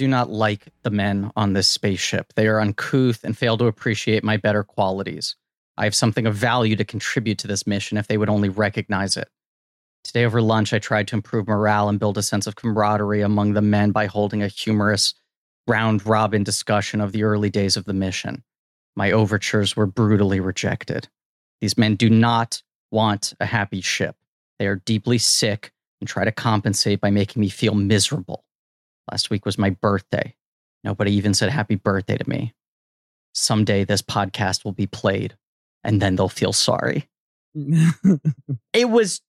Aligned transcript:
do 0.00 0.08
not 0.08 0.30
like 0.30 0.68
the 0.82 0.88
men 0.88 1.30
on 1.36 1.52
this 1.52 1.68
spaceship. 1.68 2.32
They 2.34 2.46
are 2.46 2.58
uncouth 2.58 3.22
and 3.22 3.36
fail 3.36 3.58
to 3.58 3.66
appreciate 3.66 4.24
my 4.24 4.38
better 4.38 4.64
qualities. 4.64 5.36
I 5.76 5.84
have 5.84 5.94
something 5.94 6.26
of 6.26 6.34
value 6.34 6.74
to 6.76 6.86
contribute 6.86 7.36
to 7.40 7.46
this 7.46 7.66
mission 7.66 7.98
if 7.98 8.06
they 8.06 8.16
would 8.16 8.30
only 8.30 8.48
recognize 8.48 9.18
it. 9.18 9.28
Today 10.02 10.24
over 10.24 10.40
lunch, 10.40 10.72
I 10.72 10.78
tried 10.78 11.06
to 11.08 11.16
improve 11.16 11.46
morale 11.46 11.90
and 11.90 12.00
build 12.00 12.16
a 12.16 12.22
sense 12.22 12.46
of 12.46 12.56
camaraderie 12.56 13.20
among 13.20 13.52
the 13.52 13.60
men 13.60 13.90
by 13.90 14.06
holding 14.06 14.42
a 14.42 14.48
humorous 14.48 15.12
round 15.66 16.06
robin 16.06 16.44
discussion 16.44 17.02
of 17.02 17.12
the 17.12 17.24
early 17.24 17.50
days 17.50 17.76
of 17.76 17.84
the 17.84 17.92
mission. 17.92 18.42
My 18.96 19.12
overtures 19.12 19.76
were 19.76 19.84
brutally 19.84 20.40
rejected. 20.40 21.08
These 21.60 21.76
men 21.76 21.94
do 21.96 22.08
not 22.08 22.62
want 22.90 23.34
a 23.38 23.44
happy 23.44 23.82
ship. 23.82 24.16
They 24.58 24.66
are 24.66 24.76
deeply 24.76 25.18
sick 25.18 25.72
and 26.00 26.08
try 26.08 26.24
to 26.24 26.32
compensate 26.32 27.02
by 27.02 27.10
making 27.10 27.40
me 27.40 27.50
feel 27.50 27.74
miserable. 27.74 28.46
Last 29.10 29.30
week 29.30 29.44
was 29.44 29.58
my 29.58 29.70
birthday. 29.70 30.34
Nobody 30.84 31.12
even 31.12 31.34
said 31.34 31.50
happy 31.50 31.74
birthday 31.74 32.16
to 32.16 32.28
me. 32.28 32.54
Someday 33.34 33.84
this 33.84 34.02
podcast 34.02 34.64
will 34.64 34.72
be 34.72 34.86
played 34.86 35.36
and 35.84 36.00
then 36.00 36.16
they'll 36.16 36.28
feel 36.28 36.52
sorry. 36.52 37.08
it 38.72 38.90
was 38.90 39.20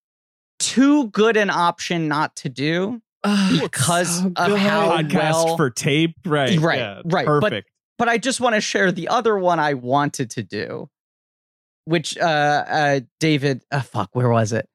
too 0.59 1.07
good 1.07 1.37
an 1.37 1.49
option 1.49 2.07
not 2.07 2.35
to 2.37 2.49
do 2.49 3.01
because 3.59 4.19
so 4.19 4.27
of 4.35 4.49
good. 4.49 4.59
how 4.59 4.97
Podcast 4.97 5.13
well 5.13 5.57
for 5.57 5.69
tape, 5.69 6.15
right? 6.25 6.57
Right, 6.59 6.79
yeah, 6.79 7.01
right, 7.05 7.25
but- 7.25 7.41
Perfect. 7.41 7.69
but 7.97 8.09
I 8.09 8.17
just 8.17 8.39
want 8.39 8.55
to 8.55 8.61
share 8.61 8.91
the 8.91 9.07
other 9.07 9.37
one 9.37 9.59
I 9.59 9.73
wanted 9.75 10.31
to 10.31 10.43
do, 10.43 10.89
which 11.85 12.17
uh, 12.17 12.21
uh 12.67 12.99
David, 13.19 13.63
uh, 13.71 13.81
fuck, 13.81 14.09
where 14.13 14.29
was 14.29 14.53
it? 14.53 14.67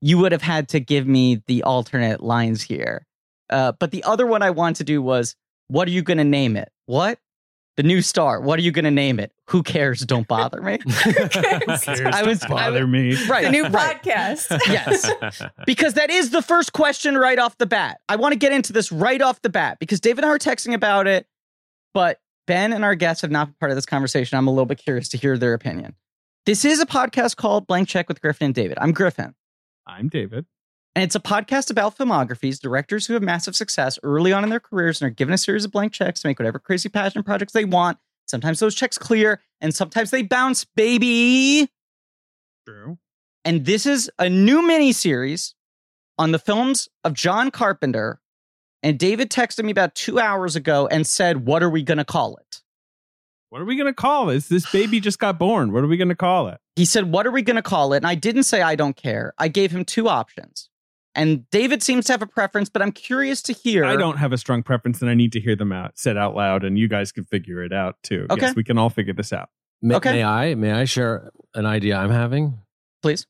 You 0.00 0.18
would 0.18 0.32
have 0.32 0.42
had 0.42 0.68
to 0.70 0.80
give 0.80 1.06
me 1.06 1.42
the 1.46 1.62
alternate 1.62 2.22
lines 2.22 2.62
here. 2.62 3.06
Uh, 3.50 3.72
but 3.72 3.90
the 3.90 4.02
other 4.04 4.26
one 4.26 4.42
I 4.42 4.50
wanted 4.50 4.76
to 4.76 4.84
do 4.84 5.02
was, 5.02 5.36
what 5.68 5.88
are 5.88 5.90
you 5.90 6.02
going 6.02 6.18
to 6.18 6.24
name 6.24 6.56
it? 6.56 6.70
What? 6.86 7.18
The 7.76 7.82
new 7.82 8.02
star. 8.02 8.40
What 8.40 8.58
are 8.58 8.62
you 8.62 8.70
going 8.70 8.84
to 8.84 8.90
name 8.90 9.18
it? 9.18 9.32
Who 9.50 9.62
cares? 9.64 10.00
Don't 10.00 10.28
bother 10.28 10.62
me. 10.62 10.78
I 10.86 12.22
was- 12.24 12.42
I 12.44 12.48
bother 12.48 12.86
me. 12.86 13.16
right. 13.26 13.44
The 13.44 13.50
new 13.50 13.66
right. 13.66 14.00
podcast. 14.02 14.60
Yes. 14.68 15.42
because 15.66 15.94
that 15.94 16.10
is 16.10 16.30
the 16.30 16.42
first 16.42 16.72
question 16.72 17.16
right 17.18 17.38
off 17.38 17.58
the 17.58 17.66
bat. 17.66 18.00
I 18.08 18.16
want 18.16 18.32
to 18.32 18.38
get 18.38 18.52
into 18.52 18.72
this 18.72 18.92
right 18.92 19.20
off 19.20 19.42
the 19.42 19.48
bat 19.50 19.78
because 19.80 20.00
David 20.00 20.22
and 20.24 20.30
I 20.30 20.34
are 20.34 20.38
texting 20.38 20.72
about 20.74 21.06
it, 21.08 21.26
but 21.92 22.20
Ben 22.46 22.72
and 22.72 22.84
our 22.84 22.94
guests 22.94 23.22
have 23.22 23.30
not 23.32 23.48
been 23.48 23.54
part 23.54 23.72
of 23.72 23.76
this 23.76 23.86
conversation. 23.86 24.38
I'm 24.38 24.46
a 24.46 24.50
little 24.50 24.66
bit 24.66 24.78
curious 24.78 25.08
to 25.08 25.16
hear 25.18 25.36
their 25.36 25.54
opinion. 25.54 25.94
This 26.46 26.64
is 26.64 26.78
a 26.80 26.86
podcast 26.86 27.36
called 27.36 27.66
Blank 27.66 27.88
Check 27.88 28.06
with 28.08 28.20
Griffin 28.20 28.46
and 28.46 28.54
David. 28.54 28.78
I'm 28.80 28.92
Griffin, 28.92 29.34
I'm 29.86 30.08
David. 30.08 30.46
And 30.94 31.02
it's 31.02 31.16
a 31.16 31.20
podcast 31.20 31.70
about 31.70 31.98
filmographies, 31.98 32.60
directors 32.60 33.06
who 33.06 33.14
have 33.14 33.22
massive 33.22 33.56
success 33.56 33.98
early 34.02 34.32
on 34.32 34.44
in 34.44 34.50
their 34.50 34.60
careers 34.60 35.00
and 35.00 35.08
are 35.08 35.14
given 35.14 35.34
a 35.34 35.38
series 35.38 35.64
of 35.64 35.72
blank 35.72 35.92
checks 35.92 36.20
to 36.22 36.28
make 36.28 36.38
whatever 36.38 36.58
crazy 36.58 36.88
passion 36.88 37.22
projects 37.24 37.52
they 37.52 37.64
want. 37.64 37.98
Sometimes 38.26 38.60
those 38.60 38.74
checks 38.74 38.96
clear, 38.96 39.40
and 39.60 39.74
sometimes 39.74 40.10
they 40.10 40.22
bounce, 40.22 40.64
baby. 40.64 41.68
True. 42.66 42.98
And 43.44 43.64
this 43.64 43.86
is 43.86 44.10
a 44.18 44.30
new 44.30 44.62
miniseries 44.62 45.54
on 46.16 46.32
the 46.32 46.38
films 46.38 46.88
of 47.02 47.12
John 47.12 47.50
Carpenter. 47.50 48.20
And 48.82 48.98
David 48.98 49.30
texted 49.30 49.64
me 49.64 49.72
about 49.72 49.94
two 49.94 50.18
hours 50.18 50.56
ago 50.56 50.86
and 50.86 51.06
said, 51.06 51.44
What 51.46 51.62
are 51.62 51.70
we 51.70 51.82
going 51.82 51.98
to 51.98 52.04
call 52.04 52.36
it? 52.36 52.62
What 53.50 53.62
are 53.62 53.66
we 53.66 53.76
gonna 53.76 53.94
call 53.94 54.26
this? 54.26 54.48
This 54.48 54.68
baby 54.72 54.98
just 54.98 55.20
got 55.20 55.38
born. 55.38 55.70
What 55.70 55.84
are 55.84 55.86
we 55.86 55.96
gonna 55.96 56.16
call 56.16 56.48
it? 56.48 56.58
He 56.74 56.84
said, 56.84 57.12
What 57.12 57.24
are 57.24 57.30
we 57.30 57.40
going 57.40 57.54
to 57.54 57.62
call 57.62 57.92
it? 57.92 57.98
And 57.98 58.06
I 58.06 58.16
didn't 58.16 58.42
say 58.42 58.62
I 58.62 58.74
don't 58.74 58.96
care. 58.96 59.32
I 59.38 59.46
gave 59.46 59.70
him 59.70 59.84
two 59.84 60.08
options. 60.08 60.70
And 61.16 61.48
David 61.50 61.82
seems 61.82 62.06
to 62.06 62.12
have 62.12 62.22
a 62.22 62.26
preference, 62.26 62.68
but 62.68 62.82
I'm 62.82 62.90
curious 62.92 63.40
to 63.42 63.52
hear. 63.52 63.84
I 63.84 63.94
don't 63.96 64.16
have 64.16 64.32
a 64.32 64.38
strong 64.38 64.62
preference, 64.64 65.00
and 65.00 65.08
I 65.10 65.14
need 65.14 65.32
to 65.32 65.40
hear 65.40 65.54
them 65.54 65.70
out 65.72 65.92
said 65.98 66.16
out 66.16 66.34
loud, 66.34 66.64
and 66.64 66.76
you 66.78 66.88
guys 66.88 67.12
can 67.12 67.24
figure 67.24 67.62
it 67.62 67.72
out 67.72 67.96
too. 68.02 68.26
Okay. 68.30 68.46
Yes, 68.46 68.56
we 68.56 68.64
can 68.64 68.78
all 68.78 68.90
figure 68.90 69.12
this 69.14 69.32
out. 69.32 69.48
May, 69.80 69.94
Okay. 69.96 70.12
may 70.12 70.24
I? 70.24 70.54
May 70.54 70.72
I 70.72 70.84
share 70.86 71.30
an 71.54 71.66
idea 71.66 71.96
I'm 71.96 72.10
having? 72.10 72.58
Please. 73.02 73.26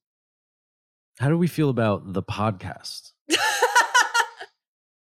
How 1.18 1.28
do 1.28 1.36
we 1.36 1.46
feel 1.46 1.68
about 1.68 2.12
the 2.12 2.22
podcast? 2.22 3.12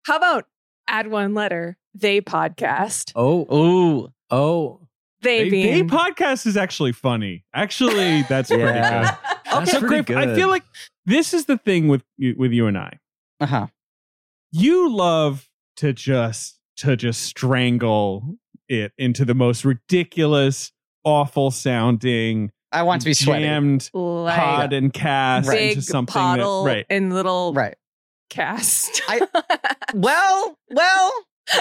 How 0.05 0.17
about 0.17 0.45
add 0.87 1.07
one 1.07 1.33
letter? 1.33 1.77
They 1.95 2.21
podcast. 2.21 3.11
Oh, 3.15 3.45
oh, 3.49 4.09
oh, 4.29 4.81
They, 5.21 5.49
They, 5.49 5.81
they 5.81 5.83
podcast 5.83 6.45
is 6.45 6.57
actually 6.57 6.91
funny. 6.91 7.45
Actually, 7.53 8.23
that's 8.23 8.49
pretty 8.49 8.63
Yeah. 8.63 9.11
good. 9.11 9.17
That's 9.53 9.71
so, 9.71 9.79
pretty 9.81 10.01
Griff, 10.03 10.17
I 10.17 10.33
feel 10.33 10.47
like 10.49 10.63
this 11.05 11.33
is 11.33 11.45
the 11.45 11.57
thing 11.57 11.87
with 11.87 12.03
you- 12.17 12.35
with 12.37 12.51
you 12.51 12.67
and 12.67 12.77
I. 12.77 12.99
Uh 13.39 13.45
huh. 13.45 13.67
You 14.51 14.89
love 14.93 15.49
to 15.77 15.93
just 15.93 16.59
to 16.77 16.95
just 16.95 17.21
strangle 17.21 18.35
it 18.69 18.91
into 18.97 19.25
the 19.25 19.33
most 19.35 19.65
ridiculous, 19.65 20.71
awful 21.03 21.51
sounding, 21.51 22.51
I 22.71 22.83
want 22.83 23.01
to 23.01 23.05
be 23.05 23.13
sweaty. 23.13 23.43
jammed 23.45 23.89
like 23.93 24.39
pod 24.39 24.73
and 24.73 24.91
cast 24.93 25.49
big 25.49 25.71
into 25.77 25.81
something 25.83 26.13
that 26.21 26.63
right. 26.65 26.85
and 26.89 27.13
little 27.13 27.53
Right. 27.53 27.75
cast. 28.29 29.01
I- 29.07 29.27
Well, 29.93 30.57
well, 30.71 31.13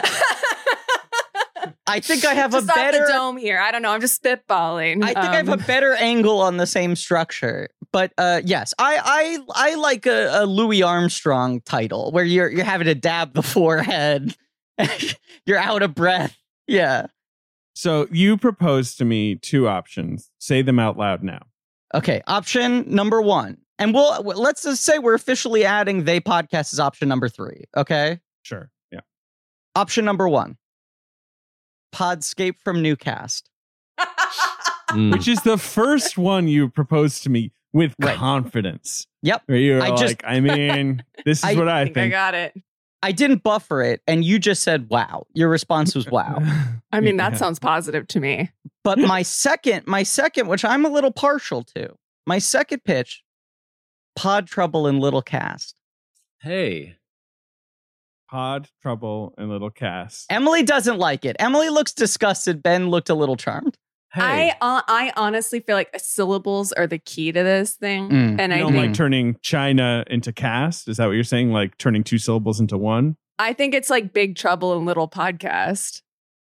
I 1.86 2.00
think 2.00 2.24
I 2.24 2.32
have 2.34 2.52
just 2.52 2.64
a 2.64 2.72
better. 2.72 3.04
the 3.06 3.12
dome 3.12 3.36
here. 3.36 3.58
I 3.60 3.70
don't 3.70 3.82
know. 3.82 3.90
I'm 3.90 4.00
just 4.00 4.22
spitballing. 4.22 5.02
I 5.02 5.08
think 5.08 5.18
I 5.18 5.36
have 5.36 5.48
a 5.50 5.52
Um, 5.54 5.64
better 5.66 5.94
angle 5.94 6.40
on 6.40 6.56
the 6.56 6.66
same 6.66 6.96
structure. 6.96 7.68
But 7.92 8.12
uh, 8.16 8.40
yes, 8.44 8.72
I 8.78 9.38
I 9.54 9.70
I 9.70 9.74
like 9.74 10.06
a, 10.06 10.42
a 10.42 10.46
Louis 10.46 10.82
Armstrong 10.82 11.60
title 11.60 12.10
where 12.10 12.24
you're 12.24 12.50
you're 12.50 12.64
having 12.64 12.86
to 12.86 12.94
dab 12.94 13.34
the 13.34 13.42
forehead, 13.42 14.34
you're 15.46 15.58
out 15.58 15.82
of 15.82 15.94
breath. 15.94 16.36
Yeah. 16.66 17.06
So 17.74 18.06
you 18.10 18.36
proposed 18.36 18.98
to 18.98 19.04
me 19.04 19.36
two 19.36 19.68
options. 19.68 20.30
Say 20.38 20.62
them 20.62 20.78
out 20.78 20.96
loud 20.96 21.22
now. 21.22 21.42
Okay. 21.94 22.22
Option 22.26 22.84
number 22.86 23.20
one, 23.20 23.58
and 23.78 23.92
we'll 23.92 24.22
let's 24.22 24.62
just 24.62 24.82
say 24.84 24.98
we're 24.98 25.14
officially 25.14 25.64
adding 25.64 26.04
they 26.04 26.20
podcast 26.20 26.72
as 26.72 26.80
option 26.80 27.08
number 27.08 27.28
three. 27.28 27.64
Okay. 27.76 28.20
Sure. 28.42 28.70
Yeah. 28.90 29.00
Option 29.74 30.04
number 30.06 30.28
one, 30.28 30.56
Podscape 31.94 32.56
from 32.64 32.82
Newcast. 32.82 33.42
Mm. 34.90 35.10
Which 35.10 35.26
is 35.26 35.40
the 35.40 35.56
first 35.56 36.18
one 36.18 36.48
you 36.48 36.68
proposed 36.68 37.22
to 37.22 37.30
me 37.30 37.50
with 37.72 37.94
Right. 37.98 38.16
confidence. 38.16 39.06
Yep. 39.22 39.42
Where 39.46 39.58
you're 39.58 39.82
I 39.82 39.88
like, 39.88 39.98
just- 40.00 40.16
I 40.24 40.40
mean, 40.40 41.04
this 41.24 41.38
is 41.38 41.44
I 41.44 41.54
what 41.54 41.68
I 41.68 41.80
I 41.80 41.84
think. 41.84 41.94
think 41.94 42.14
I 42.14 42.16
got 42.16 42.34
it. 42.34 42.54
I 43.04 43.10
didn't 43.12 43.42
buffer 43.42 43.82
it, 43.82 44.00
and 44.06 44.24
you 44.24 44.38
just 44.38 44.62
said 44.62 44.88
wow. 44.88 45.26
Your 45.34 45.48
response 45.48 45.94
was 45.94 46.06
wow. 46.08 46.38
I 46.92 47.00
mean, 47.00 47.16
that 47.16 47.32
Yeah. 47.32 47.38
sounds 47.38 47.58
positive 47.58 48.06
to 48.08 48.20
me. 48.20 48.50
But 48.84 48.98
my 48.98 49.22
second, 49.22 49.86
my 49.86 50.02
second, 50.04 50.46
which 50.48 50.64
I'm 50.64 50.84
a 50.84 50.88
little 50.88 51.10
partial 51.12 51.62
to, 51.74 51.96
my 52.26 52.38
second 52.38 52.84
pitch, 52.84 53.22
Pod 54.14 54.46
Trouble 54.46 54.86
and 54.86 55.00
Little 55.00 55.22
Cast. 55.22 55.74
hey, 56.40 56.96
Pod, 58.30 58.68
Trouble, 58.80 59.34
and 59.36 59.50
Little 59.50 59.68
Cast. 59.70 60.26
Emily 60.30 60.62
doesn't 60.62 60.98
like 60.98 61.24
it. 61.24 61.36
Emily 61.38 61.68
looks 61.68 61.92
disgusted. 61.92 62.62
Ben 62.62 62.88
looked 62.88 63.10
a 63.10 63.14
little 63.14 63.36
charmed. 63.36 63.76
Hey. 64.12 64.50
I 64.50 64.56
uh, 64.60 64.82
I 64.86 65.12
honestly 65.16 65.60
feel 65.60 65.76
like 65.76 65.90
syllables 65.98 66.72
are 66.72 66.86
the 66.86 66.98
key 66.98 67.32
to 67.32 67.42
this 67.42 67.74
thing, 67.74 68.08
Mm. 68.10 68.40
and 68.40 68.52
you 68.52 68.56
I 68.56 68.60
don't 68.60 68.72
think 68.72 68.86
like 68.88 68.94
turning 68.94 69.36
China 69.42 70.04
into 70.08 70.32
cast? 70.32 70.88
Is 70.88 70.96
that 70.98 71.06
what 71.06 71.12
you're 71.12 71.24
saying? 71.24 71.50
Like 71.50 71.76
turning 71.78 72.04
two 72.04 72.18
syllables 72.18 72.60
into 72.60 72.76
one? 72.78 73.16
I 73.38 73.52
think 73.54 73.74
it's 73.74 73.90
like 73.90 74.12
Big 74.12 74.36
Trouble 74.36 74.76
in 74.78 74.84
Little 74.84 75.08
Podcast. 75.08 76.02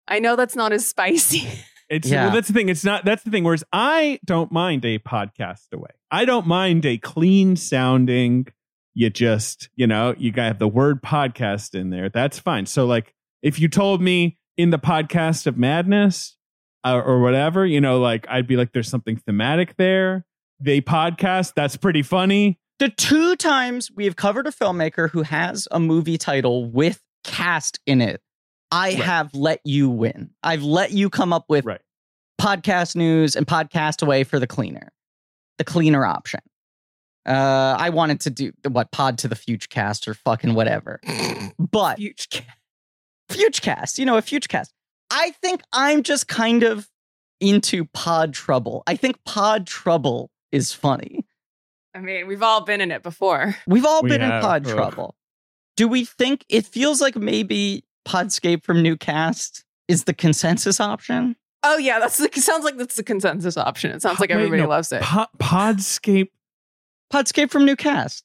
I 0.08 0.20
know 0.20 0.36
that's 0.36 0.56
not 0.56 0.72
as 0.74 0.86
spicy. 0.88 1.48
It's 1.88 2.10
Yeah. 2.10 2.26
well, 2.26 2.34
that's 2.34 2.48
the 2.48 2.54
thing. 2.56 2.70
It's 2.70 2.84
not 2.84 3.06
that's 3.06 3.22
the 3.22 3.30
thing. 3.30 3.44
Whereas 3.44 3.64
I 3.72 4.20
don't 4.26 4.52
mind 4.52 4.84
a 4.86 4.98
podcast 4.98 5.72
away. 5.72 5.92
I 6.10 6.26
don't 6.26 6.48
mind 6.48 6.84
a 6.84 6.98
clean 6.98 7.56
sounding. 7.56 8.48
You 8.96 9.12
just, 9.12 9.70
you 9.76 9.86
know, 9.86 10.16
you 10.18 10.32
got 10.32 10.46
have 10.48 10.58
the 10.58 10.68
word 10.68 11.04
podcast 11.04 11.76
in 11.80 11.92
there. 11.92 12.10
That's 12.10 12.40
fine. 12.40 12.66
So 12.66 12.88
like 12.88 13.14
if 13.44 13.60
you 13.60 13.68
told 13.68 14.02
me 14.02 14.40
in 14.58 14.72
the 14.72 14.80
podcast 14.80 15.46
of 15.46 15.58
madness 15.60 16.36
uh, 16.86 17.02
or 17.04 17.20
whatever, 17.22 17.66
you 17.66 17.82
know, 17.82 18.00
like 18.00 18.26
I'd 18.30 18.48
be 18.48 18.56
like, 18.56 18.72
there's 18.74 18.88
something 18.90 19.18
thematic 19.18 19.76
there. 19.78 20.26
They 20.60 20.80
podcast. 20.82 21.54
That's 21.56 21.76
pretty 21.76 22.04
funny. 22.04 22.60
The 22.80 22.90
two 22.90 23.36
times 23.36 23.90
we 23.94 24.06
have 24.06 24.16
covered 24.16 24.48
a 24.48 24.52
filmmaker 24.52 25.10
who 25.10 25.24
has 25.24 25.68
a 25.72 25.80
movie 25.80 26.18
title 26.18 26.66
with 26.70 27.02
cast 27.24 27.80
in 27.86 28.02
it, 28.02 28.22
I 28.72 28.90
Right. 28.90 29.00
have 29.00 29.34
let 29.34 29.62
you 29.66 29.90
win. 29.90 30.32
I've 30.44 30.64
let 30.64 30.92
you 30.92 31.10
come 31.10 31.34
up 31.34 31.46
with 31.50 31.66
Right. 31.66 31.82
podcast 32.40 32.96
news 32.96 33.36
and 33.36 33.48
podcast 33.48 34.02
away 34.04 34.24
for 34.24 34.40
the 34.40 34.48
cleaner, 34.48 34.92
the 35.58 35.64
cleaner 35.64 36.06
option. 36.06 36.42
Uh, 37.26 37.76
I 37.80 37.90
wanted 37.90 38.20
to 38.22 38.30
do 38.30 38.52
what 38.70 38.92
pod 38.92 39.18
to 39.20 39.28
the 39.28 39.36
future 39.36 39.68
cast 39.70 40.08
or 40.08 40.14
fucking 40.14 40.54
whatever, 40.54 41.00
but 41.60 41.98
Huge. 41.98 42.44
Fugecast, 43.32 43.98
you 43.98 44.06
know, 44.06 44.18
a 44.18 44.22
Fugecast. 44.22 44.70
I 45.10 45.32
think 45.42 45.62
I'm 45.74 46.04
just 46.04 46.28
kind 46.28 46.64
of 46.64 46.90
into 47.40 47.86
Pod 47.86 48.34
Trouble. 48.34 48.84
I 48.88 48.96
think 48.96 49.24
Pod 49.26 49.68
Trouble 49.68 50.32
is 50.52 50.74
funny. 50.74 51.26
I 51.94 52.00
mean, 52.00 52.28
we've 52.28 52.44
all 52.44 52.62
been 52.64 52.82
in 52.82 52.92
it 52.92 53.04
before. 53.04 53.56
We've 53.68 53.86
all 53.86 54.02
We 54.02 54.10
been 54.10 54.22
in. 54.22 54.30
Pod 54.30 54.68
Ugh. 54.68 54.76
Trouble. 54.76 55.16
Do 55.78 55.88
we 55.88 56.06
think 56.06 56.46
it 56.50 56.66
feels 56.66 57.02
like 57.02 57.16
maybe 57.16 57.84
Podscape 58.06 58.64
from 58.64 58.78
Newcast 58.78 59.64
is 59.88 60.06
the 60.06 60.14
consensus 60.14 60.80
option. 60.80 61.36
Oh 61.64 61.78
yeah, 61.78 62.00
that's 62.00 62.18
the, 62.18 62.30
sounds 62.40 62.64
like 62.64 62.78
that's 62.78 62.96
the 62.96 63.04
consensus 63.04 63.58
option. 63.58 63.92
It 63.92 64.02
sounds 64.02 64.20
like 64.20 64.30
Wait, 64.30 64.36
everybody 64.36 64.62
no, 64.62 64.68
loves 64.70 64.92
it. 64.92 65.02
Po- 65.02 65.26
Podscape. 65.40 66.30
Podscape 67.12 67.50
from 67.50 67.66
Newcast. 67.66 68.24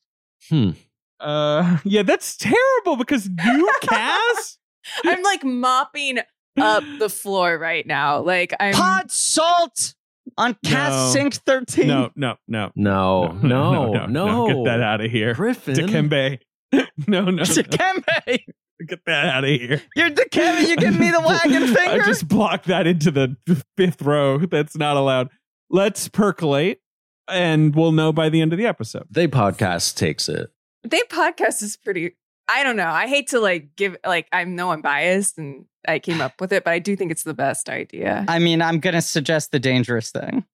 Hmm. 0.48 0.70
Uh, 1.18 1.78
yeah, 1.84 2.02
that's 2.02 2.36
terrible 2.36 2.96
because 2.96 3.28
Newcast. 3.28 4.58
I'm 5.04 5.22
like 5.22 5.44
mopping 5.44 6.18
up 6.58 6.85
the 6.99 7.08
floor 7.08 7.58
right 7.58 7.87
now. 7.87 8.20
Like 8.20 8.55
I'm 8.58 8.75
Pod 8.75 9.11
Salt 9.11 9.94
on 10.37 10.56
Cast 10.64 11.14
No. 11.14 11.20
Sync 11.20 11.35
13. 11.35 11.87
no, 11.88 12.11
no, 12.17 12.37
no, 12.49 12.70
No, 12.75 13.32
no, 13.32 14.06
no, 14.06 14.47
Get 14.49 14.64
that 14.64 14.81
out 14.81 15.00
of 15.00 15.11
here, 15.11 15.35
Griffin. 15.35 15.75
Dikembe. 15.75 16.38
no, 16.73 16.85
no, 17.06 17.31
no. 17.31 17.43
Dikembe. 17.43 18.38
Get 18.87 19.05
that 19.05 19.26
out 19.26 19.44
of 19.44 19.50
here. 19.50 19.82
You're 19.94 20.11
Dikembe. 20.11 20.67
You 20.69 20.76
give 20.76 20.99
me 20.99 21.11
the 21.11 21.20
wagon 21.20 21.67
finger. 21.67 22.02
I 22.02 22.06
just 22.06 22.26
blocked 22.29 22.67
that 22.67 22.87
into 22.87 23.11
the 23.11 23.37
fifth 23.76 24.00
row. 24.02 24.38
That's 24.38 24.76
not 24.76 24.97
allowed. 24.97 25.29
Let's 25.69 26.08
percolate, 26.08 26.81
and 27.29 27.75
we'll 27.76 27.93
know 27.93 28.12
by 28.12 28.29
the 28.31 28.41
end 28.41 28.52
of 28.52 28.58
the 28.58 28.67
episode. 28.67 29.06
They 29.11 29.29
podcast 29.29 29.97
takes 29.97 30.29
it. 30.29 30.49
they 30.82 31.00
podcast 31.11 31.62
is 31.62 31.76
pretty 31.76 32.17
I 32.52 32.62
don't 32.62 32.76
know. 32.76 32.88
I 32.88 33.06
hate 33.06 33.29
to 33.29 33.41
like 33.41 33.76
give 33.76 33.97
like 34.05 34.26
I 34.32 34.44
know 34.44 34.70
I'm 34.73 34.82
biased 34.82 35.38
and 35.38 35.67
I 35.87 35.99
came 35.99 36.20
up 36.20 36.41
with 36.41 36.52
it, 36.52 36.64
but 36.64 36.73
I 36.73 36.79
do 36.79 36.97
think 36.97 37.11
it's 37.11 37.23
the 37.25 37.35
best 37.35 37.69
idea. 37.69 38.25
I 38.29 38.38
mean, 38.38 38.61
I'm 38.62 38.81
going 38.81 38.94
to 38.94 39.00
suggest 39.02 39.50
the 39.52 39.58
dangerous 39.58 40.11
thing. 40.11 40.44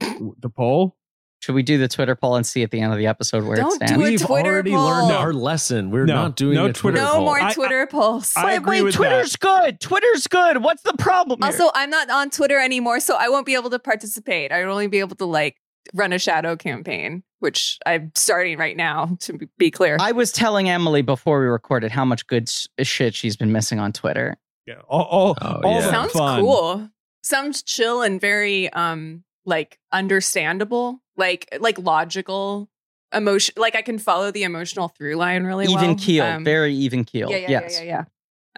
The 0.00 0.50
poll. 0.50 0.96
Should 1.40 1.54
we 1.54 1.62
do 1.62 1.76
the 1.76 1.88
Twitter 1.88 2.14
poll 2.16 2.36
and 2.36 2.46
see 2.46 2.62
at 2.62 2.70
the 2.70 2.80
end 2.80 2.92
of 2.92 2.98
the 2.98 3.06
episode 3.06 3.44
where 3.44 3.56
Don't 3.56 3.74
it 3.74 3.80
do 3.80 3.86
stands? 3.88 4.02
a 4.02 4.10
We've 4.10 4.20
Twitter 4.22 4.48
already 4.50 4.70
poll. 4.72 4.86
learned 4.86 5.08
No. 5.08 5.16
our 5.18 5.32
lesson. 5.34 5.90
We're 5.90 6.06
No, 6.06 6.14
not 6.14 6.36
doing 6.36 6.54
no 6.54 6.64
a 6.66 6.72
Twitter, 6.72 6.96
Twitter 6.98 7.00
no 7.06 7.12
poll. 7.16 7.24
more 7.26 7.38
I- 7.40 7.52
Twitter 7.52 7.86
polls. 7.86 8.32
I 8.34 8.44
wait, 8.46 8.56
agree 8.56 8.76
wait, 8.78 8.82
with 8.84 8.94
Twitter's 8.94 9.36
good. 9.36 9.78
Twitter's 9.80 10.26
good. 10.26 10.62
What's 10.64 10.82
the 10.84 10.94
problem? 10.94 11.40
here? 11.42 11.50
Also, 11.52 11.70
I'm 11.74 11.90
not 11.90 12.08
on 12.08 12.30
Twitter 12.30 12.58
anymore, 12.58 12.98
so 13.00 13.16
I 13.16 13.28
won't 13.28 13.44
be 13.44 13.54
able 13.54 13.68
to 13.70 13.78
participate. 13.78 14.52
I 14.52 14.64
would 14.64 14.70
only 14.70 14.86
be 14.86 15.00
able 15.00 15.16
to 15.16 15.26
like 15.26 15.56
run 15.92 16.14
a 16.14 16.18
shadow 16.18 16.56
campaign, 16.56 17.22
which 17.44 17.78
I'm 17.86 18.10
starting 18.16 18.58
right 18.58 18.76
now. 18.76 19.16
To 19.20 19.34
be- 19.34 19.48
be 19.56 19.70
clear, 19.70 19.96
I 20.00 20.10
was 20.12 20.32
telling 20.32 20.68
Emily 20.68 21.02
before 21.02 21.38
we 21.40 21.46
recorded 21.46 21.92
how 21.92 22.04
much 22.04 22.26
good 22.26 22.48
s- 22.48 22.66
shit 22.82 23.14
she's 23.14 23.36
been 23.36 23.52
missing 23.52 23.78
on 23.78 23.92
Twitter. 23.92 24.36
Yeah. 24.66 24.80
All, 24.88 25.02
all, 25.04 25.38
Oh, 25.40 25.60
all 25.62 25.80
yeah. 25.80 25.90
sounds 25.90 26.12
fun. 26.12 26.40
cool. 26.40 26.90
Sounds 27.22 27.62
chill 27.62 28.02
and 28.02 28.20
very 28.20 28.72
um 28.72 29.22
like 29.46 29.78
understandable, 29.92 31.00
like 31.16 31.56
like 31.60 31.78
logical 31.78 32.68
emotion. 33.14 33.54
Like 33.58 33.76
I 33.76 33.82
can 33.82 33.98
follow 33.98 34.30
the 34.30 34.42
emotional 34.42 34.88
through 34.88 35.16
line 35.16 35.44
really 35.44 35.68
well. 35.68 35.82
even 35.84 35.96
keel, 35.96 36.24
Um, 36.24 36.44
very 36.44 36.74
even 36.74 37.04
keel. 37.04 37.30
Yeah, 37.30 37.36
yeah, 37.36 37.50
yes. 37.50 37.78
yeah, 37.78 37.84
yeah, 37.84 38.04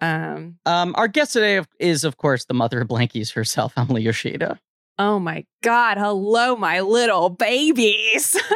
yeah. 0.00 0.32
Um. 0.34 0.58
Um, 0.66 0.94
our 0.96 1.08
guest 1.08 1.32
today 1.32 1.62
is, 1.80 2.04
of 2.04 2.18
course, 2.18 2.44
the 2.44 2.54
mother 2.54 2.80
of 2.82 2.88
blankies 2.88 3.32
herself, 3.32 3.72
Emily 3.78 4.02
Yoshida. 4.02 4.58
Oh 4.98 5.19
my 5.19 5.44
God! 5.62 5.98
Hello, 5.98 6.56
my 6.56 6.81
little 6.81 7.31
babies. 7.31 8.37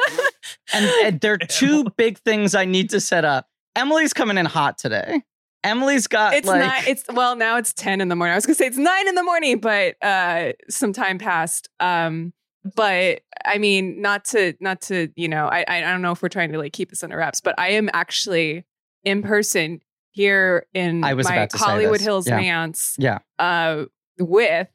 And, 0.73 0.87
and 1.05 1.21
there 1.21 1.35
are 1.35 1.39
two 1.39 1.85
big 1.97 2.19
things 2.21 2.55
I 2.55 2.65
need 2.65 2.91
to 2.91 3.01
set 3.01 3.25
up. 3.25 3.49
Emily's 3.75 4.13
coming 4.13 4.39
in 4.39 4.47
hot 4.47 4.79
today. 4.79 5.23
Emily's 5.65 6.07
got 6.07 6.33
it's 6.35 6.47
like 6.47 6.61
nine. 6.61 6.83
It's 6.87 7.05
well 7.13 7.35
now. 7.35 7.57
It's 7.57 7.73
ten 7.73 8.01
in 8.01 8.07
the 8.09 8.15
morning. 8.15 8.33
I 8.33 8.37
was 8.37 8.47
gonna 8.47 8.55
say 8.55 8.67
it's 8.67 8.79
nine 8.79 9.09
in 9.09 9.17
the 9.17 9.23
morning, 9.25 9.59
but 9.59 9.97
uh, 10.01 10.53
some 10.69 10.93
time 10.93 11.19
passed. 11.19 11.69
Um, 11.81 12.33
but 12.77 13.21
I 13.45 13.59
mean, 13.59 14.01
not 14.01 14.25
to 14.27 14.55
not 14.61 14.81
to 14.83 15.09
you 15.17 15.29
know, 15.29 15.47
I 15.47 15.65
I 15.69 15.81
don't 15.81 16.03
know 16.03 16.13
if 16.13 16.23
we're 16.23 16.29
trying 16.29 16.53
to 16.53 16.59
like 16.59 16.73
keep 16.73 16.91
this 16.91 17.03
under 17.03 17.17
wraps, 17.17 17.41
but 17.41 17.57
I 17.59 17.71
am 17.71 17.91
actually 17.93 18.65
in 19.05 19.23
person 19.23 19.81
here 20.13 20.67
in 20.73 21.03
I 21.05 21.15
was 21.15 21.29
my 21.29 21.35
about 21.35 21.51
to 21.51 21.59
say 21.59 21.65
Hollywood. 21.65 22.01
Hills 22.01 22.29
Yeah. 22.29 22.37
manse. 22.37 22.95
Yeah. 22.99 23.19
Uh, 23.41 23.87
with 24.19 24.69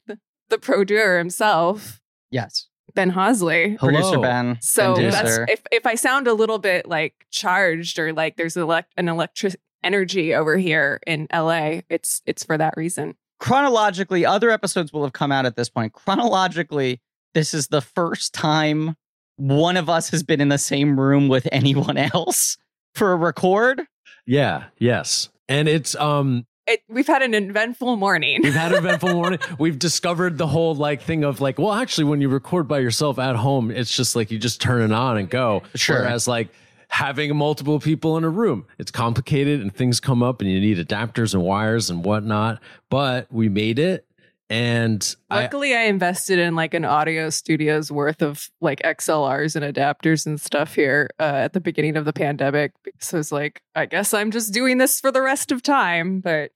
the 0.48 0.58
producer 0.58 1.18
himself, 1.18 2.00
yes, 2.30 2.68
Ben 2.94 3.12
Hosley. 3.12 3.76
Hello. 3.78 3.90
producer 3.92 4.18
Ben. 4.20 4.58
So 4.60 4.94
producer. 4.94 5.46
that's 5.46 5.52
if 5.52 5.62
if 5.72 5.86
I 5.86 5.94
sound 5.94 6.26
a 6.26 6.34
little 6.34 6.58
bit 6.58 6.86
like 6.88 7.26
charged 7.30 7.98
or 7.98 8.12
like 8.12 8.36
there's 8.36 8.56
elect- 8.56 8.92
an 8.96 9.08
electric 9.08 9.56
energy 9.84 10.34
over 10.34 10.56
here 10.56 11.00
in 11.06 11.26
LA, 11.32 11.80
it's 11.88 12.22
it's 12.26 12.44
for 12.44 12.56
that 12.58 12.74
reason. 12.76 13.14
chronologically, 13.38 14.24
other 14.24 14.50
episodes 14.50 14.92
will 14.92 15.02
have 15.04 15.12
come 15.12 15.30
out 15.32 15.46
at 15.46 15.56
this 15.56 15.68
point. 15.68 15.92
Chronologically, 15.92 17.00
this 17.34 17.52
is 17.54 17.68
the 17.68 17.80
first 17.82 18.32
time 18.34 18.96
one 19.36 19.76
of 19.76 19.90
us 19.90 20.08
has 20.10 20.22
been 20.22 20.40
in 20.40 20.48
the 20.48 20.56
same 20.58 20.98
room 20.98 21.28
with 21.28 21.46
anyone 21.52 21.96
else 22.14 22.56
for 22.94 23.12
a 23.12 23.16
record. 23.16 23.82
Yeah, 24.26 24.64
yes. 24.78 25.28
And 25.48 25.68
it's 25.68 25.94
um 25.96 26.46
It, 26.66 26.82
we've 26.88 27.06
had 27.06 27.22
an 27.22 27.32
eventful 27.32 27.96
morning. 27.96 28.40
we've 28.42 28.52
had 28.54 28.72
an 28.72 28.78
eventful 28.78 29.14
morning. 29.14 29.38
We've 29.58 29.78
discovered 29.78 30.36
the 30.36 30.48
whole 30.48 30.74
like 30.74 31.00
thing 31.02 31.22
of 31.22 31.40
like, 31.40 31.58
well, 31.58 31.72
actually 31.72 32.04
when 32.04 32.20
you 32.20 32.28
record 32.28 32.66
by 32.66 32.80
yourself 32.80 33.18
at 33.18 33.36
home, 33.36 33.70
it's 33.70 33.94
just 33.94 34.16
like 34.16 34.30
you 34.30 34.38
just 34.38 34.60
turn 34.60 34.82
it 34.82 34.92
on 34.92 35.16
and 35.16 35.30
go. 35.30 35.62
Sure. 35.76 36.00
Whereas 36.00 36.26
like 36.26 36.48
having 36.88 37.36
multiple 37.36 37.78
people 37.78 38.16
in 38.16 38.24
a 38.24 38.28
room, 38.28 38.66
it's 38.78 38.90
complicated 38.90 39.60
and 39.60 39.74
things 39.74 40.00
come 40.00 40.22
up 40.22 40.40
and 40.40 40.50
you 40.50 40.60
need 40.60 40.78
adapters 40.78 41.34
and 41.34 41.42
wires 41.42 41.88
and 41.88 42.04
whatnot. 42.04 42.60
But 42.90 43.32
we 43.32 43.48
made 43.48 43.78
it 43.78 44.04
and 44.48 45.16
Luckily, 45.30 45.74
I 45.74 45.82
invested 45.82 46.38
in 46.38 46.54
like 46.54 46.72
an 46.74 46.84
audio 46.84 47.30
studio's 47.30 47.90
worth 47.90 48.22
of 48.22 48.48
like 48.60 48.80
XLRs 48.82 49.56
and 49.56 49.74
adapters 49.74 50.24
and 50.26 50.40
stuff 50.40 50.74
here 50.74 51.10
uh, 51.18 51.22
at 51.22 51.52
the 51.52 51.60
beginning 51.60 51.96
of 51.96 52.04
the 52.04 52.12
pandemic. 52.12 52.72
because 52.84 53.12
I 53.12 53.16
was 53.16 53.32
like, 53.32 53.60
I 53.74 53.86
guess 53.86 54.14
I'm 54.14 54.30
just 54.30 54.52
doing 54.52 54.78
this 54.78 55.00
for 55.00 55.10
the 55.10 55.22
rest 55.22 55.50
of 55.50 55.62
time. 55.62 56.20
But 56.20 56.52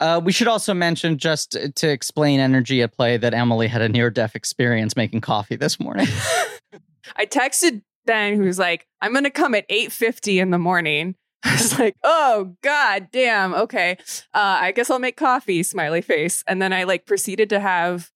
Uh, 0.00 0.20
we 0.22 0.32
should 0.32 0.48
also 0.48 0.74
mention, 0.74 1.18
just 1.18 1.56
to 1.76 1.88
explain 1.88 2.40
energy 2.40 2.82
at 2.82 2.92
play, 2.92 3.16
that 3.16 3.34
Emily 3.34 3.68
had 3.68 3.82
a 3.82 3.88
near 3.88 4.10
death 4.10 4.34
experience 4.34 4.96
making 4.96 5.20
coffee 5.20 5.56
this 5.56 5.78
morning. 5.78 6.06
I 7.16 7.26
texted 7.26 7.82
Ben, 8.04 8.36
who's 8.36 8.58
like, 8.58 8.86
I'm 9.00 9.12
gonna 9.12 9.30
come 9.30 9.54
at 9.54 9.68
8:50 9.68 10.40
in 10.40 10.50
the 10.50 10.58
morning. 10.58 11.14
I 11.44 11.52
was 11.52 11.78
like, 11.78 11.96
oh 12.04 12.56
god 12.62 13.08
damn, 13.12 13.54
okay. 13.54 13.96
Uh, 14.34 14.58
I 14.60 14.72
guess 14.72 14.90
I'll 14.90 14.98
make 14.98 15.16
coffee, 15.16 15.62
smiley 15.62 16.02
face. 16.02 16.42
And 16.46 16.60
then 16.60 16.72
I 16.72 16.84
like 16.84 17.06
proceeded 17.06 17.48
to 17.50 17.60
have 17.60 18.10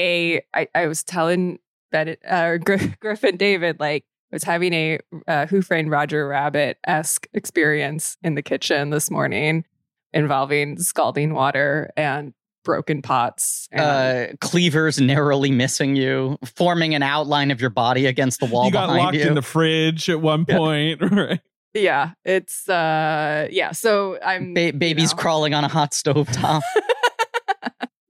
a 0.00 0.42
I, 0.54 0.68
I 0.74 0.86
was 0.86 1.02
telling 1.02 1.58
Ben 1.90 2.16
uh, 2.28 2.56
Gr- 2.56 2.76
Griffin 3.00 3.36
David, 3.36 3.78
like, 3.78 4.04
I 4.32 4.36
was 4.36 4.44
having 4.44 4.72
a 4.72 4.98
uh, 5.28 5.44
Who 5.46 5.60
Framed 5.60 5.90
Roger 5.90 6.26
Rabbit 6.26 6.78
esque 6.86 7.26
experience 7.34 8.16
in 8.22 8.34
the 8.34 8.40
kitchen 8.42 8.88
this 8.88 9.10
morning 9.10 9.66
involving 10.14 10.78
scalding 10.78 11.34
water 11.34 11.90
and 11.98 12.32
broken 12.64 13.02
pots. 13.02 13.68
And 13.72 13.82
uh, 13.82 14.36
cleavers 14.40 14.98
narrowly 15.00 15.50
missing 15.50 15.96
you, 15.96 16.38
forming 16.56 16.94
an 16.94 17.02
outline 17.02 17.50
of 17.50 17.60
your 17.60 17.70
body 17.70 18.06
against 18.06 18.40
the 18.40 18.46
wall 18.46 18.66
you 18.66 18.72
got 18.72 18.86
behind 18.86 19.02
locked 19.02 19.16
you. 19.18 19.22
in 19.24 19.34
the 19.34 19.42
fridge 19.42 20.08
at 20.08 20.20
one 20.22 20.46
Yeah. 20.48 20.56
point, 20.56 21.00
right? 21.12 21.40
Yeah, 21.74 22.12
it's 22.24 22.68
uh 22.68 23.48
yeah, 23.50 23.72
so 23.72 24.18
I'm 24.24 24.54
Ba- 24.54 24.66
you 24.66 24.72
baby's 24.72 25.12
know. 25.12 25.18
crawling 25.18 25.54
on 25.54 25.64
a 25.64 25.68
hot 25.68 25.94
stove 25.94 26.30
top. 26.32 26.62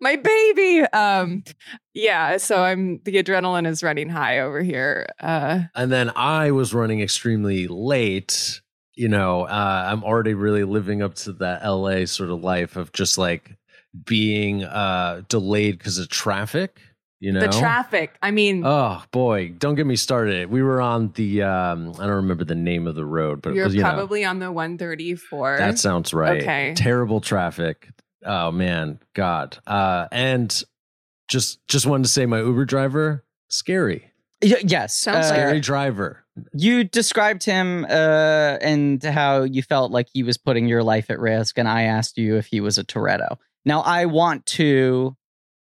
my 0.00 0.16
baby 0.16 0.80
um 0.92 1.44
yeah 1.94 2.36
so 2.36 2.64
i'm 2.64 2.98
the 3.04 3.22
adrenaline 3.22 3.68
is 3.68 3.84
running 3.84 4.08
high 4.08 4.40
over 4.40 4.60
here 4.60 5.06
uh 5.20 5.60
and 5.76 5.92
then 5.92 6.10
I 6.16 6.50
was 6.50 6.74
running 6.74 7.00
extremely 7.00 7.68
late. 7.68 8.60
You 8.94 9.08
know, 9.08 9.42
uh, 9.44 9.84
I'm 9.86 10.02
already 10.04 10.34
really 10.34 10.64
living 10.64 11.00
up 11.02 11.14
to 11.14 11.32
that 11.34 11.64
LA 11.64 12.04
sort 12.06 12.30
of 12.30 12.42
life 12.42 12.76
of 12.76 12.92
just 12.92 13.16
like 13.16 13.56
being 14.04 14.64
uh, 14.64 15.22
delayed 15.28 15.78
because 15.78 15.98
of 15.98 16.08
traffic. 16.10 16.78
You 17.22 17.30
know, 17.30 17.38
the 17.38 17.56
traffic 17.56 18.16
i 18.20 18.32
mean 18.32 18.64
Oh 18.66 19.00
boy, 19.12 19.54
don't 19.56 19.76
get 19.76 19.86
me 19.86 19.94
started. 19.94 20.50
We 20.50 20.60
were 20.60 20.80
on 20.80 21.12
the 21.12 21.42
um, 21.42 21.92
I 22.00 22.06
don't 22.06 22.16
remember 22.16 22.42
the 22.42 22.56
name 22.56 22.88
of 22.88 22.96
the 22.96 23.06
road, 23.06 23.40
but 23.40 23.50
it 23.50 23.54
you're 23.54 23.66
was, 23.66 23.76
you 23.76 23.82
know, 23.82 23.92
probably 23.92 24.24
on 24.24 24.40
the 24.40 24.50
134 24.50 25.58
that 25.58 25.78
sounds 25.78 26.12
right. 26.12 26.42
Okay. 26.42 26.74
Terrible 26.76 27.20
traffic. 27.20 27.88
Oh 28.24 28.50
man, 28.50 28.98
God. 29.14 29.56
Uh, 29.68 30.08
and 30.10 30.64
just 31.28 31.64
just 31.68 31.86
wanted 31.86 32.02
to 32.02 32.08
say, 32.08 32.26
my 32.26 32.40
Uber 32.40 32.64
driver, 32.64 33.24
scary, 33.48 34.12
Y- 34.42 34.62
yes, 34.64 34.96
Sounds 34.96 35.26
uh, 35.26 35.28
scary 35.28 35.60
driver. 35.60 36.24
You 36.52 36.82
described 36.82 37.44
him 37.44 37.84
uh, 37.88 38.56
and 38.60 39.02
how 39.02 39.42
you 39.42 39.62
felt 39.62 39.92
like 39.92 40.08
he 40.12 40.22
was 40.22 40.38
putting 40.38 40.66
your 40.66 40.82
life 40.82 41.08
at 41.08 41.20
risk, 41.20 41.56
and 41.58 41.68
I 41.68 41.82
asked 41.82 42.18
you 42.18 42.36
if 42.36 42.46
he 42.46 42.60
was 42.60 42.78
a 42.78 42.84
Toretto. 42.84 43.36
Now, 43.64 43.82
I 43.82 44.06
want 44.06 44.46
to, 44.46 45.16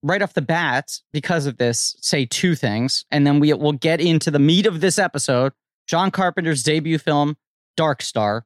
right 0.07 0.23
off 0.23 0.35
the 0.35 0.43
bat, 0.43 1.01
because 1.13 1.47
of 1.47 1.59
this, 1.59 1.97
say 2.01 2.25
two 2.27 2.55
things, 2.55 3.05
and 3.11 3.27
then 3.27 3.41
we 3.41 3.53
will 3.53 3.73
get 3.73 4.01
into 4.01 4.31
the 4.31 4.39
meat 4.39 4.67
of 4.67 4.81
this 4.81 4.99
episode 4.99 5.53
John 5.87 6.11
Carpenter's 6.11 6.63
debut 6.63 6.99
film, 6.99 7.37
Dark 7.77 8.03
Star. 8.03 8.45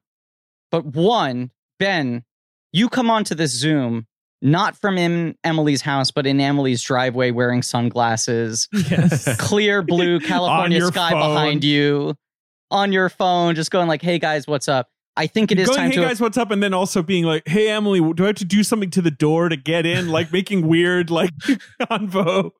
But 0.69 0.85
one, 0.85 1.51
Ben, 1.79 2.23
you 2.71 2.87
come 2.87 3.09
onto 3.09 3.35
this 3.35 3.51
Zoom 3.51 4.07
not 4.41 4.75
from 4.75 4.97
in 4.97 5.35
Emily's 5.43 5.81
house, 5.81 6.11
but 6.11 6.25
in 6.25 6.39
Emily's 6.39 6.81
driveway 6.81 7.31
wearing 7.31 7.61
sunglasses 7.61 8.67
Yes. 8.73 9.35
clear 9.39 9.81
blue 9.81 10.19
California 10.19 10.81
sky 10.87 11.11
phone. 11.11 11.19
behind 11.19 11.63
you 11.63 12.15
on 12.71 12.91
your 12.91 13.09
phone, 13.09 13.55
just 13.55 13.71
going 13.71 13.87
like, 13.87 14.01
"Hey 14.01 14.17
guys, 14.17 14.47
what's 14.47 14.67
up?" 14.67 14.89
I 15.17 15.27
think 15.27 15.51
it 15.51 15.59
is 15.59 15.67
Going, 15.67 15.77
time 15.77 15.89
hey 15.91 15.97
to. 15.97 16.01
guys, 16.03 16.21
what's 16.21 16.37
up? 16.37 16.51
And 16.51 16.63
then 16.63 16.73
also 16.73 17.03
being 17.03 17.25
like, 17.25 17.47
hey 17.47 17.69
Emily, 17.69 17.99
do 18.13 18.23
I 18.23 18.27
have 18.27 18.35
to 18.37 18.45
do 18.45 18.63
something 18.63 18.89
to 18.91 19.01
the 19.01 19.11
door 19.11 19.49
to 19.49 19.57
get 19.57 19.85
in? 19.85 20.09
Like 20.09 20.31
making 20.31 20.67
weird 20.67 21.09
like 21.09 21.31
convo. 21.81 22.51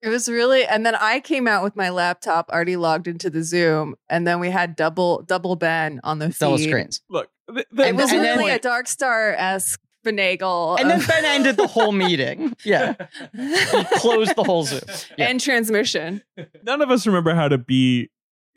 It 0.00 0.08
was 0.10 0.28
really, 0.28 0.64
and 0.64 0.86
then 0.86 0.94
I 0.94 1.18
came 1.18 1.48
out 1.48 1.64
with 1.64 1.74
my 1.74 1.90
laptop 1.90 2.50
already 2.50 2.76
logged 2.76 3.08
into 3.08 3.30
the 3.30 3.42
Zoom, 3.42 3.96
and 4.08 4.26
then 4.28 4.38
we 4.38 4.48
had 4.48 4.76
double 4.76 5.22
double 5.22 5.56
Ben 5.56 6.00
on 6.04 6.20
the 6.20 6.28
feed. 6.28 6.38
double 6.38 6.58
screens. 6.58 7.02
Look, 7.10 7.28
the, 7.48 7.66
the, 7.72 7.88
It 7.88 7.96
was 7.96 8.12
And 8.12 8.24
then- 8.24 8.38
really 8.38 8.50
a 8.52 8.60
Dark 8.60 8.86
Star 8.86 9.32
esque 9.32 9.80
finagle, 10.06 10.78
And 10.78 10.88
then 10.88 11.04
Ben 11.04 11.24
ended 11.24 11.56
the 11.56 11.66
whole 11.66 11.90
meeting. 11.90 12.54
Yeah. 12.64 12.94
He 13.36 13.84
closed 13.98 14.36
the 14.36 14.44
whole 14.44 14.62
Zoom. 14.62 14.80
Yeah. 15.18 15.26
and 15.30 15.40
transmission. 15.40 16.22
none 16.62 16.80
of 16.80 16.92
us 16.92 17.04
remember 17.04 17.34
how 17.34 17.48
to 17.48 17.58
be 17.58 18.08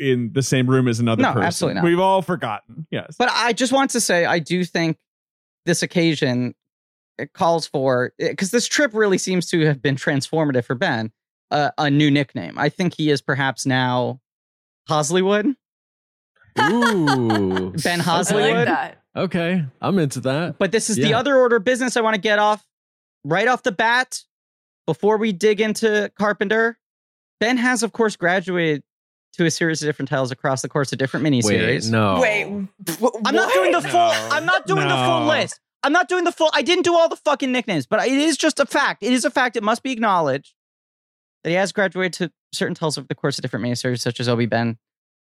in 0.02 0.32
the 0.34 0.42
same 0.42 0.68
room 0.70 0.88
as 0.88 1.00
another 1.00 1.22
No, 1.22 1.34
person. 1.34 1.44
absolutely 1.46 1.76
not. 1.76 1.84
We've 1.86 2.00
all 2.00 2.22
forgotten. 2.22 2.88
Yes. 2.92 3.16
But 3.18 3.30
I 3.32 3.54
just 3.54 3.72
want 3.72 3.92
to 3.92 4.02
say, 4.02 4.26
I 4.26 4.40
do 4.40 4.66
think 4.66 4.98
this 5.66 5.84
occasion 5.84 6.56
it 7.18 7.34
calls 7.34 7.68
for 7.68 8.14
because 8.18 8.50
this 8.52 8.68
trip 8.68 8.92
really 8.96 9.18
seems 9.20 9.46
to 9.52 9.66
have 9.68 9.82
been 9.82 9.96
transformative 9.96 10.66
for 10.66 10.76
Ben. 10.76 11.12
Uh, 11.52 11.70
a 11.78 11.90
new 11.90 12.10
nickname. 12.10 12.58
I 12.58 12.70
think 12.70 12.96
he 12.98 13.10
is 13.12 13.22
perhaps 13.22 13.66
now 13.66 14.22
Hosleywood. 14.90 15.56
Ooh. 16.60 17.72
Ben 17.84 18.02
I 18.02 18.18
like 18.22 18.66
that. 18.66 18.98
Okay, 19.16 19.66
I'm 19.82 20.00
into 20.00 20.22
that. 20.22 20.58
But 20.58 20.72
this 20.72 20.90
is 20.90 20.96
the 20.96 21.14
other 21.14 21.36
order 21.38 21.58
of 21.58 21.64
business 21.66 21.98
I 21.98 22.02
want 22.02 22.16
to 22.16 22.22
get 22.22 22.40
off 22.40 22.66
right 23.26 23.48
off 23.48 23.64
the 23.64 23.72
bat 23.74 24.22
before 24.88 25.18
we 25.18 25.34
dig 25.34 25.60
into 25.62 26.12
Carpenter. 26.18 26.78
Ben 27.42 27.58
has, 27.58 27.84
of 27.84 27.92
course, 27.92 28.16
graduated 28.16 28.84
to 29.34 29.46
a 29.46 29.52
series 29.52 29.82
of 29.82 29.88
different 29.88 30.10
titles 30.10 30.32
across 30.32 30.62
the 30.62 30.70
course 30.70 30.92
of 30.92 31.00
different 31.00 31.26
miniseries. 31.26 31.46
Wait, 31.46 31.60
miniseries. 31.82 31.92
no. 31.92 32.20
Wait, 32.20 32.46
I'm 33.26 33.36
not 33.36 33.54
doing 33.54 33.72
the 33.72 33.82
full. 33.82 33.92
No. 33.94 34.30
I'm 34.32 34.46
not 34.46 34.66
doing 34.68 34.88
the 34.88 34.96
full 34.96 35.26
list. 35.26 35.60
I'm 35.84 35.94
not 35.94 36.08
doing 36.10 36.26
the 36.26 36.32
full. 36.32 36.50
I 36.54 36.62
didn't 36.62 36.84
do 36.84 36.96
all 36.96 37.10
the 37.10 37.16
fucking 37.16 37.52
nicknames, 37.52 37.88
but 37.88 38.06
it 38.06 38.12
is 38.14 38.38
just 38.38 38.60
a 38.60 38.66
fact. 38.66 39.02
It 39.04 39.14
is 39.14 39.26
a 39.26 39.32
fact. 39.32 39.56
It 39.56 39.64
must 39.64 39.82
be 39.84 39.92
acknowledged 39.92 40.54
that 41.44 41.50
he 41.50 41.56
has 41.56 41.72
graduated 41.72 42.14
to 42.14 42.32
certain 42.54 42.76
titles 42.76 42.98
over 42.98 43.08
the 43.08 43.16
course 43.16 43.38
of 43.40 43.42
different 43.42 43.66
miniseries, 43.66 44.00
such 44.00 44.20
as 44.20 44.30
Obi 44.30 44.46
Ben, 44.46 44.78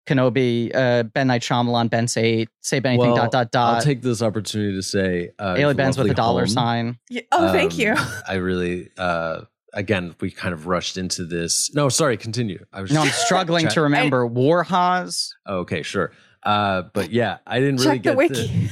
Kenobi, 0.06 0.70
uh, 0.74 1.02
Ben 1.04 1.26
Night 1.26 1.42
Shyamalan, 1.42 1.90
Ben 1.90 2.06
Say 2.06 2.46
Say 2.60 2.78
Ben 2.78 2.92
Anything. 2.92 3.12
Well, 3.12 3.16
dot 3.16 3.32
dot 3.32 3.50
dot. 3.50 3.74
I'll 3.76 3.82
take 3.82 4.02
this 4.02 4.22
opportunity 4.22 4.74
to 4.76 4.82
say, 4.82 5.30
uh, 5.38 5.54
Ailey 5.54 5.74
Benz 5.76 5.96
with 5.98 6.10
a 6.10 6.14
dollar 6.14 6.42
home. 6.42 6.48
sign. 6.48 6.98
Yeah. 7.10 7.22
Oh, 7.32 7.50
thank 7.52 7.72
Um, 7.72 7.80
you. 7.80 7.94
I 8.28 8.34
really, 8.34 8.90
uh, 8.96 9.40
again, 9.74 10.14
we 10.20 10.30
kind 10.30 10.54
of 10.54 10.66
rushed 10.66 10.96
into 10.96 11.24
this. 11.24 11.74
No, 11.74 11.88
sorry, 11.88 12.16
continue. 12.16 12.64
I 12.72 12.80
was 12.82 12.90
No, 12.92 13.02
I'm 13.02 13.08
struggling 13.26 13.68
to 13.68 13.82
remember 13.82 14.28
Warhaz. 14.28 15.30
Oh, 15.46 15.58
okay, 15.58 15.82
sure. 15.82 16.12
Uh, 16.42 16.82
but 16.92 17.10
yeah, 17.10 17.38
I 17.46 17.58
didn't 17.58 17.76
really 17.76 17.96
Check 17.98 18.02
the 18.02 18.10
get 18.10 18.16
wiki. 18.16 18.70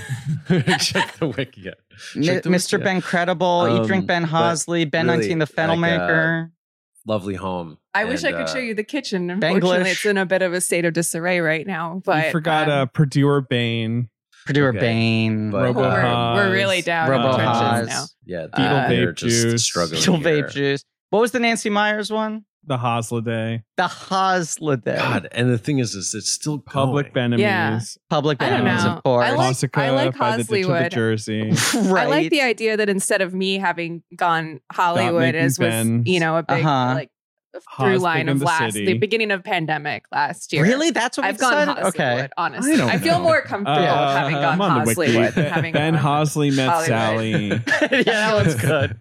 the 0.48 0.76
check 0.80 1.16
the 1.18 1.26
wiki. 1.28 1.62
Yeah. 1.62 1.70
Mi- 2.14 2.26
Check 2.26 2.42
the 2.42 2.50
Mr. 2.50 2.72
wiki. 2.74 2.84
Ben 2.84 3.00
Credible, 3.00 3.66
Eat 3.70 3.80
Um, 3.80 3.86
Drink 3.86 4.06
Ben 4.06 4.26
Hosley, 4.26 4.90
Ben 4.90 5.06
really, 5.06 5.18
19 5.20 5.38
the 5.38 5.42
like, 5.44 5.48
Fennel 5.50 5.76
uh, 5.76 5.78
Maker. 5.78 6.52
Lovely 7.06 7.34
home. 7.34 7.78
I 7.94 8.04
wish 8.04 8.24
I 8.24 8.30
could 8.32 8.42
uh, 8.42 8.46
show 8.46 8.58
you 8.58 8.74
the 8.74 8.84
kitchen. 8.84 9.28
Unfortunately, 9.30 9.78
Benglish. 9.78 9.92
it's 9.92 10.06
in 10.06 10.18
a 10.18 10.26
bit 10.26 10.42
of 10.42 10.52
a 10.52 10.60
state 10.60 10.84
of 10.84 10.92
disarray 10.92 11.40
right 11.40 11.66
now. 11.66 12.00
But 12.04 12.26
you 12.26 12.30
forgot 12.30 12.68
um, 12.68 12.78
uh, 12.78 12.86
Purdue 12.86 13.40
Bane. 13.48 14.08
Purdue 14.46 14.66
okay. 14.66 14.78
Bane. 14.78 15.50
But, 15.50 15.62
Robo 15.64 15.80
uh, 15.82 15.88
we're, 15.88 16.00
Haas, 16.00 16.36
we're 16.36 16.52
really 16.52 16.82
down 16.82 17.06
in 17.06 17.10
Robo 17.12 17.32
the 17.32 17.36
trenches 17.38 17.88
now. 17.88 18.04
Yeah, 18.24 18.46
Fetal 18.54 18.76
uh, 18.76 18.88
they're 18.88 19.12
vape 19.12 19.16
just 19.16 19.42
juice. 19.42 19.64
struggling. 19.64 20.00
Fetal 20.00 20.16
here. 20.18 20.42
vape 20.44 20.50
juice. 20.52 20.84
What 21.12 21.20
was 21.20 21.32
the 21.32 21.40
Nancy 21.40 21.68
Meyers 21.68 22.10
one? 22.10 22.46
The 22.64 22.78
Hosliday. 22.78 23.64
The 23.76 23.82
Hosliday. 23.82 24.96
God, 24.96 25.28
and 25.32 25.50
the 25.52 25.58
thing 25.58 25.78
is, 25.78 25.94
is 25.94 26.14
it's 26.14 26.30
still 26.30 26.58
Public 26.58 27.12
going. 27.12 27.32
Benemies. 27.32 27.42
Yeah. 27.42 27.80
Public 28.08 28.42
I 28.42 28.46
enemies, 28.46 28.82
of 28.86 29.02
course. 29.02 29.26
I 29.26 29.32
like- 29.32 29.46
Corsica 29.48 29.80
I 29.82 29.90
like 29.90 30.16
by 30.16 30.36
the 30.38 30.62
of 30.62 30.82
the 30.84 30.88
Jersey. 30.88 31.50
right. 31.50 31.74
I 32.04 32.06
like 32.06 32.30
the 32.30 32.40
idea 32.40 32.78
that 32.78 32.88
instead 32.88 33.20
of 33.20 33.34
me 33.34 33.58
having 33.58 34.02
gone 34.16 34.60
Hollywood 34.72 35.34
as 35.34 35.58
was, 35.58 35.68
bends. 35.68 36.08
you 36.08 36.18
know, 36.18 36.38
a 36.38 36.44
big 36.44 36.64
Uh-huh. 36.64 36.94
like 36.94 37.10
through 37.76 37.92
big 37.92 38.00
line 38.00 38.30
of 38.30 38.38
the 38.38 38.46
last 38.46 38.72
city. 38.72 38.86
the 38.86 38.94
beginning 38.96 39.30
of 39.32 39.44
pandemic 39.44 40.04
last 40.10 40.54
year. 40.54 40.62
Really? 40.62 40.92
That's 40.92 41.18
what 41.18 41.26
I've 41.26 41.36
gone 41.36 41.50
decided? 41.66 41.68
Hollywood, 41.82 41.94
Okay. 41.94 42.28
honestly. 42.38 42.72
I 42.72 42.76
don't 42.76 42.88
I, 42.90 42.96
feel 42.98 43.18
know. 43.18 43.24
more 43.24 43.42
comfortable 43.42 43.78
Uh, 43.82 44.16
having 44.16 44.34
gone 44.36 44.44
I'm 44.54 44.60
on 44.62 44.84
the 44.86 44.94
wiki. 44.96 45.12
Hollywood 45.12 45.34
having 45.34 45.72
Ben 45.74 45.92
gone 45.92 46.02
Hosley 46.02 46.56
met 46.56 46.68
Hollywood. 46.70 46.86
Sally. 46.88 47.48
yeah, 48.06 48.30
that 48.30 48.34
one's 48.34 48.54
good. 48.54 48.96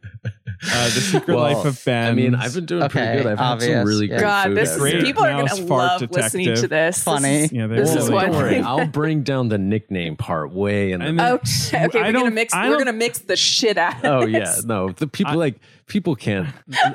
Uh, 0.64 0.86
the 0.86 1.02
Secret 1.02 1.28
Well, 1.36 1.40
Life 1.56 1.66
of 1.66 1.84
Ben. 1.86 2.08
I 2.10 2.14
mean, 2.14 2.36
I've 2.36 2.54
been 2.54 2.66
doing 2.66 2.84
Okay, 2.84 3.00
pretty 3.00 3.24
good. 3.24 3.32
I've 3.32 3.40
had 3.40 3.46
obvious, 3.54 3.74
some 3.80 3.88
really 3.88 4.08
yeah. 4.10 4.16
good 4.18 4.22
God, 4.22 4.48
food. 4.50 4.58
this 4.58 4.70
out 4.70 4.74
is 4.76 4.80
Great 4.82 4.94
here. 4.96 5.04
people 5.04 5.24
are 5.24 5.32
gonna 5.32 5.68
fart 5.68 6.02
love 6.02 6.12
listening 6.12 6.46
to 6.46 6.52
detective. 6.54 6.70
this. 6.70 6.96
This 6.98 7.04
Funny. 7.04 7.36
is- 7.46 7.52
Yeah, 7.52 7.68
they 7.68 7.76
This 7.78 7.90
will. 7.90 7.98
is 7.98 8.06
Don't 8.06 8.14
what- 8.16 8.30
worry, 8.32 8.60
I'll 8.62 8.86
bring 8.88 9.24
down 9.24 9.50
the 9.50 9.58
nickname 9.58 10.16
part 10.18 10.52
way 10.52 10.92
in 10.92 11.00
the 11.00 11.06
And 11.08 11.20
then- 11.20 11.28
Oh, 11.32 11.36
okay. 11.36 11.78
I 11.80 11.88
We're 11.88 12.12
gonna 12.12 12.30
mix. 12.32 12.54
We're 12.54 12.78
gonna 12.78 12.94
mix 12.94 13.20
the 13.20 13.36
shit 13.36 13.78
out. 13.78 14.06
Of 14.06 14.06
Oh 14.06 14.26
this. 14.28 14.34
yeah, 14.34 14.62
no. 14.66 14.92
The 14.92 15.08
people 15.08 15.34
I- 15.34 15.36
like 15.36 15.56
people 15.92 16.16
can't. 16.16 16.48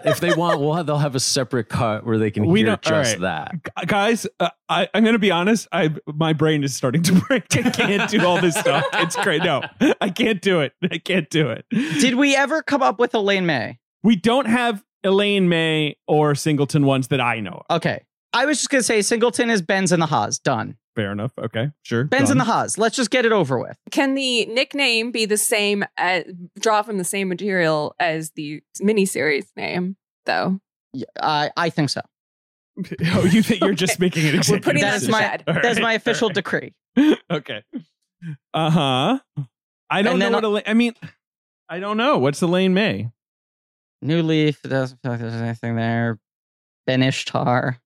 If 0.07 0.21
they 0.21 0.35
want, 0.35 0.59
we'll 0.59 0.73
have, 0.73 0.87
they'll 0.87 0.97
have 0.97 1.15
a 1.15 1.21
separate 1.21 1.69
cut 1.69 2.07
where 2.07 2.17
they 2.19 2.31
can 2.31 2.47
We 2.47 2.61
hear 2.61 2.69
don't- 2.69 2.83
just 2.83 3.13
right. 3.19 3.21
that. 3.21 3.63
Gu- 3.63 3.87
guys 3.87 4.27
uh, 4.41 4.49
I, 4.71 4.89
i'm 4.95 5.05
gonna 5.05 5.19
be 5.19 5.31
honest 5.31 5.69
i 5.71 5.95
my 6.07 6.33
brain 6.33 6.65
is 6.65 6.75
starting 6.75 7.03
to 7.03 7.13
break 7.29 7.45
i 7.57 7.71
can't 7.71 8.11
do 8.11 8.25
all 8.27 8.41
this 8.41 8.57
stuff 8.57 8.85
it's 8.95 9.15
great 9.17 9.43
no 9.45 9.63
i 10.01 10.09
can't 10.11 10.41
do 10.43 10.61
it 10.61 10.73
i 10.91 10.99
can't 10.99 11.29
do 11.31 11.51
it 11.51 11.65
Did 11.71 12.15
we 12.17 12.35
ever 12.35 12.63
come 12.63 12.83
up 12.83 12.99
with 12.99 13.15
Elaine 13.15 13.47
May? 13.47 13.79
we 14.03 14.17
don't 14.17 14.47
have 14.47 14.83
elaine 15.05 15.49
may 15.49 15.97
or 16.09 16.35
singleton 16.35 16.85
ones 16.87 17.09
that 17.09 17.21
i 17.21 17.39
know 17.41 17.63
of. 17.69 17.77
Okay. 17.77 18.03
I 18.33 18.45
was 18.47 18.59
just 18.59 18.71
going 18.71 18.81
to 18.81 18.85
say 18.85 19.01
Singleton 19.03 19.49
is 19.51 19.63
Ben's 19.63 19.93
in 19.93 20.01
the 20.01 20.07
Haas. 20.07 20.39
Done. 20.39 20.77
Fair 20.97 21.13
enough 21.13 21.33
okay 21.39 21.71
sure 21.83 22.05
Ben's 22.05 22.31
in 22.31 22.39
the 22.39 22.45
Haas. 22.45 22.77
Let's 22.79 22.97
just 22.97 23.11
get 23.11 23.25
it 23.25 23.31
over 23.31 23.59
with. 23.59 23.77
Can 23.93 24.15
the 24.15 24.47
nickname 24.47 25.13
be 25.13 25.27
the 25.27 25.37
same? 25.37 25.85
As, 25.97 26.25
draw 26.59 26.83
from 26.83 26.99
the 26.99 27.05
same 27.05 27.29
material 27.29 27.95
as 28.01 28.31
the 28.33 28.63
miniseries 28.81 29.47
name, 29.57 29.97
though. 30.25 30.59
Yeah, 30.93 31.05
I, 31.21 31.51
I 31.57 31.71
think 31.71 31.91
so. 31.91 32.01
oh 33.13 33.25
you 33.25 33.43
think 33.43 33.61
you're 33.61 33.75
just 33.75 34.01
making 34.01 34.25
an 34.27 34.33
We're 34.33 34.39
executive 34.39 34.65
putting 34.65 34.83
That 34.83 34.91
that 34.91 34.97
is 34.97 35.05
to 35.07 35.13
my 35.13 35.21
bed. 35.21 35.45
All 35.47 35.55
that's 35.55 35.67
right, 35.67 35.83
my 35.83 35.93
official 35.95 36.29
all 36.29 36.33
decree. 36.33 36.75
okay 37.31 37.63
uh-huh 38.55 39.19
i 39.91 40.03
don't 40.03 40.13
And 40.13 40.19
know 40.19 40.27
then 40.27 40.33
what 40.33 40.45
elaine 40.45 40.63
i 40.67 40.75
mean 40.75 40.95
i 41.69 41.79
don't 41.79 41.97
know 41.97 42.19
what's 42.19 42.41
elaine 42.43 42.75
may 42.75 43.11
New 44.03 44.23
Leaf. 44.23 44.61
It 44.65 44.69
doesn't 44.69 45.01
feel 45.03 45.13
like 45.13 45.21
there's 45.21 45.35
anything 45.35 45.77
there. 45.77 46.19
Ben 46.87 47.03
Ishtar 47.03 47.79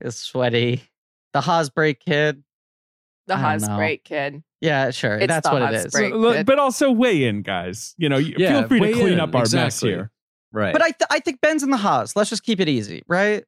is 0.00 0.16
sweaty. 0.16 0.87
The 1.32 1.40
Hosbreak 1.40 2.00
kid. 2.00 2.42
The 3.26 3.34
I. 3.34 3.56
Hosbreak 3.56 4.04
kid. 4.04 4.42
Yeah, 4.60 4.90
sure. 4.90 5.16
It's 5.16 5.28
That's 5.28 5.48
the 5.48 5.54
what 5.54 5.62
it 5.72 5.74
is. 5.74 5.86
Hosbreak. 5.86 6.10
So, 6.10 6.16
look, 6.16 6.46
but 6.46 6.58
also 6.58 6.90
weigh 6.90 7.24
in 7.24 7.42
guys 7.42 7.94
you 7.98 8.08
know 8.08 8.16
Yeah, 8.18 8.60
feel 8.60 8.68
free 8.68 8.80
to 8.80 8.92
clean 8.92 9.12
in, 9.14 9.20
up 9.20 9.34
our 9.34 9.44
mess 9.52 9.80
here 9.80 10.10
Right. 10.52 10.72
But 10.72 10.82
I, 10.82 10.90
th- 10.90 11.08
I 11.10 11.20
think 11.20 11.40
Ben's 11.40 11.62
in 11.62 11.70
the 11.70 11.76
Haas. 11.76 12.16
Let's 12.16 12.30
just 12.30 12.42
keep 12.42 12.60
it 12.60 12.68
easy, 12.68 13.02
right? 13.06 13.44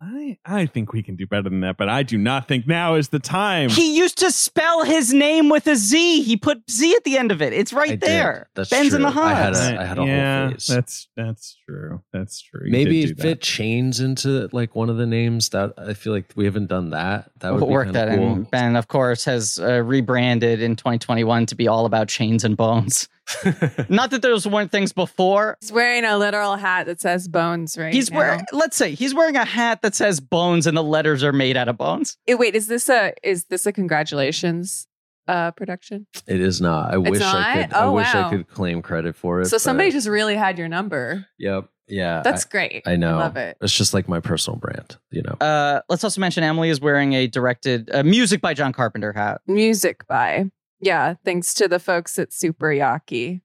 I, 0.00 0.38
I 0.44 0.66
think 0.66 0.92
we 0.92 1.02
can 1.02 1.16
do 1.16 1.26
better 1.26 1.50
than 1.50 1.60
that, 1.60 1.76
but 1.76 1.88
I 1.88 2.04
do 2.04 2.16
not 2.16 2.46
think 2.46 2.66
now 2.68 2.94
is 2.94 3.08
the 3.08 3.18
time. 3.18 3.68
He 3.68 3.96
used 3.98 4.16
to 4.18 4.30
spell 4.30 4.84
his 4.84 5.12
name 5.12 5.48
with 5.48 5.66
a 5.66 5.74
Z. 5.74 6.22
He 6.22 6.36
put 6.36 6.62
Z 6.70 6.94
at 6.94 7.02
the 7.04 7.18
end 7.18 7.32
of 7.32 7.42
it. 7.42 7.52
It's 7.52 7.72
right 7.72 7.92
I 7.92 7.96
there. 7.96 8.48
That's 8.54 8.70
Ben's 8.70 8.94
in 8.94 9.02
the 9.02 9.10
true. 9.10 9.20
I 9.20 9.34
had 9.34 9.54
a- 9.54 9.80
I 9.80 9.84
had 9.84 9.98
a 9.98 10.02
whole 10.02 10.08
yeah, 10.08 10.50
phase. 10.50 10.66
That's 10.68 11.08
that's 11.16 11.57
true. 11.68 12.02
That's 12.12 12.40
true. 12.40 12.62
You 12.64 12.72
Maybe 12.72 13.02
did 13.02 13.10
if 13.10 13.16
that. 13.18 13.26
it 13.28 13.40
chains 13.42 14.00
into 14.00 14.48
like 14.52 14.74
one 14.74 14.88
of 14.88 14.96
the 14.96 15.06
names 15.06 15.50
that 15.50 15.74
I 15.76 15.94
feel 15.94 16.12
like 16.12 16.32
we 16.36 16.44
haven't 16.46 16.66
done 16.68 16.90
that. 16.90 17.30
That 17.40 17.52
would 17.52 17.60
We'll 17.60 17.68
be 17.68 17.72
work 17.74 17.92
that 17.92 18.08
cool. 18.16 18.32
in. 18.32 18.42
Ben, 18.44 18.76
of 18.76 18.88
course, 18.88 19.24
has 19.26 19.58
uh, 19.58 19.82
rebranded 19.82 20.62
in 20.62 20.76
2021 20.76 21.46
to 21.46 21.54
be 21.54 21.68
all 21.68 21.84
about 21.86 22.08
chains 22.08 22.44
and 22.44 22.56
bones. 22.56 23.08
Not 23.90 24.10
that 24.10 24.22
those 24.22 24.46
weren't 24.48 24.70
things 24.72 24.92
before. 24.94 25.58
He's 25.60 25.70
wearing 25.70 26.04
a 26.06 26.16
literal 26.16 26.56
hat 26.56 26.86
that 26.86 26.98
says 27.00 27.28
bones 27.28 27.76
right 27.76 27.92
He's 27.92 28.10
now. 28.10 28.16
wearing, 28.18 28.40
let's 28.52 28.74
say, 28.76 28.94
he's 28.94 29.14
wearing 29.14 29.36
a 29.36 29.44
hat 29.44 29.82
that 29.82 29.94
says 29.94 30.18
bones 30.18 30.66
and 30.66 30.74
the 30.74 30.82
letters 30.82 31.22
are 31.22 31.32
made 31.34 31.54
out 31.56 31.68
of 31.68 31.76
bones. 31.76 32.16
Eh, 32.26 32.32
wait, 32.34 32.54
is 32.54 32.68
this 32.68 32.88
a 32.88 33.12
is 33.22 33.44
this 33.44 33.66
a 33.66 33.72
congratulations 33.72 34.87
uh 35.28 35.50
production? 35.52 36.06
it 36.26 36.40
is 36.40 36.60
not. 36.60 36.92
I 36.92 36.96
wish 36.98 37.20
I 37.20 37.32
not? 37.32 37.54
could. 37.68 37.74
I 37.76 37.84
Oh, 37.84 37.92
wish 37.92 38.12
wow. 38.14 38.26
I 38.26 38.30
could 38.30 38.48
claim 38.48 38.82
credit 38.82 39.14
for 39.14 39.40
it. 39.42 39.46
So 39.46 39.58
somebody 39.58 39.90
just 39.90 40.08
really 40.08 40.34
had 40.34 40.58
your 40.58 40.68
number. 40.68 41.26
Yep. 41.38 41.68
Yeah. 41.90 42.20
That's 42.22 42.44
great. 42.44 42.82
I, 42.86 42.92
I 42.92 42.96
know. 42.96 43.16
I 43.16 43.20
love 43.20 43.36
it. 43.36 43.56
It's 43.62 43.72
just 43.72 43.94
like 43.94 44.08
my 44.08 44.20
personal 44.20 44.58
brand. 44.58 44.96
You 45.10 45.22
know. 45.22 45.36
Uh, 45.40 45.80
let's 45.88 46.04
also 46.04 46.20
mention 46.20 46.42
Emily 46.44 46.68
is 46.70 46.80
wearing 46.80 47.12
a 47.14 47.26
directed 47.26 47.90
uh, 47.94 48.02
music 48.02 48.40
by 48.40 48.54
John 48.54 48.72
Carpenter 48.72 49.12
hat. 49.12 49.40
Music 49.46 50.06
by. 50.06 50.50
Yeah, 50.80 51.14
thanks 51.24 51.54
to 51.54 51.66
the 51.68 51.78
folks 51.78 52.18
at 52.18 52.32
Super 52.32 52.68
Yaki. 52.68 53.40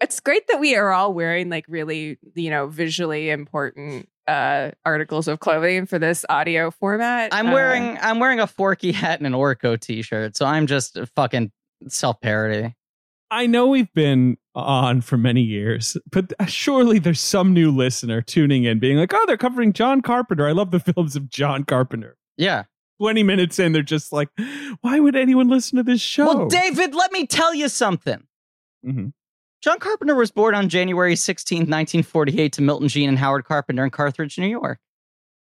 It's 0.00 0.20
great 0.20 0.46
that 0.48 0.60
we 0.60 0.76
are 0.76 0.92
all 0.92 1.12
wearing 1.12 1.50
like 1.50 1.64
really, 1.68 2.18
you 2.34 2.48
know, 2.50 2.66
visually 2.68 3.28
important 3.30 4.08
uh 4.30 4.70
articles 4.84 5.26
of 5.28 5.40
clothing 5.40 5.86
for 5.86 5.98
this 5.98 6.24
audio 6.28 6.70
format. 6.70 7.34
I'm 7.34 7.48
Uh, 7.48 7.52
wearing 7.52 7.98
I'm 8.00 8.18
wearing 8.20 8.40
a 8.40 8.46
Forky 8.46 8.92
hat 8.92 9.18
and 9.18 9.26
an 9.26 9.32
Orko 9.32 9.78
t-shirt, 9.78 10.36
so 10.36 10.46
I'm 10.46 10.66
just 10.66 10.96
a 10.96 11.06
fucking 11.06 11.50
self 11.88 12.20
parody. 12.20 12.74
I 13.32 13.46
know 13.46 13.66
we've 13.68 13.92
been 13.92 14.36
on 14.56 15.02
for 15.02 15.16
many 15.16 15.40
years, 15.42 15.96
but 16.10 16.32
surely 16.48 16.98
there's 16.98 17.20
some 17.20 17.52
new 17.54 17.70
listener 17.70 18.20
tuning 18.22 18.64
in, 18.64 18.78
being 18.80 18.96
like, 18.96 19.12
"Oh, 19.14 19.24
they're 19.26 19.36
covering 19.36 19.72
John 19.72 20.00
Carpenter. 20.00 20.48
I 20.48 20.52
love 20.52 20.70
the 20.70 20.80
films 20.92 21.14
of 21.16 21.28
John 21.28 21.64
Carpenter." 21.64 22.16
Yeah, 22.36 22.64
20 23.00 23.22
minutes 23.22 23.58
in, 23.58 23.72
they're 23.72 23.82
just 23.82 24.12
like, 24.12 24.28
why 24.80 24.98
would 25.00 25.14
anyone 25.16 25.48
listen 25.48 25.76
to 25.76 25.82
this 25.82 26.00
show? 26.00 26.26
Well, 26.26 26.48
David, 26.48 26.94
let 26.94 27.12
me 27.12 27.26
tell 27.26 27.54
you 27.54 27.68
something. 27.68 28.24
Mhm. 28.86 29.12
John 29.60 29.78
Carpenter 29.78 30.14
was 30.14 30.30
born 30.30 30.54
on 30.54 30.68
January 30.68 31.14
16th, 31.14 31.68
1948 31.68 32.52
to 32.54 32.62
Milton 32.62 32.88
Jean 32.88 33.10
and 33.10 33.18
Howard 33.18 33.44
Carpenter 33.44 33.84
in 33.84 33.90
Carthage, 33.90 34.38
New 34.38 34.46
York. 34.46 34.78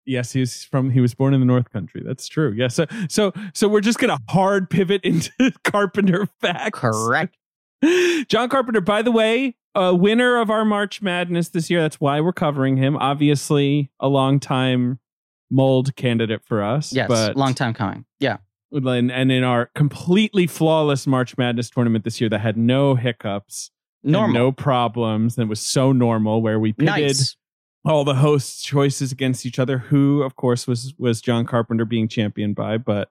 Yes, 0.05 0.33
he's 0.33 0.65
from 0.65 0.91
he 0.91 1.01
was 1.01 1.15
born 1.15 1.33
in 1.33 1.41
the 1.41 1.47
North 1.47 1.71
Country. 1.71 2.03
That's 2.05 2.27
true. 2.27 2.53
Yes. 2.53 2.75
So 2.75 2.87
so 3.09 3.33
so 3.55 3.69
we're 3.69 3.81
just 3.81 3.99
gonna 3.99 4.19
hard 4.29 4.69
pivot 4.69 5.03
into 5.05 5.31
Carpenter 5.65 6.27
facts. 6.41 6.81
Correct. 6.81 7.37
John 8.29 8.49
Carpenter, 8.49 8.81
by 8.81 9.03
the 9.03 9.13
way, 9.13 9.57
a 9.75 9.95
winner 9.95 10.41
of 10.41 10.51
our 10.51 10.65
March 10.65 11.03
Madness 11.03 11.49
this 11.49 11.71
year. 11.71 11.81
That's 11.81 12.01
why 12.01 12.21
we're 12.21 12.33
covering 12.33 12.77
him. 12.77 12.97
Obviously, 12.97 13.91
a 14.01 14.09
long 14.09 14.41
time 14.41 14.99
mold 15.51 15.95
candidate 15.97 16.43
for 16.45 16.63
us. 16.63 16.93
Yes, 16.93 17.09
but 17.09 17.37
long 17.37 17.55
time 17.55 17.75
coming. 17.75 18.05
Yeah. 18.19 18.39
and, 18.73 19.13
and 19.13 19.31
in 19.31 19.45
our 19.45 19.67
completely 19.75 20.47
flawless 20.47 21.07
March 21.07 21.37
Madness 21.39 21.71
tournament 21.71 22.05
this 22.05 22.21
year 22.21 22.31
that 22.31 22.41
had 22.41 22.57
no 22.57 22.95
hiccups, 22.95 23.71
Normal. 24.03 24.35
no 24.35 24.53
problems, 24.53 25.37
and 25.37 25.45
it 25.47 25.49
was 25.49 25.61
so 25.61 25.93
normal 25.93 26.43
where 26.43 26.59
we 26.59 26.73
pitted 26.73 26.87
nice. 26.87 27.37
all 27.85 28.05
the 28.05 28.17
hosts' 28.17 28.63
choices 28.63 29.13
against 29.13 29.47
each 29.47 29.59
other. 29.59 29.79
Who, 29.79 30.23
of 30.23 30.37
course, 30.37 30.67
was 30.67 30.95
was 30.99 31.21
John 31.21 31.47
Carpenter 31.47 31.85
being 31.85 32.09
championed 32.09 32.55
by, 32.57 32.79
but 32.79 33.11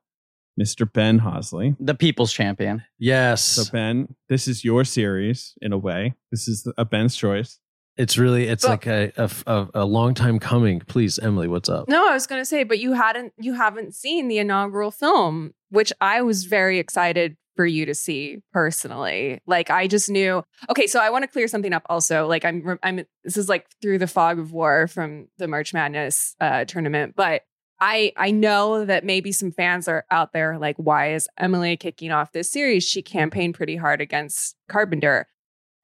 Mr. 0.59 0.91
Ben 0.91 1.19
Hosley. 1.21 1.75
The 1.79 1.95
people's 1.95 2.33
champion. 2.33 2.83
Yes. 2.99 3.41
So 3.41 3.63
Ben, 3.71 4.15
this 4.29 4.47
is 4.47 4.63
your 4.65 4.83
series 4.83 5.53
in 5.61 5.71
a 5.71 5.77
way. 5.77 6.15
This 6.29 6.47
is 6.47 6.67
a 6.77 6.83
Ben's 6.85 7.15
choice. 7.15 7.59
It's 7.97 8.17
really 8.17 8.47
it's 8.47 8.63
But- 8.63 8.69
like 8.69 8.87
a, 8.87 9.11
a 9.17 9.29
a 9.47 9.67
a 9.75 9.85
long 9.85 10.13
time 10.13 10.39
coming. 10.39 10.79
Please, 10.81 11.19
Emily, 11.19 11.47
what's 11.47 11.69
up? 11.69 11.87
No, 11.87 12.09
I 12.09 12.13
was 12.13 12.27
going 12.27 12.41
to 12.41 12.45
say, 12.45 12.63
but 12.63 12.79
you 12.79 12.93
hadn't, 12.93 13.33
you 13.37 13.53
haven't 13.53 13.93
seen 13.95 14.27
the 14.27 14.39
inaugural 14.39 14.91
film, 14.91 15.53
which 15.69 15.91
I 16.01 16.21
was 16.21 16.45
very 16.45 16.79
excited 16.79 17.37
for 17.55 17.65
you 17.65 17.85
to 17.85 17.93
see 17.93 18.39
personally. 18.53 19.41
Like, 19.45 19.69
I 19.69 19.87
just 19.87 20.09
knew. 20.09 20.43
Okay, 20.69 20.87
so 20.87 20.99
I 20.99 21.09
want 21.09 21.23
to 21.23 21.27
clear 21.27 21.47
something 21.47 21.73
up. 21.73 21.83
Also, 21.89 22.27
like, 22.27 22.45
I'm, 22.45 22.79
I'm. 22.83 23.05
This 23.23 23.37
is 23.37 23.49
like 23.49 23.67
through 23.81 23.99
the 23.99 24.07
fog 24.07 24.39
of 24.39 24.51
war 24.51 24.87
from 24.87 25.27
the 25.37 25.47
March 25.47 25.73
Madness 25.73 26.35
uh, 26.39 26.65
tournament, 26.65 27.13
but 27.15 27.43
I, 27.79 28.13
I 28.15 28.29
know 28.29 28.85
that 28.85 29.03
maybe 29.03 29.31
some 29.31 29.51
fans 29.51 29.87
are 29.87 30.05
out 30.11 30.33
there 30.33 30.59
like, 30.59 30.77
why 30.77 31.13
is 31.13 31.27
Emily 31.37 31.75
kicking 31.77 32.11
off 32.11 32.31
this 32.31 32.51
series? 32.51 32.83
She 32.83 33.01
campaigned 33.01 33.55
pretty 33.55 33.75
hard 33.75 34.01
against 34.01 34.55
Carpenter, 34.69 35.27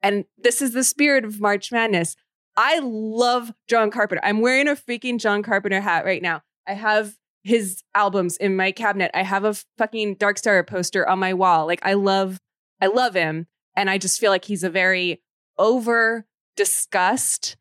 and 0.01 0.25
this 0.37 0.61
is 0.61 0.73
the 0.73 0.83
spirit 0.83 1.25
of 1.25 1.41
March 1.41 1.71
Madness. 1.71 2.15
I 2.55 2.79
love 2.83 3.51
John 3.67 3.91
Carpenter. 3.91 4.23
I'm 4.23 4.41
wearing 4.41 4.67
a 4.67 4.75
freaking 4.75 5.19
John 5.19 5.43
Carpenter 5.43 5.81
hat 5.81 6.05
right 6.05 6.21
now. 6.21 6.41
I 6.67 6.73
have 6.73 7.15
his 7.47 7.81
albums 7.95 8.35
in 8.37 8.55
my 8.55 8.71
cabinet. 8.71 9.09
I 9.13 9.23
have 9.23 9.45
a 9.45 9.55
fucking 9.77 10.15
Dark 10.15 10.37
Star 10.37 10.61
poster 10.63 11.07
on 11.07 11.17
my 11.17 11.33
wall. 11.33 11.65
Like 11.65 11.79
I 11.83 11.93
love 11.93 12.39
I 12.81 12.87
love 12.87 13.15
him 13.15 13.47
and 13.75 13.89
I 13.89 13.97
just 13.97 14.19
feel 14.19 14.31
like 14.31 14.45
he's 14.45 14.63
a 14.63 14.69
very 14.69 15.21
over 15.57 16.25
discussed 16.55 17.55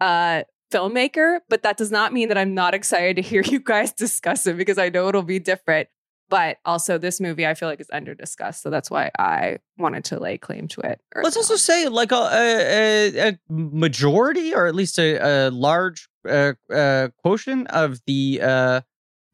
uh 0.00 0.42
filmmaker, 0.72 1.40
but 1.48 1.62
that 1.62 1.76
does 1.76 1.92
not 1.92 2.12
mean 2.12 2.28
that 2.28 2.38
I'm 2.38 2.54
not 2.54 2.74
excited 2.74 3.16
to 3.16 3.22
hear 3.22 3.42
you 3.46 3.60
guys 3.60 3.92
discuss 3.92 4.46
it 4.46 4.56
because 4.56 4.78
I 4.78 4.88
know 4.88 5.08
it'll 5.08 5.22
be 5.22 5.38
different. 5.38 5.88
But 6.28 6.56
also 6.64 6.98
this 6.98 7.20
movie 7.20 7.46
I 7.46 7.54
feel 7.54 7.68
like 7.68 7.80
is 7.80 7.90
under 7.92 8.12
discussed, 8.12 8.62
so 8.62 8.68
that's 8.68 8.90
why 8.90 9.12
I 9.16 9.58
wanted 9.78 10.04
to 10.06 10.18
lay 10.18 10.38
claim 10.38 10.66
to 10.68 10.80
it. 10.80 11.00
Let's 11.14 11.36
also 11.36 11.54
say, 11.54 11.86
like 11.86 12.10
a, 12.10 12.16
a, 12.16 13.28
a 13.28 13.38
majority, 13.48 14.52
or 14.52 14.66
at 14.66 14.74
least 14.74 14.98
a, 14.98 15.18
a 15.18 15.50
large 15.50 16.08
uh, 16.28 16.54
uh, 16.68 17.10
quotient 17.22 17.68
of 17.68 18.00
the 18.06 18.40
uh, 18.42 18.80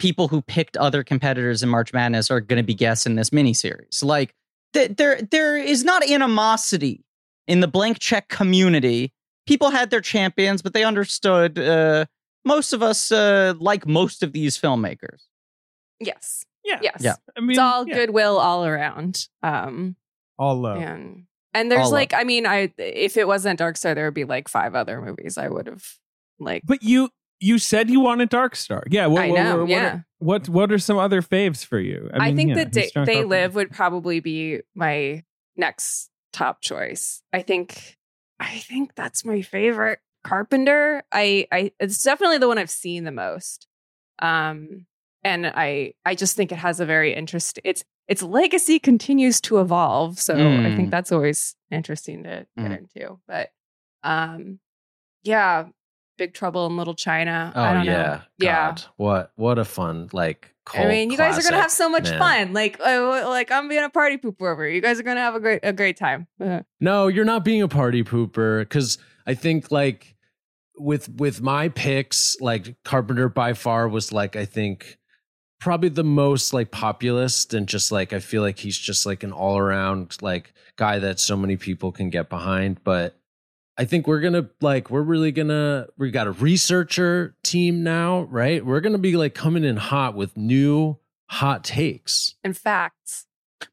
people 0.02 0.26
who 0.26 0.42
picked 0.42 0.76
other 0.76 1.04
competitors 1.04 1.62
in 1.62 1.68
March 1.68 1.92
Madness 1.92 2.28
are 2.28 2.40
going 2.40 2.56
to 2.60 2.66
be 2.66 2.74
guests 2.74 3.06
in 3.06 3.14
this 3.14 3.30
miniseries. 3.30 4.02
Like, 4.02 4.34
th- 4.72 4.96
there, 4.96 5.22
there 5.22 5.56
is 5.56 5.84
not 5.84 6.02
animosity 6.10 7.04
in 7.46 7.60
the 7.60 7.68
blank 7.68 8.00
check 8.00 8.28
community. 8.28 9.12
People 9.46 9.70
had 9.70 9.90
their 9.90 10.00
champions, 10.00 10.60
but 10.60 10.74
they 10.74 10.82
understood. 10.82 11.56
Uh, 11.56 12.06
most 12.44 12.72
of 12.72 12.82
us 12.82 13.12
uh, 13.12 13.54
like 13.60 13.86
most 13.86 14.24
of 14.24 14.32
these 14.32 14.58
filmmakers. 14.60 15.20
Yes. 16.00 16.44
Yeah. 16.64 16.80
Yes. 16.82 16.96
Yeah. 17.00 17.14
I 17.36 17.40
mean, 17.40 17.50
it's 17.50 17.58
all 17.60 17.86
yeah, 17.86 17.94
goodwill 17.94 18.38
all 18.38 18.64
around. 18.64 19.28
Um 19.44 19.94
All 20.36 20.56
love. 20.60 20.78
and 20.82 21.26
and 21.54 21.70
there's 21.70 21.82
All 21.82 21.86
up. 21.88 21.92
like 21.92 22.14
I 22.14 22.24
mean 22.24 22.44
I 22.46 22.72
if 22.78 23.16
it 23.16 23.28
wasn't 23.28 23.58
Dark 23.60 23.76
Star 23.76 23.94
there 23.94 24.06
would 24.06 24.14
be 24.14 24.24
like 24.24 24.48
five 24.48 24.74
other 24.74 25.00
movies 25.00 25.38
I 25.38 25.48
would 25.48 25.66
have 25.68 25.84
like 26.40 26.62
But 26.64 26.82
you 26.82 27.10
you 27.42 27.58
said 27.58 27.90
you 27.90 28.00
wanted 28.00 28.28
Dark 28.28 28.54
Star. 28.56 28.84
Yeah. 28.88 29.06
What, 29.06 29.22
I 29.24 29.30
know, 29.30 29.58
what, 29.60 29.68
yeah. 29.68 29.94
Are, 29.94 30.06
what 30.18 30.48
what 30.48 30.72
are 30.72 30.78
some 30.78 30.98
other 30.98 31.20
faves 31.22 31.64
for 31.64 31.78
you? 31.78 32.08
I, 32.14 32.26
mean, 32.26 32.36
think 32.36 32.48
yeah, 32.56 32.64
that 32.64 33.06
they, 33.06 33.24
live 33.24 33.54
would 33.56 33.70
probably 33.70 34.20
be 34.20 34.60
my 34.74 35.24
next 35.56 36.10
top 36.32 36.60
choice. 36.60 37.22
I 37.32 37.42
think 37.42 37.96
I 38.38 38.58
think 38.58 38.94
that's 38.94 39.24
my 39.24 39.42
favorite 39.42 39.98
Carpenter. 40.24 41.02
I 41.10 41.46
I 41.50 41.72
it's 41.80 42.02
definitely 42.02 42.38
the 42.38 42.48
one 42.48 42.58
I've 42.58 42.70
seen 42.70 43.04
the 43.04 43.10
most. 43.12 43.66
Um 44.20 44.86
and 45.24 45.46
I 45.46 45.94
I 46.04 46.14
just 46.14 46.36
think 46.36 46.52
it 46.52 46.56
has 46.58 46.80
a 46.80 46.86
very 46.86 47.12
interesting 47.14 47.62
it's 47.64 47.84
its 48.08 48.22
legacy 48.22 48.78
continues 48.78 49.40
to 49.42 49.60
evolve. 49.60 50.18
So 50.18 50.34
I 50.34 50.38
Mm. 50.70 50.76
think 50.76 50.90
that's 50.90 51.12
always 51.12 51.54
interesting 51.70 52.22
to 52.24 52.46
get 52.56 52.70
Mm. 52.70 52.78
into. 52.78 53.20
But 53.26 53.50
um 54.04 54.60
yeah, 55.24 55.66
Big 56.16 56.34
Trouble 56.34 56.66
in 56.66 56.76
Little 56.76 56.94
China. 56.94 57.52
Oh 57.54 57.62
I 57.62 57.74
don't 57.74 57.84
yeah, 57.84 57.92
know. 57.92 58.20
Yeah. 58.38 58.66
God, 58.68 58.84
what 58.96 59.32
what 59.36 59.58
a 59.58 59.64
fun 59.64 60.08
like. 60.12 60.54
I 60.72 60.86
mean, 60.86 61.10
you 61.10 61.16
guys 61.16 61.38
are 61.38 61.42
gonna 61.42 61.60
have 61.60 61.72
so 61.72 61.88
much 61.88 62.08
man. 62.10 62.18
fun. 62.18 62.52
Like, 62.52 62.78
uh, 62.78 63.24
like 63.28 63.50
I'm 63.50 63.68
being 63.68 63.82
a 63.82 63.90
party 63.90 64.16
pooper 64.16 64.52
over. 64.52 64.68
You 64.68 64.80
guys 64.80 65.00
are 65.00 65.02
gonna 65.02 65.20
have 65.20 65.34
a 65.34 65.40
great, 65.40 65.60
a 65.62 65.72
great 65.72 65.96
time. 65.96 66.26
No, 66.80 67.08
you're 67.08 67.24
not 67.24 67.44
being 67.44 67.62
a 67.62 67.68
party 67.68 68.04
pooper 68.04 68.60
because 68.60 68.98
I 69.26 69.34
think 69.34 69.70
like 69.70 70.16
with 70.78 71.08
with 71.08 71.40
my 71.40 71.68
picks, 71.68 72.36
like 72.40 72.76
Carpenter 72.84 73.28
by 73.28 73.54
far 73.54 73.88
was 73.88 74.12
like 74.12 74.36
I 74.36 74.44
think 74.44 74.98
probably 75.60 75.88
the 75.88 76.04
most 76.04 76.52
like 76.52 76.72
populist 76.72 77.54
and 77.54 77.68
just 77.68 77.92
like 77.92 78.12
I 78.12 78.18
feel 78.18 78.42
like 78.42 78.58
he's 78.58 78.76
just 78.76 79.06
like 79.06 79.22
an 79.22 79.32
all 79.32 79.58
around 79.58 80.16
like 80.20 80.52
guy 80.76 80.98
that 80.98 81.20
so 81.20 81.36
many 81.36 81.56
people 81.56 81.92
can 81.92 82.10
get 82.10 82.28
behind. 82.28 82.82
But 82.82 83.16
I 83.78 83.84
think 83.84 84.06
we're 84.06 84.20
gonna 84.20 84.48
like 84.60 84.90
we're 84.90 85.02
really 85.02 85.32
gonna 85.32 85.86
we 85.96 86.10
got 86.10 86.26
a 86.26 86.32
researcher 86.32 87.34
team 87.42 87.82
now, 87.82 88.22
right? 88.22 88.64
We're 88.64 88.80
gonna 88.80 88.98
be 88.98 89.16
like 89.16 89.34
coming 89.34 89.64
in 89.64 89.76
hot 89.76 90.14
with 90.14 90.36
new 90.36 90.98
hot 91.26 91.64
takes. 91.64 92.34
and 92.44 92.56
facts. 92.56 93.26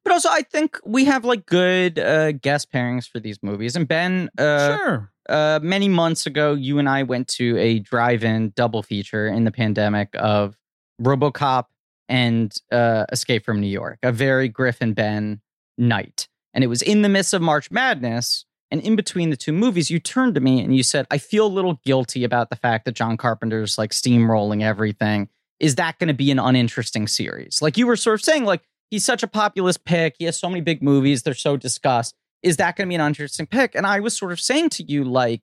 But 0.04 0.14
also, 0.14 0.30
I 0.30 0.44
think 0.44 0.80
we 0.86 1.06
have 1.06 1.26
like 1.26 1.46
good 1.46 2.00
uh, 2.00 2.32
guest 2.34 2.72
pairings 2.72 3.10
for 3.10 3.20
these 3.20 3.42
movies. 3.42 3.76
And 3.76 3.88
Ben, 3.88 4.30
uh, 4.38 4.78
sure. 4.78 5.12
uh, 5.28 5.60
many 5.62 5.90
months 5.90 6.26
ago, 6.26 6.54
you 6.54 6.80
and 6.80 6.88
I 6.88 7.04
went 7.04 7.28
to 7.30 7.58
a 7.58 7.80
drive-in 7.80 8.54
double 8.56 8.84
feature 8.84 9.28
in 9.28 9.44
the 9.44 9.52
pandemic 9.52 10.10
of 10.14 10.56
RoboCop 11.02 11.66
and 12.08 12.56
uh, 12.72 13.06
Escape 13.12 13.44
from 13.44 13.60
New 13.60 13.68
York, 13.68 14.00
a 14.04 14.12
very 14.12 14.48
Griffin 14.48 14.94
Ben 14.94 15.42
night. 15.78 16.28
And 16.54 16.64
it 16.64 16.68
was 16.68 16.82
in 16.82 17.02
the 17.02 17.10
midst 17.10 17.34
of 17.34 17.42
March 17.42 17.72
Madness. 17.72 18.46
And 18.72 18.82
in 18.82 18.96
between 18.96 19.30
the 19.30 19.38
two 19.38 19.54
movies, 19.54 19.90
you 19.90 20.00
turned 20.00 20.36
to 20.36 20.42
me 20.42 20.62
and 20.62 20.76
you 20.76 20.84
said, 20.84 21.08
I 21.10 21.18
feel 21.18 21.46
a 21.46 21.48
little 21.48 21.80
guilty 21.84 22.24
about 22.24 22.50
the 22.50 22.56
fact 22.56 22.86
that 22.86 22.94
John 22.94 23.18
Carpenter's 23.18 23.78
like 23.78 23.92
steamrolling 23.92 24.62
everything. 24.62 25.30
Is 25.60 25.76
that 25.76 25.98
going 26.00 26.08
to 26.08 26.14
be 26.14 26.32
an 26.32 26.40
uninteresting 26.40 27.08
series? 27.08 27.62
Like 27.62 27.78
you 27.78 27.88
were 27.88 27.96
sort 27.96 28.20
of 28.20 28.24
saying, 28.24 28.46
like, 28.46 28.62
he's 28.92 29.04
such 29.04 29.24
a 29.24 29.28
populist 29.28 29.86
pick. 29.86 30.16
He 30.20 30.26
has 30.26 30.38
so 30.38 30.50
many 30.50 30.62
big 30.62 30.84
movies. 30.84 31.24
They're 31.24 31.34
so 31.34 31.58
discussed. 31.58 32.16
Is 32.44 32.58
that 32.58 32.76
going 32.76 32.88
to 32.88 32.90
be 32.90 32.96
an 32.96 33.02
uninteresting 33.02 33.48
pick? 33.48 33.76
And 33.76 33.86
I 33.86 34.00
was 34.00 34.18
sort 34.18 34.32
of 34.32 34.40
saying 34.40 34.70
to 34.72 34.84
you, 34.84 35.04
like, 35.04 35.42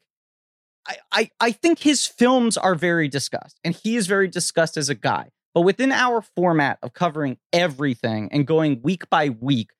I, 0.88 0.96
I, 1.12 1.30
I 1.40 1.52
think 1.52 1.80
his 1.80 2.06
films 2.06 2.56
are 2.56 2.74
very 2.74 3.08
discussed 3.08 3.58
and 3.64 3.74
he 3.74 3.96
is 3.96 4.06
very 4.06 4.28
discussed 4.28 4.76
as 4.76 4.88
a 4.88 4.94
guy. 4.94 5.30
But 5.52 5.62
within 5.62 5.90
our 5.90 6.22
format 6.22 6.78
of 6.82 6.92
covering 6.92 7.38
everything 7.52 8.28
and 8.30 8.46
going 8.46 8.82
week 8.82 9.10
by 9.10 9.30
week, 9.30 9.70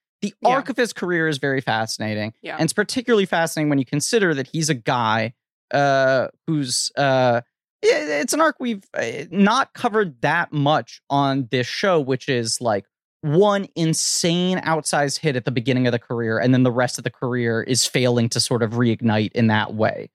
the 0.40 0.48
Yeah. 0.48 0.54
arc 0.56 0.68
of 0.68 0.76
his 0.76 0.92
career 0.92 1.28
is 1.28 1.38
very 1.38 1.60
fascinating. 1.60 2.32
Yeah. 2.42 2.54
And 2.54 2.64
it's 2.64 2.72
particularly 2.72 3.26
fascinating 3.26 3.68
when 3.70 3.78
you 3.78 3.84
consider 3.84 4.34
that 4.34 4.48
he's 4.52 4.68
a 4.70 4.74
guy 4.74 5.34
uh, 5.72 6.28
who's 6.46 6.92
uh, 6.96 7.40
it's 7.82 8.32
an 8.32 8.40
arc 8.40 8.56
we've 8.60 8.84
uh, 8.94 9.24
not 9.30 9.74
covered 9.74 10.20
that 10.22 10.52
much 10.52 11.00
on 11.10 11.48
this 11.50 11.66
show, 11.66 12.00
which 12.00 12.28
is 12.28 12.60
like 12.60 12.84
one 13.22 13.66
insane 13.74 14.58
outsized 14.58 15.18
hit 15.18 15.36
at 15.36 15.44
the 15.44 15.50
beginning 15.50 15.86
of 15.86 15.92
the 15.92 15.98
career, 15.98 16.38
and 16.38 16.54
then 16.54 16.62
the 16.62 16.70
rest 16.70 16.98
of 16.98 17.04
the 17.04 17.10
career 17.10 17.62
is 17.62 17.84
failing 17.86 18.28
to 18.28 18.40
sort 18.40 18.62
of 18.62 18.72
reignite 18.72 19.32
in 19.32 19.48
that 19.48 19.74
way. 19.74 20.08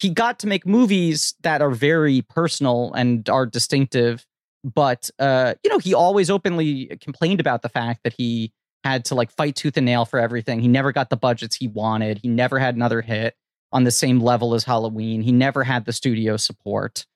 He 0.00 0.10
got 0.10 0.38
to 0.40 0.46
make 0.46 0.66
movies 0.66 1.34
that 1.42 1.60
are 1.62 1.70
very 1.70 2.22
personal 2.22 2.92
and 2.92 3.28
are 3.28 3.46
distinctive, 3.46 4.26
but 4.62 5.10
uh, 5.18 5.54
you 5.64 5.70
know, 5.70 5.78
he 5.78 5.94
always 5.94 6.30
openly 6.30 6.86
complained 7.00 7.40
about 7.40 7.62
the 7.62 7.68
fact 7.68 8.00
that 8.04 8.14
he 8.16 8.52
had 8.84 9.04
to 9.06 9.14
like 9.14 9.30
fight 9.30 9.56
tooth 9.56 9.76
and 9.76 9.86
nail 9.86 10.04
for 10.04 10.18
everything. 10.18 10.60
He 10.60 10.68
never 10.68 10.92
got 10.92 11.10
the 11.10 11.16
budgets 11.16 11.56
he 11.56 11.68
wanted. 11.68 12.18
He 12.18 12.28
never 12.28 12.58
had 12.58 12.76
another 12.76 13.02
hit 13.02 13.36
on 13.72 13.84
the 13.84 13.90
same 13.90 14.20
level 14.20 14.54
as 14.54 14.64
Halloween. 14.64 15.22
He 15.22 15.32
never 15.32 15.64
had 15.64 15.84
the 15.84 15.92
studio 15.92 16.36
support. 16.36 17.06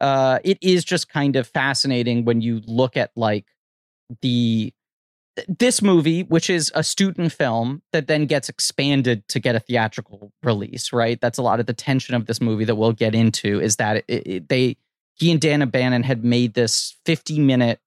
Uh, 0.00 0.40
it 0.44 0.58
is 0.60 0.84
just 0.84 1.08
kind 1.08 1.36
of 1.36 1.46
fascinating 1.46 2.24
when 2.24 2.40
you 2.40 2.60
look 2.66 2.96
at 2.96 3.12
like 3.16 3.46
the 4.20 4.72
this 5.48 5.80
movie, 5.80 6.24
which 6.24 6.50
is 6.50 6.70
a 6.74 6.84
student 6.84 7.32
film 7.32 7.80
that 7.92 8.06
then 8.06 8.26
gets 8.26 8.50
expanded 8.50 9.26
to 9.28 9.40
get 9.40 9.54
a 9.54 9.60
theatrical 9.60 10.30
release, 10.42 10.92
right? 10.92 11.18
That's 11.20 11.38
a 11.38 11.42
lot 11.42 11.58
of 11.58 11.66
the 11.66 11.72
tension 11.72 12.14
of 12.14 12.26
this 12.26 12.40
movie 12.40 12.66
that 12.66 12.74
we'll 12.74 12.92
get 12.92 13.14
into 13.14 13.60
is 13.60 13.76
that 13.76 14.04
it, 14.08 14.26
it, 14.26 14.48
they 14.48 14.76
he 15.14 15.30
and 15.30 15.40
Dan 15.40 15.62
O'Bannon 15.62 16.02
had 16.02 16.24
made 16.24 16.54
this 16.54 16.98
50 17.06 17.38
minute 17.38 17.80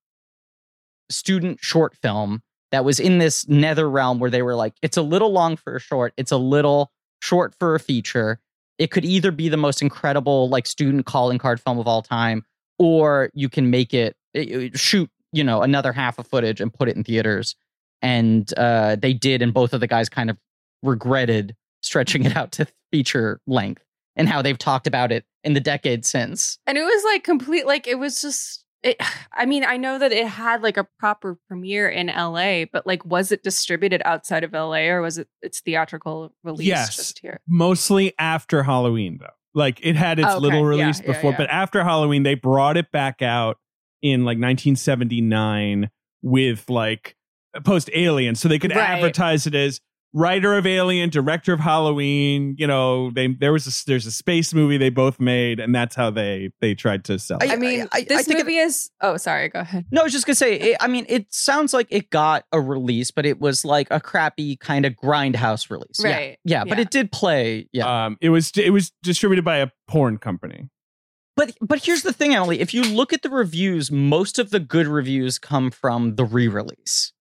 student 1.09 1.59
short 1.61 1.95
film 1.95 2.41
that 2.75 2.83
was 2.83 2.99
in 2.99 3.19
this 3.19 3.47
nether 3.47 3.89
realm 3.89 4.19
where 4.19 4.29
they 4.29 4.41
were 4.41 4.53
like, 4.53 4.73
it's 4.81 4.97
a 4.97 5.01
little 5.01 5.31
long 5.31 5.55
for 5.55 5.77
a 5.77 5.79
short, 5.79 6.13
it's 6.17 6.31
a 6.31 6.37
little 6.37 6.91
short 7.21 7.55
for 7.57 7.73
a 7.73 7.79
feature. 7.79 8.41
It 8.77 8.91
could 8.91 9.05
either 9.05 9.31
be 9.31 9.47
the 9.47 9.55
most 9.55 9.81
incredible 9.81 10.49
like 10.49 10.67
student 10.67 11.05
calling 11.05 11.37
card 11.37 11.61
film 11.61 11.79
of 11.79 11.87
all 11.87 12.01
time, 12.01 12.43
or 12.77 13.29
you 13.33 13.47
can 13.47 13.69
make 13.69 13.93
it, 13.93 14.17
it 14.33 14.77
shoot 14.77 15.09
you 15.31 15.43
know 15.43 15.61
another 15.61 15.93
half 15.93 16.19
of 16.19 16.27
footage 16.27 16.59
and 16.59 16.73
put 16.73 16.89
it 16.89 16.97
in 16.97 17.03
theaters 17.03 17.55
and 18.01 18.53
uh, 18.57 18.95
they 18.95 19.13
did 19.13 19.41
and 19.41 19.53
both 19.53 19.73
of 19.73 19.79
the 19.79 19.87
guys 19.87 20.09
kind 20.09 20.29
of 20.29 20.37
regretted 20.83 21.55
stretching 21.81 22.25
it 22.25 22.35
out 22.35 22.51
to 22.51 22.67
feature 22.91 23.39
length 23.47 23.83
and 24.15 24.27
how 24.27 24.41
they've 24.41 24.57
talked 24.57 24.87
about 24.87 25.11
it 25.11 25.25
in 25.45 25.53
the 25.53 25.59
decade 25.61 26.05
since 26.05 26.59
and 26.67 26.77
it 26.77 26.83
was 26.83 27.03
like 27.05 27.23
complete 27.23 27.65
like 27.65 27.87
it 27.87 27.97
was 27.97 28.21
just 28.21 28.64
it, 28.85 28.97
I 29.33 29.45
mean, 29.45 29.65
I 29.65 29.77
know 29.77 29.99
that 29.99 30.11
it 30.11 30.27
had 30.27 30.63
like 30.63 30.77
a 30.77 30.87
proper 30.99 31.37
premiere 31.47 31.89
in 31.89 32.07
LA, 32.07 32.65
but 32.71 32.87
like, 32.87 33.03
was 33.05 33.31
it 33.31 33.43
distributed 33.43 34.01
outside 34.05 34.43
of 34.43 34.53
LA 34.53 34.87
or 34.87 35.01
was 35.01 35.17
it 35.17 35.27
its 35.41 35.59
theatrical 35.59 36.33
release 36.43 36.67
yes, 36.67 36.95
just 36.95 37.19
here? 37.19 37.41
Mostly 37.47 38.13
after 38.17 38.63
Halloween, 38.63 39.17
though. 39.19 39.27
Like, 39.53 39.79
it 39.85 39.95
had 39.95 40.19
its 40.19 40.27
oh, 40.29 40.31
Okay, 40.37 40.39
little 40.41 40.65
release 40.65 40.99
yeah, 40.99 41.07
before, 41.07 41.31
yeah. 41.31 41.37
but 41.37 41.49
after 41.49 41.83
Halloween, 41.83 42.23
they 42.23 42.35
brought 42.35 42.77
it 42.77 42.91
back 42.91 43.21
out 43.21 43.57
in 44.01 44.21
like 44.21 44.37
1979 44.37 45.89
with 46.21 46.69
like 46.69 47.15
post 47.63 47.89
Alien, 47.93 48.35
so 48.35 48.49
they 48.49 48.59
could 48.59 48.75
Right. 48.75 48.89
advertise 48.89 49.47
it 49.47 49.55
as 49.55 49.79
writer 50.17 50.55
of 50.57 50.65
Alien, 50.65 51.09
director 51.09 51.51
of 51.53 51.59
Halloween. 51.59 52.55
You 52.57 52.65
know, 52.67 53.11
they 53.11 53.27
there 53.27 53.51
was 53.53 53.67
a, 53.67 53.85
there's 53.85 54.05
a 54.05 54.11
space 54.11 54.53
movie 54.53 54.77
they 54.77 54.89
both 54.89 55.19
made, 55.19 55.59
and 55.59 55.75
that's 55.75 55.95
how 55.95 56.09
they 56.09 56.49
they 56.61 56.73
tried 56.73 57.03
to 57.05 57.19
sell. 57.19 57.37
I- 57.41 57.45
it. 57.45 57.51
I 57.51 57.55
mean, 57.57 57.81
I- 57.91 57.99
I 57.99 58.01
this 58.03 58.25
think 58.25 58.39
it- 58.39 58.45
movie 58.45 58.57
is. 58.57 58.89
Oh, 59.01 59.17
sorry. 59.17 59.49
Go 59.49 59.59
ahead. 59.59 59.85
no 59.91 60.01
i 60.01 60.03
was 60.05 60.13
just 60.13 60.25
gonna 60.25 60.35
say 60.35 60.55
it, 60.55 60.77
i 60.79 60.87
mean 60.87 61.05
it 61.09 61.27
sounds 61.31 61.73
like 61.73 61.87
it 61.91 62.09
got 62.09 62.45
a 62.51 62.59
release 62.61 63.11
but 63.11 63.25
it 63.25 63.39
was 63.39 63.63
like 63.65 63.87
a 63.91 63.99
crappy 63.99 64.55
kind 64.55 64.85
of 64.85 64.93
grindhouse 64.93 65.69
release 65.69 65.99
Yeah. 66.03 66.09
Right. 66.15 66.37
yeah, 66.45 66.63
but 66.63 66.79
it 66.79 66.89
did 66.89 67.11
play 67.11 67.67
yeah 67.73 68.05
Um, 68.05 68.17
it 68.21 68.29
was 68.29 68.51
it 68.55 68.71
was 68.71 68.91
distributed 69.03 69.43
by 69.45 69.57
a 69.57 69.67
porn 69.87 70.17
company. 70.17 70.69
But 71.35 71.53
but 71.61 71.83
here's 71.83 72.03
the 72.03 72.13
thing, 72.13 72.33
Emily. 72.33 72.61
If 72.61 72.73
you 72.73 72.81
look 72.83 73.11
at 73.11 73.21
the 73.21 73.29
reviews, 73.29 73.91
most 73.91 74.39
of 74.39 74.51
the 74.51 74.59
good 74.61 74.87
reviews 74.87 75.37
come 75.37 75.69
from 75.69 76.15
the 76.15 76.23
re-release. 76.23 77.11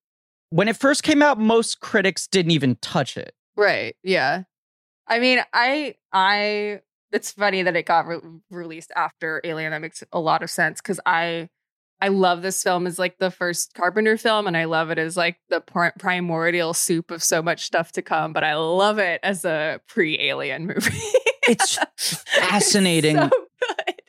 When 0.55 0.69
it 0.69 0.77
first 0.77 1.03
came 1.03 1.21
out, 1.21 1.37
most 1.37 1.81
critics 1.81 2.27
didn't 2.27 2.51
even 2.51 2.77
touch 2.77 3.17
it. 3.17 3.35
Right. 3.57 3.97
Yeah. 4.03 4.43
I 5.05 5.19
mean, 5.19 5.39
I, 5.51 5.95
I, 6.13 6.79
it's 7.11 7.31
funny 7.31 7.61
that 7.63 7.75
it 7.75 7.85
got 7.85 8.07
re- 8.07 8.21
released 8.49 8.89
after 8.95 9.41
Alien. 9.43 9.71
That 9.71 9.81
makes 9.81 10.01
a 10.13 10.19
lot 10.21 10.43
of 10.43 10.49
sense 10.49 10.79
because 10.79 11.01
I, 11.05 11.49
I 11.99 12.07
love 12.07 12.41
this 12.41 12.63
film 12.63 12.87
as 12.87 12.97
like 12.97 13.17
the 13.17 13.31
first 13.31 13.73
Carpenter 13.73 14.15
film, 14.15 14.47
and 14.47 14.55
I 14.55 14.63
love 14.63 14.91
it 14.91 14.97
as 14.97 15.17
like 15.17 15.35
the 15.49 15.59
pr- 15.59 15.97
primordial 15.99 16.73
soup 16.73 17.11
of 17.11 17.21
so 17.21 17.41
much 17.41 17.65
stuff 17.65 17.91
to 17.91 18.01
come. 18.01 18.31
But 18.31 18.45
I 18.45 18.55
love 18.55 18.97
it 18.97 19.19
as 19.23 19.43
a 19.43 19.81
pre-Alien 19.89 20.67
movie. 20.67 20.97
It's 21.49 21.77
fascinating 21.97 23.17
so 23.17 23.29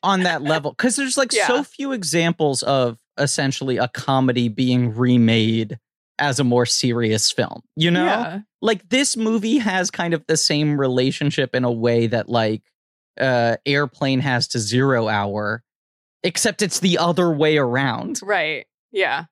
on 0.04 0.22
that 0.22 0.42
level 0.42 0.70
because 0.70 0.94
there's 0.94 1.16
like 1.16 1.32
Yeah. 1.32 1.48
so 1.48 1.64
few 1.64 1.90
examples 1.90 2.62
of 2.62 3.00
essentially 3.18 3.78
a 3.78 3.88
comedy 3.88 4.48
being 4.48 4.94
remade 4.94 5.80
as 6.18 6.38
a 6.40 6.44
more 6.44 6.66
serious 6.66 7.30
film. 7.30 7.62
You 7.76 7.90
know, 7.90 8.04
Yeah. 8.04 8.40
like 8.62 8.88
this 8.88 9.16
movie 9.16 9.58
has 9.58 9.90
kind 9.90 10.14
of 10.14 10.24
the 10.26 10.36
same 10.36 10.78
relationship 10.80 11.54
in 11.54 11.64
a 11.64 11.70
way 11.72 12.06
that 12.06 12.28
like 12.28 12.62
uh 13.20 13.56
Airplane 13.66 14.20
has 14.20 14.48
to 14.48 14.58
Zero 14.58 15.08
Hour, 15.08 15.62
except 16.22 16.62
it's 16.62 16.80
the 16.80 16.98
other 16.98 17.30
way 17.30 17.56
around. 17.58 18.20
Right. 18.22 18.66
Yeah. 18.92 19.24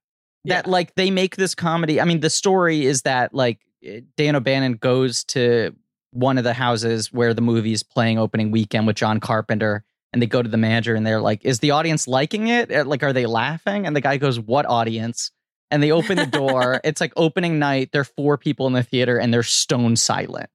that 0.46 0.66
like 0.66 0.94
they 0.94 1.10
make 1.10 1.36
this 1.36 1.54
comedy. 1.54 2.00
I 2.00 2.04
mean, 2.04 2.20
the 2.20 2.28
story 2.30 2.84
is 2.84 3.02
that 3.02 3.32
like 3.34 3.60
Dan 4.16 4.36
O'Bannon 4.36 4.74
goes 4.74 5.24
to 5.24 5.74
one 6.10 6.36
of 6.38 6.44
the 6.44 6.52
houses 6.52 7.12
where 7.12 7.32
the 7.34 7.40
movie's 7.40 7.82
playing 7.82 8.18
opening 8.18 8.50
weekend 8.50 8.86
with 8.86 8.96
John 8.96 9.20
Carpenter, 9.20 9.84
and 10.12 10.20
they 10.22 10.26
go 10.26 10.42
to 10.42 10.48
the 10.48 10.56
manager 10.58 10.94
and 10.94 11.04
they're 11.06 11.20
like, 11.20 11.44
"Is 11.44 11.58
the 11.60 11.72
audience 11.72 12.06
liking 12.06 12.46
it? 12.48 12.70
Eh, 12.70 12.82
Like, 12.84 13.02
are 13.02 13.12
they 13.12 13.26
laughing?" 13.26 13.86
And 13.86 13.96
the 13.96 14.00
guy 14.00 14.16
goes, 14.18 14.38
"What 14.38 14.64
audience?" 14.66 15.30
And 15.74 15.82
they 15.82 15.90
open 15.90 16.16
the 16.16 16.26
door. 16.40 16.80
it's 16.84 17.00
like 17.00 17.12
opening 17.16 17.58
night. 17.58 17.90
There 17.92 18.02
are 18.02 18.04
four 18.04 18.38
people 18.38 18.66
in 18.66 18.72
the 18.72 18.82
theater, 18.82 19.18
and 19.18 19.34
they're 19.34 19.42
stone 19.42 19.96
silent 19.96 20.48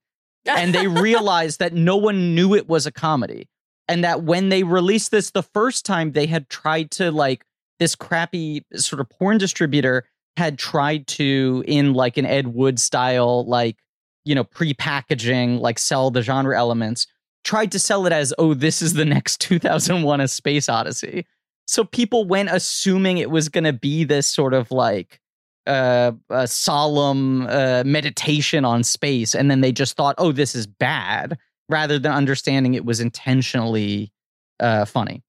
and 0.46 0.74
they 0.74 0.88
realize 0.88 1.58
that 1.58 1.74
no 1.74 1.96
one 1.96 2.36
knew 2.36 2.56
it 2.56 2.68
was 2.68 2.86
a 2.86 2.92
comedy 2.92 3.48
and 3.88 4.04
that 4.04 4.24
when 4.24 4.50
they 4.50 4.64
released 4.64 5.12
this 5.12 5.32
the 5.32 5.44
first 5.44 5.86
time 5.86 6.12
they 6.12 6.26
had 6.26 6.50
tried 6.50 6.92
to 6.92 7.12
like 7.12 7.46
this 7.80 7.96
crappy 7.96 8.66
sort 8.76 9.00
of 9.00 9.10
porn 9.10 9.38
distributor 9.38 10.06
had 10.38 10.58
tried 10.58 11.08
to 11.08 11.64
in 11.68 11.94
like 11.94 12.18
an 12.18 12.26
ed 12.26 12.48
wood 12.48 12.80
style 12.80 13.46
like 13.46 13.78
you 14.26 14.36
know 14.36 14.44
pre-packaging 14.44 15.60
like 15.60 15.80
sell 15.80 16.12
the 16.12 16.22
genre 16.22 16.58
elements 16.58 17.08
tried 17.44 17.72
to 17.72 17.80
sell 17.80 18.06
it 18.06 18.14
as 18.14 18.34
oh 18.38 18.54
this 18.54 18.82
is 18.82 18.94
the 18.94 19.06
next 19.06 19.40
2001 19.42 20.22
a 20.22 20.28
space 20.28 20.70
odyssey 20.70 21.26
so 21.70 21.84
people 21.84 22.26
went 22.26 22.50
assuming 22.52 23.20
it 23.20 23.30
was 23.30 23.48
going 23.48 23.64
to 23.64 23.74
be 23.74 24.04
this 24.04 24.26
sort 24.26 24.56
of 24.56 24.72
like 24.72 25.22
uh, 25.68 26.14
a 26.32 26.48
solemn 26.48 27.46
uh, 27.46 27.84
meditation 27.86 28.66
on 28.66 28.84
space, 28.84 29.36
and 29.36 29.52
then 29.52 29.62
they 29.62 29.72
just 29.72 29.96
thought, 29.96 30.16
"Oh, 30.18 30.32
this 30.32 30.56
is 30.56 30.66
bad," 30.66 31.38
rather 31.70 32.00
than 32.00 32.12
understanding 32.12 32.74
it 32.74 32.86
was 32.86 33.00
intentionally 33.00 34.12
uh, 34.60 34.86
funny. 34.86 35.22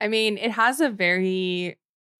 I 0.00 0.06
mean, 0.06 0.38
it 0.38 0.52
has 0.52 0.80
a 0.80 0.88
very 0.88 1.76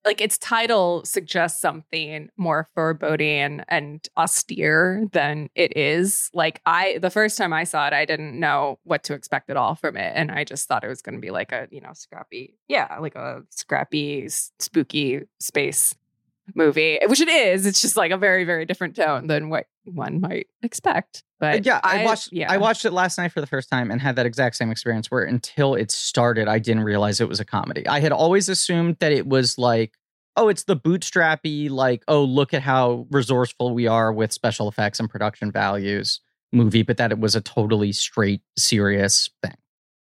like 0.06 0.20
its 0.20 0.38
title 0.38 1.04
suggests 1.04 1.60
something 1.60 2.30
more 2.36 2.68
foreboding 2.74 3.62
and, 3.68 4.06
austere 4.16 5.06
than 5.12 5.50
it 5.54 5.76
is. 5.76 6.30
Like 6.32 6.60
I 6.64 6.98
the 7.02 7.10
first 7.10 7.36
time 7.36 7.52
I 7.52 7.64
saw 7.64 7.86
it, 7.88 7.92
I 7.92 8.04
didn't 8.04 8.38
know 8.38 8.78
what 8.84 9.02
to 9.04 9.14
expect 9.14 9.50
at 9.50 9.56
all 9.56 9.74
from 9.74 9.96
it. 9.96 10.12
And 10.14 10.30
I 10.30 10.44
just 10.44 10.68
thought 10.68 10.84
it 10.84 10.88
was 10.88 11.02
gonna 11.02 11.18
be 11.18 11.30
like 11.30 11.52
a, 11.52 11.66
you 11.70 11.80
know, 11.80 11.92
scrappy, 11.92 12.54
yeah, 12.68 12.98
like 13.00 13.14
a 13.16 13.42
scrappy, 13.50 14.28
spooky 14.28 15.22
space 15.40 15.94
movie, 16.54 16.98
which 17.06 17.20
it 17.20 17.28
is. 17.28 17.66
It's 17.66 17.82
just 17.82 17.96
like 17.96 18.12
a 18.12 18.16
very, 18.16 18.44
very 18.44 18.64
different 18.64 18.96
tone 18.96 19.26
than 19.26 19.48
what 19.50 19.66
one 19.84 20.20
might 20.20 20.46
expect. 20.62 21.24
Uh, 21.40 21.52
but 21.52 21.66
yeah, 21.66 21.80
I, 21.82 22.04
watched. 22.04 22.30
yeah. 22.32 22.50
I 22.50 22.56
watched 22.56 22.84
it 22.84 22.92
last 22.92 23.18
night 23.18 23.30
for 23.32 23.40
the 23.40 23.46
first 23.46 23.68
time 23.68 23.90
and 23.90 24.00
had 24.00 24.16
that 24.16 24.24
exact 24.26 24.56
same 24.56 24.70
experience. 24.70 25.10
Where 25.10 25.22
until 25.24 25.74
it 25.74 25.90
started, 25.90 26.48
I 26.48 26.58
didn't 26.58 26.84
realize 26.84 27.20
it 27.20 27.28
was 27.28 27.40
a 27.40 27.44
comedy. 27.44 27.86
I 27.86 28.00
had 28.00 28.12
always 28.12 28.48
assumed 28.48 28.96
that 29.00 29.12
it 29.12 29.26
was 29.26 29.58
like, 29.58 29.92
oh, 30.36 30.48
it's 30.48 30.64
the 30.64 30.76
bootstrappy, 30.76 31.68
like, 31.70 32.02
oh, 32.08 32.24
look 32.24 32.54
at 32.54 32.62
how 32.62 33.06
resourceful 33.10 33.74
we 33.74 33.86
are 33.86 34.12
with 34.12 34.32
special 34.32 34.68
effects 34.68 34.98
and 35.00 35.08
production 35.10 35.50
values 35.52 36.20
movie, 36.52 36.82
but 36.82 36.96
that 36.96 37.10
it 37.12 37.18
was 37.18 37.34
a 37.34 37.40
totally 37.40 37.92
straight, 37.92 38.40
serious 38.56 39.28
thing. 39.42 39.54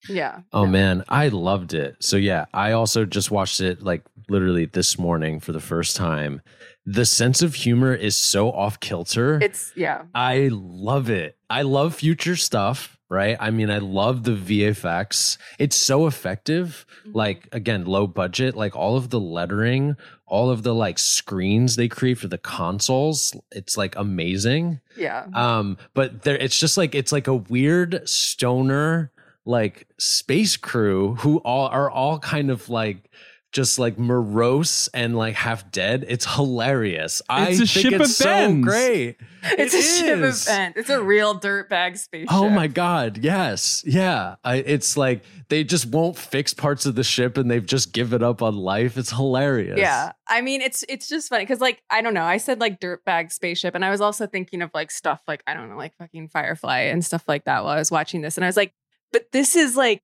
yeah. 0.10 0.40
Oh 0.54 0.66
No. 0.66 0.72
man, 0.72 1.04
I 1.10 1.28
loved 1.28 1.74
it. 1.74 1.98
So 2.00 2.18
yeah, 2.18 2.46
I 2.54 2.72
also 2.72 3.06
just 3.06 3.30
watched 3.30 3.62
it 3.62 3.84
like 3.84 4.04
literally 4.30 4.66
this 4.66 4.98
morning 4.98 5.40
for 5.40 5.52
the 5.52 5.60
first 5.60 5.96
time. 5.96 6.42
The 6.86 7.06
sense 7.06 7.42
of 7.42 7.56
humor 7.56 7.94
is 7.94 8.16
so 8.16 8.52
off 8.52 8.80
kilter. 8.80 9.40
It's 9.42 9.72
yeah. 9.76 10.04
I 10.16 10.50
love 10.52 11.10
it. 11.10 11.38
I 11.50 11.62
love 11.62 11.94
future 11.96 12.36
stuff, 12.36 12.98
right? 13.08 13.38
I 13.40 13.52
mean, 13.52 13.70
I 13.70 13.78
love 13.78 14.24
the 14.24 14.32
VFX. 14.32 15.38
It's 15.60 15.76
so 15.76 16.08
effective. 16.08 16.86
Mm-hmm. 17.02 17.18
Like 17.18 17.50
again, 17.52 17.86
low 17.86 18.08
budget, 18.08 18.56
like 18.56 18.76
all 18.76 18.98
of 18.98 19.12
the 19.12 19.20
lettering, 19.20 19.96
all 20.26 20.50
of 20.50 20.64
the 20.64 20.74
like 20.74 20.98
screens 20.98 21.76
they 21.76 21.88
create 21.88 22.18
for 22.18 22.28
the 22.28 22.38
consoles, 22.38 23.36
it's 23.52 23.78
like 23.78 23.96
amazing. 23.96 24.80
Yeah. 24.98 25.28
Um, 25.34 25.78
but 25.94 26.24
there 26.24 26.38
it's 26.38 26.60
just 26.60 26.78
like 26.78 26.96
it's 26.96 27.12
like 27.12 27.28
a 27.28 27.36
weird 27.36 28.08
stoner 28.10 29.12
like 29.46 29.88
space 29.98 30.56
crew 30.56 31.16
who 31.16 31.38
all 31.40 31.68
are 31.68 31.90
all 31.90 32.20
kind 32.20 32.50
of 32.50 32.70
like 32.70 33.10
just 33.52 33.78
like 33.80 34.00
morose 34.00 34.88
and 34.90 35.18
like 35.18 35.36
half 35.36 35.70
dead. 35.72 36.06
It's 36.08 36.36
hilarious. 36.36 37.22
I 37.28 37.50
It's 37.50 37.60
a 37.60 37.66
think 37.66 37.70
ship 37.70 37.94
it's 37.94 38.10
of 38.12 38.16
so 38.16 38.26
Ben's. 38.26 38.66
great. 38.66 39.18
It's 39.44 39.74
It 39.74 39.80
a 39.80 39.82
ship 39.82 40.20
is. 40.20 40.48
event. 40.48 40.78
It's 40.78 40.90
a 40.90 41.04
real 41.04 41.38
dirtbag 41.40 41.98
spaceship. 41.98 42.32
Oh 42.32 42.50
my 42.50 42.68
god, 42.68 43.18
yes. 43.18 43.84
Yeah. 43.86 44.36
I, 44.44 44.58
it's 44.58 44.96
like 44.96 45.24
they 45.50 45.64
just 45.64 45.86
won't 45.88 46.18
fix 46.18 46.54
parts 46.54 46.86
of 46.86 46.96
the 46.96 47.04
ship 47.04 47.38
and 47.38 47.52
they've 47.52 47.66
just 47.66 47.92
given 47.92 48.24
up 48.24 48.42
on 48.42 48.56
life. 48.56 48.98
It's 48.98 49.12
hilarious. 49.12 49.78
Yeah. 49.80 50.14
I 50.28 50.42
mean, 50.42 50.62
it's 50.62 50.86
it's 50.88 51.10
just 51.10 51.28
funny 51.28 51.44
because 51.44 51.60
like 51.60 51.82
I 51.90 52.02
don't 52.02 52.14
know. 52.14 52.24
I 52.24 52.38
said 52.38 52.62
like 52.62 52.80
dirtbag 52.80 53.32
spaceship, 53.34 53.76
and 53.76 53.84
I 53.84 53.90
was 53.90 54.00
also 54.00 54.28
thinking 54.28 54.62
of 54.62 54.72
like 54.74 54.92
stuff 54.92 55.22
like 55.28 55.44
I 55.46 55.54
don't 55.56 55.70
know, 55.70 55.78
like 55.78 55.96
fucking 55.98 56.30
Firefly 56.30 56.80
and 56.84 57.04
stuff 57.04 57.26
like 57.28 57.44
that 57.46 57.64
while 57.64 57.74
I 57.74 57.80
was 57.80 57.92
watching 57.92 58.22
this, 58.22 58.38
and 58.38 58.46
I 58.46 58.48
was 58.48 58.56
like, 58.58 58.74
but 59.12 59.26
this 59.34 59.58
is 59.58 59.76
like 59.76 60.02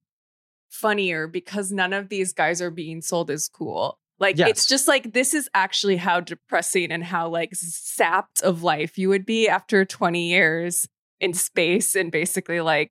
funnier 0.70 1.26
because 1.26 1.70
none 1.72 1.92
of 1.92 2.08
these 2.08 2.32
guys 2.32 2.60
are 2.62 2.70
being 2.70 3.00
sold 3.02 3.30
as 3.30 3.48
cool. 3.48 3.98
Like 4.20 4.36
Yes. 4.36 4.48
it's 4.50 4.66
just 4.66 4.88
like 4.88 5.12
this 5.12 5.32
is 5.34 5.48
actually 5.54 5.96
how 5.96 6.20
depressing 6.20 6.90
and 6.90 7.04
how 7.04 7.28
like 7.28 7.50
sapped 7.54 8.42
of 8.42 8.62
life 8.62 8.98
you 8.98 9.08
would 9.08 9.24
be 9.24 9.48
after 9.48 9.84
20 9.84 10.28
years 10.28 10.88
in 11.20 11.34
space 11.34 11.94
and 11.94 12.10
basically 12.12 12.60
like 12.60 12.90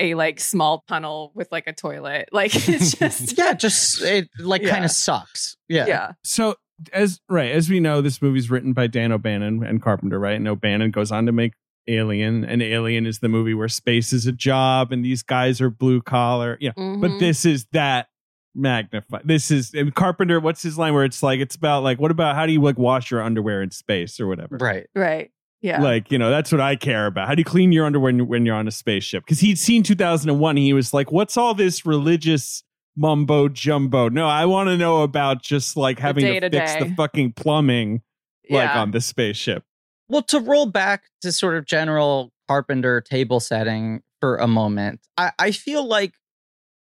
a 0.00 0.14
like 0.14 0.40
small 0.40 0.84
tunnel 0.88 1.30
with 1.34 1.50
like 1.52 1.66
a 1.68 1.72
toilet. 1.72 2.28
Like 2.32 2.50
it's 2.68 2.92
just 2.96 3.38
Yeah, 3.38 3.52
just 3.54 4.02
it 4.02 4.28
like 4.38 4.62
Yeah. 4.62 4.70
kind 4.70 4.84
of 4.84 4.90
sucks. 4.90 5.56
Yeah. 5.68 5.86
yeah. 5.86 6.12
So 6.24 6.56
as 6.92 7.20
right 7.28 7.52
as 7.52 7.70
we 7.70 7.80
know, 7.80 8.00
this 8.02 8.20
movie's 8.20 8.50
written 8.50 8.72
by 8.72 8.88
Dan 8.88 9.12
O'Bannon 9.12 9.64
and 9.64 9.80
Carpenter, 9.80 10.18
right? 10.18 10.34
And 10.36 10.46
O'Bannon 10.48 10.90
goes 10.90 11.10
on 11.12 11.26
to 11.26 11.32
make 11.32 11.52
Alien, 11.88 12.44
and 12.44 12.62
Alien 12.62 13.06
is 13.06 13.20
the 13.20 13.28
movie 13.28 13.54
where 13.54 13.68
space 13.68 14.12
is 14.12 14.26
a 14.26 14.32
job 14.32 14.92
and 14.92 15.04
these 15.04 15.22
guys 15.22 15.60
are 15.60 15.70
blue 15.70 16.02
collar. 16.02 16.56
Yeah, 16.60 16.72
but 16.76 16.82
Mhm. 16.82 17.20
this 17.20 17.44
is 17.44 17.66
that 17.72 18.08
magnified. 18.54 19.22
This 19.24 19.50
is 19.50 19.74
and 19.74 19.94
Carpenter. 19.94 20.40
What's 20.40 20.62
his 20.62 20.78
line 20.78 20.94
where 20.94 21.04
it's 21.04 21.22
like 21.22 21.40
it's 21.40 21.54
about 21.54 21.82
like 21.82 22.00
what 22.00 22.10
about 22.10 22.34
how 22.34 22.46
do 22.46 22.52
you 22.52 22.60
like 22.62 22.78
wash 22.78 23.10
your 23.10 23.22
underwear 23.22 23.62
in 23.62 23.70
space 23.70 24.18
or 24.18 24.26
whatever? 24.26 24.56
Right. 24.56 24.86
right. 24.94 25.30
Yeah. 25.62 25.80
Like 25.82 26.10
you 26.10 26.18
know 26.18 26.30
that's 26.30 26.52
what 26.52 26.60
I 26.60 26.76
care 26.76 27.06
about. 27.06 27.28
How 27.28 27.34
do 27.34 27.40
you 27.40 27.44
clean 27.44 27.72
your 27.72 27.86
underwear 27.86 28.12
when, 28.12 28.26
when 28.28 28.46
you're 28.46 28.54
on 28.54 28.68
a 28.68 28.72
spaceship? 28.72 29.24
Because 29.24 29.40
he'd 29.40 29.58
seen 29.58 29.82
2001. 29.82 30.56
He 30.56 30.72
was 30.72 30.92
like, 30.94 31.12
"What's 31.12 31.36
all 31.36 31.54
this 31.54 31.84
religious 31.86 32.62
mumbo 32.96 33.48
jumbo?" 33.48 34.08
No, 34.08 34.26
I 34.28 34.44
want 34.46 34.68
to 34.68 34.76
know 34.76 35.02
about 35.02 35.42
just 35.42 35.76
like 35.76 35.98
having 35.98 36.24
to 36.24 36.40
fix 36.40 36.50
day-to-day. 36.50 36.88
the 36.88 36.94
fucking 36.94 37.32
plumbing 37.32 38.02
like 38.48 38.64
yeah. 38.64 38.80
on 38.80 38.90
the 38.92 39.00
spaceship. 39.00 39.64
Well, 40.08 40.22
to 40.22 40.40
roll 40.40 40.66
back 40.66 41.04
to 41.22 41.32
sort 41.32 41.56
of 41.56 41.66
general 41.66 42.32
Carpenter 42.48 43.00
table 43.00 43.40
setting 43.40 44.02
for 44.20 44.36
a 44.36 44.46
moment, 44.46 45.00
I, 45.16 45.32
I 45.38 45.50
feel 45.50 45.84
like 45.84 46.14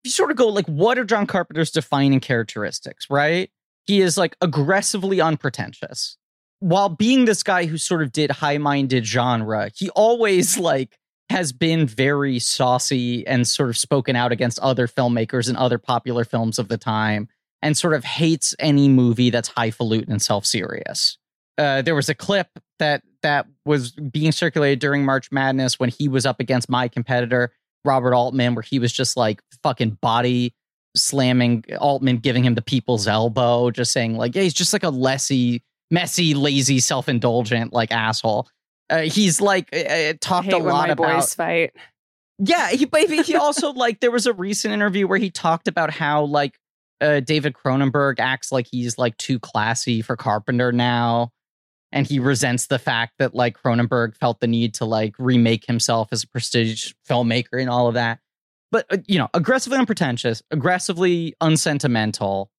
you 0.03 0.11
sort 0.11 0.31
of 0.31 0.37
go 0.37 0.47
like, 0.49 0.65
what 0.65 0.97
are 0.97 1.05
John 1.05 1.25
Carpenter's 1.25 1.71
defining 1.71 2.19
characteristics, 2.19 3.07
right? 3.09 3.49
He 3.85 4.01
is 4.01 4.17
like 4.17 4.35
aggressively 4.41 5.21
unpretentious. 5.21 6.17
While 6.59 6.89
being 6.89 7.25
this 7.25 7.43
guy 7.43 7.65
who 7.65 7.77
sort 7.77 8.01
of 8.01 8.11
did 8.11 8.31
high-minded 8.31 9.05
genre, 9.05 9.69
he 9.75 9.89
always 9.91 10.57
like 10.57 10.97
has 11.29 11.51
been 11.51 11.85
very 11.85 12.39
saucy 12.39 13.25
and 13.25 13.47
sort 13.47 13.69
of 13.69 13.77
spoken 13.77 14.15
out 14.15 14.31
against 14.31 14.59
other 14.59 14.87
filmmakers 14.87 15.47
and 15.47 15.57
other 15.57 15.77
popular 15.77 16.25
films 16.25 16.59
of 16.59 16.67
the 16.67 16.77
time 16.77 17.27
and 17.61 17.77
sort 17.77 17.93
of 17.93 18.03
hates 18.03 18.53
any 18.59 18.89
movie 18.89 19.29
that's 19.29 19.47
highfalutin 19.49 20.11
and 20.11 20.21
self-serious. 20.21 21.17
Uh, 21.57 21.81
there 21.81 21.95
was 21.95 22.09
a 22.09 22.15
clip 22.15 22.47
that 22.79 23.03
that 23.23 23.47
was 23.65 23.91
being 23.91 24.31
circulated 24.31 24.79
during 24.79 25.03
March 25.03 25.31
Madness 25.31 25.79
when 25.79 25.89
he 25.89 26.07
was 26.07 26.25
up 26.25 26.39
against 26.39 26.69
my 26.69 26.87
competitor 26.87 27.51
Robert 27.85 28.13
Altman, 28.13 28.55
where 28.55 28.61
he 28.61 28.79
was 28.79 28.93
just 28.93 29.17
like 29.17 29.41
fucking 29.61 29.97
body 30.01 30.53
slamming 30.95 31.63
Altman, 31.79 32.17
giving 32.17 32.43
him 32.43 32.55
the 32.55 32.61
people's 32.61 33.07
elbow, 33.07 33.71
just 33.71 33.91
saying 33.91 34.15
like, 34.15 34.35
yeah, 34.35 34.43
he's 34.43 34.53
just 34.53 34.73
like 34.73 34.83
a 34.83 34.89
lessy, 34.89 35.63
messy, 35.91 36.33
lazy, 36.33 36.79
self 36.79 37.09
indulgent 37.09 37.73
like 37.73 37.91
asshole. 37.91 38.47
Uh, 38.89 39.01
he's 39.01 39.41
like 39.41 39.69
uh, 39.73 39.79
uh, 39.79 40.13
talked 40.21 40.51
a 40.51 40.57
lot 40.57 40.89
about 40.89 41.15
boys 41.15 41.33
fight. 41.33 41.71
yeah, 42.37 42.69
he 42.69 42.85
but 42.85 43.09
he 43.09 43.35
also 43.35 43.71
like 43.73 43.99
there 44.01 44.11
was 44.11 44.25
a 44.25 44.33
recent 44.33 44.73
interview 44.73 45.07
where 45.07 45.17
he 45.17 45.29
talked 45.29 45.67
about 45.67 45.89
how 45.89 46.23
like 46.23 46.59
uh, 47.01 47.19
David 47.19 47.53
Cronenberg 47.53 48.19
acts 48.19 48.51
like 48.51 48.67
he's 48.69 48.97
like 48.97 49.17
too 49.17 49.39
classy 49.39 50.01
for 50.01 50.15
Carpenter 50.15 50.71
now, 50.71 51.31
and 51.93 52.07
he 52.07 52.19
resents 52.19 52.67
the 52.67 52.79
fact 52.79 53.13
that 53.19 53.35
like 53.35 53.55
Cronenberg 53.61 54.17
felt 54.17 54.39
the 54.39 54.47
need 54.47 54.73
to 54.75 54.85
like 54.85 55.13
remake 55.19 55.65
himself 55.65 56.09
as 56.11 56.23
a 56.23 56.27
prestige 56.27 56.93
filmmaker 57.07 57.61
and 57.61 57.69
all 57.69 57.87
of 57.87 57.93
that. 57.93 58.19
But 58.71 58.87
uh, 58.91 58.97
you 59.07 59.19
know, 59.19 59.29
aggressively 59.33 59.77
unpretentious, 59.77 60.41
aggressively 60.49 61.35
unsentimental, 61.39 62.49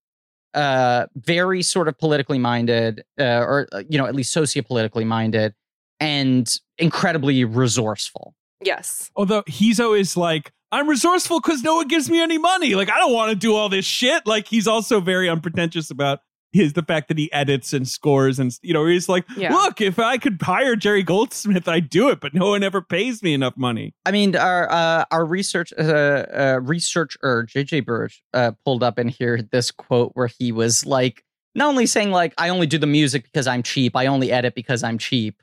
uh, 0.55 1.07
very 1.17 1.63
sort 1.63 1.89
of 1.89 1.99
politically 1.99 2.39
minded, 2.39 3.05
uh, 3.19 3.41
or 3.41 3.69
uh, 3.73 3.83
you 3.89 3.99
know, 3.99 4.07
at 4.07 4.15
least 4.15 4.35
sociopolitically 4.35 5.05
minded, 5.05 5.53
and 5.99 6.49
incredibly 6.79 7.45
resourceful. 7.45 8.37
Yes. 8.63 9.11
Although 9.17 9.43
he's 9.49 9.81
always 9.81 10.17
like, 10.17 10.53
I'm 10.71 10.89
resourceful 10.89 11.41
because 11.41 11.63
no 11.65 11.75
one 11.75 11.89
gives 11.89 12.09
me 12.09 12.23
any 12.23 12.39
money. 12.39 12.77
Like 12.77 12.89
I 12.89 12.99
don't 12.99 13.13
want 13.13 13.31
to 13.31 13.37
do 13.37 13.55
all 13.57 13.69
this 13.69 13.85
shit. 13.85 14.29
Like 14.29 14.47
he's 14.47 14.69
also 14.69 15.01
very 15.01 15.29
unpretentious 15.29 15.91
about 15.91 16.21
his 16.55 16.73
the 16.73 16.83
fact 16.83 17.09
that 17.09 17.19
he 17.19 17.31
edits 17.33 17.73
and 17.75 17.87
scores 17.87 18.39
and 18.39 18.57
you 18.63 18.73
know 18.73 18.87
he's 18.87 19.09
like, 19.09 19.25
Yeah. 19.37 19.53
look, 19.53 19.81
if 19.83 19.99
I 19.99 20.17
could 20.17 20.39
hire 20.41 20.77
Jerry 20.77 21.03
Goldsmith, 21.03 21.69
I'd 21.69 21.91
do 21.91 22.09
it, 22.09 22.21
but 22.21 22.33
no 22.33 22.49
one 22.51 22.63
ever 22.63 22.81
pays 22.81 23.23
me 23.23 23.35
enough 23.35 23.57
money. 23.59 23.93
I 24.07 24.13
mean, 24.13 24.35
our 24.37 24.71
uh, 24.71 25.05
our 25.11 25.27
research 25.27 25.73
uh, 25.79 25.83
uh, 25.83 26.61
researcher 26.63 27.47
JJ 27.47 27.85
Burge 27.85 28.23
uh, 28.33 28.53
pulled 28.65 28.83
up 28.83 28.99
in 28.99 29.09
here 29.09 29.43
this 29.53 29.71
quote 29.71 30.13
where 30.15 30.29
he 30.39 30.53
was 30.53 30.87
like, 30.87 31.23
not 31.55 31.69
only 31.69 31.85
saying 31.87 32.11
like 32.13 32.33
I 32.39 32.49
only 32.49 32.67
do 32.67 32.79
the 32.79 32.87
music 32.87 33.25
because 33.25 33.47
I'm 33.47 33.63
cheap, 33.63 33.95
I 33.97 34.07
only 34.07 34.33
edit 34.33 34.55
because 34.55 34.83
I'm 34.83 34.97
cheap, 34.97 35.43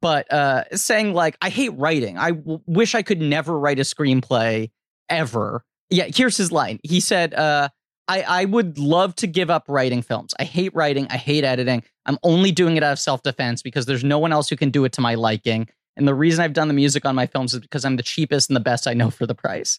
but 0.00 0.32
uh, 0.32 0.64
saying 0.72 1.12
like 1.12 1.36
I 1.42 1.48
hate 1.50 1.70
writing. 1.76 2.16
I 2.18 2.30
w- 2.30 2.60
wish 2.66 2.94
I 2.94 3.02
could 3.02 3.20
never 3.20 3.58
write 3.58 3.78
a 3.78 3.82
screenplay 3.82 4.70
ever. 5.08 5.64
Yeah, 5.90 6.04
here's 6.14 6.36
his 6.38 6.50
line. 6.50 6.80
He 6.84 7.00
said, 7.00 7.34
uh, 7.34 7.68
I, 8.08 8.22
I 8.22 8.44
would 8.46 8.78
love 8.78 9.14
to 9.16 9.26
give 9.26 9.48
up 9.50 9.64
writing 9.68 10.02
films. 10.02 10.34
I 10.38 10.44
hate 10.44 10.74
writing. 10.74 11.06
I 11.08 11.16
hate 11.16 11.44
editing. 11.44 11.82
I'm 12.04 12.18
only 12.22 12.50
doing 12.52 12.76
it 12.76 12.82
out 12.82 12.92
of 12.92 12.98
self 12.98 13.22
defense 13.22 13.62
because 13.62 13.86
there's 13.86 14.04
no 14.04 14.18
one 14.18 14.32
else 14.32 14.48
who 14.48 14.56
can 14.56 14.70
do 14.70 14.84
it 14.84 14.92
to 14.92 15.00
my 15.00 15.14
liking. 15.14 15.68
And 15.96 16.08
the 16.08 16.14
reason 16.14 16.42
I've 16.42 16.52
done 16.54 16.68
the 16.68 16.74
music 16.74 17.04
on 17.04 17.14
my 17.14 17.26
films 17.26 17.54
is 17.54 17.60
because 17.60 17.84
I'm 17.84 17.96
the 17.96 18.02
cheapest 18.02 18.48
and 18.50 18.56
the 18.56 18.60
best 18.60 18.86
I 18.88 18.94
know 18.94 19.10
for 19.10 19.26
the 19.26 19.34
price. 19.34 19.78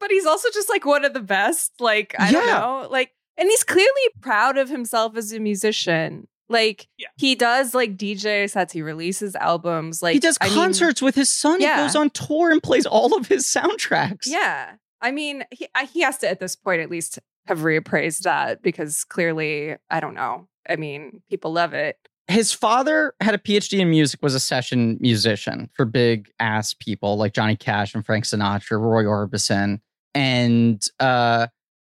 But 0.00 0.10
he's 0.10 0.26
also 0.26 0.48
just 0.52 0.68
like 0.68 0.84
one 0.84 1.04
of 1.04 1.14
the 1.14 1.20
best. 1.20 1.72
Like, 1.80 2.14
I 2.18 2.32
don't 2.32 2.46
know. 2.46 2.88
Like, 2.90 3.12
and 3.38 3.48
he's 3.48 3.62
clearly 3.64 3.90
proud 4.20 4.58
of 4.58 4.68
himself 4.68 5.16
as 5.16 5.32
a 5.32 5.38
musician. 5.40 6.26
Like, 6.48 6.86
Yeah. 6.98 7.08
he 7.16 7.34
does 7.34 7.74
like 7.74 7.96
DJ 7.96 8.48
sets, 8.48 8.72
he 8.72 8.80
releases 8.82 9.34
albums. 9.36 10.02
Like, 10.02 10.14
he 10.14 10.20
does 10.20 10.38
I 10.40 10.46
mean, 10.46 10.54
concerts 10.54 11.02
with 11.02 11.14
his 11.14 11.28
son. 11.28 11.60
Yeah. 11.60 11.76
He 11.76 11.82
goes 11.82 11.96
on 11.96 12.10
tour 12.10 12.50
and 12.50 12.62
plays 12.62 12.86
all 12.86 13.14
of 13.16 13.26
his 13.28 13.44
soundtracks. 13.46 14.26
yeah. 14.26 14.74
I 15.02 15.10
mean, 15.10 15.44
he, 15.50 15.68
he 15.92 16.00
has 16.00 16.18
to, 16.18 16.28
at 16.28 16.40
this 16.40 16.56
point, 16.56 16.80
at 16.80 16.88
least 16.90 17.18
have 17.46 17.60
reappraised 17.60 18.22
that 18.22 18.62
because 18.62 19.04
clearly, 19.04 19.76
I 19.90 20.00
don't 20.00 20.14
know. 20.14 20.48
I 20.68 20.76
mean, 20.76 21.22
people 21.28 21.52
love 21.52 21.74
it. 21.74 21.96
His 22.28 22.52
father 22.52 23.14
had 23.20 23.34
a 23.34 23.38
PhD 23.38 23.78
in 23.78 23.90
music, 23.90 24.20
was 24.20 24.34
a 24.34 24.40
session 24.40 24.98
musician 25.00 25.70
for 25.74 25.84
big 25.84 26.28
ass 26.40 26.74
people 26.74 27.16
like 27.16 27.32
Johnny 27.32 27.54
Cash 27.54 27.94
and 27.94 28.04
Frank 28.04 28.24
Sinatra, 28.24 28.80
Roy 28.80 29.04
Orbison. 29.04 29.78
And 30.12 30.84
uh, 30.98 31.46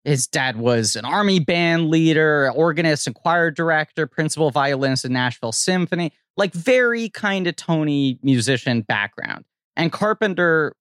his 0.04 0.26
dad 0.26 0.56
was 0.56 0.96
an 0.96 1.04
army 1.04 1.38
band 1.38 1.88
leader, 1.88 2.50
organist 2.54 3.06
and 3.06 3.14
choir 3.14 3.50
director, 3.50 4.08
principal 4.08 4.50
violinist 4.50 5.04
in 5.04 5.12
Nashville 5.12 5.52
Symphony, 5.52 6.12
like 6.36 6.52
very 6.52 7.10
kind 7.10 7.46
of 7.46 7.54
Tony 7.54 8.18
musician 8.22 8.82
background. 8.82 9.44
And 9.76 9.92
Carpenter 9.92 10.74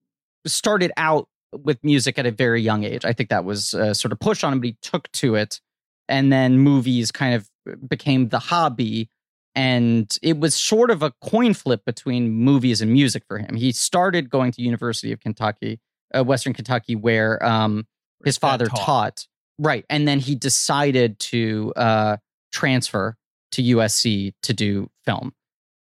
started 0.45 0.91
out 0.97 1.27
with 1.63 1.83
music 1.83 2.17
at 2.17 2.25
a 2.25 2.31
very 2.31 2.61
young 2.61 2.83
age. 2.83 3.05
I 3.05 3.13
think 3.13 3.29
that 3.29 3.45
was 3.45 3.73
uh, 3.73 3.93
sort 3.93 4.11
of 4.11 4.19
pushed 4.19 4.43
on 4.43 4.53
him, 4.53 4.59
but 4.59 4.67
he 4.67 4.77
took 4.81 5.11
to 5.13 5.35
it. 5.35 5.61
And 6.09 6.31
then 6.31 6.59
movies 6.59 7.11
kind 7.11 7.35
of 7.35 7.49
became 7.87 8.29
the 8.29 8.39
hobby. 8.39 9.09
And 9.55 10.15
it 10.21 10.39
was 10.39 10.55
sort 10.55 10.89
of 10.89 11.03
a 11.03 11.11
coin 11.23 11.53
flip 11.53 11.85
between 11.85 12.31
movies 12.31 12.81
and 12.81 12.91
music 12.91 13.23
for 13.27 13.37
him. 13.37 13.55
He 13.55 13.71
started 13.71 14.29
going 14.29 14.51
to 14.53 14.61
University 14.61 15.11
of 15.11 15.19
Kentucky, 15.19 15.79
uh, 16.13 16.23
Western 16.23 16.53
Kentucky, 16.53 16.95
where 16.95 17.43
um, 17.45 17.85
his 18.25 18.37
father 18.37 18.67
taught. 18.67 18.79
taught. 18.79 19.27
Right. 19.59 19.85
And 19.89 20.07
then 20.07 20.19
he 20.19 20.35
decided 20.35 21.19
to 21.19 21.73
uh, 21.75 22.17
transfer 22.51 23.15
to 23.51 23.61
USC 23.61 24.33
to 24.41 24.53
do 24.53 24.89
film. 25.05 25.33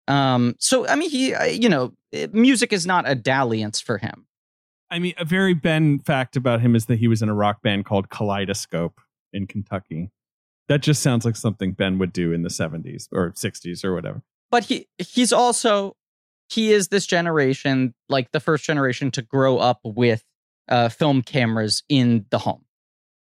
Um, 0.08 0.56
so, 0.58 0.86
I 0.86 0.96
mean, 0.96 1.10
he, 1.10 1.34
uh, 1.34 1.44
you 1.44 1.68
know, 1.68 1.94
music 2.32 2.72
is 2.72 2.86
not 2.86 3.08
a 3.08 3.14
dalliance 3.14 3.80
for 3.80 3.98
him. 3.98 4.26
I 4.92 4.98
mean, 4.98 5.14
a 5.16 5.24
very 5.24 5.54
Ben 5.54 6.00
fact 6.00 6.36
about 6.36 6.60
him 6.60 6.76
is 6.76 6.84
that 6.86 6.98
he 6.98 7.08
was 7.08 7.22
in 7.22 7.30
a 7.30 7.34
rock 7.34 7.62
band 7.62 7.86
called 7.86 8.10
Kaleidoscope 8.10 9.00
in 9.32 9.46
Kentucky. 9.46 10.10
That 10.68 10.82
just 10.82 11.02
sounds 11.02 11.24
like 11.24 11.34
something 11.34 11.72
Ben 11.72 11.98
would 11.98 12.12
do 12.12 12.30
in 12.32 12.42
the 12.42 12.50
70s 12.50 13.08
or 13.10 13.30
60s 13.32 13.84
or 13.84 13.94
whatever. 13.94 14.22
but 14.50 14.64
he 14.64 14.86
he's 14.98 15.32
also 15.32 15.96
he 16.50 16.72
is 16.72 16.88
this 16.88 17.06
generation 17.06 17.94
like 18.10 18.30
the 18.32 18.40
first 18.40 18.64
generation 18.64 19.10
to 19.12 19.22
grow 19.22 19.56
up 19.56 19.80
with 19.84 20.22
uh 20.68 20.90
film 20.90 21.22
cameras 21.22 21.82
in 21.88 22.26
the 22.30 22.38
home 22.38 22.64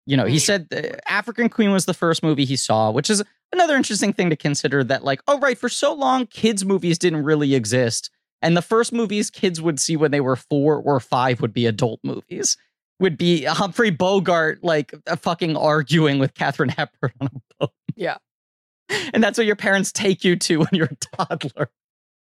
you 0.07 0.17
know 0.17 0.25
he 0.25 0.39
said 0.39 0.69
uh, 0.73 0.97
african 1.09 1.49
queen 1.49 1.73
was 1.73 1.85
the 1.85 1.95
first 1.95 2.23
movie 2.23 2.45
he 2.45 2.57
saw 2.57 2.91
which 2.93 3.11
is 3.11 3.23
another 3.53 3.77
interesting 3.77 4.13
thing 4.13 4.31
to 4.31 4.37
consider 4.37 4.85
that 4.85 5.03
like 5.05 5.21
oh 5.27 5.39
right 5.41 5.59
for 5.59 5.69
so 5.69 5.93
long 5.93 6.27
kids 6.27 6.65
movies 6.65 6.99
didn't 6.99 7.25
really 7.25 7.55
exist 7.55 8.11
and 8.43 8.57
the 8.57 8.63
first 8.63 8.93
movies 8.93 9.31
kids 9.31 9.61
would 9.61 9.81
see 9.81 9.97
when 9.97 10.11
they 10.11 10.21
were 10.21 10.37
four 10.37 10.77
or 10.77 11.01
five 11.01 11.41
would 11.41 11.53
be 11.53 11.67
adult 11.67 12.01
movies 12.03 12.57
would 13.01 13.17
be 13.17 13.45
humphrey 13.45 13.91
bogart 13.91 14.63
like 14.63 14.93
uh, 15.07 15.17
fucking 15.17 15.57
arguing 15.57 16.19
with 16.19 16.35
katharine 16.35 16.69
hepburn 16.71 17.13
on 17.21 17.29
a 17.29 17.41
boat 17.61 17.73
Yeah. 17.97 18.17
and 19.13 19.23
that's 19.23 19.37
what 19.39 19.47
your 19.47 19.57
parents 19.57 19.93
take 19.93 20.25
you 20.25 20.37
to 20.37 20.59
when 20.59 20.69
you're 20.73 20.87
a 20.91 21.17
toddler 21.17 21.71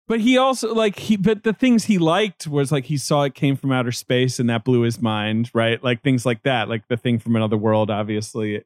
But 0.07 0.21
he 0.21 0.37
also 0.37 0.73
like 0.73 0.99
he 0.99 1.17
but 1.17 1.43
the 1.43 1.51
things 1.53 1.85
he 1.85 1.97
liked 1.97 2.47
was 2.47 2.71
like 2.71 2.85
he 2.85 2.97
saw 2.97 3.23
it 3.23 3.33
came 3.33 3.55
from 3.55 3.71
outer 3.71 3.91
space 3.91 4.39
and 4.39 4.47
that 4.51 4.63
blew 4.63 4.81
his 4.81 5.01
mind, 5.01 5.49
right? 5.53 5.83
Like 5.83 6.03
things 6.03 6.25
like 6.27 6.43
that, 6.43 6.69
like 6.69 6.87
the 6.87 6.95
thing 6.97 7.17
from 7.17 7.35
another 7.35 7.57
world, 7.57 7.89
obviously. 7.89 8.63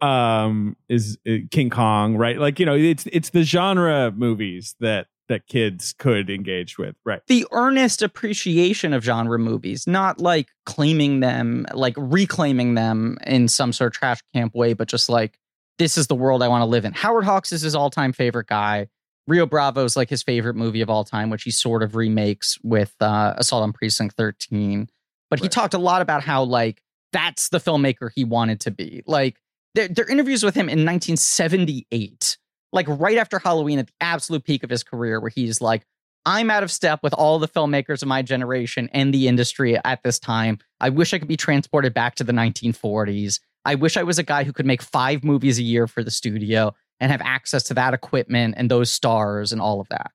Um 0.00 0.76
is 0.88 1.18
uh, 1.26 1.36
King 1.50 1.70
Kong, 1.70 2.16
right? 2.16 2.38
Like, 2.38 2.58
you 2.58 2.66
know, 2.66 2.74
it's 2.76 3.06
it's 3.12 3.30
the 3.30 3.42
genre 3.42 4.12
movies 4.12 4.74
that 4.80 5.06
that 5.28 5.46
kids 5.46 5.94
could 5.98 6.28
engage 6.28 6.76
with, 6.78 6.96
right? 7.04 7.20
The 7.26 7.46
earnest 7.52 8.02
appreciation 8.02 8.92
of 8.92 9.02
genre 9.02 9.38
movies, 9.38 9.86
not 9.86 10.20
like 10.20 10.48
claiming 10.66 11.20
them, 11.20 11.66
like 11.72 11.94
reclaiming 11.96 12.74
them 12.74 13.16
in 13.26 13.48
some 13.48 13.72
sort 13.72 13.94
of 13.94 13.98
trash 13.98 14.20
camp 14.34 14.54
way, 14.54 14.74
but 14.74 14.88
just 14.88 15.08
like 15.08 15.38
this 15.78 15.96
is 15.96 16.06
the 16.06 16.14
world 16.14 16.42
I 16.42 16.48
want 16.48 16.62
to 16.62 16.66
live 16.66 16.84
in. 16.84 16.92
Howard 16.92 17.24
Hawks 17.24 17.52
is 17.52 17.62
his 17.62 17.74
all-time 17.74 18.12
favorite 18.12 18.46
guy. 18.46 18.88
Rio 19.26 19.46
Bravo 19.46 19.84
is 19.84 19.96
like 19.96 20.10
his 20.10 20.22
favorite 20.22 20.54
movie 20.54 20.82
of 20.82 20.90
all 20.90 21.04
time, 21.04 21.30
which 21.30 21.44
he 21.44 21.50
sort 21.50 21.82
of 21.82 21.96
remakes 21.96 22.58
with 22.62 22.94
uh, 23.00 23.34
Assault 23.36 23.62
on 23.62 23.72
Precinct 23.72 24.14
13. 24.16 24.88
But 25.30 25.40
he 25.40 25.48
talked 25.48 25.74
a 25.74 25.78
lot 25.78 26.02
about 26.02 26.22
how 26.22 26.44
like 26.44 26.82
that's 27.12 27.48
the 27.48 27.58
filmmaker 27.58 28.10
he 28.14 28.24
wanted 28.24 28.60
to 28.60 28.70
be. 28.70 29.02
Like 29.06 29.40
there, 29.74 29.88
there 29.88 30.04
are 30.04 30.10
interviews 30.10 30.42
with 30.42 30.54
him 30.54 30.68
in 30.68 30.84
1978, 30.84 32.38
like 32.72 32.86
right 32.88 33.18
after 33.18 33.38
Halloween 33.38 33.78
at 33.78 33.88
the 33.88 33.92
absolute 34.00 34.44
peak 34.44 34.62
of 34.62 34.70
his 34.70 34.82
career, 34.82 35.20
where 35.20 35.30
he's 35.30 35.60
like, 35.60 35.84
I'm 36.26 36.50
out 36.50 36.62
of 36.62 36.70
step 36.70 37.00
with 37.02 37.12
all 37.12 37.38
the 37.38 37.48
filmmakers 37.48 38.02
of 38.02 38.08
my 38.08 38.22
generation 38.22 38.88
and 38.92 39.12
the 39.12 39.28
industry 39.28 39.78
at 39.84 40.02
this 40.02 40.18
time. 40.18 40.58
I 40.80 40.88
wish 40.88 41.12
I 41.12 41.18
could 41.18 41.28
be 41.28 41.36
transported 41.36 41.92
back 41.92 42.14
to 42.16 42.24
the 42.24 42.32
1940s. 42.32 43.40
I 43.66 43.74
wish 43.74 43.96
I 43.96 44.02
was 44.02 44.18
a 44.18 44.22
guy 44.22 44.44
who 44.44 44.52
could 44.52 44.66
make 44.66 44.82
five 44.82 45.22
movies 45.24 45.58
a 45.58 45.62
year 45.62 45.86
for 45.86 46.02
the 46.02 46.10
studio 46.10 46.74
and 47.00 47.10
have 47.10 47.20
access 47.22 47.64
to 47.64 47.74
that 47.74 47.94
equipment 47.94 48.54
and 48.56 48.70
those 48.70 48.90
stars 48.90 49.52
and 49.52 49.60
all 49.60 49.80
of 49.80 49.88
that. 49.88 50.12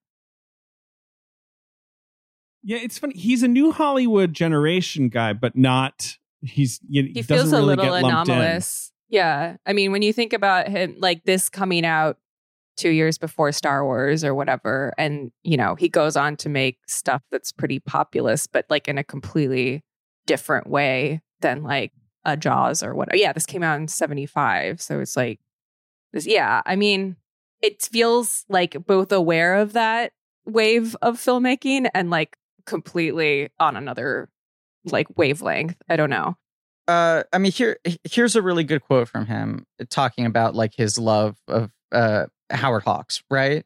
Yeah, 2.64 2.78
it's 2.78 2.98
funny. 2.98 3.16
He's 3.16 3.44
a 3.44 3.48
new 3.48 3.72
Hollywood 3.72 4.34
generation 4.34 5.10
guy, 5.10 5.34
but 5.34 5.56
not 5.56 6.18
he's 6.42 6.80
you 6.90 7.04
know, 7.04 7.10
he 7.14 7.22
doesn't 7.22 7.36
feels 7.36 7.54
a 7.54 7.58
really 7.58 7.76
little 7.76 7.86
get 7.86 8.00
in. 8.00 8.06
anomalous. 8.06 8.92
Yeah. 9.10 9.58
I 9.66 9.74
mean, 9.74 9.92
when 9.92 10.02
you 10.02 10.14
think 10.14 10.34
about 10.34 10.68
him, 10.68 10.96
like 11.00 11.24
this 11.24 11.50
coming 11.50 11.86
out 11.86 12.18
two 12.78 12.92
years 12.92 13.18
before 13.18 13.52
Star 13.52 13.84
Wars 13.84 14.24
or 14.24 14.34
whatever, 14.36 14.94
and, 14.98 15.32
you 15.44 15.58
know, 15.58 15.76
he 15.76 15.90
goes 15.90 16.16
on 16.16 16.38
to 16.38 16.50
make 16.50 16.78
stuff 16.88 17.22
that's 17.32 17.52
pretty 17.52 17.80
populous, 17.80 18.48
but 18.48 18.66
like 18.70 18.88
in 18.88 18.98
a 18.98 19.04
completely 19.04 19.84
different 20.28 20.68
way 20.68 21.22
than 21.42 21.64
like 21.64 21.92
a 22.24 22.38
Jaws 22.38 22.84
or 22.84 22.94
what. 22.94 23.10
Yeah, 23.18 23.34
this 23.34 23.46
came 23.46 23.64
out 23.64 23.80
in 23.80 23.88
75. 23.88 24.82
So 24.82 25.00
it's 25.00 25.18
like, 25.18 25.40
this, 26.14 26.28
yeah. 26.28 26.62
I 26.66 26.76
mean, 26.76 27.16
it 27.62 27.82
feels 27.82 28.46
like 28.48 28.86
both 28.86 29.12
aware 29.12 29.56
of 29.56 29.74
that 29.74 30.14
wave 30.46 30.96
of 31.02 31.18
filmmaking 31.18 31.90
and 31.94 32.10
like 32.10 32.36
completely 32.66 33.50
on 33.60 33.76
another 33.76 34.30
like 34.86 35.08
wavelength. 35.18 35.76
I 35.90 35.96
don't 35.96 36.10
know. 36.10 36.38
Uh 36.90 37.24
i 37.32 37.38
mean 37.38 37.52
here 37.52 37.78
here's 38.04 38.36
a 38.36 38.42
really 38.42 38.64
good 38.64 38.82
quote 38.82 39.08
from 39.08 39.26
him 39.26 39.66
talking 39.90 40.26
about 40.26 40.56
like 40.56 40.74
his 40.76 40.98
love 40.98 41.38
of 41.48 41.72
uh 41.92 42.26
howard 42.52 42.84
hawks 42.84 43.24
right 43.30 43.66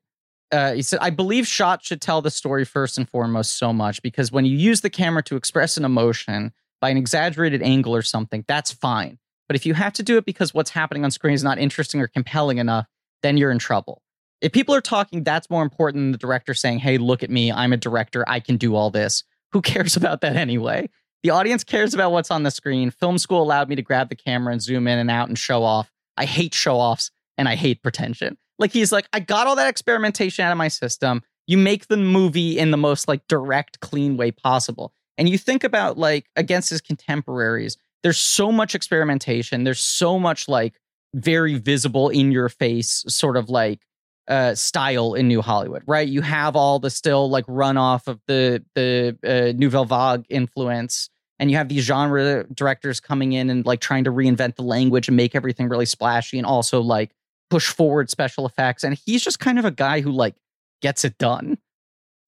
uh, 0.51 0.73
he 0.73 0.83
said, 0.83 0.99
I 1.01 1.09
believe 1.09 1.47
shot 1.47 1.83
should 1.83 1.99
tell 1.99 2.21
the 2.21 2.29
story 2.29 2.63
first 2.63 2.99
and 2.99 3.09
foremost 3.09 3.57
so 3.57 3.73
much 3.73 4.03
because 4.03 4.31
when 4.31 4.45
you 4.45 4.55
use 4.55 4.81
the 4.81 4.89
camera 4.91 5.23
to 5.23 5.35
express 5.35 5.77
an 5.77 5.83
emotion 5.83 6.53
by 6.79 6.91
an 6.91 6.97
exaggerated 6.97 7.63
angle 7.63 7.95
or 7.95 8.03
something, 8.03 8.45
that's 8.47 8.71
fine. 8.71 9.17
But 9.47 9.55
if 9.55 9.65
you 9.65 9.73
have 9.73 9.93
to 9.93 10.03
do 10.03 10.17
it 10.17 10.25
because 10.25 10.53
what's 10.53 10.69
happening 10.69 11.03
on 11.03 11.09
screen 11.09 11.33
is 11.33 11.43
not 11.43 11.57
interesting 11.57 12.01
or 12.01 12.07
compelling 12.07 12.59
enough, 12.59 12.85
then 13.23 13.35
you're 13.35 13.49
in 13.49 13.57
trouble. 13.57 14.03
If 14.41 14.51
people 14.51 14.75
are 14.75 14.81
talking, 14.81 15.23
that's 15.23 15.49
more 15.49 15.63
important 15.63 16.03
than 16.03 16.11
the 16.11 16.17
director 16.19 16.53
saying, 16.53 16.79
Hey, 16.79 16.99
look 16.99 17.23
at 17.23 17.31
me. 17.31 17.51
I'm 17.51 17.73
a 17.73 17.77
director. 17.77 18.23
I 18.27 18.39
can 18.39 18.57
do 18.57 18.75
all 18.75 18.91
this. 18.91 19.23
Who 19.53 19.61
cares 19.63 19.95
about 19.95 20.21
that 20.21 20.35
anyway? 20.35 20.89
The 21.23 21.29
audience 21.29 21.63
cares 21.63 21.93
about 21.93 22.11
what's 22.11 22.29
on 22.31 22.43
the 22.43 22.51
screen. 22.51 22.91
Film 22.91 23.17
school 23.17 23.41
allowed 23.41 23.69
me 23.69 23.77
to 23.77 23.81
grab 23.81 24.09
the 24.09 24.15
camera 24.15 24.51
and 24.51 24.61
zoom 24.61 24.87
in 24.87 24.99
and 24.99 25.09
out 25.09 25.29
and 25.29 25.39
show 25.39 25.63
off. 25.63 25.89
I 26.17 26.25
hate 26.25 26.53
show 26.53 26.75
offs 26.75 27.11
and 27.37 27.47
I 27.47 27.55
hate 27.55 27.81
pretension. 27.81 28.37
Like 28.59 28.71
he's 28.71 28.91
like, 28.91 29.07
I 29.13 29.21
got 29.21 29.47
all 29.47 29.55
that 29.55 29.69
experimentation 29.69 30.45
out 30.45 30.51
of 30.51 30.57
my 30.57 30.67
system. 30.67 31.21
You 31.47 31.57
make 31.57 31.87
the 31.87 31.97
movie 31.97 32.59
in 32.59 32.71
the 32.71 32.77
most 32.77 33.07
like 33.07 33.25
direct, 33.27 33.79
clean 33.79 34.17
way 34.17 34.31
possible. 34.31 34.93
And 35.17 35.29
you 35.29 35.37
think 35.37 35.63
about 35.63 35.97
like 35.97 36.25
against 36.35 36.69
his 36.69 36.81
contemporaries, 36.81 37.77
there's 38.03 38.17
so 38.17 38.51
much 38.51 38.75
experimentation. 38.75 39.63
There's 39.63 39.79
so 39.79 40.19
much 40.19 40.49
like 40.49 40.73
very 41.15 41.55
visible 41.55 42.09
in 42.09 42.33
your 42.33 42.49
face 42.49 43.05
sort 43.07 43.37
of 43.37 43.49
like 43.49 43.79
uh 44.27 44.55
style 44.55 45.13
in 45.13 45.27
New 45.29 45.41
Hollywood, 45.41 45.83
right? 45.87 46.07
You 46.07 46.21
have 46.21 46.55
all 46.57 46.79
the 46.79 46.89
still 46.89 47.29
like 47.29 47.45
runoff 47.45 48.07
of 48.07 48.19
the 48.27 48.63
the 48.75 49.17
uh, 49.23 49.57
Nouvelle 49.57 49.85
Vague 49.85 50.25
influence 50.29 51.09
and 51.43 51.51
you 51.51 51.57
have 51.57 51.67
these 51.67 51.83
genre 51.83 52.45
directors 52.53 53.01
coming 53.01 53.33
in 53.33 53.49
and 53.49 53.65
like 53.65 53.81
trying 53.81 54.05
to 54.05 54.11
reinvent 54.13 54.55
the 54.55 54.61
language 54.61 55.09
and 55.09 55.17
make 55.17 55.35
everything 55.35 55.67
really 55.67 55.85
splashy 55.85 56.37
and 56.37 56.47
also 56.47 56.79
like 56.79 57.11
push 57.49 57.67
forward 57.69 58.09
special 58.09 58.45
effects 58.45 58.81
and 58.81 58.97
he's 59.05 59.21
just 59.21 59.41
kind 59.41 59.59
of 59.59 59.65
a 59.65 59.71
guy 59.71 59.99
who 59.99 60.09
like 60.09 60.35
gets 60.81 61.03
it 61.03 61.17
done. 61.17 61.57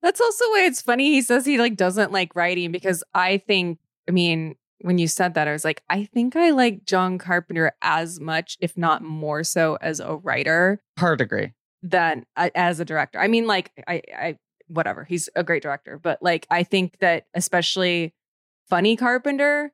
That's 0.01 0.19
also 0.19 0.43
why 0.49 0.65
it's 0.65 0.81
funny. 0.81 1.13
He 1.13 1.21
says 1.21 1.45
he 1.45 1.57
like 1.57 1.77
doesn't 1.77 2.11
like 2.11 2.35
writing 2.35 2.73
because 2.73 3.05
I 3.13 3.37
think, 3.37 3.79
I 4.05 4.11
mean, 4.11 4.55
when 4.81 4.97
you 4.97 5.07
said 5.07 5.33
that, 5.35 5.47
I 5.47 5.53
was 5.53 5.63
like, 5.63 5.81
I 5.89 6.03
think 6.03 6.35
I 6.35 6.49
like 6.49 6.83
John 6.83 7.17
Carpenter 7.17 7.71
as 7.81 8.19
much, 8.19 8.57
if 8.59 8.77
not 8.77 9.01
more 9.01 9.45
so, 9.45 9.77
as 9.79 10.01
a 10.01 10.17
writer 10.17 10.81
Hard 10.99 11.21
agree. 11.21 11.53
than 11.81 12.25
uh, 12.35 12.49
as 12.53 12.81
a 12.81 12.85
director. 12.85 13.17
I 13.17 13.29
mean, 13.29 13.47
like, 13.47 13.71
I, 13.87 14.01
I, 14.13 14.37
whatever. 14.67 15.05
He's 15.05 15.29
a 15.37 15.43
great 15.45 15.63
director, 15.63 15.97
but 15.97 16.21
like, 16.21 16.45
I 16.51 16.63
think 16.63 16.99
that 16.99 17.27
especially 17.33 18.13
Funny 18.69 18.95
Carpenter 18.95 19.71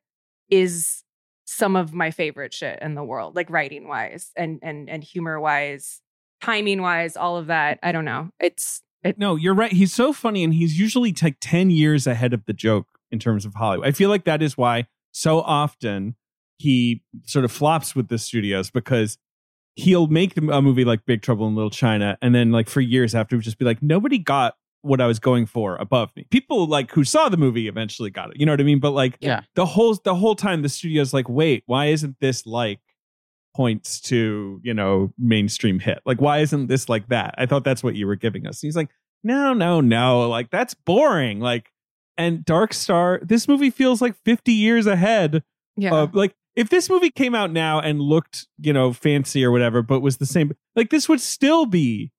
is 0.49 1.03
some 1.45 1.75
of 1.75 1.93
my 1.93 2.11
favorite 2.11 2.53
shit 2.53 2.79
in 2.81 2.95
the 2.95 3.03
world, 3.03 3.35
like 3.35 3.49
writing 3.49 3.87
wise 3.87 4.31
and 4.35 4.59
and 4.61 4.89
and 4.89 5.03
humor 5.03 5.39
wise, 5.39 6.01
timing 6.41 6.81
wise, 6.81 7.17
all 7.17 7.37
of 7.37 7.47
that. 7.47 7.79
I 7.83 7.91
don't 7.91 8.05
know. 8.05 8.29
It's 8.39 8.81
No, 9.17 9.35
you're 9.35 9.53
right. 9.53 9.71
He's 9.71 9.93
so 9.93 10.13
funny, 10.13 10.43
and 10.43 10.53
he's 10.53 10.79
usually 10.79 11.13
like 11.21 11.37
ten 11.41 11.69
years 11.69 12.07
ahead 12.07 12.33
of 12.33 12.45
the 12.45 12.53
joke 12.53 12.87
in 13.11 13.19
terms 13.19 13.45
of 13.45 13.53
Hollywood. 13.55 13.87
I 13.87 13.91
feel 13.91 14.09
like 14.09 14.25
that 14.25 14.41
is 14.41 14.57
why 14.57 14.87
so 15.11 15.41
often 15.41 16.15
he 16.57 17.03
sort 17.25 17.43
of 17.43 17.51
flops 17.51 17.95
with 17.95 18.07
the 18.07 18.17
studios 18.17 18.69
because 18.69 19.17
he'll 19.75 20.07
make 20.07 20.37
a 20.37 20.61
movie 20.61 20.85
like 20.85 21.05
Big 21.05 21.21
Trouble 21.21 21.47
in 21.47 21.55
Little 21.55 21.71
China, 21.71 22.17
and 22.21 22.33
then 22.35 22.51
like 22.51 22.69
for 22.69 22.81
years 22.81 23.15
after, 23.15 23.37
just 23.39 23.57
be 23.57 23.65
like, 23.65 23.81
nobody 23.81 24.17
got 24.17 24.55
what 24.81 24.99
I 25.01 25.07
was 25.07 25.19
going 25.19 25.45
for 25.45 25.75
above 25.77 26.11
me. 26.15 26.25
People 26.31 26.65
like 26.67 26.91
who 26.91 27.03
saw 27.03 27.29
the 27.29 27.37
movie 27.37 27.67
eventually 27.67 28.09
got 28.09 28.31
it. 28.31 28.39
You 28.39 28.45
know 28.45 28.53
what 28.53 28.61
I 28.61 28.63
mean? 28.63 28.79
But 28.79 28.91
like 28.91 29.17
Yeah. 29.19 29.41
the 29.55 29.65
whole 29.65 29.95
the 30.03 30.15
whole 30.15 30.35
time, 30.35 30.61
the 30.61 30.69
studio's 30.69 31.13
like, 31.13 31.29
wait, 31.29 31.63
why 31.65 31.87
isn't 31.87 32.17
this 32.19 32.45
like 32.45 32.79
points 33.55 33.99
to 33.99 34.59
you 34.63 34.73
know 34.73 35.11
mainstream 35.17 35.79
hit 35.79 35.99
like 36.05 36.21
why 36.21 36.39
isn't 36.39 36.67
this 36.67 36.87
like 36.87 37.09
that 37.09 37.35
i 37.37 37.45
thought 37.45 37.65
that's 37.65 37.83
what 37.83 37.95
you 37.95 38.07
were 38.07 38.15
giving 38.15 38.47
us 38.47 38.63
and 38.63 38.67
he's 38.67 38.77
like 38.77 38.89
no 39.23 39.53
no 39.53 39.81
no 39.81 40.29
like 40.29 40.49
that's 40.49 40.73
boring 40.73 41.41
like 41.41 41.69
and 42.17 42.45
dark 42.45 42.73
star 42.73 43.19
this 43.23 43.49
movie 43.49 43.69
feels 43.69 44.01
like 44.01 44.15
50 44.23 44.53
years 44.53 44.87
ahead 44.87 45.43
yeah. 45.75 45.93
of 45.93 46.15
like 46.15 46.33
if 46.55 46.69
this 46.69 46.89
movie 46.89 47.09
came 47.09 47.35
out 47.35 47.51
now 47.51 47.79
and 47.81 47.99
looked 47.99 48.47
you 48.57 48.71
know 48.71 48.93
fancy 48.93 49.43
or 49.43 49.51
whatever 49.51 49.81
but 49.81 49.99
was 49.99 50.15
the 50.15 50.25
same 50.25 50.53
like 50.77 50.89
this 50.89 51.09
would 51.09 51.19
still 51.21 51.65
be 51.65 52.11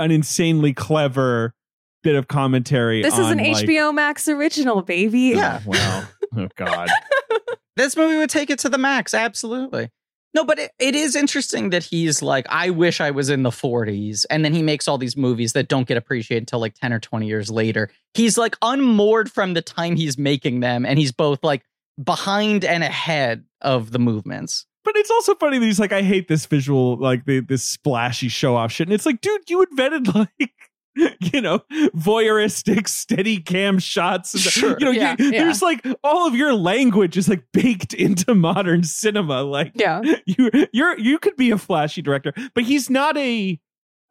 an 0.00 0.10
insanely 0.10 0.72
clever 0.72 1.54
bit 2.02 2.14
of 2.14 2.28
commentary 2.28 3.02
This 3.02 3.18
is 3.18 3.30
an 3.30 3.38
like- 3.38 3.66
HBO 3.66 3.94
Max 3.94 4.28
original, 4.28 4.82
baby. 4.82 5.32
Yeah. 5.34 5.60
Oh, 5.66 5.70
well 5.70 6.08
oh 6.36 6.48
god 6.56 6.88
This 7.76 7.96
movie 7.96 8.16
would 8.16 8.30
take 8.30 8.50
it 8.50 8.58
to 8.60 8.68
the 8.68 8.78
max, 8.78 9.14
absolutely. 9.14 9.90
No, 10.34 10.44
but 10.44 10.58
it, 10.58 10.70
it 10.78 10.94
is 10.94 11.16
interesting 11.16 11.70
that 11.70 11.82
he's 11.82 12.22
like, 12.22 12.46
I 12.48 12.70
wish 12.70 13.00
I 13.00 13.10
was 13.10 13.30
in 13.30 13.42
the 13.42 13.50
40s. 13.50 14.26
And 14.30 14.44
then 14.44 14.52
he 14.52 14.62
makes 14.62 14.86
all 14.86 14.98
these 14.98 15.16
movies 15.16 15.54
that 15.54 15.68
don't 15.68 15.88
get 15.88 15.96
appreciated 15.96 16.42
until 16.42 16.60
like 16.60 16.74
10 16.74 16.92
or 16.92 17.00
20 17.00 17.26
years 17.26 17.50
later. 17.50 17.90
He's 18.14 18.38
like 18.38 18.56
unmoored 18.62 19.30
from 19.30 19.54
the 19.54 19.62
time 19.62 19.96
he's 19.96 20.18
making 20.18 20.60
them. 20.60 20.86
And 20.86 20.98
he's 20.98 21.10
both 21.10 21.42
like 21.42 21.62
behind 22.02 22.64
and 22.64 22.84
ahead 22.84 23.44
of 23.60 23.90
the 23.90 23.98
movements. 23.98 24.66
But 24.84 24.94
it's 24.96 25.10
also 25.10 25.34
funny 25.34 25.58
that 25.58 25.64
he's 25.64 25.80
like, 25.80 25.92
I 25.92 26.02
hate 26.02 26.28
this 26.28 26.46
visual, 26.46 26.96
like 26.96 27.24
the, 27.24 27.40
this 27.40 27.64
splashy 27.64 28.28
show 28.28 28.56
off 28.56 28.72
shit. 28.72 28.86
And 28.86 28.94
it's 28.94 29.06
like, 29.06 29.20
dude, 29.20 29.48
you 29.48 29.62
invented 29.62 30.14
like, 30.14 30.52
you 31.32 31.40
know, 31.40 31.60
voyeuristic 31.94 32.88
steady 32.88 33.38
cam 33.38 33.78
shots. 33.78 34.34
And, 34.34 34.42
Sure. 34.42 34.76
You 34.78 34.86
know, 34.86 34.90
Yeah, 34.92 35.16
you- 35.18 35.30
yeah. 35.32 35.44
there's 35.44 35.62
like 35.62 35.86
all 36.02 36.26
of 36.26 36.34
your 36.34 36.54
language 36.54 37.16
is 37.16 37.28
like 37.28 37.44
baked 37.52 37.94
into 37.94 38.34
modern 38.34 38.82
cinema. 38.84 39.42
Like 39.42 39.72
Yeah. 39.74 40.00
you, 40.26 40.50
you're, 40.72 40.98
you 40.98 41.18
could 41.18 41.36
be 41.36 41.50
a 41.50 41.58
flashy 41.58 42.02
director, 42.02 42.32
but 42.54 42.64
he's 42.64 42.90
not 42.90 43.16
a, 43.16 43.60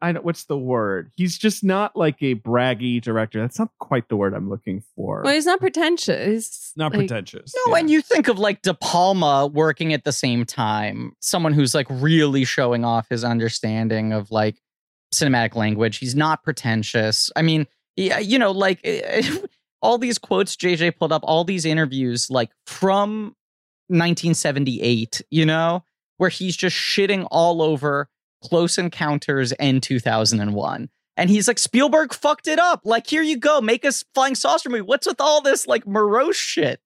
I 0.02 0.12
don't, 0.12 0.24
what's 0.24 0.44
the 0.46 0.56
word? 0.56 1.10
He's 1.14 1.36
just 1.36 1.62
not 1.62 1.94
like 1.94 2.16
a 2.22 2.34
braggy 2.34 3.02
director. 3.02 3.38
That's 3.40 3.58
not 3.58 3.68
quite 3.80 4.08
the 4.08 4.16
word 4.16 4.32
I'm 4.32 4.48
looking 4.48 4.82
for. 4.96 5.20
Well, 5.22 5.34
he's 5.34 5.44
not 5.44 5.60
pretentious. 5.60 6.72
not 6.74 6.92
Like, 6.92 7.00
pretentious. 7.00 7.52
No, 7.66 7.74
Yeah. 7.74 7.80
and 7.80 7.90
you 7.90 8.00
think 8.00 8.28
of 8.28 8.38
like 8.38 8.62
De 8.62 8.72
Palma 8.72 9.46
working 9.46 9.92
at 9.92 10.04
the 10.04 10.12
same 10.12 10.46
time, 10.46 11.12
someone 11.20 11.52
who's 11.52 11.74
like 11.74 11.86
really 11.90 12.44
showing 12.46 12.82
off 12.84 13.08
his 13.10 13.24
understanding 13.24 14.14
of 14.14 14.30
like 14.30 14.56
cinematic 15.14 15.54
language. 15.54 15.98
He's 15.98 16.14
not 16.14 16.42
pretentious. 16.42 17.30
I 17.36 17.42
mean, 17.42 17.66
yeah, 17.96 18.16
uh, 18.16 18.20
you 18.20 18.38
know, 18.38 18.50
like 18.50 18.80
eh, 18.84 19.00
eh, 19.04 19.38
all 19.82 19.98
these 19.98 20.18
quotes 20.18 20.56
JJ 20.56 20.96
pulled 20.96 21.12
up, 21.12 21.22
all 21.24 21.44
these 21.44 21.64
interviews, 21.64 22.30
like 22.30 22.50
from 22.66 23.34
1978, 23.88 25.22
you 25.30 25.44
know, 25.44 25.84
where 26.16 26.30
he's 26.30 26.56
just 26.56 26.76
shitting 26.76 27.26
all 27.30 27.62
over 27.62 28.08
Close 28.42 28.78
Encounters 28.78 29.52
and 29.52 29.82
2001. 29.82 30.88
And 31.16 31.28
he's 31.28 31.48
like, 31.48 31.58
Spielberg 31.58 32.14
fucked 32.14 32.46
it 32.46 32.58
up. 32.58 32.82
Like, 32.84 33.06
here 33.06 33.22
you 33.22 33.36
go, 33.36 33.60
make 33.60 33.84
a 33.84 33.92
flying 34.14 34.34
saucer 34.34 34.70
movie. 34.70 34.82
What's 34.82 35.06
with 35.06 35.20
all 35.20 35.42
this 35.42 35.66
like 35.66 35.86
morose 35.86 36.36
shit? 36.36 36.80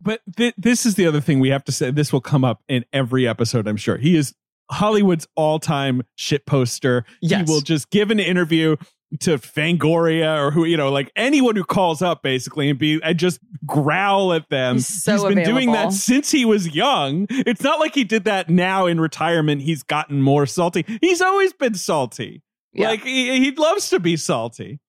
But 0.00 0.20
th- 0.36 0.54
this 0.56 0.84
is 0.84 0.96
the 0.96 1.06
other 1.06 1.20
thing 1.20 1.40
we 1.40 1.50
have 1.50 1.64
to 1.64 1.72
say. 1.72 1.90
This 1.90 2.12
will 2.12 2.20
come 2.20 2.44
up 2.44 2.62
in 2.68 2.84
every 2.92 3.26
episode, 3.26 3.66
I'm 3.66 3.76
sure. 3.76 3.96
He 3.96 4.16
is 4.16 4.34
Hollywood's 4.72 5.26
all-time 5.36 6.02
shit 6.16 6.46
poster. 6.46 7.04
Yes. 7.20 7.46
He 7.46 7.52
will 7.52 7.60
just 7.60 7.90
give 7.90 8.10
an 8.10 8.18
interview 8.18 8.76
to 9.20 9.36
Fangoria 9.36 10.38
or 10.38 10.50
who 10.50 10.64
you 10.64 10.76
know, 10.76 10.90
like 10.90 11.12
anyone 11.16 11.54
who 11.54 11.64
calls 11.64 12.00
up 12.00 12.22
basically 12.22 12.70
and 12.70 12.78
be 12.78 13.00
and 13.02 13.18
just 13.18 13.40
growl 13.66 14.32
at 14.32 14.48
them. 14.48 14.76
He's 14.76 15.02
so 15.02 15.12
he's 15.12 15.34
been 15.34 15.44
doing 15.44 15.72
that 15.72 15.92
since 15.92 16.30
he 16.30 16.44
was 16.44 16.74
young. 16.74 17.26
It's 17.28 17.62
not 17.62 17.78
like 17.78 17.94
he 17.94 18.04
did 18.04 18.24
that 18.24 18.48
now 18.48 18.86
in 18.86 19.00
retirement. 19.00 19.62
He's 19.62 19.82
gotten 19.82 20.22
more 20.22 20.46
salty. 20.46 20.84
He's 21.00 21.20
always 21.20 21.52
been 21.52 21.74
salty. 21.74 22.42
Yeah. 22.72 22.88
Like 22.88 23.02
he, 23.02 23.38
he 23.38 23.50
loves 23.50 23.90
to 23.90 24.00
be 24.00 24.16
salty. 24.16 24.80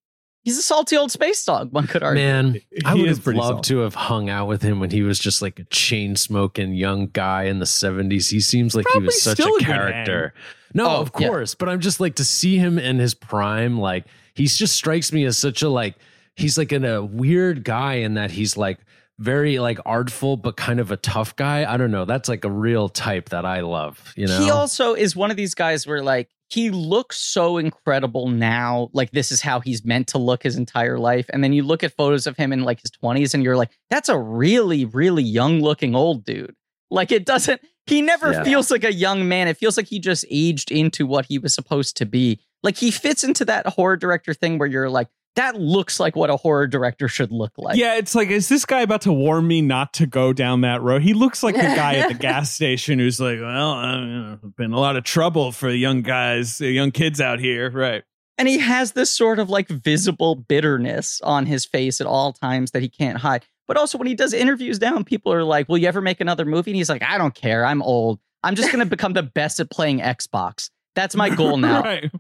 He's 0.43 0.57
a 0.57 0.61
salty 0.61 0.97
old 0.97 1.09
space 1.11 1.43
dog, 1.45 1.71
one 1.71 1.87
could 1.87 2.03
argue. 2.03 2.21
Man, 2.23 2.59
I 2.85 2.93
would 2.95 3.07
have 3.07 3.25
loved 3.25 3.37
solid. 3.37 3.63
to 3.65 3.77
have 3.79 3.95
hung 3.95 4.29
out 4.29 4.47
with 4.49 4.61
him 4.61 4.79
when 4.81 4.89
he 4.91 5.01
was 5.01 5.17
just 5.17 5.41
like 5.41 5.57
a 5.59 5.63
chain 5.65 6.15
smoking 6.17 6.73
young 6.73 7.07
guy 7.07 7.43
in 7.43 7.59
the 7.59 7.65
70s. 7.65 8.29
He 8.29 8.41
seems 8.41 8.75
like 8.75 8.85
Probably 8.85 9.01
he 9.01 9.05
was 9.05 9.21
such 9.21 9.37
still 9.39 9.53
a 9.53 9.57
a 9.57 9.59
character. 9.61 10.33
No, 10.73 10.85
Oh, 10.87 11.01
of 11.01 11.11
yeah. 11.17 11.27
course. 11.29 11.55
But 11.55 11.69
I'm 11.69 11.79
just 11.79 11.99
like 12.01 12.15
to 12.15 12.25
see 12.25 12.57
him 12.57 12.77
in 12.77 12.99
his 12.99 13.13
prime, 13.13 13.79
like 13.79 14.05
he 14.33 14.45
just 14.45 14.75
strikes 14.75 15.13
me 15.13 15.23
as 15.25 15.37
such 15.37 15.61
a 15.61 15.69
like 15.69 15.95
he's 16.35 16.57
like 16.57 16.73
in 16.73 16.83
a 16.83 17.01
weird 17.03 17.63
guy 17.63 17.93
in 17.95 18.15
that 18.15 18.31
he's 18.31 18.57
like 18.57 18.79
very 19.19 19.59
like 19.59 19.79
artful 19.85 20.37
but 20.37 20.57
kind 20.57 20.79
of 20.79 20.91
a 20.91 20.97
tough 20.97 21.35
guy. 21.35 21.71
I 21.71 21.77
don't 21.77 21.91
know. 21.91 22.05
That's 22.05 22.27
like 22.29 22.43
a 22.45 22.49
real 22.51 22.89
type 22.89 23.29
that 23.29 23.45
I 23.45 23.61
love, 23.61 24.13
you 24.15 24.27
know. 24.27 24.39
He 24.43 24.49
also 24.49 24.93
is 24.95 25.15
one 25.15 25.31
of 25.31 25.37
these 25.37 25.53
guys 25.55 25.85
where 25.85 26.01
like 26.03 26.29
he 26.49 26.69
looks 26.71 27.17
so 27.17 27.57
incredible 27.57 28.27
now. 28.27 28.89
Like 28.93 29.11
this 29.11 29.31
is 29.31 29.41
how 29.41 29.59
he's 29.59 29.83
meant 29.85 30.07
to 30.09 30.17
look 30.17 30.43
his 30.43 30.55
entire 30.55 30.99
life. 30.99 31.27
And 31.31 31.43
then 31.43 31.53
you 31.53 31.63
look 31.63 31.83
at 31.83 31.95
photos 31.95 32.27
of 32.27 32.37
him 32.37 32.51
in 32.53 32.63
like 32.63 32.81
his 32.81 32.91
20s 33.03 33.33
and 33.33 33.43
you're 33.43 33.57
like, 33.57 33.71
that's 33.89 34.09
a 34.09 34.17
really, 34.17 34.85
really 34.85 35.23
young 35.23 35.61
looking 35.61 35.95
old 35.95 36.25
dude. 36.25 36.55
Like 36.91 37.11
it 37.11 37.25
doesn't, 37.25 37.61
he 37.87 38.01
never 38.01 38.31
Yeah. 38.33 38.43
feels 38.43 38.69
like 38.71 38.83
a 38.83 38.93
young 38.93 39.27
man. 39.27 39.47
It 39.47 39.57
feels 39.57 39.77
like 39.77 39.87
he 39.87 39.99
just 39.99 40.25
aged 40.29 40.69
into 40.71 41.05
what 41.07 41.25
he 41.25 41.39
was 41.39 41.53
supposed 41.53 41.97
to 41.97 42.05
be. 42.05 42.39
Like 42.61 42.77
he 42.77 42.91
fits 42.91 43.23
into 43.23 43.45
that 43.45 43.65
horror 43.67 43.97
director 43.97 44.33
thing 44.33 44.57
where 44.57 44.67
you're 44.67 44.89
like, 44.89 45.07
that 45.35 45.59
looks 45.59 45.99
like 45.99 46.15
what 46.15 46.29
a 46.29 46.37
horror 46.37 46.67
director 46.67 47.07
should 47.07 47.31
look 47.31 47.53
like. 47.57 47.77
yeah, 47.77 47.95
it's 47.95 48.13
like, 48.13 48.29
is 48.29 48.49
this 48.49 48.65
guy 48.65 48.81
about 48.81 49.01
to 49.01 49.13
warn 49.13 49.47
me 49.47 49.61
not 49.61 49.93
to 49.93 50.05
go 50.05 50.31
down 50.33 50.61
that 50.61 50.81
road? 50.81 51.01
He 51.01 51.13
looks 51.13 51.41
like 51.41 51.55
the 51.55 51.61
guy 51.61 51.95
at 51.95 52.07
the 52.09 52.13
gas 52.19 52.51
station 52.51 52.99
who's 52.99 53.19
like, 53.19 53.39
well, 53.39 53.81
know, 53.81 54.39
been 54.57 54.73
a 54.73 54.79
lot 54.79 54.95
of 54.95 55.03
trouble 55.03 55.51
for 55.51 55.69
young 55.69 56.01
guys, 56.01 56.61
young 56.61 56.91
kids 56.91 57.19
out 57.19 57.39
here, 57.39 57.71
right? 57.71 58.03
And 58.37 58.47
he 58.47 58.57
has 58.59 58.93
this 58.93 59.11
sort 59.11 59.39
of 59.39 59.49
like 59.49 59.67
visible 59.67 60.35
bitterness 60.35 61.21
on 61.21 61.45
his 61.45 61.65
face 61.65 62.01
at 62.01 62.07
all 62.07 62.33
times 62.33 62.71
that 62.71 62.81
he 62.81 62.89
can't 62.89 63.17
hide. 63.19 63.45
But 63.67 63.77
also 63.77 63.97
when 63.97 64.07
he 64.07 64.15
does 64.15 64.33
interviews 64.33 64.81
now, 64.81 64.95
and 64.95 65.05
people 65.05 65.31
are 65.31 65.43
like, 65.43 65.69
Will 65.69 65.77
you 65.77 65.87
ever 65.87 66.01
make 66.01 66.19
another 66.19 66.43
movie? 66.45 66.71
And 66.71 66.75
he's 66.75 66.89
like, 66.89 67.03
I 67.03 67.17
don't 67.17 67.33
care. 67.33 67.65
I'm 67.65 67.81
old. 67.81 68.19
I'm 68.43 68.55
just 68.55 68.71
going 68.71 68.83
to 68.83 68.89
become 68.89 69.13
the 69.13 69.23
best 69.23 69.59
at 69.59 69.69
playing 69.71 69.99
Xbox. 69.99 70.69
That's 70.95 71.15
my 71.15 71.29
goal 71.29 71.57
now. 71.57 71.81
right. 71.81 72.11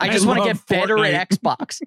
I 0.00 0.08
just 0.10 0.26
want 0.26 0.38
to 0.40 0.44
love 0.44 0.66
get 0.66 0.66
better 0.66 1.04
at 1.04 1.28
Xbox. 1.30 1.80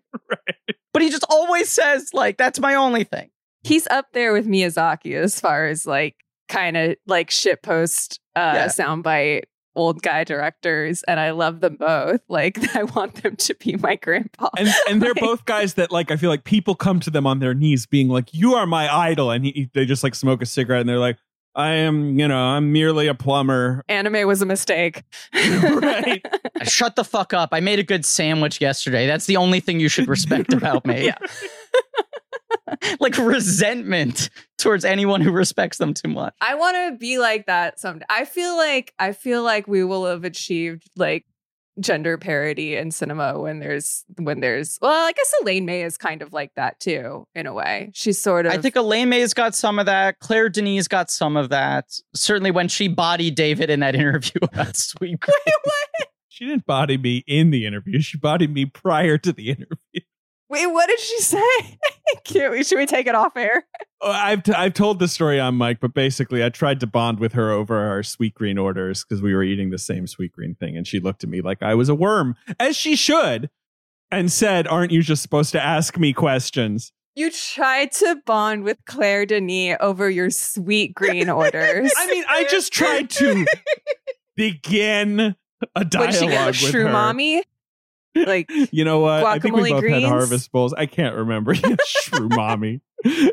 But 0.94 1.02
he 1.02 1.10
just 1.10 1.26
always 1.30 1.70
says, 1.70 2.10
like, 2.14 2.38
that's 2.38 2.60
my 2.60 2.76
only 2.76 3.04
thing. 3.04 3.30
He's 3.64 3.88
up 3.88 4.08
there 4.14 4.32
with 4.34 4.48
Miyazaki 4.48 5.16
as 5.16 5.40
far 5.40 5.68
as 5.68 5.86
like 5.86 6.16
kind 6.48 6.78
of 6.78 6.96
like 7.08 7.32
shit 7.32 7.64
post 7.64 8.20
uh 8.36 8.52
Yeah. 8.56 8.66
soundbite 8.68 9.44
old 9.78 10.02
guy 10.02 10.24
directors 10.24 11.04
and 11.04 11.20
I 11.20 11.32
love 11.32 11.60
them 11.60 11.76
both. 11.76 12.22
Like 12.30 12.58
I 12.76 12.84
want 12.84 13.24
them 13.24 13.36
to 13.36 13.56
be 13.56 13.76
my 13.76 13.96
grandpa. 13.96 14.50
And 14.58 14.70
and 14.88 15.02
they're 15.02 15.10
Like- 15.16 15.20
both 15.22 15.46
guys 15.46 15.74
that 15.74 15.92
like 15.92 16.12
I 16.12 16.16
feel 16.18 16.30
like 16.30 16.44
people 16.44 16.76
come 16.76 17.00
to 17.02 17.10
them 17.10 17.26
on 17.28 17.40
their 17.40 17.54
knees 17.56 17.86
being 17.88 18.08
like, 18.08 18.34
"You 18.34 18.54
are 18.54 18.66
my 18.68 18.88
idol," 18.96 19.32
and 19.32 19.44
he, 19.46 19.70
they 19.74 19.86
just 19.86 20.04
like 20.04 20.16
smoke 20.16 20.42
a 20.42 20.46
cigarette 20.46 20.82
and 20.82 20.88
they're 20.90 21.00
like, 21.00 21.18
"I 21.56 21.72
am, 21.72 22.20
you 22.20 22.28
know, 22.28 22.38
I'm 22.38 22.72
merely 22.74 23.08
a 23.08 23.14
plumber." 23.16 23.84
Anime 23.90 24.28
was 24.28 24.42
a 24.42 24.46
mistake. 24.46 25.04
Right. 25.34 26.26
Uh, 26.62 26.64
shut 26.64 26.96
the 26.96 27.04
fuck 27.04 27.34
up. 27.34 27.50
I 27.52 27.60
made 27.60 27.80
a 27.80 27.84
good 27.84 28.06
sandwich 28.06 28.62
yesterday. 28.62 29.08
That's 29.08 29.26
the 29.26 29.36
only 29.36 29.60
thing 29.60 29.82
you 29.82 29.90
should 29.90 30.08
respect 30.08 30.54
about 30.60 30.86
me. 30.86 31.06
Yeah. 31.08 31.18
like 33.02 33.18
resentment 33.18 34.30
towards 34.58 34.86
anyone 34.86 35.20
who 35.20 35.32
respects 35.32 35.78
them 35.78 35.94
too 35.94 36.08
much. 36.08 36.34
I 36.40 36.56
want 36.56 36.76
to 36.78 36.98
be 36.98 37.18
like 37.18 37.48
that 37.48 37.78
someday. 37.80 38.06
I 38.10 38.24
feel 38.24 38.56
like 38.56 38.94
I 39.00 39.12
feel 39.12 39.44
like 39.44 39.68
we 39.68 39.84
will 39.84 40.06
have 40.06 40.24
achieved 40.24 40.84
like 40.96 41.26
gender 41.80 42.18
parity 42.18 42.76
in 42.76 42.92
cinema 42.92 43.40
when 43.40 43.60
there's 43.60 44.06
when 44.18 44.40
there's 44.40 44.78
well, 44.82 44.92
I 45.08 45.12
guess 45.12 45.34
Elaine 45.42 45.66
May 45.66 45.84
is 45.84 45.98
kind 45.98 46.22
of 46.22 46.34
like 46.34 46.54
that 46.56 46.80
too 46.80 47.28
in 47.36 47.48
a 47.48 47.54
way. 47.54 47.92
She's 47.94 48.20
sort 48.20 48.46
of 48.46 48.54
I 48.54 48.58
think 48.58 48.76
Elaine 48.76 49.10
May's 49.10 49.34
got 49.34 49.56
some 49.56 49.80
of 49.80 49.86
that. 49.86 50.20
Claire 50.20 50.50
Denis 50.50 50.88
got 50.88 51.10
some 51.10 51.38
of 51.38 51.50
that. 51.50 51.86
Certainly 52.14 52.52
when 52.52 52.68
she 52.68 52.88
bodied 52.88 53.36
David 53.36 53.70
in 53.70 53.82
that 53.82 53.96
interview 53.96 54.40
about 54.42 54.76
Sweet. 54.76 55.20
Wait, 55.28 55.56
what? 55.64 56.08
She 56.30 56.46
didn't 56.46 56.66
body 56.66 56.98
me 56.98 57.24
in 57.28 57.52
the 57.52 57.66
interview. 57.66 58.02
She 58.02 58.18
bodied 58.18 58.54
me 58.54 58.66
prior 58.66 59.18
to 59.18 59.32
the 59.32 59.50
interview. 59.50 60.02
Wait, 60.48 60.68
what 60.68 60.88
did 60.88 61.00
she 61.00 61.20
say? 61.20 61.78
Should 62.64 62.78
we 62.78 62.86
take 62.86 63.08
it 63.08 63.16
off 63.16 63.36
air? 63.36 63.66
Oh, 64.02 64.12
I've 64.12 64.44
t- 64.44 64.54
I've 64.54 64.74
told 64.76 65.00
the 65.00 65.08
story 65.08 65.40
on 65.40 65.56
Mike, 65.56 65.80
but 65.80 65.94
basically, 65.94 66.44
I 66.44 66.50
tried 66.50 66.80
to 66.82 66.88
bond 66.88 67.20
with 67.20 67.34
her 67.34 67.52
over 67.52 67.78
our 67.78 68.02
Sweetgreen 68.02 68.62
orders 68.62 69.04
because 69.04 69.22
we 69.24 69.34
were 69.34 69.44
eating 69.44 69.72
the 69.72 69.80
same 69.80 70.06
Sweetgreen 70.06 70.58
thing, 70.60 70.78
and 70.78 70.86
she 70.86 71.00
looked 71.00 71.24
at 71.24 71.30
me 71.30 71.42
like 71.42 71.64
I 71.64 71.74
was 71.74 71.90
a 71.90 71.96
worm, 71.96 72.36
as 72.60 72.78
she 72.78 72.96
should, 72.96 73.50
and 74.12 74.32
said, 74.32 74.68
"Aren't 74.68 74.92
you 74.92 75.02
just 75.02 75.24
supposed 75.24 75.52
to 75.54 75.64
ask 75.64 75.98
me 75.98 76.14
questions?" 76.14 76.92
You 77.16 77.32
tried 77.32 77.92
to 77.94 78.18
bond 78.26 78.64
with 78.64 78.78
Claire 78.86 79.26
Denis 79.26 79.78
over 79.80 80.10
your 80.10 80.30
sweet 80.30 80.94
green 80.94 81.30
orders. 81.30 81.92
I 81.98 82.08
mean, 82.08 82.26
I 82.28 82.44
just 82.44 82.72
tried 82.74 83.10
to 83.12 83.46
begin 84.36 85.36
a 85.76 85.86
dialogue 85.86 86.14
she 86.14 86.28
get 86.28 86.44
a 86.44 86.48
with 86.48 86.56
shrew 86.56 86.86
her. 86.86 86.92
mommy? 86.92 87.44
Like 88.26 88.50
You 88.72 88.86
know 88.86 89.00
what? 89.00 89.24
I 89.26 89.40
think 89.40 89.56
we 89.56 89.72
both 89.72 89.82
greens? 89.82 90.04
had 90.04 90.10
harvest 90.10 90.52
bowls. 90.52 90.74
I 90.74 90.86
can't 90.86 91.16
remember. 91.16 91.54
shrew 91.86 92.30
mommy. 92.30 92.82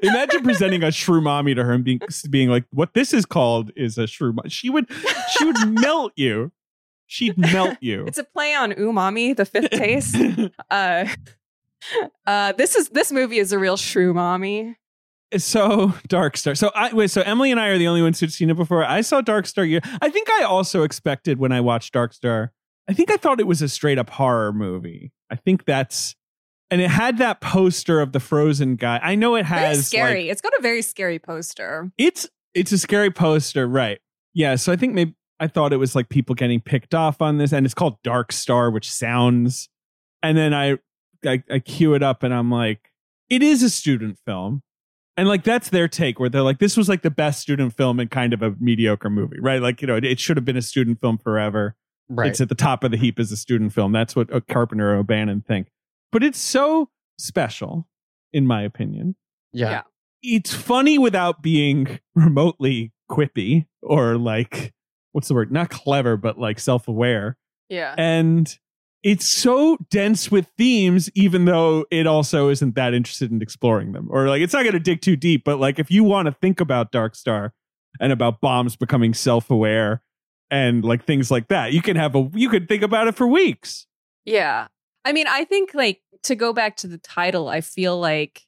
Imagine 0.02 0.42
presenting 0.42 0.82
a 0.82 0.90
shrew 0.90 1.20
mommy 1.20 1.54
to 1.54 1.62
her 1.64 1.72
and 1.72 1.84
being 1.84 2.00
being 2.28 2.48
like, 2.50 2.64
"What 2.72 2.92
this 2.94 3.14
is 3.14 3.24
called 3.24 3.70
is 3.76 3.96
a 3.96 4.06
shrew." 4.06 4.34
She 4.48 4.68
would 4.70 4.86
she 5.30 5.44
would 5.44 5.56
melt 5.80 6.12
you. 6.16 6.52
She'd 7.06 7.38
melt 7.38 7.76
you. 7.80 8.04
it's 8.06 8.18
a 8.18 8.24
play 8.24 8.54
on 8.54 8.72
umami, 8.72 9.36
the 9.36 9.44
fifth 9.44 9.70
taste. 9.70 10.16
Uh, 10.70 11.06
uh, 12.26 12.52
this 12.52 12.74
is 12.74 12.88
this 12.90 13.12
movie 13.12 13.38
is 13.38 13.52
a 13.52 13.58
real 13.58 13.76
shrew 13.76 14.12
mommy. 14.14 14.76
so 15.36 15.94
Dark 16.08 16.36
Star. 16.36 16.54
So 16.54 16.70
I 16.74 16.92
wait. 16.92 17.10
So 17.10 17.22
Emily 17.22 17.50
and 17.50 17.60
I 17.60 17.68
are 17.68 17.78
the 17.78 17.86
only 17.86 18.02
ones 18.02 18.20
who'd 18.20 18.32
seen 18.32 18.50
it 18.50 18.56
before. 18.56 18.84
I 18.84 19.00
saw 19.00 19.20
Dark 19.20 19.46
Star. 19.46 19.64
I 20.00 20.08
think 20.10 20.28
I 20.30 20.42
also 20.42 20.82
expected 20.82 21.38
when 21.38 21.52
I 21.52 21.60
watched 21.60 21.92
Dark 21.92 22.12
Star. 22.12 22.52
I 22.88 22.94
think 22.94 23.10
I 23.10 23.16
thought 23.16 23.40
it 23.40 23.46
was 23.46 23.62
a 23.62 23.68
straight 23.68 23.98
up 23.98 24.10
horror 24.10 24.52
movie. 24.52 25.12
I 25.30 25.36
think 25.36 25.64
that's. 25.64 26.14
And 26.70 26.80
it 26.80 26.88
had 26.90 27.18
that 27.18 27.42
poster 27.42 28.00
of 28.00 28.12
the 28.12 28.20
frozen 28.20 28.76
guy. 28.76 28.98
I 29.02 29.14
know 29.14 29.34
it 29.34 29.46
Very 29.46 29.60
has 29.60 29.86
scary. 29.86 30.22
like, 30.22 30.30
it's 30.32 30.40
got 30.40 30.54
a 30.58 30.62
very 30.62 30.80
scary 30.80 31.18
poster. 31.18 31.92
it's 31.98 32.26
it's 32.54 32.72
a 32.72 32.78
scary 32.78 33.10
poster, 33.10 33.66
right? 33.66 33.98
Yeah, 34.34 34.56
so 34.56 34.72
I 34.72 34.76
think 34.76 34.94
maybe 34.94 35.14
I 35.38 35.48
thought 35.48 35.72
it 35.72 35.76
was 35.76 35.94
like 35.94 36.08
people 36.08 36.34
getting 36.34 36.60
picked 36.60 36.94
off 36.94 37.20
on 37.20 37.36
this, 37.38 37.52
and 37.52 37.66
it's 37.66 37.74
called 37.74 38.02
Dark 38.02 38.32
Star, 38.32 38.70
which 38.70 38.90
sounds. 38.90 39.68
And 40.22 40.38
then 40.38 40.54
I 40.54 40.78
I, 41.26 41.42
I 41.50 41.58
cue 41.58 41.94
it 41.94 42.02
up, 42.02 42.22
and 42.22 42.32
I'm 42.32 42.50
like, 42.50 42.90
it 43.28 43.42
is 43.42 43.62
a 43.62 43.68
student 43.70 44.18
film, 44.24 44.62
and 45.16 45.28
like 45.28 45.44
that's 45.44 45.68
their 45.68 45.88
take, 45.88 46.18
where 46.18 46.30
they're 46.30 46.42
like, 46.42 46.58
this 46.58 46.76
was 46.76 46.88
like 46.88 47.02
the 47.02 47.10
best 47.10 47.40
student 47.40 47.76
film 47.76 48.00
and 48.00 48.10
kind 48.10 48.32
of 48.32 48.40
a 48.40 48.54
mediocre 48.60 49.10
movie, 49.10 49.40
right? 49.40 49.60
Like 49.60 49.82
you 49.82 49.86
know, 49.86 49.96
it, 49.96 50.04
it 50.04 50.20
should 50.20 50.36
have 50.38 50.44
been 50.44 50.56
a 50.56 50.62
student 50.62 51.00
film 51.00 51.18
forever. 51.18 51.76
Right. 52.08 52.28
It's 52.28 52.40
at 52.40 52.48
the 52.48 52.54
top 52.54 52.84
of 52.84 52.90
the 52.90 52.96
heap 52.96 53.18
as 53.18 53.32
a 53.32 53.36
student 53.36 53.72
film. 53.72 53.92
That's 53.92 54.14
what 54.14 54.32
uh, 54.32 54.40
Carpenter 54.48 54.92
or 54.92 54.96
O'Bannon 54.96 55.40
think. 55.40 55.68
But 56.10 56.22
it's 56.22 56.38
so 56.38 56.90
special, 57.18 57.86
in 58.32 58.46
my 58.46 58.62
opinion 58.62 59.14
yeah. 59.52 59.70
Yeah. 59.70 59.82
it's 60.22 60.54
funny 60.54 60.98
without 60.98 61.42
being 61.42 62.00
remotely 62.14 62.92
quippy 63.10 63.66
or 63.82 64.16
like 64.16 64.72
what's 65.12 65.28
the 65.28 65.34
word 65.34 65.52
not 65.52 65.68
clever 65.68 66.16
but 66.16 66.38
like 66.38 66.58
self-aware 66.58 67.36
Yeah. 67.68 67.94
and 67.98 68.58
it's 69.02 69.28
so 69.28 69.76
dense 69.90 70.30
with 70.30 70.46
themes 70.56 71.10
even 71.14 71.44
though 71.44 71.84
it 71.90 72.06
also 72.06 72.48
isn't 72.48 72.74
that 72.76 72.94
interested 72.94 73.30
in 73.30 73.42
exploring 73.42 73.92
them 73.92 74.08
or 74.10 74.28
like 74.28 74.40
it's 74.40 74.54
not 74.54 74.62
going 74.62 74.72
to 74.72 74.80
dig 74.80 75.02
too 75.02 75.16
deep 75.16 75.44
but 75.44 75.58
like 75.60 75.78
if 75.78 75.90
you 75.90 76.02
want 76.02 76.26
to 76.26 76.32
think 76.32 76.58
about 76.60 76.90
dark 76.90 77.14
star 77.14 77.52
and 78.00 78.10
about 78.12 78.40
bombs 78.40 78.74
becoming 78.74 79.12
self-aware 79.12 80.02
and 80.52 80.84
like 80.84 81.04
things 81.04 81.32
like 81.32 81.48
that 81.48 81.72
you 81.72 81.82
can 81.82 81.96
have 81.96 82.14
a 82.14 82.30
you 82.34 82.48
could 82.48 82.68
think 82.68 82.82
about 82.82 83.08
it 83.08 83.16
for 83.16 83.26
weeks 83.26 83.86
Yeah. 84.24 84.68
I 85.04 85.12
mean, 85.12 85.26
I 85.28 85.44
think 85.44 85.74
like 85.74 86.00
to 86.24 86.34
go 86.34 86.52
back 86.52 86.76
to 86.78 86.86
the 86.86 86.98
title, 86.98 87.48
I 87.48 87.60
feel 87.60 87.98
like 87.98 88.42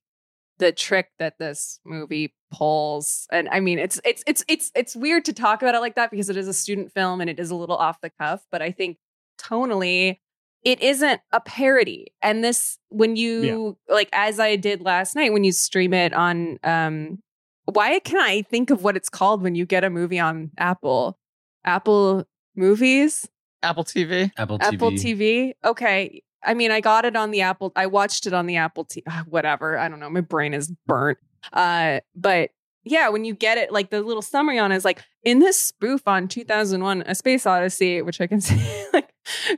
the 0.58 0.72
trick 0.72 1.08
that 1.18 1.38
this 1.38 1.80
movie 1.84 2.34
pulls. 2.52 3.26
And 3.32 3.48
I 3.48 3.60
mean, 3.60 3.78
it's 3.78 4.00
it's 4.04 4.22
it's 4.26 4.44
it's 4.48 4.70
it's 4.74 4.94
weird 4.94 5.24
to 5.24 5.32
talk 5.32 5.62
about 5.62 5.74
it 5.74 5.80
like 5.80 5.96
that 5.96 6.10
because 6.10 6.30
it 6.30 6.36
is 6.36 6.48
a 6.48 6.54
student 6.54 6.92
film 6.92 7.20
and 7.20 7.28
it 7.28 7.40
is 7.40 7.50
a 7.50 7.56
little 7.56 7.76
off 7.76 8.00
the 8.00 8.10
cuff, 8.10 8.44
but 8.52 8.62
I 8.62 8.70
think 8.70 8.98
tonally 9.38 10.18
it 10.62 10.80
isn't 10.80 11.20
a 11.32 11.40
parody. 11.40 12.12
And 12.22 12.44
this 12.44 12.78
when 12.88 13.16
you 13.16 13.76
like 13.88 14.08
as 14.12 14.38
I 14.38 14.56
did 14.56 14.80
last 14.80 15.16
night 15.16 15.32
when 15.32 15.44
you 15.44 15.52
stream 15.52 15.92
it 15.92 16.14
on 16.14 16.58
um 16.62 17.18
why 17.66 17.98
can 17.98 18.20
I 18.20 18.42
think 18.42 18.70
of 18.70 18.84
what 18.84 18.96
it's 18.96 19.08
called 19.08 19.42
when 19.42 19.54
you 19.54 19.66
get 19.66 19.84
a 19.84 19.90
movie 19.90 20.20
on 20.20 20.50
Apple? 20.58 21.18
Apple 21.64 22.24
Movies? 22.56 23.28
Apple 23.62 23.84
TV. 23.84 24.30
Apple 24.36 24.58
TV. 24.58 24.74
Apple 24.74 24.90
TV. 24.92 25.52
Okay. 25.64 26.22
I 26.44 26.54
mean, 26.54 26.70
I 26.70 26.80
got 26.80 27.04
it 27.04 27.16
on 27.16 27.30
the 27.30 27.40
Apple. 27.40 27.72
I 27.74 27.86
watched 27.86 28.26
it 28.26 28.34
on 28.34 28.46
the 28.46 28.56
Apple 28.56 28.84
TV. 28.84 29.02
Whatever. 29.26 29.78
I 29.78 29.88
don't 29.88 30.00
know. 30.00 30.10
My 30.10 30.20
brain 30.20 30.54
is 30.54 30.70
burnt. 30.86 31.18
Uh, 31.52 32.00
but 32.14 32.50
yeah, 32.84 33.08
when 33.08 33.24
you 33.24 33.34
get 33.34 33.56
it, 33.58 33.72
like 33.72 33.90
the 33.90 34.02
little 34.02 34.22
summary 34.22 34.58
on 34.58 34.70
it 34.70 34.76
is 34.76 34.84
like 34.84 35.02
in 35.22 35.38
this 35.38 35.58
spoof 35.58 36.06
on 36.06 36.28
2001: 36.28 37.02
A 37.06 37.14
Space 37.14 37.46
Odyssey, 37.46 38.02
which 38.02 38.20
I 38.20 38.26
can 38.26 38.40
see 38.42 38.86
like 38.92 39.12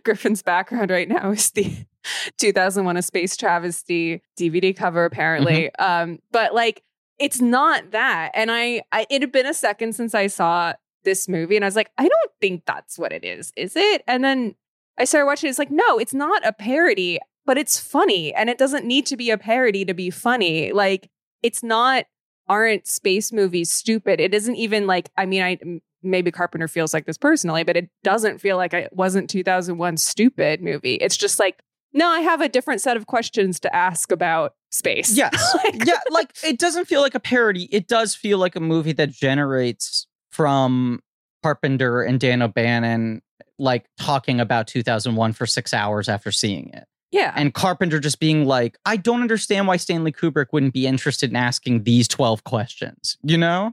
Griffin's 0.04 0.42
background 0.42 0.90
right 0.90 1.08
now 1.08 1.30
is 1.30 1.50
the 1.50 1.86
2001: 2.38 2.96
A 2.96 3.02
Space 3.02 3.36
Travesty 3.36 4.22
DVD 4.38 4.76
cover, 4.76 5.04
apparently. 5.04 5.74
Um, 5.76 6.20
but 6.30 6.54
like 6.54 6.82
it's 7.18 7.40
not 7.40 7.90
that, 7.90 8.30
and 8.34 8.50
I, 8.50 8.82
I 8.92 9.06
it 9.10 9.22
had 9.22 9.32
been 9.32 9.46
a 9.46 9.54
second 9.54 9.94
since 9.94 10.14
I 10.14 10.28
saw 10.28 10.74
this 11.06 11.26
movie, 11.26 11.56
and 11.56 11.64
I 11.64 11.68
was 11.68 11.76
like, 11.76 11.90
I 11.96 12.06
don't 12.06 12.30
think 12.42 12.64
that's 12.66 12.98
what 12.98 13.10
it 13.14 13.24
is, 13.24 13.50
is 13.56 13.74
it? 13.74 14.02
And 14.06 14.22
then 14.22 14.54
I 14.98 15.04
started 15.06 15.24
watching. 15.24 15.48
it, 15.48 15.50
It's 15.52 15.58
like, 15.58 15.70
no, 15.70 15.96
it's 15.98 16.12
not 16.12 16.46
a 16.46 16.52
parody, 16.52 17.18
but 17.46 17.56
it's 17.56 17.80
funny, 17.80 18.34
and 18.34 18.50
it 18.50 18.58
doesn't 18.58 18.84
need 18.84 19.06
to 19.06 19.16
be 19.16 19.30
a 19.30 19.38
parody 19.38 19.86
to 19.86 19.94
be 19.94 20.10
funny. 20.10 20.72
Like 20.72 21.08
it's 21.42 21.62
not 21.62 22.04
aren't 22.48 22.86
space 22.86 23.32
movies 23.32 23.72
stupid. 23.72 24.20
It 24.20 24.34
isn't 24.34 24.56
even 24.56 24.86
like 24.86 25.10
I 25.16 25.24
mean, 25.26 25.42
I 25.42 25.58
maybe 26.02 26.30
Carpenter 26.30 26.68
feels 26.68 26.92
like 26.94 27.06
this 27.06 27.18
personally, 27.18 27.64
but 27.64 27.76
it 27.76 27.88
doesn't 28.04 28.38
feel 28.40 28.56
like 28.56 28.72
it 28.74 28.92
wasn't 28.92 29.30
2001 29.30 29.96
stupid 29.96 30.60
movie. 30.62 30.94
It's 30.96 31.16
just 31.16 31.38
like 31.38 31.60
no, 31.92 32.08
I 32.08 32.20
have 32.20 32.42
a 32.42 32.48
different 32.48 32.82
set 32.82 32.96
of 32.98 33.06
questions 33.06 33.58
to 33.60 33.74
ask 33.74 34.12
about 34.12 34.54
space. 34.70 35.16
Yes. 35.16 35.32
Like- 35.64 35.86
yeah, 35.86 35.98
like 36.10 36.32
it 36.44 36.58
doesn't 36.58 36.84
feel 36.86 37.00
like 37.00 37.14
a 37.14 37.20
parody. 37.20 37.64
It 37.72 37.88
does 37.88 38.14
feel 38.14 38.38
like 38.38 38.54
a 38.56 38.60
movie 38.60 38.92
that 38.92 39.10
generates 39.12 40.06
from 40.36 41.00
Carpenter 41.42 42.02
and 42.02 42.20
Dan 42.20 42.42
O'Bannon 42.42 43.22
like 43.58 43.86
talking 43.98 44.38
about 44.40 44.66
2001 44.66 45.32
for 45.32 45.46
6 45.46 45.72
hours 45.74 46.08
after 46.08 46.30
seeing 46.30 46.68
it. 46.74 46.84
yeah. 47.10 47.32
And 47.34 47.54
Carpenter 47.54 47.98
just 48.00 48.20
being 48.20 48.44
like, 48.44 48.76
"I 48.84 48.96
don't 48.98 49.22
understand 49.22 49.66
why 49.66 49.78
Stanley 49.78 50.12
Kubrick 50.12 50.48
wouldn't 50.52 50.74
be 50.74 50.86
interested 50.86 51.30
in 51.30 51.36
asking 51.36 51.84
these 51.84 52.06
12 52.08 52.44
questions." 52.44 53.16
You 53.22 53.38
know? 53.38 53.72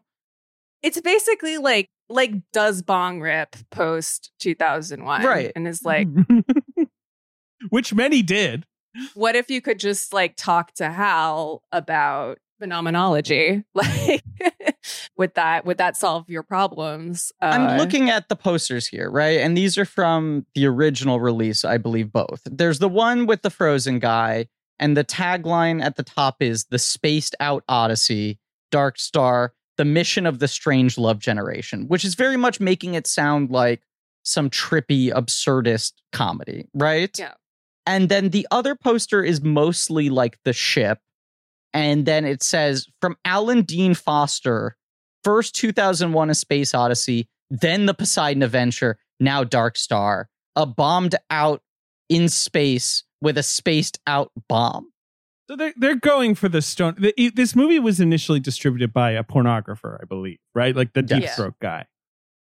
it's 0.82 1.00
basically 1.02 1.58
like 1.58 1.90
like 2.10 2.34
does 2.52 2.82
Bong 2.82 3.22
rip 3.22 3.56
post 3.72 4.32
2001 4.40 5.24
Right. 5.24 5.52
and 5.56 5.66
is 5.68 5.84
like 5.84 6.08
which 7.70 7.94
many 7.94 8.22
did. 8.22 8.66
what 9.14 9.36
if 9.36 9.50
you 9.50 9.62
could 9.62 9.80
just 9.80 10.14
like 10.14 10.36
talk 10.36 10.74
to 10.76 10.90
Hal 10.92 11.64
about 11.72 12.38
phenomenology 12.64 13.62
like 13.74 14.24
would 15.18 15.34
that 15.36 15.66
would 15.66 15.78
that 15.78 15.98
solve 15.98 16.30
your 16.30 16.44
problems 16.44 17.34
uh, 17.42 17.46
I'm 17.46 17.78
looking 17.78 18.10
at 18.10 18.30
the 18.30 18.36
posters 18.38 18.88
here, 18.88 19.10
right? 19.10 19.40
And 19.40 19.58
these 19.58 19.78
are 19.78 19.86
from 19.86 20.46
the 20.56 20.66
original 20.66 21.20
release, 21.20 21.66
I 21.66 21.78
believe 21.78 22.12
both. 22.12 22.42
There's 22.46 22.80
the 22.80 22.90
one 22.90 23.26
with 23.26 23.42
the 23.42 23.50
frozen 23.50 24.00
guy, 24.00 24.48
and 24.80 24.96
the 24.96 25.04
tagline 25.04 25.84
at 25.84 25.96
the 25.98 26.04
top 26.04 26.38
is 26.40 26.66
the 26.66 26.80
spaced 26.80 27.36
out 27.40 27.64
Odyssey, 27.68 28.40
Dark 28.72 28.98
Star, 28.98 29.54
the 29.78 29.86
mission 29.86 30.26
of 30.26 30.40
the 30.40 30.48
strange 30.48 30.98
love 30.98 31.20
generation, 31.20 31.88
which 31.88 32.06
is 32.06 32.16
very 32.16 32.38
much 32.38 32.60
making 32.60 32.94
it 32.94 33.08
sound 33.08 33.52
like 33.52 33.82
some 34.24 34.50
trippy, 34.50 35.12
absurdist 35.12 35.94
comedy, 36.12 36.68
right? 36.74 37.18
Yeah. 37.20 37.34
And 37.86 38.08
then 38.08 38.30
the 38.30 38.48
other 38.52 38.76
poster 38.76 39.22
is 39.24 39.42
mostly 39.42 40.10
like 40.10 40.40
the 40.46 40.54
ship. 40.54 41.00
And 41.74 42.06
then 42.06 42.26
it 42.26 42.44
says 42.44 42.88
from 43.02 43.16
Alan 43.26 43.64
Dean 43.64 43.94
Foster, 43.94 44.76
first 45.24 45.56
2001 45.56 46.30
A 46.30 46.36
Space 46.36 46.74
Odyssey, 46.74 47.28
then 47.50 47.86
the 47.86 47.94
Poseidon 47.94 48.44
Adventure, 48.44 48.98
now 49.20 49.44
Dark 49.44 49.78
Star, 49.78 50.30
a 50.56 50.66
bombed 50.66 51.16
out 51.30 51.62
in 52.10 52.30
space 52.30 53.04
with 53.22 53.38
a 53.38 53.44
spaced 53.44 54.00
out 54.06 54.32
bomb. 54.48 54.92
So 55.50 55.56
they're 55.58 55.74
they're 55.76 55.96
going 55.96 56.36
for 56.36 56.48
the 56.48 56.62
stone. 56.62 56.96
The, 56.98 57.32
this 57.36 57.56
movie 57.56 57.80
was 57.80 58.00
initially 58.00 58.40
distributed 58.40 58.94
by 58.94 59.12
a 59.12 59.24
pornographer, 59.24 59.98
I 60.02 60.06
believe, 60.06 60.38
right? 60.56 60.76
Like 60.76 60.94
the 60.94 61.02
Deep 61.02 61.24
Yes. 61.24 61.36
Throat 61.36 61.56
guy. 61.62 61.86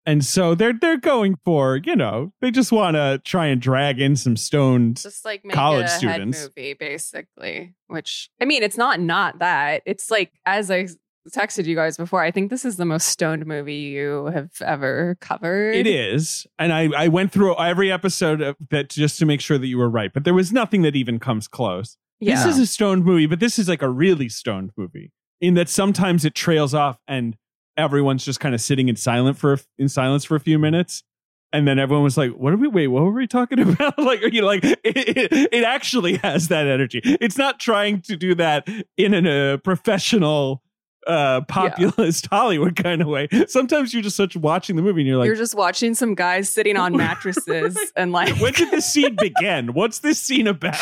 And 0.05 0.23
so 0.25 0.53
they're 0.53 0.73
they're 0.73 0.97
going 0.97 1.37
for 1.45 1.77
you 1.83 1.95
know 1.95 2.33
they 2.41 2.51
just 2.51 2.71
want 2.71 2.95
to 2.95 3.21
try 3.23 3.47
and 3.47 3.61
drag 3.61 3.99
in 4.01 4.15
some 4.15 4.35
stoned. 4.35 4.97
just 5.01 5.23
like 5.23 5.43
college 5.51 5.87
students. 5.89 6.41
movie 6.43 6.73
basically 6.73 7.73
which 7.87 8.29
i 8.41 8.45
mean 8.45 8.63
it's 8.63 8.77
not 8.77 8.99
not 8.99 9.39
that 9.39 9.81
it's 9.85 10.09
like 10.11 10.31
as 10.45 10.69
i 10.71 10.87
texted 11.33 11.65
you 11.65 11.75
guys 11.75 11.95
before 11.95 12.21
i 12.21 12.31
think 12.31 12.49
this 12.49 12.65
is 12.65 12.75
the 12.75 12.85
most 12.85 13.07
stoned 13.07 13.45
movie 13.45 13.75
you 13.75 14.25
have 14.33 14.49
ever 14.61 15.15
covered 15.21 15.73
It 15.75 15.87
is, 15.87 16.45
and 16.59 16.73
I 16.73 16.89
I 17.05 17.07
went 17.07 17.31
through 17.31 17.55
every 17.57 17.89
episode 17.91 18.41
of 18.41 18.55
that 18.71 18.89
just 18.89 19.19
to 19.19 19.25
make 19.25 19.39
sure 19.39 19.57
that 19.57 19.67
you 19.67 19.77
were 19.77 19.89
right, 19.89 20.11
but 20.13 20.25
there 20.25 20.33
was 20.33 20.51
nothing 20.51 20.81
that 20.81 20.95
even 20.97 21.19
comes 21.19 21.47
close. 21.47 21.97
yeah 22.19 22.35
This 22.35 22.55
is 22.55 22.59
a 22.59 22.65
stoned 22.67 23.05
movie, 23.05 23.25
but 23.27 23.39
this 23.39 23.57
is 23.57 23.69
like 23.69 23.81
a 23.81 23.89
really 23.89 24.27
stoned 24.27 24.71
movie 24.75 25.11
in 25.39 25.53
that 25.53 25.69
sometimes 25.69 26.25
it 26.25 26.35
trails 26.35 26.73
off 26.73 26.97
and 27.07 27.37
everyone's 27.77 28.23
just 28.25 28.39
kind 28.39 28.53
of 28.55 28.61
sitting 28.61 28.89
in 28.89 28.95
silent 28.95 29.37
for 29.37 29.53
a- 29.53 29.59
in 29.77 29.89
silence 29.89 30.23
for 30.25 30.35
a 30.35 30.39
few 30.39 30.59
minutes. 30.59 31.03
And 31.51 31.67
then 31.67 31.77
everyone 31.77 32.03
was 32.03 32.17
like, 32.17 32.31
"What 32.31 32.51
are 32.51 32.57
we? 32.57 32.67
Wait, 32.67 32.87
what 32.87 33.03
were 33.03 33.11
we 33.11 33.27
talking 33.27 33.59
about?" 33.69 33.99
like, 33.99 34.23
are 34.23 34.27
you 34.29 34.41
like? 34.41 34.63
It, 34.63 34.79
it, 34.83 35.53
it 35.53 35.63
actually 35.63 36.15
has 36.17 36.47
that 36.47 36.65
energy. 36.67 36.99
It's 37.03 37.37
not 37.37 37.59
trying 37.59 38.01
to 38.01 38.15
do 38.17 38.33
that 38.35 38.67
in 38.97 39.13
an, 39.13 39.27
a 39.27 39.59
professional, 39.59 40.63
uh, 41.05 41.41
populist 41.41 42.25
Hollywood 42.31 42.75
kind 42.75 43.03
of 43.03 43.07
way. 43.07 43.27
Sometimes 43.47 43.93
you're 43.93 44.01
just 44.01 44.15
such 44.17 44.35
watching 44.35 44.75
the 44.77 44.81
movie, 44.81 45.01
and 45.01 45.07
you're 45.07 45.17
like, 45.17 45.27
you're 45.27 45.35
just 45.35 45.53
watching 45.53 45.93
some 45.93 46.15
guys 46.15 46.49
sitting 46.51 46.75
on 46.75 46.97
mattresses 46.97 47.77
and 47.95 48.11
like 48.11 48.35
"When 48.39 48.53
did 48.53 48.71
this 48.71 48.91
scene 48.91 49.15
begin? 49.15 49.73
What's 49.73 49.99
this 49.99 50.19
scene 50.19 50.47
about?" 50.47 50.75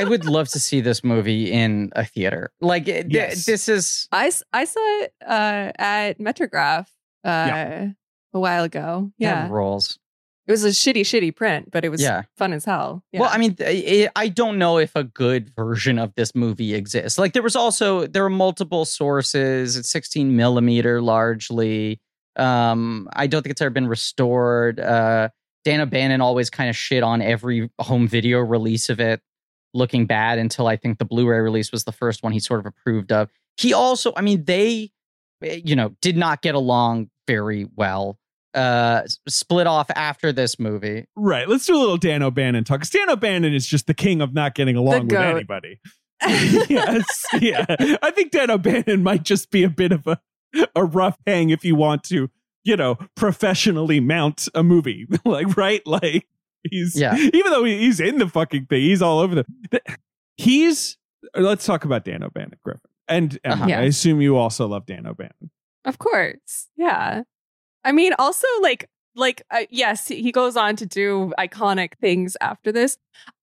I 0.00 0.04
would 0.04 0.24
love 0.24 0.48
to 0.50 0.60
see 0.60 0.80
this 0.80 1.02
movie 1.04 1.50
in 1.52 1.90
a 1.96 2.04
theater. 2.04 2.50
Like, 2.60 2.84
th- 2.86 3.06
Yes. 3.08 3.44
this 3.46 3.68
is. 3.68 4.08
I, 4.12 4.30
I 4.52 4.64
saw 4.64 4.80
it 5.02 5.12
uh, 5.26 5.72
at 5.78 6.18
Metrograph 6.18 6.86
uh, 7.24 7.86
a 8.34 8.38
while 8.40 8.64
ago. 8.64 9.10
Yeah. 9.18 9.42
that 9.42 9.50
rolls. 9.50 9.98
It 10.46 10.52
was 10.52 10.64
a 10.64 10.68
shitty, 10.68 11.02
shitty 11.02 11.36
print, 11.36 11.70
but 11.70 11.84
it 11.84 11.90
was 11.90 12.00
Yeah. 12.00 12.22
fun 12.38 12.54
as 12.54 12.64
hell. 12.64 13.02
Yeah. 13.12 13.20
Well, 13.20 13.30
I 13.30 13.36
mean, 13.36 13.54
I 13.60 14.08
I 14.16 14.28
don't 14.28 14.56
know 14.58 14.78
if 14.78 14.96
a 14.96 15.04
good 15.04 15.50
version 15.54 15.98
of 15.98 16.14
this 16.14 16.34
movie 16.34 16.74
exists. 16.74 17.18
Like, 17.18 17.34
there 17.34 17.42
was 17.42 17.54
also 17.54 18.06
there 18.06 18.22
were 18.22 18.30
multiple 18.30 18.86
sources. 18.86 19.76
It's 19.76 19.90
16 19.90 20.34
millimeter 20.34 21.02
largely. 21.02 22.00
Um, 22.36 23.10
I 23.12 23.26
don't 23.26 23.42
think 23.42 23.50
it's 23.50 23.60
ever 23.60 23.68
been 23.70 23.88
restored. 23.88 24.80
Uh, 24.80 25.28
Dan 25.64 25.80
O'Bannon 25.82 26.20
always 26.22 26.48
kind 26.48 26.70
of 26.70 26.76
shit 26.76 27.02
on 27.02 27.20
every 27.20 27.68
home 27.78 28.08
video 28.08 28.38
release 28.38 28.88
of 28.88 29.00
it, 29.00 29.20
looking 29.74 30.06
bad 30.06 30.38
until 30.38 30.66
I 30.66 30.76
think 30.76 30.98
the 30.98 31.04
Blu-ray 31.04 31.38
release 31.40 31.72
was 31.72 31.84
the 31.84 31.92
first 31.92 32.22
one 32.22 32.32
he 32.32 32.40
sort 32.40 32.60
of 32.60 32.66
approved 32.66 33.12
of. 33.12 33.30
He 33.56 33.72
also, 33.72 34.12
I 34.16 34.22
mean, 34.22 34.44
they, 34.44 34.90
eh, 35.42 35.60
you 35.64 35.76
know, 35.76 35.94
did 36.00 36.16
not 36.16 36.42
get 36.42 36.54
along 36.54 37.10
very 37.26 37.66
well. 37.76 38.18
Uh, 38.54 39.02
split 39.28 39.66
off 39.66 39.90
after 39.94 40.32
this 40.32 40.58
movie. 40.58 41.04
Right. 41.14 41.48
Let's 41.48 41.66
do 41.66 41.76
a 41.76 41.78
little 41.78 41.98
Dan 41.98 42.22
O'Bannon 42.22 42.64
talk. 42.64 42.80
'Cause 42.80 42.90
Dan 42.90 43.10
O'Bannon 43.10 43.54
is 43.54 43.66
just 43.66 43.86
the 43.86 43.94
king 43.94 44.20
of 44.20 44.32
not 44.32 44.54
getting 44.54 44.74
along 44.74 45.08
with 45.08 45.12
anybody. 45.18 45.80
yes. 46.68 47.04
Yeah. 47.40 47.66
I 48.02 48.10
think 48.10 48.32
Dan 48.32 48.50
O'Bannon 48.50 49.02
might 49.02 49.22
just 49.22 49.50
be 49.50 49.64
a 49.64 49.68
bit 49.68 49.92
of 49.92 50.06
a, 50.06 50.18
a 50.74 50.84
rough 50.84 51.16
hang 51.26 51.50
if 51.50 51.64
you 51.64 51.76
want 51.76 52.02
to, 52.04 52.30
you 52.64 52.76
know, 52.76 52.96
professionally 53.14 54.00
mount 54.00 54.48
a 54.54 54.62
movie. 54.62 55.06
like, 55.24 55.56
right? 55.56 55.86
Like, 55.86 56.26
he's, 56.70 56.98
Yeah. 56.98 57.16
even 57.16 57.50
though 57.52 57.64
he's 57.64 58.00
in 58.00 58.18
the 58.18 58.28
fucking 58.28 58.66
thing, 58.66 58.82
he's 58.82 59.02
all 59.02 59.18
over 59.20 59.34
the. 59.36 59.44
the- 59.70 59.82
He's, 60.36 60.96
let's 61.36 61.66
talk 61.66 61.84
about 61.84 62.04
Dan 62.04 62.22
O'Bannon, 62.22 62.52
Griffin. 62.62 62.80
And, 63.08 63.38
and 63.42 63.54
Uh-huh. 63.54 63.64
I 63.72 63.82
assume 63.82 64.20
you 64.20 64.36
also 64.36 64.68
love 64.68 64.86
Dan 64.86 65.04
O'Bannon. 65.06 65.50
Of 65.84 65.98
course. 65.98 66.68
Yeah. 66.76 67.22
I 67.84 67.92
mean, 67.92 68.12
also 68.18 68.46
like 68.62 68.88
like 69.16 69.42
uh, 69.50 69.62
yes, 69.70 70.06
he 70.06 70.30
goes 70.30 70.56
on 70.56 70.76
to 70.76 70.86
do 70.86 71.32
iconic 71.40 71.94
things 72.00 72.36
after 72.40 72.70
this. 72.70 72.98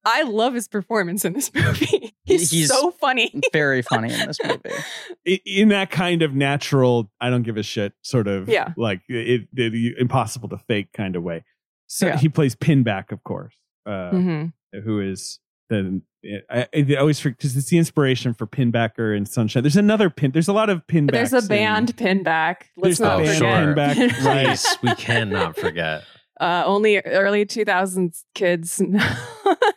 I 0.06 0.22
love 0.22 0.54
his 0.54 0.70
performance 0.70 1.26
in 1.26 1.34
this 1.34 1.52
movie. 1.56 2.14
He's, 2.24 2.50
He's- 2.52 2.70
so 2.70 2.92
funny. 2.92 3.42
Very 3.52 3.82
funny 3.82 4.14
in 4.14 4.28
this 4.28 4.38
movie. 4.46 5.42
in 5.46 5.68
that 5.70 5.92
kind 5.92 6.22
of 6.22 6.34
natural, 6.34 7.12
I 7.20 7.30
don't 7.30 7.44
give 7.44 7.58
a 7.58 7.64
shit 7.64 7.92
sort 8.04 8.28
of 8.30 8.48
Yeah. 8.48 8.72
like 8.78 9.02
it, 9.10 9.50
it, 9.54 9.98
impossible 9.98 10.48
to 10.50 10.58
fake 10.60 10.94
kind 10.94 11.18
of 11.18 11.24
way. 11.24 11.44
So 11.88 12.08
Yeah. 12.08 12.18
he 12.18 12.30
plays 12.30 12.56
Pinback, 12.56 13.12
of 13.12 13.24
course, 13.24 13.54
uh, 13.86 14.12
Mhm. 14.12 14.54
who 14.84 15.00
is 15.02 15.40
the 15.70 16.02
I, 16.50 16.68
I 16.76 16.96
always 16.96 17.22
because 17.22 17.56
it's 17.56 17.70
the 17.70 17.78
inspiration 17.78 18.34
for 18.34 18.48
Pinbacker 18.48 19.16
and 19.16 19.28
Sunshine. 19.28 19.62
There's 19.62 19.76
another 19.78 20.10
pin. 20.10 20.32
There's 20.32 20.48
a 20.48 20.54
lot 20.54 20.72
of 20.72 20.88
pinbacks. 20.88 21.30
There's 21.30 21.34
a 21.34 21.46
in- 21.46 21.48
band 21.48 21.96
Pinback. 21.98 22.56
Let's 22.78 22.98
There's 22.98 23.00
not 23.00 23.18
the 23.20 23.24
band 23.26 23.38
forget. 23.38 23.96
sure. 23.96 24.10
Pinback, 24.10 24.26
right? 24.26 24.48
Please, 24.48 24.78
we 24.82 24.96
cannot 24.96 25.56
forget. 25.56 26.04
Uh, 26.42 26.64
only 26.66 26.98
early 27.00 27.46
2000s 27.46 28.24
kids. 28.34 28.82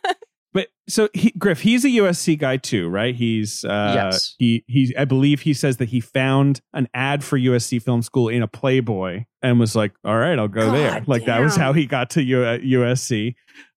But 0.53 0.69
so 0.87 1.09
he, 1.13 1.31
Griff, 1.37 1.61
he's 1.61 1.85
a 1.85 1.89
USC 1.89 2.37
guy 2.39 2.57
too, 2.57 2.89
right? 2.89 3.13
He's 3.13 3.63
uh, 3.63 3.91
Yes. 3.95 4.35
He 4.39 4.63
he, 4.67 4.95
I 4.97 5.05
believe 5.05 5.41
he 5.41 5.53
says 5.53 5.77
that 5.77 5.89
he 5.89 5.99
found 5.99 6.61
an 6.73 6.87
ad 6.93 7.23
for 7.23 7.37
USC 7.37 7.81
Film 7.81 8.01
School 8.01 8.29
in 8.29 8.41
a 8.41 8.47
Playboy 8.47 9.25
and 9.43 9.59
was 9.59 9.75
like, 9.75 9.93
"All 10.03 10.17
right, 10.17 10.39
I'll 10.39 10.47
go 10.47 10.65
God 10.65 10.75
there." 10.75 11.03
Like 11.05 11.25
that 11.25 11.39
was 11.41 11.55
how 11.55 11.73
he 11.73 11.85
got 11.85 12.09
to 12.11 12.23
U- 12.23 12.43
uh, 12.43 12.57
USC. 12.57 13.35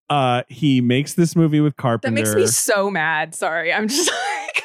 Uh, 0.09 0.41
he 0.47 0.81
makes 0.81 1.13
this 1.13 1.35
movie 1.35 1.59
with 1.61 1.75
Carpenter. 1.77 2.15
that 2.15 2.21
makes 2.21 2.35
me 2.35 2.47
so 2.47 2.89
mad. 2.89 3.33
Sorry. 3.35 3.71
I'm 3.71 3.87
just 3.87 4.09
like, 4.45 4.63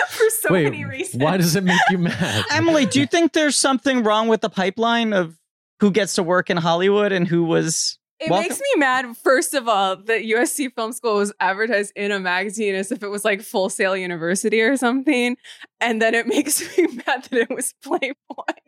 for 0.08 0.24
so 0.42 0.52
Wait, 0.52 0.64
many 0.64 0.84
reasons. 0.84 1.22
why 1.22 1.36
does 1.36 1.56
it 1.56 1.64
make 1.64 1.80
you 1.90 1.98
mad? 1.98 2.44
Emily, 2.52 2.86
do 2.86 3.00
you 3.00 3.06
think 3.06 3.32
there's 3.32 3.56
something 3.56 4.02
wrong 4.02 4.28
with 4.28 4.40
the 4.42 4.50
pipeline 4.50 5.12
of 5.12 5.36
who 5.80 5.90
gets 5.90 6.14
to 6.16 6.22
work 6.22 6.50
in 6.50 6.56
Hollywood 6.58 7.12
and 7.12 7.26
who 7.26 7.44
was? 7.44 7.98
It 8.20 8.30
Welcome- 8.30 8.48
makes 8.50 8.60
me 8.60 8.66
mad, 8.76 9.16
first 9.16 9.54
of 9.54 9.66
all, 9.68 9.96
that 9.96 10.22
USC 10.24 10.68
Film 10.74 10.92
School 10.92 11.16
was 11.16 11.32
advertised 11.40 11.92
in 11.96 12.12
a 12.12 12.20
magazine 12.20 12.74
as 12.74 12.92
if 12.92 13.02
it 13.02 13.08
was 13.08 13.24
like 13.24 13.40
Full 13.40 13.70
Sail 13.70 13.96
University 13.96 14.60
or 14.60 14.76
something. 14.76 15.36
And 15.80 16.02
then 16.02 16.14
it 16.14 16.26
makes 16.34 16.60
me 16.76 16.86
mad 16.88 17.24
that 17.30 17.32
it 17.32 17.50
was 17.50 17.74
Playboy. 17.82 18.14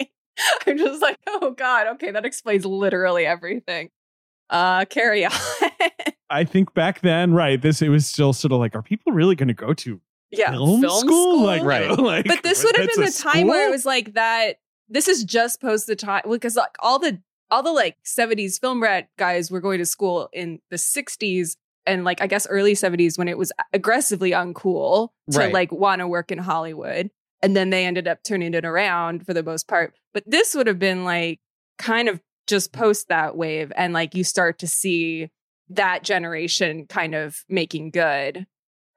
I'm 0.67 0.79
just 0.79 1.03
like, 1.03 1.19
oh 1.27 1.51
God, 1.51 1.87
okay, 1.89 2.11
that 2.11 2.25
explains 2.25 2.65
literally 2.65 3.27
everything. 3.27 3.91
Uh 4.49 4.85
carry 4.87 5.25
on. 5.25 5.33
I 6.31 6.45
think 6.45 6.73
back 6.73 7.01
then, 7.03 7.35
right? 7.35 7.61
This 7.61 7.83
it 7.83 7.91
was 7.91 8.07
still 8.07 8.33
sort 8.33 8.53
of 8.53 8.59
like, 8.59 8.75
are 8.75 8.83
people 8.83 9.13
really 9.13 9.35
going 9.35 9.49
to 9.49 9.55
go 9.55 9.75
to 9.75 10.01
yeah. 10.31 10.51
film, 10.51 10.83
school? 10.89 11.43
Like, 11.43 11.63
Right. 11.63 11.91
like, 11.91 12.27
but 12.27 12.43
this 12.43 12.65
would 12.65 12.75
have 12.77 12.89
been 12.89 13.03
a 13.03 13.07
the 13.11 13.13
time 13.13 13.49
where 13.49 13.69
it 13.69 13.71
was 13.71 13.85
like 13.85 14.15
that. 14.15 14.57
This 14.89 15.09
is 15.09 15.25
just 15.25 15.61
post 15.61 15.87
the 15.87 15.97
time 15.97 16.23
because 16.29 16.57
like 16.57 16.75
all 16.81 16.99
the 16.99 17.21
all 17.53 17.63
the 17.63 17.71
like 17.71 17.97
70s 18.05 18.59
film 18.59 18.83
rat 18.83 19.09
guys 19.19 19.51
were 19.51 19.61
going 19.61 19.79
to 19.79 19.87
school 19.87 20.29
in 20.33 20.59
the 20.71 20.77
60s 20.77 21.57
and 21.87 22.03
like 22.03 22.21
I 22.21 22.27
guess 22.27 22.47
early 22.49 22.73
70s 22.73 23.19
when 23.19 23.29
it 23.29 23.37
was 23.39 23.53
aggressively 23.73 24.31
uncool 24.33 25.11
to 25.31 25.39
Right. 25.39 25.53
like 25.53 25.71
want 25.71 26.01
to 26.01 26.09
work 26.09 26.33
in 26.33 26.39
Hollywood. 26.39 27.11
And 27.43 27.55
then 27.57 27.71
they 27.71 27.87
ended 27.87 28.09
up 28.09 28.23
turning 28.25 28.55
it 28.55 28.65
around 28.65 29.27
for 29.27 29.35
the 29.35 29.43
most 29.43 29.69
part. 29.69 29.95
But 30.15 30.25
this 30.27 30.55
would 30.55 30.67
have 30.67 30.79
been 30.79 31.05
like 31.05 31.41
kind 31.79 32.09
of 32.09 32.21
just 32.47 32.73
post 32.73 33.09
that 33.09 33.37
wave 33.37 33.73
and 33.77 33.93
like 33.93 34.15
you 34.15 34.25
start 34.25 34.59
to 34.61 34.67
see 34.67 35.31
that 35.69 36.03
generation 36.05 36.87
kind 36.89 37.15
of 37.15 37.45
making 37.49 37.91
good. 37.91 38.47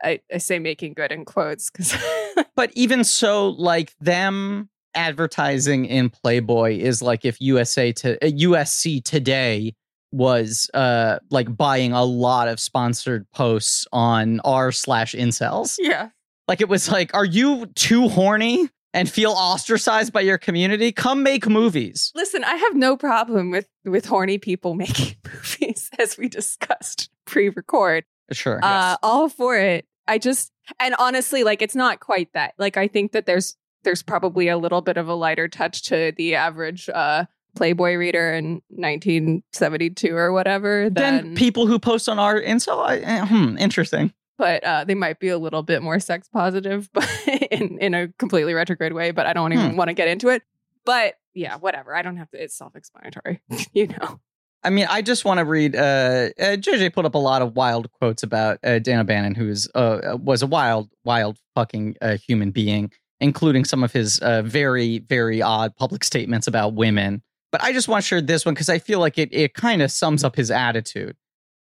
I, 0.04 0.20
I 0.34 0.38
say 0.40 0.60
making 0.60 0.94
good 0.94 1.12
in 1.12 1.26
quotes 1.26 1.70
because 1.72 1.96
But 2.56 2.72
even 2.76 3.04
so, 3.04 3.50
like 3.50 3.94
them 4.00 4.70
advertising 4.96 5.86
in 5.86 6.10
Playboy 6.10 6.78
is 6.78 7.02
like 7.02 7.26
if 7.26 7.40
USA 7.42 7.92
to 7.94 8.16
uh, 8.26 8.30
USC 8.30 9.04
today 9.04 9.74
was 10.12 10.70
uh 10.74 11.20
like 11.30 11.56
buying 11.56 11.92
a 11.92 12.04
lot 12.04 12.48
of 12.48 12.60
sponsored 12.60 13.30
posts 13.32 13.86
on 13.92 14.40
r 14.46 14.72
slash 14.72 15.14
incels. 15.14 15.76
yeah. 15.80 16.10
Like 16.48 16.62
it 16.62 16.70
was 16.70 16.90
like, 16.92 17.14
are 17.14 17.26
you 17.26 17.66
too 17.76 18.08
horny 18.08 18.70
and 18.94 19.10
feel 19.10 19.32
ostracized 19.32 20.14
by 20.14 20.22
your 20.22 20.38
community? 20.38 20.92
Come 20.92 21.24
make 21.24 21.48
movies. 21.50 22.12
Listen, 22.16 22.44
I 22.44 22.56
have 22.56 22.76
no 22.76 22.96
problem 22.96 23.52
with 23.52 23.68
with 23.84 24.06
horny 24.06 24.38
people 24.38 24.74
making 24.86 25.18
movies, 25.26 25.90
as 26.00 26.18
we 26.18 26.30
discussed 26.30 27.10
pre-record. 27.26 28.06
Sure. 28.32 28.60
Uh, 28.64 28.98
all 29.04 29.28
for 29.28 29.58
it. 29.58 29.86
I 30.08 30.18
just 30.18 30.52
and 30.80 30.96
honestly, 30.98 31.44
like 31.44 31.62
it's 31.62 31.76
not 31.76 32.00
quite 32.00 32.32
that. 32.34 32.54
Like 32.58 32.78
I 32.78 32.88
think 32.88 33.12
that 33.12 33.26
there's 33.26 33.58
there's 33.86 34.04
probably 34.04 34.50
a 34.50 34.58
little 34.58 34.82
bit 34.82 34.98
of 34.98 35.08
a 35.08 35.14
lighter 35.16 35.48
touch 35.48 35.84
to 35.84 36.12
the 36.18 36.36
average 36.36 36.90
uh 36.90 37.24
Playboy 37.56 37.96
reader 37.96 38.34
in 38.34 38.62
1972 38.70 40.14
or 40.16 40.32
whatever. 40.34 40.90
then 40.90 41.16
Than, 41.18 41.36
people 41.36 41.68
who 41.68 41.80
post 41.80 42.10
on 42.10 42.20
our 42.20 42.40
incel, 42.42 42.84
I, 42.86 42.98
eh, 42.98 43.26
hmm, 43.26 43.58
interesting. 43.58 44.14
but 44.38 44.62
uh, 44.64 44.84
they 44.84 44.94
might 44.96 45.20
be 45.20 45.30
a 45.30 45.38
little 45.38 45.64
bit 45.64 45.82
more 45.82 46.00
sex 46.00 46.28
positive, 46.28 46.90
but 46.94 47.10
in 47.52 47.78
in 47.80 47.94
a 47.94 48.10
completely 48.20 48.54
retrograde 48.54 48.94
way. 48.94 49.12
But 49.12 49.26
I 49.26 49.34
don't 49.34 49.54
even 49.54 49.72
Hmm. 49.72 49.78
want 49.78 49.88
to 49.88 49.94
get 49.94 50.08
into 50.10 50.28
it. 50.30 50.44
But 50.86 51.16
yeah, 51.34 51.56
whatever. 51.58 51.96
I 51.96 52.02
don't 52.02 52.18
have 52.18 52.30
to. 52.32 52.44
It's 52.44 52.58
self-explanatory, 52.58 53.42
you 53.74 53.88
know. 53.88 54.20
I 54.64 54.70
mean, 54.72 54.88
I 54.90 55.02
just 55.02 55.26
want 55.26 55.38
to 55.40 55.46
read. 55.46 55.76
Uh, 55.76 56.30
uh, 56.40 56.58
JJ 56.58 56.92
put 56.94 57.06
up 57.06 57.16
a 57.16 57.20
lot 57.20 57.42
of 57.42 57.56
wild 57.56 57.90
quotes 57.92 58.24
about 58.24 58.60
uh, 58.64 58.80
Dan 58.80 59.00
O'Bannon, 59.00 59.36
who's 59.36 59.70
uh, 59.76 60.18
was 60.22 60.42
a 60.42 60.48
wild, 60.48 60.90
wild 61.04 61.38
fucking 61.56 61.96
uh, 62.02 62.18
human 62.18 62.52
being, 62.52 62.92
including 63.20 63.66
some 63.66 63.84
of 63.84 63.92
his 63.92 64.20
uh, 64.20 64.42
very, 64.42 65.00
very 65.00 65.42
odd 65.42 65.76
public 65.76 66.04
statements 66.04 66.48
about 66.48 66.74
women. 66.74 67.22
But 67.52 67.64
I 67.64 67.72
just 67.72 67.88
want 67.88 68.04
to 68.04 68.08
share 68.08 68.22
this 68.22 68.46
one 68.46 68.54
because 68.54 68.70
I 68.70 68.80
feel 68.80 69.00
like 69.00 69.18
it 69.18 69.30
it 69.32 69.54
kind 69.54 69.82
of 69.82 69.92
sums 69.92 70.24
up 70.24 70.36
his 70.36 70.52
attitude. 70.52 71.16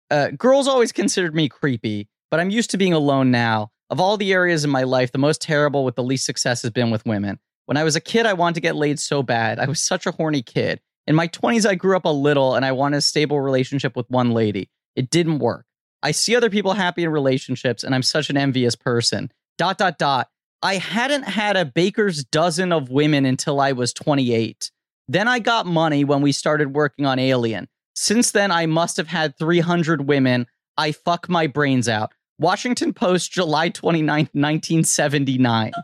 Uh, 0.10 0.30
girls 0.30 0.68
always 0.68 0.92
considered 0.92 1.36
me 1.36 1.50
creepy, 1.50 2.08
but 2.32 2.40
I'm 2.40 2.50
used 2.50 2.72
to 2.72 2.78
being 2.78 2.94
alone 2.94 3.32
now. 3.32 3.70
Of 3.90 4.00
all 4.00 4.18
the 4.18 4.34
areas 4.34 4.64
in 4.64 4.72
my 4.72 4.84
life, 4.84 5.12
the 5.12 5.20
most 5.20 5.42
terrible 5.42 5.86
with 5.86 5.96
the 5.96 6.04
least 6.04 6.26
success 6.26 6.64
has 6.64 6.72
been 6.72 6.90
with 6.90 7.06
women. 7.06 7.40
When 7.66 7.78
I 7.78 7.84
was 7.84 7.96
a 7.96 8.02
kid, 8.02 8.26
I 8.26 8.34
wanted 8.34 8.56
to 8.56 8.62
get 8.62 8.76
laid 8.76 9.00
so 9.00 9.24
bad. 9.24 9.60
I 9.60 9.66
was 9.66 9.80
such 9.80 10.06
a 10.06 10.12
horny 10.12 10.42
kid. 10.42 10.82
In 11.06 11.16
my 11.16 11.28
20s, 11.28 11.68
I 11.68 11.76
grew 11.76 11.96
up 11.96 12.06
a 12.06 12.10
little 12.10 12.56
and 12.56 12.66
I 12.66 12.72
wanted 12.72 12.98
a 12.98 13.02
stable 13.02 13.40
relationship 13.40 13.96
with 13.96 14.10
one 14.10 14.32
lady. 14.32 14.70
It 14.96 15.10
didn't 15.10 15.40
work. 15.40 15.66
I 16.02 16.12
see 16.12 16.36
other 16.36 16.50
people 16.50 16.74
happy 16.74 17.04
in 17.04 17.10
relationships 17.10 17.84
and 17.84 17.94
I'm 17.94 18.04
such 18.04 18.30
an 18.30 18.38
envious 18.38 18.76
person. 18.76 19.32
Dot, 19.58 19.78
dot, 19.78 19.98
dot. 19.98 20.30
I 20.64 20.76
hadn't 20.78 21.24
had 21.24 21.58
a 21.58 21.66
baker's 21.66 22.24
dozen 22.24 22.72
of 22.72 22.90
women 22.90 23.26
until 23.26 23.60
I 23.60 23.74
was 23.74 23.94
28. 23.94 24.72
Then 25.08 25.28
I 25.28 25.40
got 25.40 25.66
money 25.66 26.04
when 26.06 26.22
we 26.22 26.32
started 26.32 26.74
working 26.74 27.06
on 27.06 27.20
Alien. 27.20 27.68
Since 27.96 28.32
then, 28.32 28.50
I 28.52 28.66
must 28.66 28.96
have 28.98 29.08
had 29.10 29.38
300 29.38 30.08
women. 30.08 30.48
I 30.78 30.94
fuck 30.94 31.28
my 31.30 31.48
brains 31.48 31.88
out. 31.90 32.14
Washington 32.40 32.94
Post, 32.94 33.32
July 33.32 33.70
29th, 33.70 34.30
1979. 34.34 35.72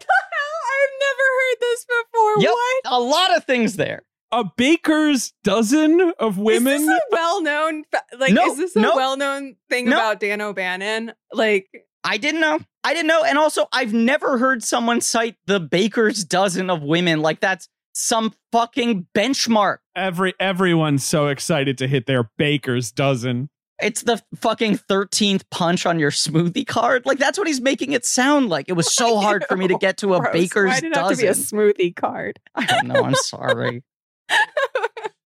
the 0.00 0.06
hell? 0.32 0.60
I've 0.72 0.96
never 1.00 1.26
heard 1.38 1.56
this 1.60 1.84
before. 1.84 2.42
Yep. 2.42 2.50
What? 2.52 2.82
A 2.86 3.00
lot 3.00 3.36
of 3.36 3.44
things 3.44 3.76
there. 3.76 4.02
a 4.32 4.44
baker's 4.56 5.32
dozen 5.44 6.12
of 6.20 6.38
women. 6.38 6.74
Is 6.74 6.86
this 6.86 6.88
a 6.88 7.00
well-known 7.12 7.82
like 8.18 8.32
No, 8.32 8.46
is 8.52 8.56
this 8.56 8.76
a 8.76 8.80
no. 8.80 8.94
well-known 8.96 9.56
thing 9.68 9.86
No. 9.90 9.96
about 9.96 10.20
Dan 10.20 10.40
O'Bannon? 10.40 11.12
Like 11.32 11.68
I 12.04 12.16
didn't 12.16 12.40
know. 12.40 12.60
I 12.82 12.94
didn't 12.94 13.08
know. 13.08 13.22
And 13.24 13.38
also, 13.38 13.66
I've 13.72 13.92
never 13.92 14.38
heard 14.38 14.62
someone 14.62 15.00
cite 15.00 15.36
the 15.46 15.60
baker's 15.60 16.24
dozen 16.24 16.70
of 16.70 16.82
women 16.82 17.20
like 17.20 17.40
that's 17.40 17.68
some 17.92 18.34
fucking 18.52 19.06
benchmark. 19.14 19.78
Every 19.94 20.34
everyone's 20.40 21.04
so 21.04 21.28
excited 21.28 21.78
to 21.78 21.86
hit 21.86 22.06
their 22.06 22.30
baker's 22.38 22.90
dozen. 22.90 23.50
It's 23.82 24.02
the 24.02 24.22
fucking 24.36 24.78
13th 24.90 25.42
punch 25.50 25.86
on 25.86 25.98
your 25.98 26.10
smoothie 26.10 26.66
card. 26.66 27.06
Like, 27.06 27.18
that's 27.18 27.38
what 27.38 27.46
he's 27.46 27.62
making 27.62 27.92
it 27.92 28.04
sound 28.04 28.50
like. 28.50 28.68
It 28.68 28.74
was 28.74 28.94
so 28.94 29.18
hard 29.18 29.46
for 29.48 29.56
me 29.56 29.68
to 29.68 29.74
get 29.80 29.96
to 29.98 30.14
a 30.14 30.20
gross. 30.20 30.32
baker's 30.34 30.68
Why 30.68 30.80
did 30.80 30.92
it 30.92 30.96
have 30.96 31.10
to 31.10 31.16
be 31.16 31.26
a 31.26 31.30
smoothie 31.30 31.96
card? 31.96 32.38
I 32.54 32.66
don't 32.66 32.88
know. 32.88 33.02
I'm 33.02 33.14
sorry. 33.14 33.82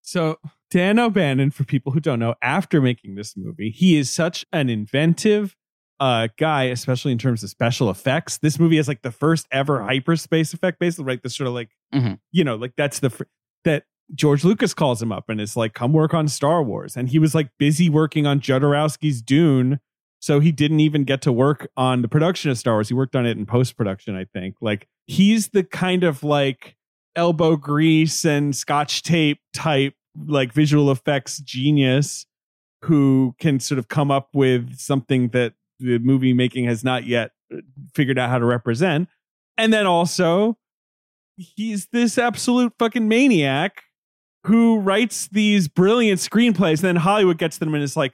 So 0.06 0.38
Dan 0.70 0.98
O'Bannon, 1.00 1.50
for 1.50 1.64
people 1.64 1.90
who 1.90 1.98
don't 1.98 2.20
know, 2.20 2.36
after 2.40 2.80
making 2.80 3.16
this 3.16 3.36
movie, 3.36 3.70
he 3.70 3.96
is 3.96 4.10
such 4.10 4.44
an 4.52 4.70
inventive 4.70 5.56
uh 6.00 6.28
guy, 6.38 6.64
especially 6.64 7.12
in 7.12 7.18
terms 7.18 7.42
of 7.42 7.50
special 7.50 7.88
effects. 7.90 8.38
This 8.38 8.58
movie 8.58 8.76
has 8.76 8.88
like 8.88 9.02
the 9.02 9.10
first 9.12 9.46
ever 9.52 9.82
hyperspace 9.82 10.52
effect, 10.52 10.78
basically, 10.78 11.04
right? 11.04 11.22
This 11.22 11.36
sort 11.36 11.48
of 11.48 11.54
like, 11.54 11.70
Mhm. 11.94 12.18
you 12.32 12.44
know, 12.44 12.56
like 12.56 12.72
that's 12.76 12.98
the 13.00 13.10
fr- 13.10 13.24
that 13.64 13.84
George 14.14 14.44
Lucas 14.44 14.74
calls 14.74 15.00
him 15.00 15.12
up 15.12 15.28
and 15.28 15.40
is 15.40 15.56
like, 15.56 15.72
"Come 15.72 15.92
work 15.92 16.12
on 16.12 16.28
Star 16.28 16.62
Wars," 16.62 16.96
and 16.96 17.08
he 17.08 17.18
was 17.18 17.34
like 17.34 17.48
busy 17.58 17.88
working 17.88 18.26
on 18.26 18.40
Jodorowsky's 18.40 19.22
Dune. 19.22 19.80
So 20.20 20.40
he 20.40 20.52
didn't 20.52 20.80
even 20.80 21.04
get 21.04 21.20
to 21.22 21.32
work 21.32 21.68
on 21.76 22.02
the 22.02 22.08
production 22.08 22.50
of 22.50 22.58
Star 22.58 22.74
Wars. 22.74 22.88
He 22.88 22.94
worked 22.94 23.14
on 23.14 23.24
it 23.26 23.36
in 23.36 23.44
post 23.46 23.76
production, 23.76 24.16
I 24.16 24.24
think. 24.24 24.56
Like 24.60 24.88
he's 25.06 25.48
the 25.50 25.62
kind 25.64 26.02
of 26.04 26.22
like 26.22 26.76
elbow 27.16 27.56
grease 27.56 28.24
and 28.24 28.56
scotch 28.56 29.02
tape 29.02 29.38
type 29.52 29.94
like 30.26 30.52
visual 30.52 30.90
effects 30.90 31.38
genius 31.38 32.26
who 32.82 33.34
can 33.38 33.60
sort 33.60 33.78
of 33.78 33.88
come 33.88 34.10
up 34.10 34.28
with 34.34 34.76
something 34.78 35.28
that 35.28 35.54
the 35.80 35.98
movie 35.98 36.32
making 36.32 36.64
has 36.66 36.84
not 36.84 37.04
yet 37.04 37.30
uh, 37.52 37.58
figured 37.94 38.18
out 38.18 38.30
how 38.30 38.38
to 38.38 38.44
represent. 38.44 39.08
And 39.56 39.72
then 39.72 39.86
also 39.86 40.56
he's 41.36 41.86
this 41.86 42.16
absolute 42.18 42.72
fucking 42.78 43.08
maniac 43.08 43.82
who 44.46 44.78
writes 44.78 45.28
these 45.28 45.68
brilliant 45.68 46.20
screenplays. 46.20 46.74
And 46.74 46.84
then 46.84 46.96
Hollywood 46.96 47.38
gets 47.38 47.58
them 47.58 47.74
and 47.74 47.82
is 47.82 47.96
like 47.96 48.12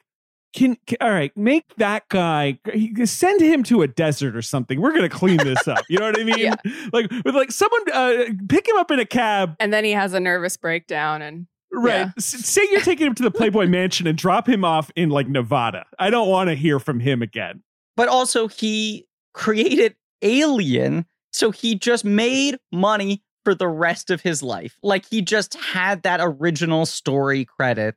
can, 0.55 0.77
can- 0.87 0.99
all 1.01 1.11
right 1.11 1.37
make 1.37 1.65
that 1.77 2.09
guy 2.09 2.59
send 3.05 3.41
him 3.41 3.63
to 3.65 3.83
a 3.83 3.87
desert 3.89 4.35
or 4.35 4.43
something. 4.43 4.81
We're 4.81 4.93
gonna 4.95 5.09
clean 5.09 5.37
this 5.39 5.69
up. 5.69 5.85
You 5.89 5.99
know 5.99 6.07
what 6.07 6.21
i 6.21 6.25
mean? 6.25 6.39
Yeah. 6.39 6.55
like 6.93 7.11
with 7.25 7.35
like 7.35 7.53
someone 7.53 7.83
uh, 7.93 8.25
pick 8.49 8.67
him 8.69 8.77
up 8.77 8.91
in 8.91 8.99
a 8.99 9.05
cab. 9.07 9.55
And 9.61 9.73
then 9.73 9.85
he 9.85 9.93
has 9.93 10.13
a 10.15 10.21
nervous 10.21 10.57
breakdown 10.57 11.23
and 11.23 11.47
Right. 11.73 12.07
Yeah. 12.07 12.11
Say 12.19 12.67
you're 12.71 12.81
taking 12.81 13.07
him 13.07 13.15
to 13.17 13.23
the 13.23 13.31
Playboy 13.31 13.67
Mansion 13.69 14.07
and 14.07 14.19
drop 14.19 14.49
him 14.49 14.65
off 14.65 14.91
in 14.97 15.11
like 15.11 15.29
Nevada. 15.29 15.87
I 15.99 16.11
don't 16.11 16.29
want 16.29 16.49
to 16.49 16.55
hear 16.55 16.79
from 16.79 17.01
him 17.01 17.23
again. 17.23 17.63
But 17.97 18.09
also, 18.09 18.49
he 18.49 19.07
created 19.35 19.95
Alien, 20.23 21.07
so 21.33 21.51
he 21.51 21.75
just 21.75 22.05
made 22.05 22.59
money 22.73 23.23
for 23.45 23.55
the 23.55 23.69
rest 23.69 24.11
of 24.11 24.21
his 24.21 24.43
life. 24.43 24.79
Like 24.83 25.07
he 25.09 25.23
just 25.23 25.55
had 25.55 26.03
that 26.03 26.21
original 26.23 26.87
story 26.87 27.45
credit 27.45 27.97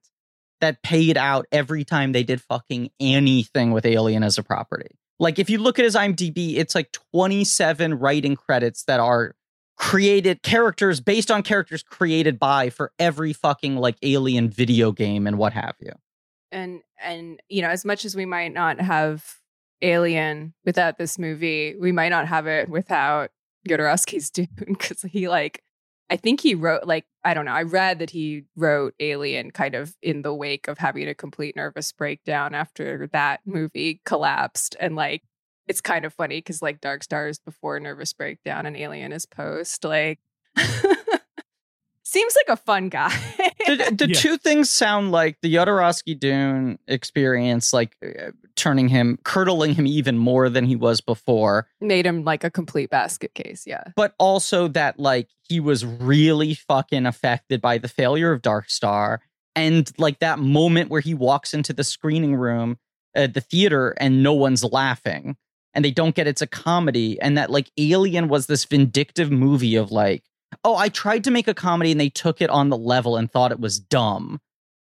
that 0.61 0.81
paid 0.83 1.17
out 1.17 1.45
every 1.51 1.83
time 1.83 2.13
they 2.13 2.23
did 2.23 2.41
fucking 2.41 2.89
anything 2.99 3.71
with 3.71 3.85
Alien 3.85 4.23
as 4.23 4.37
a 4.37 4.43
property. 4.43 4.95
Like 5.19 5.39
if 5.39 5.49
you 5.49 5.57
look 5.57 5.79
at 5.79 5.85
his 5.85 5.95
IMDb, 5.95 6.55
it's 6.55 6.75
like 6.75 6.91
27 7.11 7.95
writing 7.95 8.35
credits 8.35 8.83
that 8.85 8.99
are 8.99 9.35
created 9.75 10.43
characters 10.43 10.99
based 10.99 11.31
on 11.31 11.43
characters 11.43 11.83
created 11.83 12.39
by 12.39 12.69
for 12.69 12.91
every 12.99 13.33
fucking 13.33 13.77
like 13.77 13.97
alien 14.03 14.49
video 14.49 14.91
game 14.91 15.25
and 15.27 15.37
what 15.37 15.53
have 15.53 15.75
you. 15.79 15.91
and 16.51 16.81
and 17.03 17.39
you 17.49 17.61
know 17.61 17.69
as 17.69 17.83
much 17.83 18.05
as 18.05 18.15
we 18.15 18.25
might 18.25 18.53
not 18.53 18.79
have 18.79 19.35
alien 19.81 20.53
without 20.63 20.97
this 20.97 21.19
movie 21.19 21.75
we 21.79 21.91
might 21.91 22.09
not 22.09 22.27
have 22.27 22.47
it 22.47 22.69
without 22.69 23.31
Jodorowsky's 23.67 24.29
Dune 24.31 24.47
because 24.67 25.01
he 25.01 25.27
like 25.27 25.63
I 26.09 26.17
think 26.17 26.41
he 26.41 26.53
wrote 26.53 26.85
like 26.85 27.05
I 27.23 27.33
don't 27.33 27.45
know 27.45 27.53
I 27.53 27.63
read 27.63 27.99
that 27.99 28.11
he 28.11 28.43
wrote 28.55 28.93
Alien 28.99 29.51
kind 29.51 29.73
of 29.73 29.95
in 30.01 30.21
the 30.21 30.33
wake 30.33 30.67
of 30.67 30.77
having 30.77 31.07
a 31.07 31.15
complete 31.15 31.55
nervous 31.55 31.91
breakdown 31.91 32.53
after 32.53 33.09
that 33.13 33.41
movie 33.45 34.01
collapsed 34.05 34.75
and 34.79 34.95
like 34.95 35.23
it's 35.67 35.81
kind 35.81 36.05
of 36.05 36.13
funny 36.13 36.37
because 36.39 36.61
like 36.61 36.81
Dark 36.81 37.03
Star 37.03 37.27
is 37.27 37.39
before 37.39 37.79
nervous 37.79 38.13
breakdown 38.13 38.65
and 38.65 38.75
Alien 38.75 39.11
is 39.11 39.25
post 39.25 39.83
like 39.83 40.19
seems 42.05 42.35
like 42.35 42.53
a 42.53 42.61
fun 42.61 42.89
guy. 42.89 43.09
The, 43.65 43.95
the 43.97 44.07
Yeah. 44.09 44.19
two 44.19 44.37
things 44.37 44.69
sound 44.69 45.11
like 45.11 45.37
the 45.41 45.53
Jodorowsky 45.55 46.19
Dune 46.19 46.77
experience, 46.87 47.71
like 47.73 47.95
uh, 48.05 48.31
turning 48.55 48.89
him, 48.89 49.17
curdling 49.23 49.73
him 49.73 49.87
even 49.87 50.17
more 50.17 50.49
than 50.49 50.65
he 50.65 50.75
was 50.75 50.99
before, 51.01 51.67
made 51.79 52.05
him 52.05 52.23
like 52.23 52.43
a 52.43 52.51
complete 52.51 52.89
basket 52.89 53.33
case 53.33 53.63
yeah. 53.65 53.83
But 53.95 54.13
also 54.19 54.67
that 54.69 54.99
like 54.99 55.29
he 55.47 55.59
was 55.59 55.85
really 55.85 56.53
fucking 56.55 57.05
affected 57.05 57.61
by 57.61 57.77
the 57.77 57.87
failure 57.87 58.31
of 58.33 58.41
Dark 58.41 58.69
Star, 58.69 59.21
and 59.55 59.89
like 59.97 60.19
that 60.19 60.39
moment 60.39 60.89
where 60.89 61.01
he 61.01 61.13
walks 61.13 61.53
into 61.53 61.71
the 61.73 61.83
screening 61.83 62.35
room 62.35 62.77
at 63.15 63.33
the 63.33 63.41
theater 63.41 63.95
and 63.97 64.21
no 64.23 64.33
one's 64.33 64.63
laughing, 64.63 65.37
and 65.73 65.83
they 65.83 65.91
don't 65.91 66.15
get 66.15 66.27
it's 66.27 66.41
a 66.41 66.47
comedy, 66.47 67.19
and 67.21 67.37
that 67.37 67.49
like 67.49 67.71
Alien 67.77 68.27
was 68.27 68.47
this 68.47 68.65
vindictive 68.65 69.31
movie 69.31 69.75
of 69.75 69.91
like. 69.91 70.23
Oh, 70.63 70.75
I 70.75 70.89
tried 70.89 71.23
to 71.23 71.31
make 71.31 71.47
a 71.47 71.55
comedy 71.55 71.91
and 71.91 71.99
they 71.99 72.09
took 72.09 72.39
it 72.39 72.51
on 72.51 72.69
the 72.69 72.77
level 72.77 73.17
and 73.17 73.31
thought 73.31 73.51
it 73.51 73.59
was 73.59 73.79
dumb. 73.79 74.39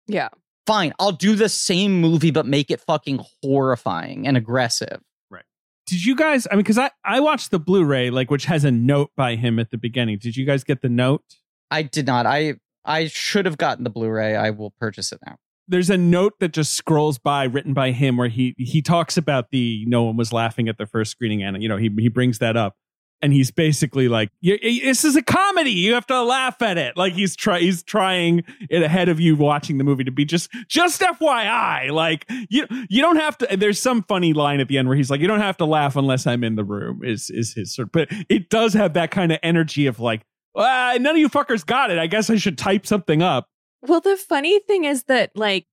yeah 0.08 0.28
fine, 0.70 0.92
I'll 1.00 1.10
do 1.10 1.34
the 1.34 1.48
same 1.48 2.00
movie 2.00 2.30
but 2.30 2.46
make 2.46 2.70
it 2.70 2.80
fucking 2.80 3.24
horrifying 3.42 4.26
and 4.26 4.36
aggressive. 4.36 5.00
Right. 5.28 5.44
Did 5.86 6.04
you 6.04 6.14
guys? 6.14 6.46
I 6.48 6.54
mean, 6.54 6.60
because 6.60 6.78
I 6.78 6.90
I 7.04 7.18
watched 7.18 7.50
the 7.50 7.58
Blu-ray, 7.58 8.10
like 8.10 8.30
which 8.30 8.44
has 8.44 8.64
a 8.64 8.70
note 8.70 9.10
by 9.16 9.34
him 9.34 9.58
at 9.58 9.70
the 9.70 9.78
beginning. 9.78 10.18
Did 10.18 10.36
you 10.36 10.46
guys 10.46 10.62
get 10.62 10.80
the 10.80 10.88
note? 10.88 11.24
I 11.72 11.82
did 11.82 12.06
not. 12.06 12.24
I 12.24 12.54
I 12.84 13.08
should 13.08 13.46
have 13.46 13.58
gotten 13.58 13.82
the 13.82 13.90
Blu-ray. 13.90 14.36
I 14.36 14.50
will 14.50 14.70
purchase 14.70 15.10
it 15.10 15.18
now. 15.26 15.36
There's 15.70 15.90
a 15.90 15.96
note 15.96 16.34
that 16.40 16.52
just 16.52 16.74
scrolls 16.74 17.18
by, 17.18 17.44
written 17.44 17.72
by 17.74 17.92
him, 17.92 18.16
where 18.16 18.28
he 18.28 18.54
he 18.58 18.82
talks 18.82 19.16
about 19.16 19.50
the 19.50 19.84
no 19.86 20.02
one 20.02 20.16
was 20.16 20.32
laughing 20.32 20.68
at 20.68 20.78
the 20.78 20.86
first 20.86 21.10
screening, 21.12 21.42
and 21.42 21.62
you 21.62 21.68
know 21.68 21.76
he 21.76 21.90
he 21.98 22.08
brings 22.08 22.38
that 22.38 22.56
up, 22.56 22.74
and 23.22 23.32
he's 23.32 23.50
basically 23.50 24.08
like, 24.08 24.30
"Y- 24.42 24.58
y- 24.62 24.80
"This 24.82 25.04
is 25.04 25.14
a 25.16 25.22
comedy. 25.22 25.70
You 25.70 25.94
have 25.94 26.06
to 26.08 26.22
laugh 26.22 26.60
at 26.60 26.76
it." 26.76 26.96
Like 26.96 27.12
he's 27.12 27.36
try 27.36 27.60
he's 27.60 27.82
trying 27.82 28.42
it 28.68 28.82
ahead 28.82 29.08
of 29.08 29.20
you 29.20 29.36
watching 29.36 29.78
the 29.78 29.84
movie 29.84 30.04
to 30.04 30.10
be 30.10 30.24
just 30.24 30.50
just 30.68 31.00
FYI. 31.00 31.90
Like 31.90 32.26
you 32.48 32.66
you 32.88 33.00
don't 33.00 33.16
have 33.16 33.38
to. 33.38 33.56
There's 33.56 33.80
some 33.80 34.02
funny 34.02 34.32
line 34.32 34.60
at 34.60 34.68
the 34.68 34.76
end 34.78 34.88
where 34.88 34.96
he's 34.96 35.10
like, 35.10 35.20
"You 35.20 35.28
don't 35.28 35.40
have 35.40 35.56
to 35.58 35.64
laugh 35.64 35.96
unless 35.96 36.26
I'm 36.26 36.42
in 36.44 36.56
the 36.56 36.64
room." 36.64 37.02
Is 37.04 37.30
is 37.30 37.54
his 37.54 37.74
sort, 37.74 37.92
but 37.92 38.08
it 38.28 38.50
does 38.50 38.74
have 38.74 38.94
that 38.94 39.10
kind 39.10 39.30
of 39.32 39.38
energy 39.42 39.86
of 39.86 40.00
like, 40.00 40.22
ah, 40.56 40.96
none 41.00 41.14
of 41.14 41.18
you 41.18 41.28
fuckers 41.28 41.64
got 41.64 41.90
it. 41.90 41.98
I 41.98 42.06
guess 42.06 42.28
I 42.28 42.36
should 42.36 42.58
type 42.58 42.86
something 42.86 43.22
up. 43.22 43.46
Well, 43.82 44.00
the 44.00 44.16
funny 44.16 44.60
thing 44.60 44.84
is 44.84 45.04
that, 45.04 45.30
like, 45.34 45.66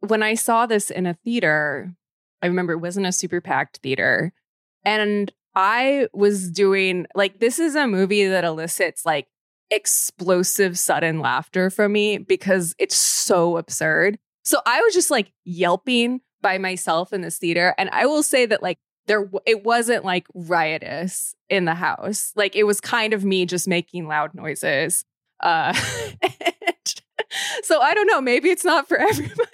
when 0.00 0.22
I 0.22 0.34
saw 0.34 0.66
this 0.66 0.90
in 0.90 1.06
a 1.06 1.14
theater, 1.24 1.94
I 2.42 2.46
remember 2.46 2.72
it 2.74 2.78
wasn't 2.78 3.06
a 3.06 3.12
super 3.12 3.40
packed 3.40 3.78
theater. 3.78 4.32
And 4.84 5.32
I 5.54 6.08
was 6.12 6.50
doing, 6.50 7.06
like, 7.14 7.40
this 7.40 7.58
is 7.58 7.74
a 7.74 7.86
movie 7.86 8.26
that 8.26 8.44
elicits, 8.44 9.06
like, 9.06 9.28
explosive, 9.70 10.78
sudden 10.78 11.20
laughter 11.20 11.70
from 11.70 11.92
me 11.92 12.18
because 12.18 12.74
it's 12.78 12.96
so 12.96 13.56
absurd. 13.56 14.18
So 14.42 14.60
I 14.66 14.80
was 14.82 14.92
just, 14.92 15.10
like, 15.10 15.32
yelping 15.44 16.20
by 16.42 16.58
myself 16.58 17.12
in 17.14 17.22
this 17.22 17.38
theater. 17.38 17.74
And 17.78 17.88
I 17.90 18.04
will 18.06 18.22
say 18.22 18.44
that, 18.46 18.62
like, 18.62 18.78
there, 19.06 19.30
it 19.46 19.64
wasn't 19.64 20.02
like 20.04 20.26
riotous 20.34 21.34
in 21.50 21.66
the 21.66 21.74
house. 21.74 22.32
Like, 22.36 22.56
it 22.56 22.64
was 22.64 22.80
kind 22.80 23.12
of 23.12 23.24
me 23.24 23.46
just 23.46 23.68
making 23.68 24.06
loud 24.06 24.34
noises. 24.34 25.04
Uh, 25.40 25.74
so 27.62 27.80
I 27.80 27.94
don't 27.94 28.06
know. 28.06 28.20
Maybe 28.20 28.50
it's 28.50 28.64
not 28.64 28.88
for 28.88 28.96
everybody. 29.10 29.48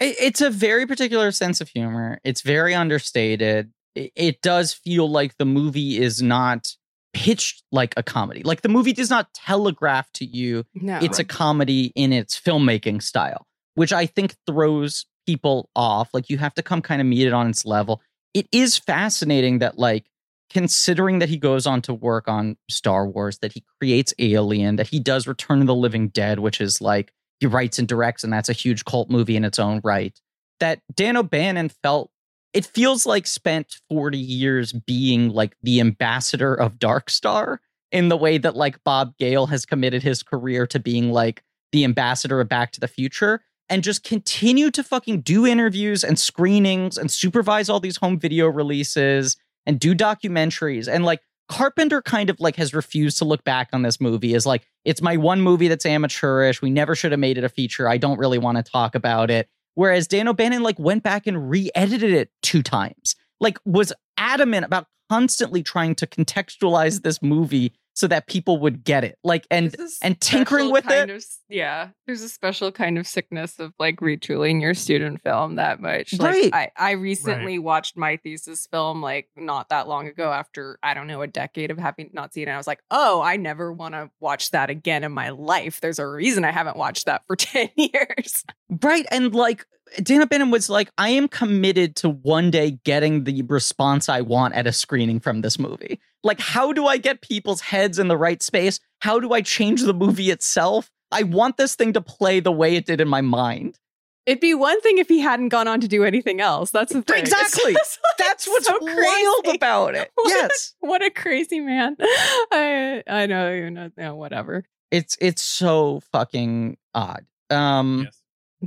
It- 0.00 0.16
It's 0.20 0.40
a 0.40 0.50
very 0.50 0.86
particular 0.86 1.30
sense 1.32 1.60
of 1.60 1.68
humor. 1.68 2.18
It's 2.24 2.40
very 2.42 2.74
understated. 2.74 3.72
It, 3.94 4.12
it 4.16 4.42
does 4.42 4.72
feel 4.72 5.08
like 5.10 5.36
the 5.38 5.44
movie 5.44 5.98
is 6.02 6.20
not 6.22 6.68
pitched 7.12 7.62
like 7.70 7.94
a 7.96 8.02
comedy. 8.02 8.42
Like 8.42 8.62
the 8.62 8.68
movie 8.68 8.92
does 8.92 9.08
not 9.10 9.32
telegraph 9.34 10.10
to 10.14 10.24
you 10.24 10.64
no, 10.74 10.98
it's 11.00 11.18
a 11.20 11.24
comedy 11.24 11.92
in 11.94 12.12
its 12.12 12.38
filmmaking 12.40 13.02
style, 13.02 13.46
which 13.76 13.92
I 13.92 14.06
think 14.06 14.34
throws 14.46 15.06
people 15.26 15.70
off. 15.76 16.10
Like 16.12 16.28
you 16.28 16.38
have 16.38 16.54
to 16.54 16.62
come 16.62 16.82
kind 16.82 17.00
of 17.00 17.06
meet 17.06 17.26
it 17.26 17.32
on 17.32 17.48
its 17.48 17.64
level. 17.64 18.02
It 18.34 18.48
is 18.50 18.76
fascinating 18.76 19.60
that, 19.60 19.78
like, 19.78 20.06
considering 20.54 21.18
that 21.18 21.28
he 21.28 21.36
goes 21.36 21.66
on 21.66 21.82
to 21.82 21.92
work 21.92 22.28
on 22.28 22.56
Star 22.70 23.06
Wars, 23.06 23.38
that 23.38 23.52
he 23.52 23.64
creates 23.80 24.14
Alien, 24.20 24.76
that 24.76 24.86
he 24.86 25.00
does 25.00 25.26
Return 25.26 25.60
of 25.60 25.66
the 25.66 25.74
Living 25.74 26.08
Dead, 26.08 26.38
which 26.38 26.60
is 26.60 26.80
like 26.80 27.12
he 27.40 27.46
writes 27.46 27.78
and 27.78 27.88
directs, 27.88 28.22
and 28.22 28.32
that's 28.32 28.48
a 28.48 28.54
huge 28.54 28.84
cult 28.84 29.10
movie 29.10 29.36
in 29.36 29.44
its 29.44 29.58
own 29.58 29.80
right. 29.82 30.18
That 30.60 30.80
Dan 30.94 31.16
O'Bannon 31.16 31.68
felt 31.68 32.10
it 32.52 32.64
feels 32.64 33.04
like 33.04 33.26
spent 33.26 33.80
40 33.88 34.16
years 34.16 34.72
being 34.72 35.30
like 35.30 35.56
the 35.64 35.80
ambassador 35.80 36.54
of 36.54 36.78
Dark 36.78 37.10
Star 37.10 37.60
in 37.90 38.08
the 38.08 38.16
way 38.16 38.38
that 38.38 38.54
like 38.54 38.82
Bob 38.84 39.16
Gale 39.18 39.46
has 39.46 39.66
committed 39.66 40.04
his 40.04 40.22
career 40.22 40.68
to 40.68 40.78
being 40.78 41.10
like 41.10 41.42
the 41.72 41.82
ambassador 41.82 42.40
of 42.40 42.48
Back 42.48 42.70
to 42.72 42.80
the 42.80 42.86
Future 42.86 43.40
and 43.68 43.82
just 43.82 44.04
continue 44.04 44.70
to 44.70 44.84
fucking 44.84 45.22
do 45.22 45.46
interviews 45.46 46.04
and 46.04 46.16
screenings 46.16 46.96
and 46.96 47.10
supervise 47.10 47.68
all 47.68 47.80
these 47.80 47.96
home 47.96 48.20
video 48.20 48.46
releases 48.46 49.36
and 49.66 49.78
do 49.78 49.94
documentaries 49.94 50.88
and 50.92 51.04
like 51.04 51.20
Carpenter 51.48 52.00
kind 52.00 52.30
of 52.30 52.40
like 52.40 52.56
has 52.56 52.72
refused 52.72 53.18
to 53.18 53.24
look 53.24 53.44
back 53.44 53.68
on 53.72 53.82
this 53.82 54.00
movie 54.00 54.34
as 54.34 54.46
like 54.46 54.66
it's 54.84 55.02
my 55.02 55.16
one 55.16 55.40
movie 55.40 55.68
that's 55.68 55.84
amateurish. 55.84 56.62
We 56.62 56.70
never 56.70 56.94
should 56.94 57.12
have 57.12 57.20
made 57.20 57.36
it 57.36 57.44
a 57.44 57.48
feature. 57.48 57.88
I 57.88 57.98
don't 57.98 58.18
really 58.18 58.38
want 58.38 58.56
to 58.56 58.62
talk 58.62 58.94
about 58.94 59.30
it. 59.30 59.48
Whereas 59.74 60.06
Dan 60.06 60.28
O'Bannon 60.28 60.62
like 60.62 60.78
went 60.78 61.02
back 61.02 61.26
and 61.26 61.50
re-edited 61.50 62.12
it 62.12 62.30
two 62.42 62.62
times. 62.62 63.14
Like 63.40 63.58
was 63.64 63.92
adamant 64.16 64.64
about 64.64 64.86
constantly 65.10 65.62
trying 65.62 65.94
to 65.96 66.06
contextualize 66.06 67.02
this 67.02 67.20
movie 67.20 67.74
so 67.94 68.08
that 68.08 68.26
people 68.26 68.58
would 68.58 68.84
get 68.84 69.04
it. 69.04 69.18
Like 69.24 69.46
and 69.50 69.74
and 70.02 70.20
tinkering 70.20 70.70
with 70.70 70.90
it. 70.90 71.08
Of, 71.10 71.24
yeah, 71.48 71.90
there's 72.06 72.22
a 72.22 72.28
special 72.28 72.72
kind 72.72 72.98
of 72.98 73.06
sickness 73.06 73.58
of 73.58 73.72
like 73.78 73.96
retooling 74.00 74.60
your 74.60 74.74
student 74.74 75.22
film 75.22 75.54
that 75.56 75.80
much. 75.80 76.12
Like, 76.18 76.34
Right. 76.34 76.54
I, 76.54 76.70
I 76.76 76.90
recently 76.92 77.58
watched 77.58 77.96
my 77.96 78.16
thesis 78.18 78.66
film 78.66 79.00
like 79.00 79.28
not 79.36 79.68
that 79.68 79.86
long 79.88 80.08
ago 80.08 80.32
after 80.32 80.78
I 80.82 80.94
don't 80.94 81.06
know 81.06 81.22
a 81.22 81.26
decade 81.26 81.70
of 81.70 81.78
having 81.78 82.10
not 82.12 82.34
seen 82.34 82.48
it. 82.48 82.50
I 82.50 82.56
was 82.56 82.66
like, 82.66 82.82
oh, 82.90 83.22
I 83.22 83.36
never 83.36 83.72
want 83.72 83.94
to 83.94 84.10
watch 84.20 84.50
that 84.50 84.70
again 84.70 85.04
in 85.04 85.12
my 85.12 85.30
life. 85.30 85.80
There's 85.80 86.00
a 86.00 86.06
reason 86.06 86.44
I 86.44 86.50
haven't 86.50 86.76
watched 86.76 87.06
that 87.06 87.24
for 87.26 87.36
ten 87.36 87.68
years. 87.76 88.44
Right. 88.82 89.06
And 89.10 89.32
like 89.34 89.64
Dan 90.02 90.22
O'Bannon 90.22 90.50
was 90.50 90.68
like, 90.68 90.90
I 90.98 91.10
am 91.10 91.28
committed 91.28 91.96
to 91.96 92.08
one 92.10 92.50
day 92.50 92.72
getting 92.84 93.24
the 93.24 93.42
response 93.42 94.08
I 94.08 94.20
want 94.22 94.54
at 94.54 94.66
a 94.66 94.72
screening 94.72 95.20
from 95.20 95.40
this 95.42 95.58
movie. 95.58 96.00
Like, 96.22 96.40
how 96.40 96.72
do 96.72 96.86
I 96.86 96.96
get 96.96 97.20
people's 97.20 97.60
heads 97.60 97.98
in 97.98 98.08
the 98.08 98.16
right 98.16 98.42
space? 98.42 98.80
How 99.00 99.20
do 99.20 99.32
I 99.32 99.40
change 99.42 99.82
the 99.82 99.94
movie 99.94 100.30
itself? 100.30 100.90
I 101.12 101.22
want 101.22 101.56
this 101.58 101.74
thing 101.74 101.92
to 101.92 102.00
play 102.00 102.40
the 102.40 102.50
way 102.52 102.76
it 102.76 102.86
did 102.86 103.00
in 103.00 103.08
my 103.08 103.20
mind. 103.20 103.78
It'd 104.26 104.40
be 104.40 104.54
one 104.54 104.80
thing 104.80 104.96
if 104.98 105.06
he 105.08 105.20
hadn't 105.20 105.50
gone 105.50 105.68
on 105.68 105.80
to 105.80 105.88
do 105.88 106.02
anything 106.02 106.40
else. 106.40 106.70
That's 106.70 106.92
the 106.94 107.02
thing. 107.02 107.18
Exactly. 107.20 107.72
like, 107.74 107.82
That's 108.18 108.48
what's 108.48 108.66
so 108.66 108.78
wild 108.80 109.44
crazy. 109.44 109.56
about 109.56 109.94
it. 109.94 110.10
What 110.16 110.26
a- 110.26 110.34
Yes. 110.34 110.74
What 110.80 111.04
a 111.04 111.10
crazy 111.10 111.60
man. 111.60 111.96
I 112.00 113.02
I 113.06 113.26
know, 113.26 113.52
you 113.52 113.70
know, 113.70 114.14
whatever. 114.16 114.64
It's 114.90 115.16
it's 115.20 115.42
so 115.42 116.00
fucking 116.10 116.78
odd. 116.94 117.26
Um 117.50 118.04
Yes. 118.06 118.18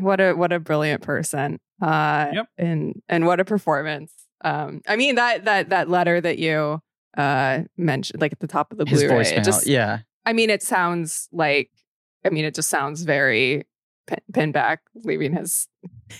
What 0.01 0.19
a 0.19 0.33
what 0.33 0.51
a 0.53 0.59
brilliant 0.59 1.01
person. 1.01 1.59
Uh 1.81 2.27
Yep. 2.33 2.47
and 2.57 3.01
and 3.09 3.25
what 3.25 3.39
a 3.39 3.45
performance. 3.45 4.11
Um 4.43 4.81
I 4.87 4.95
mean 4.95 5.15
that 5.15 5.45
that 5.45 5.69
that 5.69 5.89
letter 5.89 6.19
that 6.21 6.37
you 6.39 6.81
uh 7.17 7.63
mentioned 7.77 8.21
like 8.21 8.31
at 8.33 8.39
the 8.39 8.47
top 8.47 8.71
of 8.71 8.77
the 8.77 8.85
his 8.85 9.03
Blu-ray. 9.03 9.21
it 9.35 9.43
just 9.43 9.67
yeah. 9.67 9.99
I 10.25 10.33
mean 10.33 10.49
it 10.49 10.63
sounds 10.63 11.27
like 11.31 11.71
I 12.25 12.29
mean, 12.29 12.43
it 12.45 12.55
just 12.55 12.69
sounds 12.69 13.03
very 13.03 13.65
pin, 14.07 14.19
Pinback 14.53 14.79
leaving 14.95 15.33
his 15.33 15.67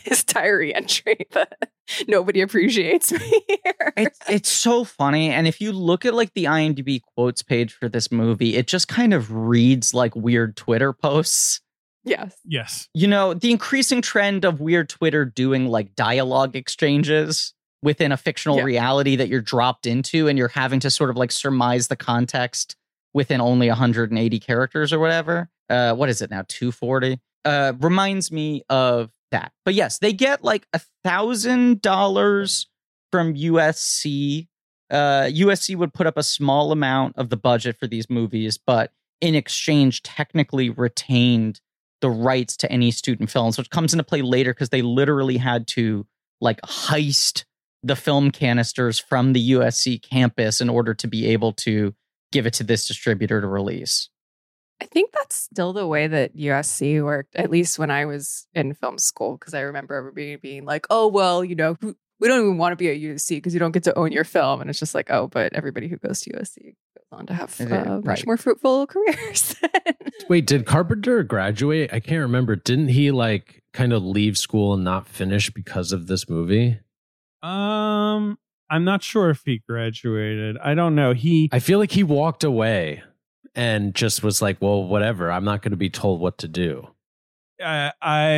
his 0.06 0.24
diary 0.24 0.74
entry 0.74 1.18
that 1.32 1.70
nobody 2.08 2.40
appreciates 2.42 3.12
me 3.12 3.20
here. 3.48 3.94
It's 3.98 4.20
it's 4.30 4.50
so 4.50 4.84
funny, 4.86 5.32
and 5.32 5.48
if 5.48 5.60
you 5.60 5.72
look 5.74 6.06
at 6.06 6.14
like 6.14 6.34
the 6.34 6.46
IMDb 6.46 7.02
quotes 7.16 7.42
page 7.42 7.74
for 7.74 7.90
this 7.90 8.10
movie, 8.12 8.56
it 8.56 8.68
just 8.68 8.88
kind 8.88 9.14
of 9.14 9.32
reads 9.34 9.94
like 9.94 10.16
weird 10.16 10.56
Twitter 10.56 10.94
posts. 10.94 11.60
Yes. 12.08 12.36
Yes. 12.46 12.88
You 12.94 13.08
know, 13.08 13.34
the 13.34 13.52
increasing 13.52 14.02
trend 14.02 14.46
of 14.46 14.60
weird 14.60 14.90
Twitter 14.90 15.26
doing 15.26 15.68
like 15.68 15.96
dialogue 15.96 16.56
exchanges 16.56 17.54
within 17.84 18.12
a 18.12 18.18
fictional 18.18 18.58
Yeah. 18.58 18.64
reality 18.64 19.16
that 19.18 19.28
you're 19.30 19.42
dropped 19.42 19.86
into, 19.86 20.28
and 20.28 20.38
you're 20.38 20.48
having 20.48 20.80
to 20.82 20.90
sort 20.90 21.10
of 21.10 21.16
like 21.18 21.32
surmise 21.32 21.88
the 21.90 21.96
context 21.96 22.76
within 23.14 23.40
only 23.42 23.68
180 23.70 24.40
characters 24.40 24.92
or 24.92 25.00
whatever. 25.00 25.50
Uh, 25.70 25.94
what 25.94 26.10
is 26.10 26.22
it 26.22 26.30
now? 26.32 26.44
240. 26.48 27.20
Uh, 27.46 27.74
reminds 27.80 28.32
me 28.32 28.64
of 28.70 29.12
that. 29.32 29.52
But 29.66 29.74
yes, 29.74 30.00
they 30.00 30.14
get 30.14 30.44
like 30.44 30.68
a 30.74 30.82
thousand 31.04 31.82
dollars 31.82 32.68
from 33.12 33.36
USC. 33.36 34.48
Uh, 34.90 35.28
USC 35.30 35.76
would 35.76 35.94
put 35.94 36.08
up 36.08 36.18
a 36.18 36.24
small 36.24 36.72
amount 36.72 37.18
of 37.18 37.30
the 37.30 37.38
budget 37.38 37.78
for 37.78 37.88
these 37.88 38.10
movies, 38.10 38.58
but 38.58 38.92
in 39.22 39.36
exchange, 39.36 40.04
technically 40.04 40.70
retained 40.70 41.60
the 42.02 42.10
rights 42.10 42.58
to 42.58 42.72
any 42.72 42.92
student 42.92 43.30
films, 43.30 43.58
which 43.58 43.70
comes 43.70 43.94
into 43.94 44.04
play 44.04 44.22
later 44.22 44.54
because 44.54 44.70
they 44.70 44.82
literally 44.82 45.38
had 45.38 45.68
to 45.68 46.06
like 46.40 46.62
heist 46.62 47.46
the 47.84 47.96
film 47.96 48.32
canisters 48.32 49.00
from 49.00 49.34
the 49.34 49.52
USC 49.52 50.02
campus 50.02 50.62
in 50.62 50.70
order 50.70 50.94
to 50.94 51.08
be 51.08 51.28
able 51.28 51.54
to 51.54 51.94
give 52.32 52.46
it 52.46 52.54
to 52.54 52.64
this 52.64 52.88
distributor 52.88 53.42
to 53.42 53.48
release. 53.48 54.10
I 54.82 54.86
think 54.86 55.12
that's 55.12 55.36
still 55.36 55.74
the 55.74 55.88
way 55.88 56.08
that 56.08 56.36
USC 56.38 57.04
worked, 57.04 57.36
at 57.36 57.50
least 57.50 57.80
when 57.80 57.90
I 57.90 58.06
was 58.06 58.48
in 58.54 58.76
film 58.76 59.00
school, 59.00 59.38
because 59.38 59.56
I 59.56 59.62
remember 59.62 59.96
everybody 59.96 60.36
being 60.36 60.66
like, 60.66 60.86
oh, 60.90 61.08
well, 61.08 61.44
you 61.44 61.56
know, 61.56 61.78
who- 61.82 61.96
we 62.20 62.28
don't 62.28 62.42
even 62.42 62.58
want 62.58 62.72
to 62.74 62.76
be 62.76 62.90
at 62.90 62.98
USC 62.98 63.38
because 63.38 63.54
you 63.54 63.60
don't 63.60 63.72
get 63.72 63.84
to 63.84 63.98
own 63.98 64.12
your 64.12 64.24
film. 64.24 64.62
And 64.62 64.70
it's 64.70 64.80
just 64.80 64.96
like, 64.96 65.10
oh, 65.12 65.28
but 65.28 65.54
everybody 65.54 65.88
who 65.88 65.98
goes 65.98 66.22
to 66.22 66.32
USC 66.32 66.76
goes 66.96 67.06
on 67.12 67.28
to 67.28 67.34
have 67.34 67.56
Yeah, 67.60 67.96
uh, 67.96 68.02
much 68.02 68.26
more 68.26 68.38
fruitful 68.38 68.88
careers. 68.88 69.56
Wait, 70.28 70.46
did 70.48 70.66
Carpenter 70.66 71.24
graduate? 71.24 71.94
I 71.94 72.00
can't 72.00 72.22
remember. 72.22 72.56
Didn't 72.56 72.90
he 72.90 73.12
like 73.12 73.64
kind 73.74 73.94
of 73.94 74.04
leave 74.04 74.38
school 74.38 74.74
and 74.74 74.84
not 74.84 75.08
finish 75.08 75.50
because 75.52 75.92
of 75.92 76.08
this 76.08 76.28
movie? 76.28 76.80
Um, 77.44 78.38
I'm 78.70 78.84
not 78.84 79.04
sure 79.04 79.30
if 79.30 79.44
he 79.46 79.62
graduated. 79.68 80.58
I 80.58 80.74
don't 80.74 80.96
know. 80.96 81.14
He 81.14 81.50
I 81.52 81.60
feel 81.60 81.80
like 81.80 81.92
he 81.92 82.04
walked 82.04 82.44
away 82.44 83.04
and 83.56 83.94
just 83.94 84.24
was 84.24 84.42
like, 84.42 84.62
well, 84.62 84.84
whatever. 84.84 85.32
I'm 85.32 85.46
not 85.46 85.62
going 85.62 85.72
to 85.72 85.78
be 85.78 85.90
told 85.90 86.20
what 86.20 86.40
to 86.40 86.48
do. 86.48 86.88
Uh, 87.64 87.92
I 88.02 88.38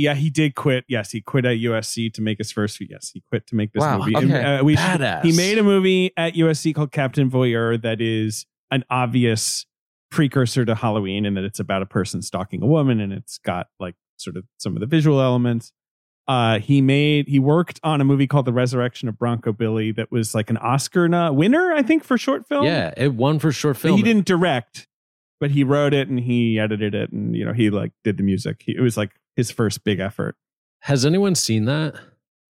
yeah, 0.00 0.14
he 0.14 0.30
did 0.30 0.54
quit. 0.54 0.84
Yes, 0.88 1.10
he 1.10 1.20
quit 1.20 1.44
at 1.44 1.56
USC 1.58 2.12
to 2.14 2.22
make 2.22 2.38
his 2.38 2.50
first. 2.52 2.78
Yes, 2.80 3.10
he 3.12 3.22
quit 3.28 3.46
to 3.48 3.54
make 3.54 3.72
this 3.72 3.80
Wow, 3.80 3.98
movie. 3.98 4.16
okay. 4.16 4.24
And, 4.42 4.60
uh, 4.60 4.64
we 4.64 4.76
should- 4.76 4.84
Badass. 5.00 5.24
he 5.24 5.32
made 5.32 5.58
a 5.58 5.62
movie 5.62 6.12
at 6.16 6.34
USC 6.34 6.74
called 6.74 6.92
Captain 6.92 7.30
Voyeur 7.30 7.80
that 7.82 8.00
is 8.00 8.46
an 8.70 8.84
obvious 8.90 9.66
precursor 10.10 10.64
to 10.64 10.74
Halloween 10.74 11.24
and 11.24 11.36
that 11.36 11.44
it's 11.44 11.58
about 11.60 11.82
a 11.82 11.86
person 11.86 12.20
stalking 12.22 12.62
a 12.62 12.66
woman 12.66 13.00
and 13.00 13.12
it's 13.12 13.38
got 13.38 13.68
like 13.80 13.94
sort 14.16 14.36
of 14.36 14.44
some 14.58 14.76
of 14.76 14.80
the 14.80 14.86
visual 14.86 15.20
elements. 15.20 15.72
Uh, 16.28 16.58
he 16.60 16.80
made 16.80 17.26
he 17.28 17.38
worked 17.40 17.80
on 17.82 18.00
a 18.00 18.04
movie 18.04 18.26
called 18.28 18.44
The 18.44 18.52
Resurrection 18.52 19.08
of 19.08 19.18
Bronco 19.18 19.52
Billy 19.52 19.90
that 19.92 20.12
was 20.12 20.34
like 20.36 20.50
an 20.50 20.56
Oscar 20.58 21.08
winner, 21.32 21.72
I 21.72 21.82
think, 21.82 22.04
for 22.04 22.16
short 22.16 22.46
film. 22.46 22.64
Yeah, 22.64 22.92
it 22.96 23.14
won 23.14 23.38
for 23.40 23.50
short 23.50 23.74
But 23.76 23.80
film. 23.82 23.96
he 23.96 24.02
didn't 24.04 24.24
direct, 24.26 24.86
but 25.42 25.50
he 25.50 25.64
wrote 25.64 25.92
it 25.92 26.08
and 26.08 26.20
he 26.20 26.56
edited 26.56 26.94
it 26.94 27.10
and 27.10 27.34
you 27.34 27.44
know 27.44 27.52
he 27.52 27.68
like 27.68 27.90
did 28.04 28.16
the 28.16 28.22
music. 28.22 28.62
He, 28.64 28.76
it 28.76 28.80
was 28.80 28.96
like 28.96 29.10
his 29.34 29.50
first 29.50 29.82
big 29.82 29.98
effort. 29.98 30.36
Has 30.82 31.04
anyone 31.04 31.34
seen 31.34 31.64
that? 31.64 31.96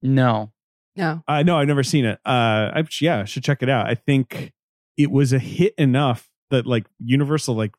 No. 0.03 0.53
no. 0.95 1.23
Uh, 1.27 1.43
no, 1.43 1.57
I've 1.57 1.69
never 1.69 1.83
seen 1.83 2.05
it. 2.05 2.19
Uh, 2.27 2.69
I, 2.75 2.85
yeah, 3.01 3.21
I 3.21 3.25
should 3.25 3.45
check 3.45 3.63
it 3.63 3.71
out. 3.71 3.89
I 3.89 3.95
think 3.95 4.53
it 4.99 5.11
was 5.11 5.33
a 5.33 5.39
hit 5.39 5.73
enough 5.79 6.29
that 6.51 6.67
like 6.67 6.85
Universal 6.99 7.55
like 7.55 7.73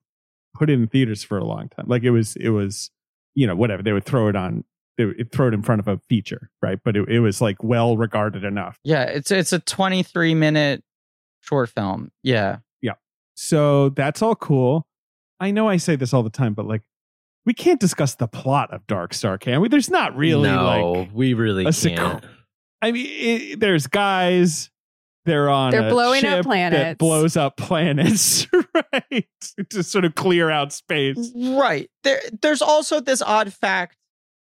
put 0.56 0.72
it 0.72 0.74
in 0.74 0.88
theaters 0.88 1.24
for 1.24 1.38
a 1.38 1.46
long 1.46 1.70
time. 1.70 1.86
Like 1.88 2.02
it 2.02 2.10
was, 2.10 2.36
it 2.38 2.50
was, 2.50 2.90
you 3.36 3.46
know, 3.46 3.56
whatever 3.56 3.84
they 3.84 3.94
would 3.94 4.06
throw 4.06 4.30
it 4.30 4.36
on, 4.36 4.64
they 4.98 5.06
would 5.06 5.32
throw 5.32 5.48
it 5.48 5.54
in 5.54 5.62
front 5.62 5.80
of 5.80 5.88
a 5.88 6.00
feature, 6.10 6.50
right? 6.60 6.80
But 6.84 6.98
it, 6.98 7.08
it 7.08 7.20
was 7.20 7.40
like 7.40 7.62
well 7.62 7.98
regarded 7.98 8.44
enough. 8.44 8.80
Yeah, 8.84 9.04
it's 9.04 9.30
it's 9.30 9.54
a 9.54 9.60
23 9.60 10.34
minute 10.34 10.84
short 11.42 11.70
film. 11.70 12.12
Yeah. 12.24 12.58
Yeah. 12.82 12.94
So 13.36 13.90
that's 13.90 14.24
all 14.24 14.34
cool. 14.34 14.88
I 15.44 15.52
know 15.52 15.68
I 15.68 15.76
say 15.76 15.98
this 15.98 16.14
all 16.14 16.24
the 16.24 16.30
time, 16.30 16.54
but 16.54 16.66
like 16.66 16.84
we 17.46 17.54
can't 17.54 17.80
discuss 17.80 18.16
the 18.16 18.28
plot 18.28 18.74
of 18.74 18.88
Dark 18.88 19.14
Star, 19.14 19.38
can 19.38 19.60
we? 19.60 19.68
There's 19.68 19.90
not 19.90 20.16
really 20.16 20.50
no, 20.50 20.92
like 20.94 21.10
we 21.14 21.34
really 21.34 21.64
a 21.64 21.74
can't. 21.74 22.24
sequ- 22.24 22.24
I 22.82 22.92
mean, 22.94 23.08
it, 23.10 23.60
there's 23.60 23.88
guys. 23.88 24.72
They're 25.26 25.50
on. 25.50 25.72
They're 25.72 25.88
a 25.88 25.90
blowing 25.90 26.26
up 26.26 26.46
planets. 26.46 26.82
That 26.82 26.98
blows 26.98 27.36
up 27.36 27.58
planets, 27.58 28.48
right? 28.94 29.28
to 29.70 29.84
sort 29.84 30.06
of 30.06 30.16
clear 30.16 30.50
out 30.50 30.72
space. 30.72 31.34
Right. 31.36 31.90
There 32.04 32.22
there's 32.42 32.62
also 32.62 33.02
this 33.02 33.22
odd 33.22 33.54
fact. 33.54 33.98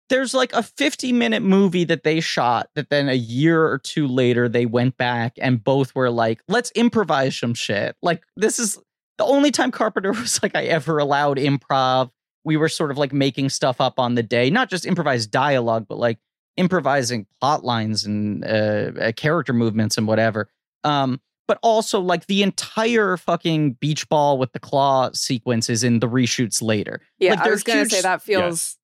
There's 0.08 0.32
like 0.32 0.54
a 0.54 0.62
50 0.62 1.12
minute 1.12 1.42
movie 1.42 1.84
that 1.84 2.02
they 2.02 2.20
shot 2.20 2.70
that 2.76 2.88
then 2.88 3.10
a 3.10 3.14
year 3.14 3.66
or 3.66 3.76
two 3.78 4.06
later 4.06 4.48
they 4.48 4.64
went 4.64 4.96
back 4.96 5.34
and 5.38 5.62
both 5.62 5.94
were 5.94 6.08
like, 6.08 6.40
let's 6.48 6.70
improvise 6.70 7.36
some 7.36 7.52
shit. 7.52 7.94
Like 8.00 8.22
this 8.34 8.58
is 8.58 8.78
the 9.18 9.24
only 9.24 9.50
time 9.50 9.70
Carpenter 9.70 10.12
was 10.12 10.42
like 10.42 10.54
I 10.56 10.64
ever 10.64 10.98
allowed 10.98 11.36
improv. 11.38 12.10
We 12.44 12.56
were 12.56 12.68
sort 12.68 12.90
of 12.90 12.96
like 12.98 13.12
making 13.12 13.50
stuff 13.50 13.80
up 13.80 13.98
on 13.98 14.14
the 14.14 14.22
day, 14.22 14.48
not 14.48 14.70
just 14.70 14.86
improvised 14.86 15.30
dialogue, 15.30 15.86
but 15.88 15.98
like 15.98 16.18
improvising 16.56 17.26
plot 17.40 17.64
lines 17.64 18.04
and 18.04 18.44
uh, 18.44 18.92
uh, 19.00 19.12
character 19.12 19.52
movements 19.52 19.98
and 19.98 20.06
whatever. 20.06 20.48
Um, 20.84 21.20
but 21.46 21.58
also 21.62 22.00
like 22.00 22.26
the 22.26 22.42
entire 22.42 23.16
fucking 23.16 23.72
beach 23.74 24.08
ball 24.08 24.38
with 24.38 24.52
the 24.52 24.58
claw 24.60 25.10
sequences 25.12 25.82
in 25.84 26.00
the 26.00 26.08
reshoots 26.08 26.60
later. 26.62 27.00
Yeah, 27.18 27.30
Like, 27.32 27.40
I 27.40 27.50
was 27.50 27.64
they're 27.64 27.74
going 27.74 27.84
huge- 27.84 27.90
to 27.90 27.96
say 27.96 28.02
that 28.02 28.22
feels 28.22 28.76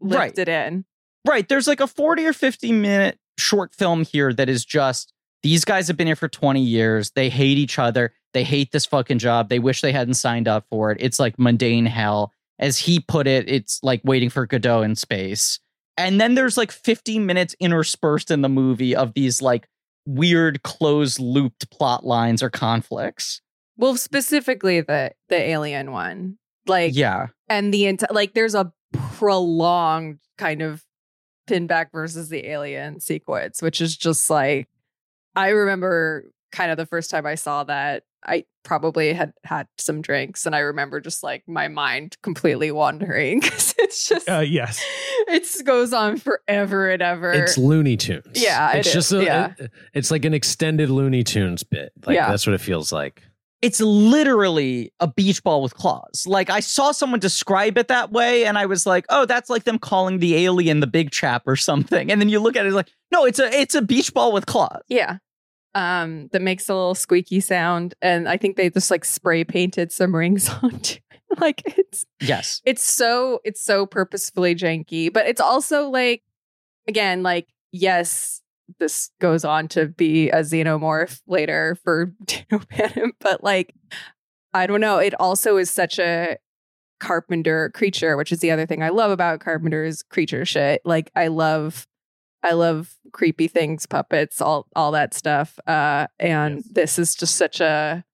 Right. 0.00 0.28
lifted 0.28 0.48
in. 0.48 0.84
Right. 1.26 1.46
There's 1.48 1.66
like 1.66 1.80
a 1.80 1.86
40 1.86 2.24
or 2.26 2.32
50 2.32 2.72
minute 2.72 3.18
short 3.38 3.74
film 3.74 4.04
here 4.04 4.32
that 4.32 4.48
is 4.48 4.64
just 4.64 5.12
these 5.42 5.64
guys 5.64 5.88
have 5.88 5.96
been 5.96 6.06
here 6.06 6.16
for 6.16 6.28
20 6.28 6.62
years. 6.62 7.10
They 7.12 7.28
hate 7.28 7.58
each 7.58 7.78
other. 7.78 8.12
They 8.32 8.44
hate 8.44 8.72
this 8.72 8.86
fucking 8.86 9.18
job. 9.18 9.48
They 9.48 9.58
wish 9.58 9.80
they 9.80 9.92
hadn't 9.92 10.14
signed 10.14 10.48
up 10.48 10.66
for 10.70 10.90
it. 10.92 10.98
It's 11.00 11.18
like 11.18 11.38
mundane 11.38 11.86
hell. 11.86 12.32
As 12.58 12.78
he 12.78 13.00
put 13.00 13.26
it, 13.26 13.48
it's 13.48 13.82
like 13.82 14.00
waiting 14.04 14.30
for 14.30 14.46
Godot 14.46 14.82
in 14.82 14.94
space. 14.96 15.58
And 15.96 16.20
then 16.20 16.34
there's 16.34 16.56
like 16.56 16.70
50 16.70 17.18
minutes 17.18 17.54
interspersed 17.60 18.30
in 18.30 18.42
the 18.42 18.48
movie 18.48 18.94
of 18.94 19.14
these 19.14 19.40
like 19.42 19.68
weird 20.06 20.62
closed 20.62 21.18
looped 21.18 21.70
plot 21.70 22.04
lines 22.04 22.42
or 22.42 22.50
conflicts. 22.50 23.40
Well, 23.76 23.96
specifically 23.96 24.80
the 24.82 25.12
the 25.28 25.36
alien 25.36 25.90
one. 25.92 26.38
Like 26.66 26.94
Yeah. 26.94 27.28
and 27.48 27.72
the 27.74 27.86
entire 27.86 28.08
like 28.12 28.34
there's 28.34 28.54
a 28.54 28.72
prolonged 28.94 30.18
kind 30.38 30.62
of 30.62 30.84
pinback 31.48 31.86
versus 31.92 32.28
the 32.28 32.46
alien 32.48 33.00
sequence 33.00 33.60
which 33.62 33.80
is 33.80 33.96
just 33.96 34.30
like 34.30 34.68
i 35.36 35.48
remember 35.48 36.24
kind 36.52 36.70
of 36.70 36.76
the 36.76 36.86
first 36.86 37.10
time 37.10 37.26
i 37.26 37.34
saw 37.34 37.64
that 37.64 38.02
i 38.24 38.44
probably 38.62 39.12
had 39.12 39.32
had 39.44 39.66
some 39.78 40.02
drinks 40.02 40.44
and 40.46 40.54
i 40.54 40.58
remember 40.58 41.00
just 41.00 41.22
like 41.22 41.42
my 41.48 41.68
mind 41.68 42.16
completely 42.22 42.70
wandering 42.70 43.40
because 43.40 43.74
it's 43.78 44.08
just 44.08 44.28
Uh, 44.28 44.38
yes. 44.40 44.84
it 45.28 45.64
goes 45.64 45.92
on 45.92 46.16
forever 46.18 46.90
and 46.90 47.02
ever 47.02 47.32
It's 47.32 47.56
Looney 47.58 47.96
Tunes. 47.96 48.26
Yeah, 48.34 48.72
it 48.74 48.78
it's 48.80 48.88
is. 48.88 48.94
just 48.94 49.12
a, 49.12 49.24
Yeah. 49.24 49.52
it- 49.58 49.70
it's 49.94 50.10
like 50.10 50.24
an 50.24 50.34
extended 50.34 50.90
Looney 50.90 51.22
Tunes 51.24 51.62
bit. 51.62 51.92
Like 52.06 52.14
Yeah. 52.16 52.28
that's 52.30 52.46
what 52.46 52.54
it 52.54 52.60
feels 52.60 52.92
like. 52.92 53.22
it's 53.62 53.80
literally 53.80 54.92
a 55.00 55.06
beach 55.06 55.42
ball 55.42 55.62
with 55.62 55.74
claws. 55.74 56.24
Like 56.26 56.50
I 56.50 56.60
saw 56.60 56.92
someone 56.92 57.20
describe 57.20 57.76
it 57.78 57.88
that 57.88 58.10
way, 58.10 58.44
and 58.46 58.56
I 58.58 58.66
was 58.66 58.86
like, 58.86 59.04
"Oh, 59.10 59.24
that's 59.26 59.50
like 59.50 59.64
them 59.64 59.78
calling 59.78 60.18
the 60.18 60.34
alien 60.44 60.80
the 60.80 60.86
big 60.86 61.10
chap 61.10 61.42
or 61.46 61.56
something." 61.56 62.10
And 62.10 62.20
then 62.20 62.28
you 62.28 62.40
look 62.40 62.56
at 62.56 62.64
it 62.66 62.72
like, 62.72 62.88
"No, 63.12 63.24
it's 63.24 63.38
a 63.38 63.46
it's 63.52 63.74
a 63.74 63.82
beach 63.82 64.12
ball 64.14 64.32
with 64.32 64.46
claws." 64.46 64.82
yeah 64.88 65.18
um 65.74 66.28
that 66.32 66.42
makes 66.42 66.68
a 66.68 66.74
little 66.74 66.94
squeaky 66.94 67.40
sound 67.40 67.94
and 68.02 68.28
i 68.28 68.36
think 68.36 68.56
they 68.56 68.68
just 68.70 68.90
like 68.90 69.04
spray 69.04 69.44
painted 69.44 69.92
some 69.92 70.14
rings 70.14 70.48
onto 70.62 70.98
it. 71.12 71.40
like 71.40 71.62
it's 71.78 72.04
Yes, 72.20 72.60
it's 72.64 72.84
so 72.84 73.40
it's 73.44 73.62
so 73.62 73.86
purposefully 73.86 74.54
janky 74.54 75.12
but 75.12 75.26
it's 75.26 75.40
also 75.40 75.88
like 75.88 76.22
again 76.88 77.22
like 77.22 77.46
yes 77.72 78.42
this 78.78 79.10
goes 79.20 79.44
on 79.44 79.68
to 79.68 79.86
be 79.86 80.30
a 80.30 80.40
xenomorph 80.40 81.20
later 81.26 81.76
for 81.82 82.06
Dan 82.24 82.44
O'Bannon, 82.52 83.12
but 83.20 83.42
like 83.44 83.74
i 84.52 84.66
don't 84.66 84.80
know. 84.80 84.98
It 84.98 85.14
also 85.20 85.56
is 85.56 85.70
such 85.70 85.98
a 85.98 86.36
carpenter 86.98 87.70
creature 87.70 88.16
which 88.16 88.30
is 88.30 88.40
the 88.40 88.50
other 88.50 88.66
thing 88.66 88.82
i 88.82 88.90
love 88.90 89.10
about 89.10 89.40
carpenter's 89.40 90.02
creature 90.02 90.44
shit. 90.44 90.82
Like 90.84 91.10
i 91.16 91.28
love 91.28 91.86
i 92.42 92.52
love 92.52 92.94
creepy 93.12 93.48
things 93.48 93.86
puppets 93.86 94.40
all 94.40 94.66
all 94.76 94.90
that 94.92 95.14
stuff 95.14 95.58
uh 95.66 96.06
and 96.18 96.56
Yes. 96.58 96.68
this 96.72 96.98
is 96.98 97.14
just 97.14 97.36
such 97.36 97.60
a 97.60 98.04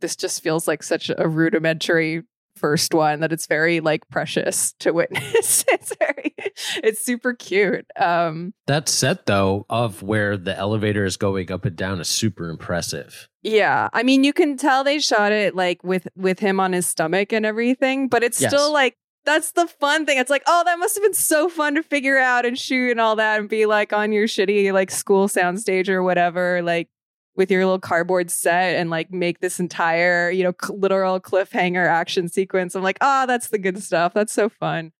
this 0.00 0.14
just 0.16 0.42
feels 0.42 0.68
like 0.68 0.82
such 0.82 1.10
a 1.16 1.28
rudimentary 1.28 2.22
first 2.56 2.92
one 2.92 3.20
that 3.20 3.32
it's 3.32 3.46
very 3.46 3.78
like 3.78 4.08
precious 4.10 4.72
to 4.80 4.92
witness. 4.92 5.64
it's 5.68 5.94
very 5.96 6.34
it's 6.82 7.04
super 7.04 7.32
cute. 7.32 7.86
Um 7.96 8.52
that 8.66 8.88
set 8.88 9.26
though 9.26 9.64
of 9.70 10.02
where 10.02 10.36
the 10.36 10.56
elevator 10.56 11.04
is 11.04 11.16
going 11.16 11.52
up 11.52 11.64
and 11.64 11.76
down 11.76 12.00
is 12.00 12.08
super 12.08 12.48
impressive. 12.48 13.28
Yeah. 13.44 13.88
I 13.92 14.02
mean, 14.02 14.24
you 14.24 14.32
can 14.32 14.56
tell 14.56 14.82
they 14.82 14.98
shot 14.98 15.30
it 15.30 15.54
like 15.54 15.84
with 15.84 16.08
with 16.16 16.40
him 16.40 16.58
on 16.58 16.72
his 16.72 16.86
stomach 16.86 17.32
and 17.32 17.46
everything, 17.46 18.08
but 18.08 18.24
it's 18.24 18.40
Yes. 18.40 18.50
still 18.52 18.72
like 18.72 18.96
that's 19.24 19.52
the 19.52 19.66
fun 19.66 20.06
thing. 20.06 20.18
It's 20.18 20.30
like, 20.30 20.42
oh, 20.46 20.62
that 20.64 20.78
must 20.78 20.94
have 20.96 21.02
been 21.02 21.14
so 21.14 21.48
fun 21.48 21.74
to 21.74 21.82
figure 21.82 22.18
out 22.18 22.46
and 22.46 22.58
shoot 22.58 22.90
and 22.92 23.00
all 23.00 23.16
that 23.16 23.40
and 23.40 23.48
be 23.48 23.66
like 23.66 23.92
on 23.92 24.12
your 24.12 24.26
shitty 24.26 24.72
like 24.72 24.90
school 24.90 25.28
soundstage 25.28 25.88
or 25.88 26.02
whatever, 26.02 26.62
like 26.62 26.88
with 27.36 27.50
your 27.50 27.64
little 27.64 27.78
cardboard 27.78 28.30
set 28.30 28.76
and 28.76 28.90
like 28.90 29.12
make 29.12 29.40
this 29.40 29.60
entire, 29.60 30.30
you 30.30 30.42
know, 30.42 30.52
cl- 30.60 30.78
literal 30.78 31.20
cliffhanger 31.20 31.86
action 31.86 32.28
sequence. 32.28 32.74
I'm 32.74 32.82
like, 32.82 32.98
ah, 33.00 33.26
that's 33.26 33.48
the 33.48 33.58
good 33.58 33.82
stuff. 33.82 34.14
That's 34.14 34.32
so 34.32 34.48
fun. 34.48 34.92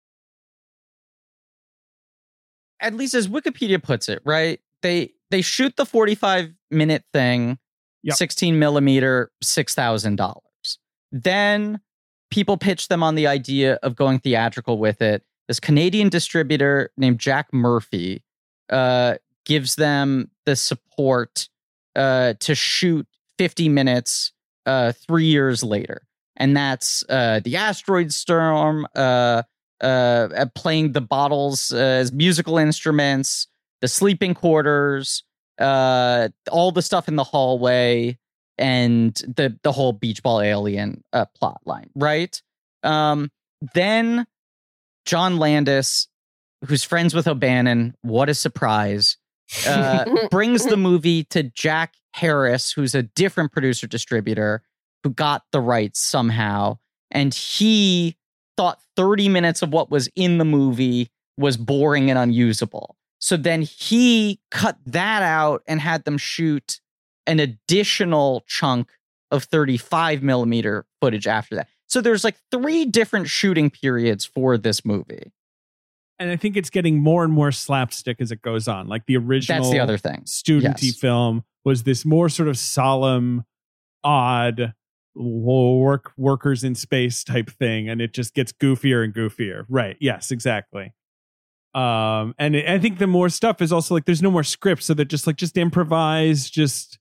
at 2.81 2.95
least 2.95 3.15
as 3.15 3.27
Wikipedia 3.29 3.83
puts 3.83 4.09
it, 4.09 4.23
right? 4.25 4.61
They 4.83 5.13
they 5.31 5.43
shoot 5.43 5.75
the 5.77 5.85
45 5.87 6.53
minute 6.71 7.05
thing, 7.13 7.59
Yep. 8.05 8.17
16 8.17 8.59
millimeter, 8.59 9.33
six 9.43 9.75
thousand 9.75 10.17
dollars. 10.17 10.79
Then 11.11 11.81
people 12.31 12.57
pitch 12.57 12.89
them 12.89 13.03
on 13.03 13.15
the 13.15 13.27
idea 13.27 13.75
of 13.83 13.97
going 13.97 14.19
theatrical 14.19 14.79
with 14.79 15.01
it. 15.03 15.23
This 15.47 15.61
Canadian 15.61 16.09
distributor 16.09 16.91
named 16.97 17.19
Jack 17.19 17.53
Murphy 17.53 18.23
uh, 18.71 19.17
gives 19.47 19.77
them 19.77 20.31
the 20.45 20.57
support 20.57 21.49
uh, 21.97 22.35
to 22.41 22.55
shoot 22.55 23.07
50 23.39 23.69
minutes 23.69 24.33
uh, 24.67 24.93
three 24.93 25.25
years 25.25 25.63
later. 25.63 26.03
And 26.37 26.57
that's 26.57 27.03
uh, 27.09 27.41
the 27.43 27.57
asteroid 27.57 28.13
storm, 28.13 28.87
uh, 28.95 29.43
uh, 29.81 30.47
playing 30.55 30.93
the 30.93 31.01
bottles 31.01 31.73
as 31.73 32.13
musical 32.13 32.59
instruments, 32.59 33.47
the 33.81 33.89
sleeping 33.89 34.35
quarters, 34.35 35.25
all 35.59 36.73
the 36.73 36.83
stuff 36.83 37.09
in 37.09 37.17
the 37.17 37.25
hallway, 37.25 38.19
and 38.59 39.15
the 39.15 39.59
the 39.63 39.73
whole 39.73 39.93
beach 39.93 40.23
ball 40.23 40.41
alien 40.41 41.03
uh, 41.13 41.27
plot 41.39 41.61
line, 41.65 41.91
right? 41.95 42.41
Um, 42.83 43.31
then 43.75 44.27
John 45.05 45.39
Landis, 45.39 46.09
who's 46.67 46.85
friends 46.85 47.15
with 47.15 47.27
O'Bannon, 47.27 47.95
what 48.03 48.29
a 48.29 48.35
surprise, 48.35 49.17
uh, 49.67 50.05
brings 50.31 50.67
the 50.67 50.77
movie 50.77 51.25
to 51.25 51.45
Jack 51.45 51.95
Harris, 52.15 52.73
who's 52.73 52.95
a 52.95 53.03
different 53.03 53.53
producer 53.53 53.87
distributor 53.87 54.63
who 55.05 55.11
got 55.11 55.45
the 55.53 55.61
rights 55.61 56.01
somehow, 56.01 56.79
and 57.11 57.33
he 57.33 58.17
thought 58.57 58.81
30 58.97 59.29
minutes 59.29 59.63
of 59.63 59.73
what 59.73 59.91
was 59.91 60.09
in 60.17 60.39
the 60.39 60.45
movie 60.45 61.09
was 61.37 61.57
boring 61.57 62.11
and 62.11 62.19
unusable. 62.19 62.97
So 63.21 63.37
then 63.37 63.63
he 63.63 64.41
cut 64.51 64.77
that 64.87 65.23
out 65.23 65.63
and 65.67 65.81
had 65.81 66.05
them 66.05 66.19
shoot 66.19 66.81
an 67.29 67.39
additional 67.39 68.43
chunk 68.49 68.91
of 69.31 69.45
35 69.45 70.23
millimeter 70.23 70.87
footage 71.01 71.27
after 71.27 71.55
that. 71.57 71.69
So 71.87 72.01
there's 72.01 72.25
like 72.25 72.37
three 72.51 72.85
different 72.85 73.29
shooting 73.29 73.71
periods 73.71 74.25
for 74.25 74.59
this 74.59 74.85
movie. 74.85 75.33
And 76.19 76.31
I 76.31 76.37
think 76.37 76.57
it's 76.57 76.71
getting 76.71 77.01
more 77.01 77.23
and 77.23 77.33
more 77.33 77.53
slapstick 77.53 78.21
as 78.21 78.33
it 78.33 78.43
goes 78.43 78.67
on. 78.67 78.89
Like 78.89 79.07
the 79.07 79.17
original 79.17 79.63
That's 79.63 79.73
the 79.73 79.79
other 79.79 79.97
thing. 79.99 80.23
studenty 80.27 80.83
Yes. 80.87 80.97
film 80.99 81.45
was 81.65 81.85
this 81.85 82.05
more 82.05 82.29
sort 82.29 82.49
of 82.49 82.59
solemn, 82.59 83.45
odd 84.03 84.75
work 85.15 86.13
workers 86.17 86.65
in 86.65 86.75
space 86.75 87.23
type 87.25 87.51
thing, 87.51 87.89
and 87.89 88.01
it 88.01 88.13
just 88.15 88.35
gets 88.35 88.53
goofier 88.53 89.05
and 89.05 89.15
goofier. 89.15 89.65
Right? 89.69 89.97
Yes, 90.01 90.31
exactly. 90.31 90.93
Um, 91.75 92.35
and 92.39 92.57
I 92.57 92.79
think 92.79 92.99
the 92.99 93.07
more 93.07 93.29
stuff 93.29 93.61
is 93.63 93.73
also 93.73 93.95
like 93.95 94.05
there's 94.05 94.23
no 94.23 94.31
more 94.31 94.43
script, 94.45 94.83
so 94.83 94.95
they're 94.95 95.05
just 95.05 95.27
like 95.27 95.37
just 95.37 95.57
improvise, 95.57 96.51
just 96.51 96.99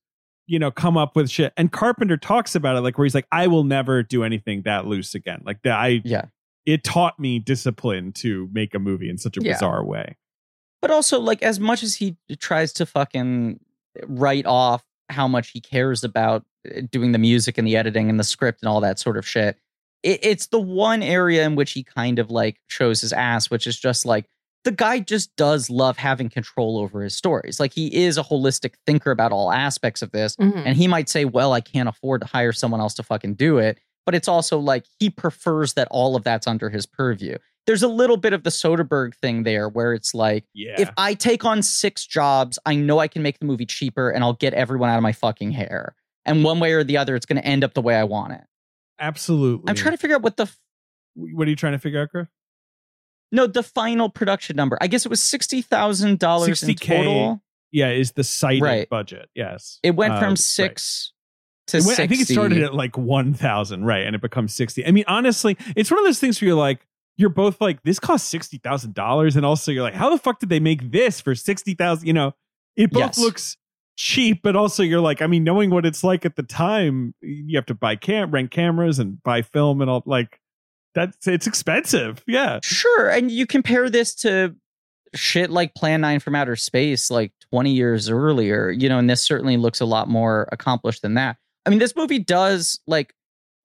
you 0.47 0.57
know, 0.57 0.71
come 0.71 0.97
up 0.97 1.15
with 1.15 1.29
shit. 1.29 1.53
And 1.57 1.71
Carpenter 1.71 2.17
talks 2.17 2.55
about 2.55 2.75
it 2.77 2.81
like 2.81 2.97
where 2.97 3.05
he's 3.05 3.13
like, 3.15 3.27
I 3.31 3.47
will 3.47 3.63
never 3.65 4.01
do 4.01 4.23
anything 4.23 4.61
that 4.63 4.85
loose 4.87 5.13
again. 5.13 5.41
Like 5.45 5.61
that, 5.63 5.77
I 5.77 6.01
Yeah. 6.05 6.25
it 6.65 6.83
taught 6.83 7.19
me 7.19 7.37
discipline 7.39 8.11
to 8.13 8.49
make 8.53 8.73
a 8.73 8.79
movie 8.79 9.09
in 9.09 9.17
such 9.17 9.37
a 9.37 9.41
Yeah. 9.43 9.53
bizarre 9.53 9.83
way. 9.85 10.15
But 10.81 10.91
also, 10.91 11.19
like, 11.19 11.41
as 11.43 11.59
much 11.59 11.83
as 11.83 11.95
he 11.95 12.17
tries 12.39 12.71
to 12.73 12.85
fucking 12.85 13.59
write 14.07 14.45
off 14.45 14.83
how 15.09 15.27
much 15.27 15.49
he 15.49 15.59
cares 15.59 16.03
about 16.03 16.45
uh, 16.75 16.81
doing 16.91 17.11
the 17.13 17.17
music 17.17 17.57
and 17.57 17.67
the 17.67 17.75
editing 17.75 18.09
and 18.09 18.19
the 18.19 18.23
script 18.23 18.61
and 18.61 18.69
all 18.69 18.79
that 18.81 18.99
sort 18.99 19.17
of 19.17 19.27
shit, 19.27 19.57
it, 20.03 20.19
it's 20.23 20.47
the 20.47 20.59
one 20.59 21.01
area 21.01 21.45
in 21.45 21.55
which 21.55 21.71
he 21.71 21.83
kind 21.83 22.19
of 22.19 22.29
like 22.29 22.59
shows 22.67 23.01
his 23.01 23.11
ass, 23.11 23.49
which 23.49 23.65
is 23.67 23.79
just 23.79 24.05
like 24.05 24.25
the 24.67 24.71
guy 24.73 24.99
just 24.99 25.33
does 25.37 25.69
love 25.69 25.95
having 25.97 26.27
control 26.27 26.77
over 26.77 27.01
his 27.01 27.15
stories. 27.15 27.57
Like, 27.57 27.71
he 27.71 27.87
is 28.03 28.17
a 28.17 28.21
holistic 28.23 28.73
thinker 28.85 29.11
about 29.11 29.31
all 29.31 29.49
aspects 29.49 30.01
of 30.01 30.11
this. 30.11 30.35
Mhm. 30.35 30.63
And 30.65 30.75
he 30.75 30.87
might 30.89 31.07
say, 31.07 31.23
well, 31.23 31.53
I 31.53 31.61
can't 31.61 31.87
afford 31.87 32.19
to 32.19 32.27
hire 32.27 32.51
someone 32.51 32.81
else 32.81 32.93
to 32.95 33.03
fucking 33.03 33.35
do 33.35 33.59
it. 33.59 33.79
But 34.05 34.13
it's 34.13 34.27
also 34.27 34.59
like 34.59 34.83
he 34.99 35.09
prefers 35.09 35.75
that 35.75 35.87
all 35.89 36.17
of 36.17 36.25
that's 36.25 36.47
under 36.47 36.69
his 36.69 36.85
purview. 36.85 37.37
There's 37.65 37.81
a 37.81 37.87
little 37.87 38.17
bit 38.17 38.33
of 38.33 38.43
the 38.43 38.49
Soderbergh 38.49 39.15
thing 39.15 39.43
there 39.43 39.69
where 39.69 39.93
it's 39.93 40.13
like, 40.13 40.43
Yeah. 40.53 40.75
if 40.77 40.89
I 40.97 41.13
take 41.13 41.45
on 41.45 41.63
six 41.63 42.05
jobs, 42.05 42.59
I 42.65 42.75
know 42.75 42.99
I 42.99 43.07
can 43.07 43.21
make 43.21 43.39
the 43.39 43.45
movie 43.45 43.65
cheaper 43.65 44.09
and 44.09 44.21
I'll 44.21 44.33
get 44.33 44.53
everyone 44.53 44.89
out 44.89 44.97
of 44.97 45.03
my 45.03 45.13
fucking 45.13 45.51
hair. 45.51 45.95
And 46.25 46.43
one 46.43 46.59
way 46.59 46.73
or 46.73 46.83
the 46.83 46.97
other, 46.97 47.15
it's 47.15 47.25
going 47.25 47.41
to 47.41 47.45
end 47.47 47.63
up 47.63 47.73
the 47.73 47.81
way 47.81 47.95
I 47.95 48.03
want 48.03 48.33
it. 48.33 48.41
Absolutely. 48.99 49.69
I'm 49.69 49.75
trying 49.75 49.93
to 49.93 49.97
figure 49.97 50.15
out 50.17 50.21
what 50.23 50.35
the 50.37 50.43
f- 50.43 50.59
What 51.15 51.47
are 51.47 51.49
you 51.49 51.55
trying 51.55 51.73
to 51.73 51.79
figure 51.79 52.01
out, 52.01 52.09
Griff? 52.09 52.27
No 53.31 53.47
the 53.47 53.63
final 53.63 54.09
production 54.09 54.55
number. 54.55 54.77
I 54.81 54.87
guess 54.87 55.05
it 55.05 55.09
was 55.09 55.21
sixty 55.21 55.61
thousand 55.61 56.19
dollars 56.19 56.63
in 56.63 56.75
total. 56.75 57.41
Yeah, 57.71 57.89
is 57.91 58.13
the 58.13 58.23
cited 58.23 58.61
Right. 58.63 58.89
budget. 58.89 59.29
Yes. 59.35 59.79
It 59.83 59.91
went 59.95 60.13
Uh, 60.13 60.19
from 60.19 60.29
right. 60.29 60.37
six 60.39 61.11
to 61.67 61.77
went- 61.77 61.87
60. 61.97 62.03
I 62.03 62.07
think 62.07 62.21
it 62.21 62.27
started 62.31 62.63
at 62.63 62.73
like 62.73 62.97
1,000, 62.97 63.83
right? 63.83 64.05
And 64.07 64.15
it 64.15 64.21
becomes 64.21 64.53
60. 64.55 64.85
I 64.85 64.91
mean, 64.91 65.03
honestly, 65.07 65.57
it's 65.75 65.91
one 65.91 65.99
of 65.99 66.05
those 66.05 66.17
things 66.19 66.39
where 66.41 66.47
you're 66.47 66.57
like, 66.57 66.87
you're 67.17 67.27
both 67.29 67.59
like, 67.59 67.83
this 67.83 67.99
costs 67.99 68.29
$60,000. 68.33 69.35
And 69.35 69.45
also 69.45 69.73
you're 69.73 69.83
like, 69.83 69.93
how 69.95 70.09
the 70.09 70.17
fuck 70.17 70.39
did 70.39 70.47
they 70.47 70.61
make 70.61 70.91
this 70.91 71.19
for 71.19 71.35
60,000? 71.35 72.07
You 72.07 72.13
know, 72.13 72.33
it 72.77 72.89
both 72.91 73.01
Yes. 73.01 73.19
looks 73.19 73.57
cheap, 73.97 74.41
but 74.43 74.55
also 74.55 74.81
you're 74.81 75.01
like, 75.01 75.21
I 75.21 75.27
mean, 75.27 75.43
knowing 75.43 75.69
what 75.69 75.85
it's 75.85 76.05
like 76.05 76.25
at 76.25 76.37
the 76.37 76.43
time, 76.43 77.15
you 77.21 77.57
have 77.57 77.65
to 77.65 77.73
buy 77.75 77.97
cam, 77.97 78.31
rent 78.31 78.49
cameras 78.51 78.97
and 78.97 79.21
buy 79.23 79.41
film 79.41 79.81
and 79.81 79.89
all 79.89 80.03
like 80.05 80.39
that's, 80.93 81.27
it's 81.27 81.47
expensive. 81.47 82.23
Yeah. 82.27 82.59
Sure. 82.63 83.09
And 83.09 83.31
you 83.31 83.45
compare 83.45 83.89
this 83.89 84.15
to 84.15 84.55
shit 85.13 85.49
like 85.49 85.75
Plan 85.75 86.01
9 86.01 86.19
from 86.19 86.35
Outer 86.35 86.55
Space 86.55 87.09
like 87.09 87.31
20 87.51 87.71
years 87.71 88.09
earlier, 88.09 88.69
you 88.69 88.89
know, 88.89 88.99
and 88.99 89.09
this 89.09 89.23
certainly 89.23 89.57
looks 89.57 89.79
a 89.79 89.85
lot 89.85 90.07
more 90.07 90.47
accomplished 90.51 91.01
than 91.01 91.15
that. 91.15 91.37
I 91.65 91.69
mean, 91.69 91.79
this 91.79 91.95
movie 91.95 92.19
does 92.19 92.79
like 92.87 93.13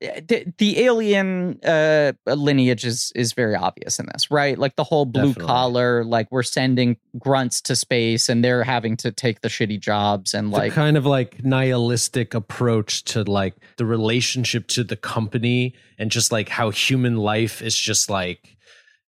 the, 0.03 0.53
the 0.59 0.81
alien 0.81 1.61
uh 1.65 2.13
lineage 2.27 2.85
is 2.85 3.13
is 3.15 3.33
very 3.33 3.55
obvious 3.55 3.99
in 3.99 4.07
this, 4.13 4.31
right? 4.31 4.59
Like 4.59 4.77
the 4.77 4.85
whole 4.85 5.07
blue 5.07 5.29
Definitely. 5.29 5.47
collar, 5.47 6.05
like 6.05 6.29
we're 6.31 6.43
sending 6.43 6.97
grunts 7.19 7.61
to 7.63 7.77
space 7.77 8.29
and 8.29 8.45
they're 8.45 8.65
having 8.65 8.97
to 8.99 9.13
take 9.13 9.41
the 9.41 9.49
shitty 9.49 9.81
jobs 9.81 10.35
and 10.35 10.53
the 10.53 10.57
like 10.57 10.73
kind 10.73 10.97
of 10.97 11.07
like 11.07 11.45
nihilistic 11.45 12.35
approach 12.35 13.05
to 13.05 13.23
like 13.23 13.55
the 13.77 13.87
relationship 13.87 14.67
to 14.69 14.85
the 14.85 14.97
company 14.97 15.75
and 15.99 16.11
just 16.11 16.33
like 16.33 16.49
how 16.49 16.71
human 16.71 17.17
life 17.17 17.63
is 17.63 17.77
just 17.77 18.11
like 18.11 18.57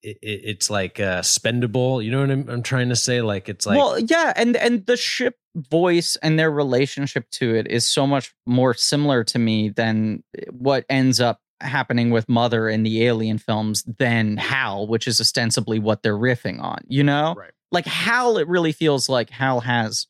it, 0.04 0.18
it- 0.22 0.40
it's 0.44 0.70
like 0.70 1.00
uh 1.00 1.20
spendable 1.22 2.04
you 2.04 2.10
know 2.10 2.20
what 2.20 2.30
I'm, 2.30 2.48
I'm 2.48 2.62
trying 2.62 2.90
to 2.90 2.96
say 2.96 3.20
like 3.22 3.48
it's 3.48 3.66
like 3.66 3.78
well, 3.78 3.98
yeah, 3.98 4.32
and 4.36 4.56
and 4.56 4.86
the 4.86 4.96
ship 4.96 5.36
voice 5.56 6.16
and 6.22 6.38
their 6.38 6.50
relationship 6.50 7.28
to 7.30 7.54
it 7.54 7.66
is 7.70 7.88
so 7.88 8.06
much 8.06 8.34
more 8.46 8.74
similar 8.74 9.24
to 9.24 9.38
me 9.38 9.68
than 9.70 10.22
what 10.50 10.84
ends 10.88 11.20
up 11.20 11.40
happening 11.60 12.10
with 12.10 12.28
Mother 12.28 12.68
in 12.68 12.82
the 12.82 13.04
Alien 13.06 13.38
films 13.38 13.84
than 13.98 14.36
Hal, 14.36 14.86
which 14.86 15.06
is 15.08 15.20
ostensibly 15.20 15.78
what 15.78 16.02
they're 16.02 16.18
riffing 16.18 16.60
on. 16.60 16.78
You 16.88 17.04
know, 17.04 17.34
Right. 17.38 17.52
like 17.72 17.86
Hal, 17.86 18.36
it 18.38 18.48
really 18.48 18.72
feels 18.72 19.08
like 19.08 19.30
Hal 19.30 19.60
has 19.60 20.06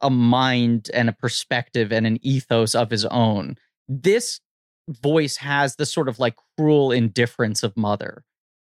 a 0.00 0.08
mind 0.10 0.90
and 0.94 1.08
a 1.08 1.12
perspective 1.12 1.92
and 1.92 2.06
an 2.06 2.18
ethos 2.22 2.74
of 2.74 2.90
his 2.90 3.04
own. 3.06 3.56
This 3.88 4.40
voice 4.88 5.36
has 5.38 5.76
the 5.76 5.86
sort 5.86 6.08
of 6.08 6.18
like 6.18 6.36
cruel 6.58 6.92
indifference 6.92 7.62
of 7.62 7.76
Mother, 7.76 8.22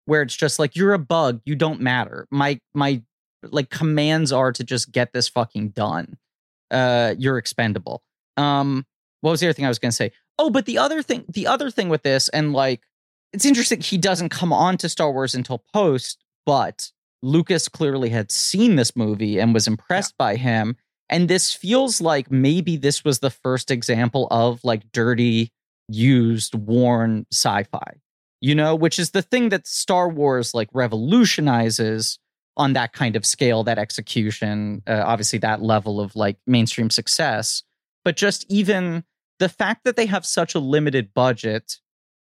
where 0.06 0.22
it's 0.22 0.36
just 0.36 0.60
like 0.60 0.76
you're 0.76 0.93
a 0.93 0.99
bug, 0.99 1.41
you 1.45 1.56
don't 1.56 1.82
matter. 1.82 2.28
My 2.32 2.60
my 2.74 3.01
like 3.43 3.70
commands 3.70 4.32
are 4.32 4.51
to 4.51 4.64
just 4.64 4.91
get 4.91 5.14
this 5.14 5.28
fucking 5.28 5.70
done. 5.70 6.18
Uh, 6.72 7.16
you're 7.18 7.38
expendable. 7.38 8.01
Um, 8.38 8.86
what 9.22 9.32
was 9.32 9.39
the 9.39 9.47
other 9.47 9.53
thing 9.53 9.66
I 9.66 9.70
was 9.70 9.80
gonna 9.80 9.91
say? 9.91 10.12
Oh, 10.38 10.49
but 10.49 10.66
the 10.66 10.78
other 10.78 11.01
thing, 11.01 11.26
the 11.30 11.47
other 11.47 11.70
thing 11.72 11.89
with 11.89 12.03
this, 12.03 12.30
and 12.30 12.53
like, 12.53 12.82
it's 13.34 13.45
interesting 13.45 13.82
he 13.82 13.97
doesn't 13.97 14.30
come 14.30 14.51
on 14.51 14.78
to 14.78 14.89
Star 14.89 15.12
Wars 15.12 15.36
until 15.36 15.64
post, 15.74 16.24
but 16.45 16.91
Lucas 17.22 17.68
clearly 17.68 18.10
had 18.10 18.32
seen 18.32 18.76
this 18.76 18.95
movie 18.95 19.39
and 19.39 19.53
was 19.53 19.68
impressed 19.68 20.18
by 20.18 20.36
him. 20.36 20.76
And 21.10 21.28
this 21.28 21.53
feels 21.53 22.01
like 22.01 22.32
maybe 22.32 22.78
this 22.78 23.03
was 23.03 23.20
the 23.20 23.30
first 23.30 23.72
example 23.72 24.28
of 24.32 24.64
like 24.64 24.91
dirty, 24.91 25.51
used, 25.88 26.56
worn 26.56 27.26
sci-fi. 27.32 27.99
You 28.41 28.55
know, 28.55 28.75
which 28.75 28.99
is 28.99 29.11
the 29.11 29.21
thing 29.21 29.49
that 29.49 29.67
Star 29.67 30.09
Wars 30.09 30.53
like 30.53 30.69
revolutionizes 30.73 32.19
on 32.57 32.73
that 32.73 32.93
kind 32.93 33.15
of 33.15 33.25
scale, 33.25 33.63
that 33.63 33.77
execution, 33.77 34.81
uh, 34.88 35.03
obviously 35.05 35.39
that 35.39 35.61
level 35.61 35.99
of 35.99 36.15
like 36.15 36.38
mainstream 36.47 36.89
success. 36.89 37.63
But 38.03 38.15
just 38.15 38.45
even 38.49 39.03
the 39.39 39.49
fact 39.49 39.83
that 39.83 39.95
they 39.95 40.05
have 40.05 40.25
such 40.25 40.55
a 40.55 40.59
limited 40.59 41.13
budget 41.13 41.77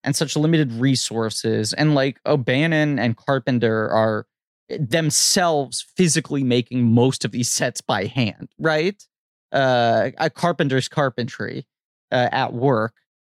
and 0.05 0.17
such 0.17 0.37
limited 0.37 0.73
resources, 0.73 1.73
and 1.73 1.95
like 1.95 2.19
O'Bannon 2.27 2.99
and 2.99 3.17
Carpenter 3.17 3.89
are 3.91 4.27
themselves 4.69 5.85
physically 5.97 6.43
making 6.43 6.93
most 6.93 7.25
of 7.25 7.31
these 7.31 7.51
sets 7.51 7.81
by 7.81 8.07
hand, 8.07 8.49
right? 8.59 9.07
Uh, 9.53 10.11
a 10.19 10.31
Carpenter's 10.31 10.89
carpentry 10.89 11.67
uh, 12.11 12.29
at 12.33 12.53
work. 12.53 12.95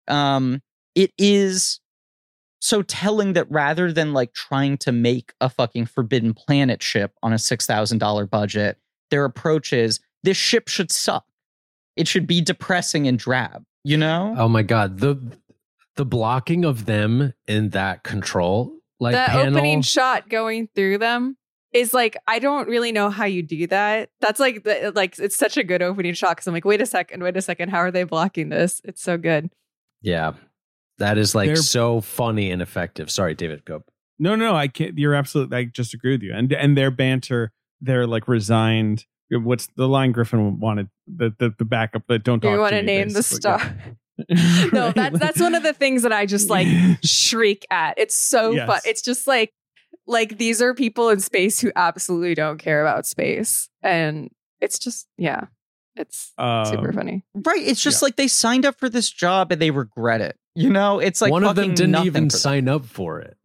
Um, 0.07 0.61
it 0.95 1.11
is 1.17 1.79
so 2.65 2.81
telling 2.81 3.33
that 3.33 3.45
rather 3.51 3.93
than 3.93 4.11
like 4.11 4.33
trying 4.33 4.75
to 4.75 4.91
make 4.91 5.33
a 5.39 5.47
fucking 5.49 5.85
Forbidden 5.85 6.33
Planet 6.33 6.81
ship 6.81 7.13
on 7.21 7.31
a 7.31 7.35
$6,000 7.35 8.29
budget, 8.31 8.79
their 9.11 9.23
approach 9.23 9.71
is 9.71 9.99
this 10.23 10.35
ship 10.35 10.67
should 10.67 10.91
suck. 10.91 11.25
It 11.95 12.07
should 12.07 12.25
be 12.25 12.41
depressing 12.41 13.07
and 13.07 13.19
drab, 13.19 13.63
you 13.83 13.97
know? 13.97 14.33
Oh 14.35 14.49
my 14.49 14.63
god, 14.63 14.97
the 14.97 15.37
the 15.95 16.05
blocking 16.05 16.65
of 16.65 16.85
them 16.85 17.33
in 17.47 17.69
that 17.69 18.03
control 18.03 18.75
like 18.99 19.13
the 19.13 19.31
panel, 19.31 19.57
opening 19.57 19.81
shot 19.83 20.27
going 20.27 20.67
through 20.73 20.97
them 20.97 21.37
is 21.71 21.93
like 21.93 22.17
I 22.27 22.39
don't 22.39 22.67
really 22.67 22.91
know 22.91 23.11
how 23.11 23.25
you 23.25 23.43
do 23.43 23.67
that. 23.67 24.09
That's 24.21 24.39
like 24.39 24.63
the, 24.63 24.91
like 24.95 25.19
it's 25.19 25.35
such 25.35 25.55
a 25.55 25.63
good 25.63 25.83
opening 25.83 26.15
shot 26.15 26.37
because 26.37 26.47
I'm 26.47 26.53
like, 26.55 26.65
wait 26.65 26.81
a 26.81 26.87
second, 26.87 27.21
wait 27.21 27.37
a 27.37 27.41
second, 27.43 27.69
how 27.69 27.77
are 27.77 27.91
they 27.91 28.05
blocking 28.05 28.49
this? 28.49 28.81
It's 28.83 29.03
so 29.03 29.17
good. 29.17 29.51
Yeah. 30.01 30.33
That 30.97 31.17
is 31.17 31.35
like 31.35 31.47
They're- 31.47 31.55
so 31.57 32.01
funny 32.01 32.51
and 32.51 32.61
effective. 32.61 33.09
Sorry, 33.11 33.35
David, 33.35 33.65
go. 33.65 33.83
No, 34.17 34.35
no, 34.35 34.55
I 34.55 34.67
can't. 34.69 34.97
You're 34.97 35.13
absolutely. 35.13 35.57
I 35.57 35.63
just 35.65 35.93
agree 35.93 36.11
with 36.13 36.23
you. 36.23 36.33
And 36.33 36.51
and 36.53 36.77
their 36.77 36.89
banter, 36.91 37.51
they're 37.81 38.07
like 38.07 38.27
resigned. 38.29 39.05
What's 39.29 39.67
the 39.75 39.87
line 39.89 40.11
Griffin 40.13 40.59
wanted? 40.59 40.89
The 41.07 41.33
the, 41.37 41.53
the 41.57 41.65
backup 41.65 42.03
that 42.07 42.23
don't 42.23 42.39
talk. 42.39 42.51
you 42.51 42.59
want 42.59 42.71
to 42.71 42.79
to 42.81 42.85
me, 42.85 42.97
name 42.97 43.09
the 43.09 43.15
basically. 43.15 43.39
star? 43.41 43.59
Yeah. 44.29 44.65
no, 44.71 44.91
that's 44.91 45.19
that's 45.19 45.41
one 45.41 45.55
of 45.55 45.63
the 45.63 45.73
things 45.73 46.03
that 46.03 46.13
I 46.13 46.25
just 46.25 46.49
like 46.49 46.67
shriek 47.03 47.65
at. 47.69 47.97
It's 47.97 48.15
so 48.15 48.51
Yes. 48.51 48.65
fun. 48.67 48.79
It's 48.85 49.01
just 49.01 49.27
like 49.27 49.51
like 50.07 50.37
these 50.37 50.61
are 50.61 50.73
people 50.73 51.09
in 51.09 51.19
space 51.19 51.59
who 51.59 51.73
absolutely 51.75 52.35
don't 52.35 52.57
care 52.57 52.79
about 52.81 53.05
space, 53.05 53.67
and 53.83 54.29
it's 54.61 54.79
just 54.79 55.07
yeah, 55.17 55.47
it's 55.97 56.31
super 56.37 56.89
Um, 56.89 56.93
funny. 56.93 57.25
Right. 57.33 57.61
It's 57.61 57.81
just 57.81 58.01
like 58.01 58.15
they 58.15 58.29
signed 58.29 58.65
up 58.65 58.79
for 58.79 58.87
this 58.87 59.09
job 59.09 59.51
and 59.51 59.61
they 59.61 59.71
regret 59.71 60.21
it. 60.21 60.37
You 60.55 60.69
know, 60.69 60.99
it's 60.99 61.21
like 61.21 61.31
One 61.31 61.43
of 61.43 61.55
them 61.55 61.73
didn't 61.73 62.05
even 62.05 62.29
sign 62.29 62.67
up 62.67 62.85
for 62.85 63.19
it. 63.19 63.37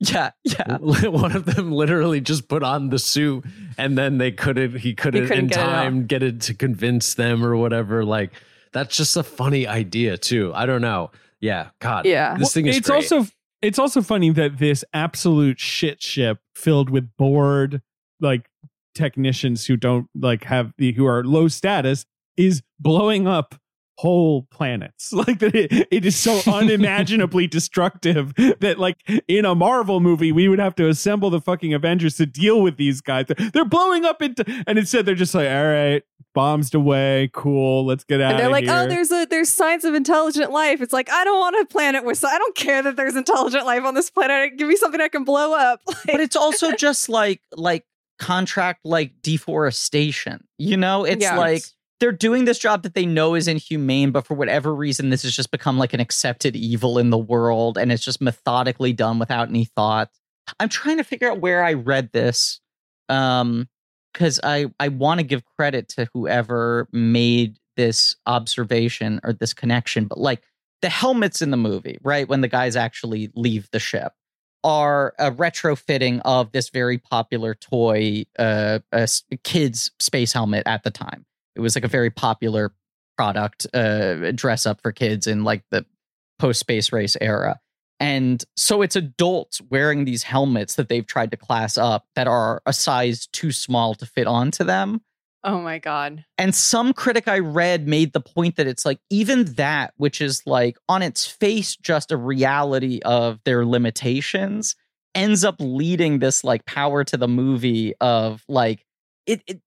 Yeah, 0.00 0.30
yeah. 0.44 0.76
One 0.80 1.34
of 1.34 1.46
them 1.46 1.72
literally 1.72 2.20
just 2.20 2.48
put 2.48 2.62
on 2.62 2.90
the 2.90 2.98
suit 2.98 3.44
and 3.78 3.96
then 3.96 4.18
they 4.18 4.32
couldn't 4.32 4.78
he 4.78 4.94
couldn't, 4.94 5.28
couldn't 5.28 5.38
in 5.38 5.46
get 5.46 5.58
it 5.58 5.62
time 5.62 6.06
get 6.06 6.22
it 6.22 6.40
to 6.42 6.54
convince 6.54 7.14
them 7.14 7.44
or 7.44 7.56
whatever. 7.56 8.04
Like 8.04 8.32
that's 8.72 8.96
just 8.96 9.16
a 9.16 9.22
funny 9.22 9.66
idea 9.66 10.18
too. 10.18 10.52
I 10.54 10.66
don't 10.66 10.82
know. 10.82 11.10
Yeah, 11.40 11.70
God. 11.78 12.06
Yeah. 12.06 12.36
This 12.36 12.52
thing 12.52 12.66
is 12.66 12.76
it's 12.76 12.88
great. 12.88 12.96
also 13.10 13.30
it's 13.62 13.78
also 13.78 14.02
funny 14.02 14.30
that 14.30 14.58
this 14.58 14.84
absolute 14.92 15.58
shit 15.58 16.02
ship 16.02 16.38
filled 16.54 16.90
with 16.90 17.08
bored 17.16 17.80
like 18.20 18.50
technicians 18.94 19.66
who 19.66 19.76
don't 19.76 20.08
like 20.14 20.44
have 20.44 20.72
the 20.76 20.92
who 20.92 21.06
are 21.06 21.24
low 21.24 21.48
status 21.48 22.04
is 22.36 22.62
blowing 22.78 23.26
up 23.26 23.54
whole 23.98 24.42
planets 24.50 25.12
like 25.12 25.38
that 25.38 25.54
it, 25.54 25.86
it 25.90 26.04
is 26.04 26.16
so 26.16 26.40
unimaginably 26.52 27.46
destructive 27.46 28.34
that 28.34 28.76
like 28.78 28.96
in 29.28 29.44
a 29.44 29.54
marvel 29.54 30.00
movie 30.00 30.32
we 30.32 30.48
would 30.48 30.58
have 30.58 30.74
to 30.74 30.88
assemble 30.88 31.30
the 31.30 31.40
fucking 31.40 31.72
avengers 31.72 32.16
to 32.16 32.26
deal 32.26 32.60
with 32.60 32.76
these 32.76 33.00
guys 33.00 33.26
they're 33.52 33.64
blowing 33.64 34.04
up 34.04 34.20
into 34.20 34.44
and 34.66 34.78
instead 34.78 35.06
they're 35.06 35.14
just 35.14 35.34
like 35.34 35.48
all 35.48 35.64
right 35.66 36.02
bombs 36.34 36.74
away 36.74 37.30
cool 37.32 37.86
let's 37.86 38.02
get 38.02 38.20
out 38.20 38.32
And 38.32 38.40
they're 38.40 38.46
of 38.46 38.52
like, 38.52 38.64
oh, 38.64 38.72
here 38.72 38.82
oh, 38.82 38.88
there's 38.88 39.12
a 39.12 39.24
there's 39.26 39.48
signs 39.48 39.84
of 39.84 39.94
intelligent 39.94 40.50
life. 40.50 40.80
It's 40.80 40.92
like 40.92 41.08
I 41.08 41.22
don't 41.22 41.38
want 41.38 41.54
a 41.60 41.64
planet 41.66 42.04
with. 42.04 42.24
I 42.24 42.36
don't 42.38 42.56
care 42.56 42.82
that 42.82 42.96
there's 42.96 43.14
intelligent 43.14 43.64
life 43.64 43.84
on 43.84 43.94
this 43.94 44.10
planet. 44.10 44.56
Give 44.58 44.66
me 44.66 44.74
something 44.74 45.00
I 45.00 45.06
can 45.06 45.22
blow 45.22 45.54
up. 45.54 45.80
Like, 45.86 45.96
but 46.06 46.18
it's 46.20 46.34
also 46.34 46.72
just 46.72 47.08
like 47.08 47.40
like 47.52 47.84
contract 48.18 48.80
like 48.84 49.12
deforestation. 49.22 50.44
You 50.58 50.76
know, 50.76 51.04
it's 51.04 51.22
Yeah. 51.22 51.36
like 51.38 51.62
they're 52.00 52.12
doing 52.12 52.44
this 52.44 52.58
job 52.58 52.82
that 52.82 52.94
they 52.94 53.06
know 53.06 53.34
is 53.34 53.48
inhumane, 53.48 54.10
but 54.10 54.26
for 54.26 54.34
whatever 54.34 54.74
reason, 54.74 55.10
this 55.10 55.22
has 55.22 55.34
just 55.34 55.50
become 55.50 55.78
like 55.78 55.94
an 55.94 56.00
accepted 56.00 56.56
evil 56.56 56.98
in 56.98 57.10
the 57.10 57.18
world, 57.18 57.78
and 57.78 57.92
it's 57.92 58.04
just 58.04 58.20
methodically 58.20 58.92
done 58.92 59.18
without 59.18 59.48
any 59.48 59.64
thought. 59.64 60.10
I'm 60.60 60.68
trying 60.68 60.98
to 60.98 61.04
figure 61.04 61.30
out 61.30 61.40
where 61.40 61.64
I 61.64 61.74
read 61.74 62.10
this, 62.12 62.60
um, 63.08 63.68
because 64.12 64.40
I 64.42 64.66
I 64.78 64.88
want 64.88 65.20
to 65.20 65.24
give 65.24 65.44
credit 65.44 65.88
to 65.90 66.08
whoever 66.12 66.88
made 66.92 67.58
this 67.76 68.16
observation 68.26 69.20
or 69.24 69.32
this 69.32 69.54
connection, 69.54 70.06
but 70.06 70.18
like 70.18 70.42
the 70.82 70.88
helmets 70.88 71.42
in 71.42 71.50
the 71.50 71.56
movie, 71.56 71.98
right 72.02 72.28
when 72.28 72.40
the 72.40 72.48
guys 72.48 72.76
actually 72.76 73.30
leave 73.34 73.68
the 73.72 73.80
ship 73.80 74.12
are 74.64 75.14
a 75.18 75.30
retrofitting 75.30 76.20
of 76.24 76.50
this 76.52 76.70
very 76.70 76.96
popular 76.98 77.54
toy 77.54 78.24
uh, 78.38 78.78
a 78.92 79.08
kids 79.44 79.90
space 79.98 80.32
helmet 80.32 80.62
at 80.66 80.82
the 80.82 80.90
time. 80.90 81.26
It 81.56 81.60
was 81.60 81.74
like 81.74 81.84
a 81.84 81.88
very 81.88 82.10
popular 82.10 82.72
product 83.16 83.66
uh, 83.74 84.32
dress 84.32 84.66
up 84.66 84.80
for 84.82 84.92
kids 84.92 85.26
in 85.26 85.44
like 85.44 85.62
the 85.70 85.86
post 86.38 86.60
space 86.60 86.92
race 86.92 87.16
era. 87.20 87.60
And 88.00 88.44
so 88.56 88.82
it's 88.82 88.96
adults 88.96 89.60
wearing 89.70 90.04
these 90.04 90.24
helmets 90.24 90.74
that 90.74 90.88
they've 90.88 91.06
tried 91.06 91.30
to 91.30 91.36
class 91.36 91.78
up 91.78 92.06
that 92.16 92.26
are 92.26 92.60
a 92.66 92.72
size 92.72 93.28
too 93.28 93.52
small 93.52 93.94
to 93.94 94.06
fit 94.06 94.26
onto 94.26 94.64
them. 94.64 95.00
oh 95.44 95.60
my 95.60 95.78
god, 95.78 96.24
And 96.36 96.54
some 96.54 96.92
critic 96.92 97.28
I 97.28 97.38
read 97.38 97.86
made 97.86 98.12
the 98.12 98.20
point 98.20 98.56
that 98.56 98.66
it's 98.66 98.84
like 98.84 98.98
even 99.10 99.44
that, 99.54 99.94
which 99.96 100.20
is 100.20 100.42
like 100.44 100.76
on 100.88 101.02
its 101.02 101.24
face 101.24 101.76
just 101.76 102.10
a 102.10 102.16
reality 102.16 103.00
of 103.04 103.40
their 103.44 103.64
limitations, 103.64 104.74
ends 105.14 105.44
up 105.44 105.56
leading 105.60 106.18
this 106.18 106.42
like 106.42 106.66
power 106.66 107.04
to 107.04 107.16
the 107.16 107.28
movie 107.28 107.94
of 108.00 108.42
like 108.48 108.84
it, 109.26 109.42
it 109.46 109.60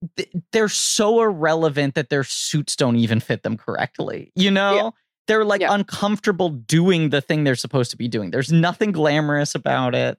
they're 0.52 0.70
so 0.70 1.22
irrelevant 1.22 1.96
that 1.96 2.10
their 2.10 2.24
suits 2.24 2.76
don't 2.76 2.96
even 2.98 3.20
fit 3.20 3.44
them 3.44 3.58
correctly. 3.58 4.32
You 4.36 4.52
know? 4.52 4.76
Yeah. 4.76 4.90
They're 5.28 5.46
like 5.46 5.62
Yeah. 5.62 5.74
uncomfortable 5.74 6.50
doing 6.50 7.10
the 7.10 7.22
thing 7.22 7.44
they're 7.44 7.56
supposed 7.56 7.92
to 7.92 7.98
be 7.98 8.08
doing. 8.08 8.32
There's 8.32 8.52
nothing 8.52 8.92
glamorous 8.92 9.56
about 9.56 9.94
it. 9.96 10.18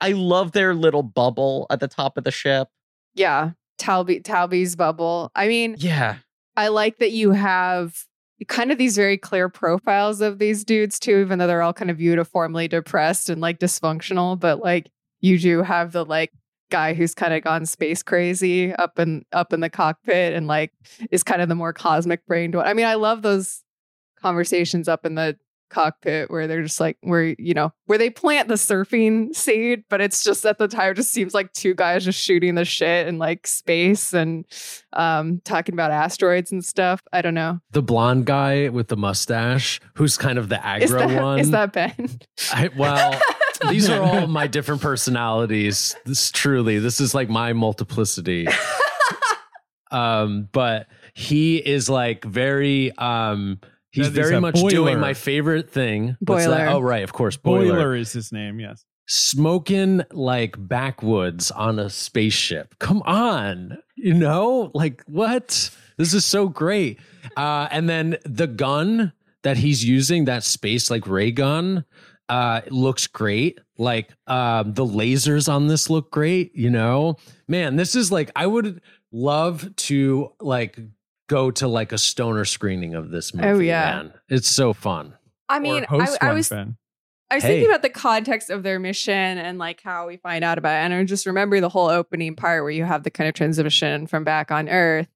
I 0.00 0.12
love 0.12 0.52
their 0.52 0.74
little 0.74 1.02
bubble 1.02 1.66
at 1.70 1.80
the 1.80 1.88
top 1.88 2.16
of 2.16 2.24
the 2.24 2.30
ship. 2.30 2.68
yeah, 3.14 3.50
Talby 3.78 4.22
Talby's 4.22 4.76
bubble. 4.76 5.30
I 5.34 5.48
mean, 5.48 5.76
Yeah. 5.78 6.16
I 6.56 6.68
like 6.68 6.98
that 6.98 7.12
you 7.12 7.32
have 7.32 8.04
kind 8.48 8.70
of 8.72 8.78
these 8.78 8.96
very 8.96 9.16
clear 9.18 9.48
profiles 9.48 10.20
of 10.22 10.38
these 10.38 10.64
dudes 10.64 10.98
too, 10.98 11.18
even 11.18 11.38
though 11.38 11.46
they're 11.46 11.62
all 11.62 11.72
kind 11.74 11.90
of 11.90 12.00
uniformly 12.00 12.68
depressed 12.68 13.28
and 13.28 13.40
like 13.40 13.58
dysfunctional. 13.58 14.38
But 14.38 14.60
like 14.60 14.90
you 15.20 15.38
do 15.38 15.62
have 15.62 15.92
the 15.92 16.04
like 16.04 16.30
guy 16.70 16.94
who's 16.94 17.14
kind 17.14 17.32
of 17.32 17.42
gone 17.42 17.66
space 17.66 18.02
crazy 18.02 18.74
up 18.74 18.98
in 18.98 19.24
up 19.32 19.52
in 19.52 19.60
the 19.60 19.70
cockpit 19.70 20.34
and 20.34 20.46
like 20.46 20.72
is 21.10 21.22
kind 21.22 21.42
of 21.42 21.48
the 21.48 21.54
more 21.54 21.72
cosmic 21.72 22.26
brained 22.26 22.54
one. 22.54 22.66
I 22.66 22.74
mean, 22.74 22.86
I 22.86 22.94
love 22.94 23.22
those 23.22 23.62
conversations 24.20 24.88
up 24.88 25.04
in 25.06 25.14
the 25.14 25.36
cockpit 25.68 26.30
where 26.30 26.46
they're 26.46 26.62
just 26.62 26.78
like 26.78 26.96
where 27.00 27.34
you 27.38 27.52
know 27.52 27.72
where 27.86 27.98
they 27.98 28.08
plant 28.08 28.48
the 28.48 28.54
surfing 28.54 29.34
seed 29.34 29.82
but 29.88 30.00
it's 30.00 30.22
just 30.22 30.46
at 30.46 30.58
the 30.58 30.68
time 30.68 30.94
just 30.94 31.10
seems 31.10 31.34
like 31.34 31.52
two 31.52 31.74
guys 31.74 32.04
just 32.04 32.20
shooting 32.20 32.54
the 32.54 32.64
shit 32.64 33.08
in 33.08 33.18
like 33.18 33.46
space 33.46 34.12
and 34.12 34.44
um 34.92 35.40
talking 35.44 35.74
about 35.74 35.90
asteroids 35.90 36.52
and 36.52 36.64
stuff 36.64 37.02
i 37.12 37.20
don't 37.20 37.34
know 37.34 37.58
the 37.72 37.82
blonde 37.82 38.26
guy 38.26 38.68
with 38.68 38.88
the 38.88 38.96
mustache, 38.96 39.80
who's 39.94 40.16
kind 40.16 40.38
of 40.38 40.48
the 40.48 40.56
aggro 40.56 40.82
is 40.82 40.90
that, 40.92 41.22
one. 41.22 41.38
is 41.40 41.50
that 41.50 41.72
ben 41.72 42.18
I, 42.52 42.68
well, 42.76 43.20
these 43.70 43.88
are 43.88 44.02
all 44.02 44.26
my 44.26 44.46
different 44.46 44.80
personalities. 44.82 45.96
This 46.04 46.30
truly, 46.30 46.78
this 46.78 47.00
is 47.00 47.14
like 47.14 47.28
my 47.28 47.52
multiplicity. 47.52 48.46
um, 49.90 50.48
but 50.52 50.86
he 51.14 51.56
is 51.56 51.88
like 51.88 52.24
very 52.24 52.92
um 52.98 53.58
he's 53.90 54.12
That 54.12 54.20
is 54.20 54.26
very 54.28 54.36
a 54.36 54.40
much 54.40 54.54
boiler. 54.54 54.70
doing 54.70 55.00
my 55.00 55.14
favorite 55.14 55.70
thing. 55.70 56.16
What's 56.20 56.44
that? 56.44 56.66
Boiler. 56.66 56.68
Oh, 56.76 56.80
right, 56.80 57.02
of 57.04 57.12
course, 57.12 57.36
boiler. 57.36 57.72
boiler 57.72 57.94
is 57.94 58.12
his 58.12 58.32
name 58.32 58.60
yes 58.60 58.84
Smoking 59.08 60.02
like 60.10 60.56
backwoods 60.58 61.52
on 61.52 61.78
a 61.78 61.88
spaceship. 61.88 62.74
Come 62.80 63.02
on. 63.02 63.78
You 63.94 64.14
know? 64.14 64.72
Like 64.74 65.02
what? 65.06 65.70
This 65.96 66.12
is 66.12 66.24
so 66.26 66.48
great. 66.48 66.98
Uh 67.36 67.68
and 67.70 67.88
then 67.88 68.18
the 68.24 68.48
gun 68.48 69.12
that 69.42 69.56
he's 69.58 69.84
using, 69.84 70.24
that 70.24 70.42
space 70.42 70.90
like 70.90 71.06
ray 71.06 71.30
gun, 71.30 71.84
uh 72.28 72.60
it 72.66 72.72
looks 72.72 73.06
great. 73.06 73.60
Like 73.78 74.10
um 74.26 74.74
the 74.74 74.84
lasers 74.84 75.52
on 75.52 75.66
this 75.68 75.88
look 75.90 76.10
great, 76.10 76.54
you 76.54 76.70
know? 76.70 77.16
Man, 77.48 77.76
this 77.76 77.94
is 77.94 78.10
like 78.10 78.30
I 78.36 78.46
would 78.46 78.80
love 79.12 79.74
to 79.76 80.32
like 80.40 80.78
go 81.28 81.50
to 81.50 81.66
like 81.68 81.92
a 81.92 81.98
stoner 81.98 82.44
screening 82.44 82.94
of 82.94 83.10
this 83.10 83.34
movie. 83.34 83.48
Oh, 83.48 83.58
yeah. 83.58 83.96
man. 83.96 84.12
It's 84.28 84.48
so 84.48 84.72
fun. 84.72 85.14
i 85.48 85.58
mean 85.58 85.84
I, 85.88 86.16
I 86.20 86.32
was 86.32 86.48
Ben. 86.48 86.76
I 87.30 87.34
was 87.36 87.42
Hey. 87.42 87.48
thinking 87.54 87.68
about 87.70 87.82
the 87.82 87.90
context 87.90 88.50
of 88.50 88.62
their 88.62 88.78
mission 88.78 89.12
and 89.38 89.58
like 89.58 89.80
how 89.82 90.06
we 90.06 90.16
find 90.16 90.44
out 90.44 90.58
about 90.58 90.74
it. 90.74 90.84
And 90.84 90.94
I 90.94 91.02
just 91.02 91.26
remember 91.26 91.60
the 91.60 91.68
whole 91.68 91.88
opening 91.88 92.36
part 92.36 92.62
where 92.62 92.70
you 92.70 92.84
have 92.84 93.02
the 93.02 93.10
kind 93.10 93.26
of 93.28 93.34
transition 93.34 94.06
from 94.06 94.22
back 94.22 94.52
on 94.52 94.68
Earth. 94.68 95.08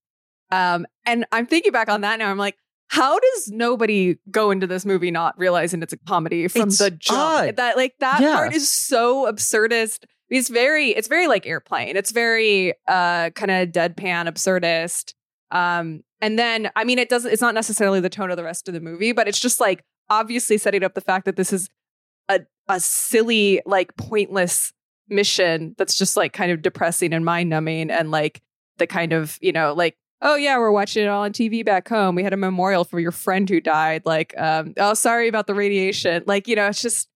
Um, 0.50 0.86
and 1.06 1.24
I'm 1.30 1.46
thinking 1.46 1.70
back 1.70 1.88
on 1.88 2.00
that 2.00 2.18
now. 2.18 2.28
I'm 2.28 2.36
like, 2.38 2.56
how 2.90 3.18
does 3.18 3.48
nobody 3.52 4.16
go 4.32 4.50
into 4.50 4.66
this 4.66 4.84
movie 4.84 5.10
not 5.12 5.38
realizing 5.38 5.80
it's 5.80 5.92
a 5.92 5.96
comedy 5.96 6.48
from 6.48 6.68
It's 6.68 6.78
the 6.78 6.90
jump? 6.90 7.18
odd. 7.18 7.56
That 7.56 7.76
like 7.76 7.94
that 8.00 8.20
Yeah. 8.20 8.34
part 8.34 8.52
is 8.54 8.68
so 8.68 9.30
absurdist. 9.32 10.04
It's 10.28 10.48
very, 10.48 10.90
it's 10.90 11.06
very 11.08 11.28
like 11.28 11.46
airplane. 11.46 11.96
It's 11.96 12.10
very 12.10 12.74
uh 12.88 13.30
kind 13.30 13.50
of 13.50 13.68
deadpan 13.68 14.28
absurdist. 14.28 15.14
Um, 15.52 16.02
and 16.20 16.36
then 16.38 16.70
I 16.76 16.84
mean, 16.84 16.98
it 16.98 17.08
doesn't. 17.08 17.30
It's 17.32 17.40
not 17.42 17.54
necessarily 17.54 18.00
the 18.00 18.10
tone 18.10 18.30
of 18.30 18.36
the 18.36 18.44
rest 18.44 18.66
of 18.68 18.74
the 18.74 18.80
movie, 18.80 19.12
but 19.12 19.28
it's 19.28 19.40
just 19.40 19.60
like 19.60 19.84
obviously 20.08 20.58
setting 20.58 20.82
up 20.82 20.94
the 20.94 21.00
fact 21.00 21.24
that 21.26 21.36
this 21.36 21.52
is 21.52 21.70
a 22.28 22.40
a 22.68 22.78
silly, 22.80 23.60
like 23.66 23.96
pointless 23.96 24.72
mission 25.08 25.74
that's 25.78 25.96
just 25.98 26.16
like 26.16 26.32
kind 26.32 26.52
of 26.52 26.62
depressing 26.62 27.12
and 27.12 27.24
mind 27.24 27.50
numbing, 27.50 27.90
and 27.90 28.10
like 28.10 28.40
the 28.78 28.86
kind 28.86 29.12
of 29.12 29.38
you 29.40 29.52
know 29.52 29.74
like 29.74 29.96
oh 30.22 30.36
yeah 30.36 30.58
we're 30.58 30.70
watching 30.70 31.04
it 31.04 31.08
all 31.08 31.22
on 31.22 31.32
TV 31.32 31.64
back 31.64 31.88
home. 31.88 32.14
We 32.14 32.22
had 32.22 32.32
a 32.32 32.38
memorial 32.38 32.84
for 32.84 33.00
your 33.00 33.12
friend 33.12 33.48
who 33.48 33.60
died. 33.60 34.02
Like 34.04 34.34
um 34.38 34.74
oh 34.76 34.94
sorry 34.94 35.28
about 35.28 35.46
the 35.46 35.54
radiation. 35.54 36.24
Like 36.26 36.48
you 36.48 36.56
know 36.56 36.66
it's 36.66 36.82
just 36.82 37.08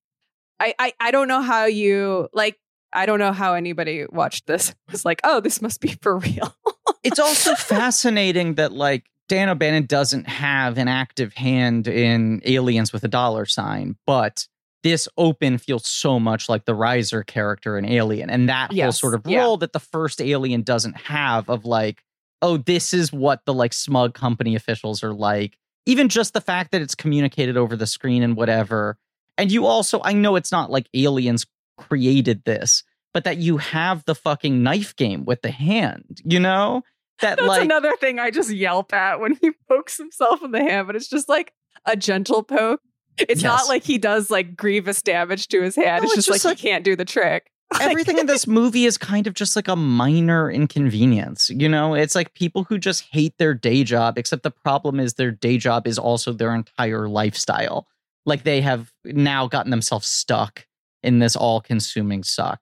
I 0.61 0.75
I 0.79 0.93
I 1.01 1.11
don't 1.11 1.29
know 1.29 1.43
how 1.43 1.67
you 1.67 2.29
like. 2.33 2.59
I 2.97 3.07
don't 3.07 3.19
know 3.19 3.33
how 3.33 3.55
anybody 3.55 4.07
watched 4.09 4.47
this 4.47 4.73
was 4.93 5.05
like, 5.05 5.21
oh, 5.25 5.41
this 5.41 5.61
must 5.61 5.81
be 5.81 5.89
for 6.03 6.19
real. 6.19 6.55
it's 7.03 7.19
also 7.19 7.55
fascinating 7.55 8.55
that 8.55 8.73
like 8.73 9.11
Dan 9.29 9.49
O'Bannon 9.49 9.87
doesn't 9.87 10.29
have 10.29 10.79
an 10.79 10.89
active 10.89 11.33
hand 11.35 11.89
in 11.89 12.41
Aliens 12.45 12.93
with 12.93 13.05
a 13.05 13.09
dollar 13.09 13.47
sign, 13.47 13.97
but 14.07 14.47
this 14.83 15.09
open 15.17 15.57
feels 15.57 15.87
so 15.87 16.21
much 16.21 16.49
like 16.49 16.67
the 16.67 16.75
Reiser 16.75 17.27
character 17.27 17.79
in 17.79 17.87
Alien, 17.87 18.29
and 18.29 18.49
that 18.51 18.73
whole 18.73 18.93
sort 18.93 19.15
of 19.15 19.23
yeah. 19.27 19.41
role 19.41 19.57
that 19.57 19.73
the 19.73 19.81
first 19.81 20.21
Alien 20.21 20.63
doesn't 20.63 20.97
have 20.97 21.49
of 21.49 21.65
like, 21.65 22.05
oh, 22.43 22.57
this 22.59 22.93
is 22.95 23.13
what 23.13 23.41
the 23.47 23.55
like 23.55 23.73
smug 23.73 24.15
company 24.15 24.55
officials 24.55 25.03
are 25.03 25.15
like. 25.15 25.57
Even 25.87 26.09
just 26.09 26.33
the 26.35 26.41
fact 26.41 26.73
that 26.73 26.81
it's 26.83 26.95
communicated 26.95 27.57
over 27.57 27.77
the 27.77 27.87
screen 27.87 28.23
and 28.23 28.37
whatever. 28.37 28.97
And 29.37 29.51
you 29.53 29.67
also, 29.67 30.01
I 30.05 30.13
know 30.13 30.37
it's 30.37 30.53
not 30.53 30.71
like 30.71 30.89
aliens 30.95 31.45
created 31.77 32.43
this, 32.45 32.83
but 33.13 33.25
that 33.25 33.37
you 33.39 33.59
have 33.59 34.05
the 34.05 34.15
fucking 34.15 34.63
knife 34.63 34.95
game 34.97 35.25
with 35.25 35.43
the 35.43 35.51
hand, 35.51 36.21
you 36.25 36.41
know? 36.41 36.83
That 37.21 37.37
That's 37.39 37.49
like 37.49 37.63
another 37.63 37.95
thing 37.97 38.19
I 38.19 38.31
just 38.31 38.51
yelp 38.51 38.93
at 38.93 39.21
when 39.21 39.37
he 39.41 39.51
pokes 39.69 39.97
himself 39.99 40.43
in 40.43 40.51
the 40.53 40.61
hand, 40.63 40.87
but 40.87 40.97
it's 40.97 41.09
just 41.09 41.29
like 41.29 41.53
a 41.87 41.97
gentle 41.97 42.43
poke. 42.43 42.81
It's 43.19 43.43
Yes. 43.43 43.45
not 43.45 43.69
like 43.69 43.85
he 43.85 43.99
does 43.99 44.31
like 44.31 44.57
grievous 44.57 45.01
damage 45.03 45.49
to 45.49 45.63
his 45.63 45.77
hand. 45.77 46.03
No, 46.03 46.07
it's 46.09 46.17
it's 46.19 46.27
just, 46.27 46.29
just 46.29 46.45
like, 46.45 46.51
like- 46.53 46.59
he 46.59 46.69
can't 46.69 46.85
do 46.85 46.97
the 46.97 47.05
trick. 47.05 47.51
everything 47.81 48.19
in 48.19 48.27
this 48.27 48.47
movie 48.47 48.85
is 48.85 48.99
kind 48.99 49.27
of 49.27 49.35
just 49.35 49.57
like 49.57 49.69
a 49.69 49.77
minor 49.77 50.51
inconvenience. 50.51 51.51
You 51.51 51.69
know, 51.69 51.95
it's 51.95 52.15
like 52.15 52.35
people 52.35 52.65
who 52.65 52.79
just 52.79 53.05
hate 53.11 53.37
their 53.39 53.55
day 53.55 53.85
job, 53.85 54.19
except 54.19 54.43
the 54.43 54.51
problem 54.51 55.01
is 55.01 55.15
their 55.15 55.31
day 55.31 55.59
job 55.59 55.87
is 55.87 55.99
also 55.99 56.33
their 56.33 56.55
entire 56.55 57.09
lifestyle. 57.09 57.87
Like 58.27 58.45
they 58.45 58.61
have 58.61 58.93
now 59.05 59.47
gotten 59.47 59.71
themselves 59.71 60.07
stuck 60.07 60.67
in 61.03 61.19
this 61.19 61.37
all 61.37 61.61
consuming 61.61 62.23
suck. 62.23 62.61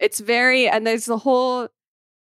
It's 0.00 0.20
very 0.20 0.68
and 0.68 0.86
there's 0.86 1.06
the 1.06 1.18
whole 1.18 1.68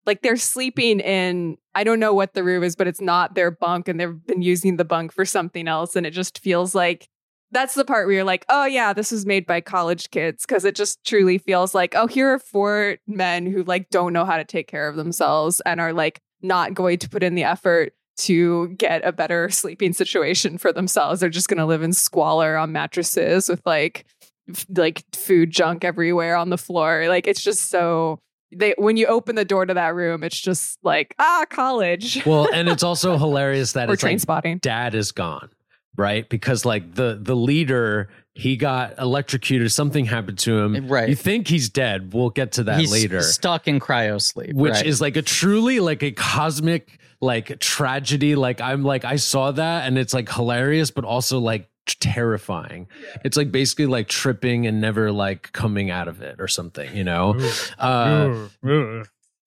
like 0.06 0.22
they're 0.22 0.36
sleeping 0.36 1.00
in 1.00 1.58
I 1.76 1.84
don't 1.84 2.00
know 2.00 2.14
what 2.14 2.34
the 2.34 2.44
room 2.44 2.64
is, 2.64 2.76
but 2.76 2.88
it's 2.88 3.02
not 3.02 3.36
their 3.36 3.52
bunk 3.52 3.88
and 3.88 4.00
they've 4.00 4.26
been 4.26 4.42
using 4.42 4.78
the 4.78 4.86
bunk 4.86 5.12
for 5.12 5.26
something 5.26 5.68
else. 5.68 5.96
And 5.96 6.06
it 6.06 6.12
just 6.12 6.40
feels 6.40 6.76
like 6.76 7.10
that's 7.54 7.76
the 7.76 7.86
part 7.86 8.08
where 8.08 8.16
you're 8.16 8.24
like, 8.24 8.46
oh 8.50 8.66
yeah, 8.66 8.92
this 8.94 9.12
was 9.12 9.26
made 9.26 9.46
by 9.46 9.62
college 9.62 10.10
kids. 10.12 10.46
Cause 10.46 10.66
it 10.66 10.76
just 10.76 11.04
truly 11.06 11.38
feels 11.38 11.74
like, 11.74 11.94
oh, 11.96 12.08
here 12.08 12.34
are 12.34 12.40
four 12.40 12.98
men 13.08 13.46
who 13.46 13.64
like 13.64 13.90
don't 13.90 14.12
know 14.14 14.26
how 14.26 14.38
to 14.38 14.44
take 14.44 14.68
care 14.68 14.88
of 14.90 14.96
themselves 14.96 15.62
and 15.66 15.80
are 15.80 15.94
like 15.94 16.20
not 16.42 16.74
going 16.74 16.98
to 17.00 17.10
put 17.10 17.24
in 17.24 17.36
the 17.36 17.44
effort 17.46 17.94
to 18.16 18.68
get 18.70 19.04
a 19.06 19.12
better 19.12 19.50
sleeping 19.50 19.94
situation 19.94 20.58
for 20.58 20.72
themselves. 20.74 21.20
They're 21.20 21.30
just 21.30 21.48
gonna 21.48 21.66
live 21.66 21.82
in 21.84 21.94
squalor 21.94 22.58
on 22.58 22.72
mattresses 22.72 23.48
with 23.50 23.62
like 23.66 24.06
f- 24.50 24.66
like 24.76 25.04
food 25.14 25.50
junk 25.52 25.84
everywhere 25.84 26.36
on 26.36 26.50
the 26.50 26.58
floor. 26.58 27.06
Like 27.08 27.28
it's 27.28 27.42
just 27.42 27.70
so 27.70 28.20
they 28.56 28.76
when 28.78 28.98
you 28.98 29.08
open 29.08 29.36
the 29.36 29.46
door 29.46 29.66
to 29.66 29.74
that 29.74 29.96
room, 29.96 30.24
it's 30.24 30.40
just 30.40 30.78
like 30.84 31.16
ah 31.18 31.46
college 31.50 32.24
Well, 32.26 32.48
and 32.54 32.70
it's 32.74 32.84
also 32.84 33.18
hilarious 33.18 33.72
that 33.72 33.90
it's 33.90 34.02
train 34.02 34.14
like 34.16 34.22
spotting. 34.22 34.58
dad 34.60 34.94
is 34.94 35.12
gone, 35.12 35.50
right? 35.96 36.28
Because 36.30 36.66
like 36.66 36.96
the 36.96 37.18
the 37.22 37.36
leader, 37.36 38.10
he 38.34 38.56
got 38.58 38.98
electrocuted. 39.00 39.72
Something 39.72 40.06
happened 40.06 40.40
to 40.40 40.58
him. 40.60 40.88
Right. 40.88 41.10
You 41.10 41.16
think 41.16 41.48
he's 41.48 41.70
dead? 41.70 42.14
We'll 42.14 42.30
get 42.32 42.54
to 42.54 42.64
that 42.64 42.80
He's 42.80 42.92
later. 42.92 43.22
stuck 43.22 43.68
in 43.68 43.80
cryo 43.80 44.22
sleep. 44.22 44.56
which 44.56 44.74
right. 44.74 44.86
is 44.86 45.00
like 45.02 45.16
a 45.18 45.22
truly 45.22 45.80
like 45.80 46.02
a 46.04 46.12
cosmic 46.12 47.00
like 47.22 47.58
tragedy 47.62 48.36
like 48.36 48.60
i'm 48.60 48.84
like 48.84 49.06
i 49.06 49.16
saw 49.16 49.50
that 49.50 49.88
and 49.88 49.98
it's 49.98 50.14
like 50.14 50.30
hilarious 50.30 50.92
but 50.92 51.06
also 51.06 51.40
like 51.40 51.70
t- 51.86 51.96
terrifying 52.02 52.86
it's 53.24 53.38
like 53.38 53.50
basically 53.50 53.86
like 53.86 54.10
tripping 54.10 54.68
and 54.68 54.82
never 54.82 55.10
like 55.10 55.50
coming 55.54 55.90
out 55.90 56.10
of 56.10 56.22
it 56.22 56.36
or 56.42 56.50
something 56.50 56.94
you 56.94 57.02
know 57.06 57.34
uh 57.80 58.46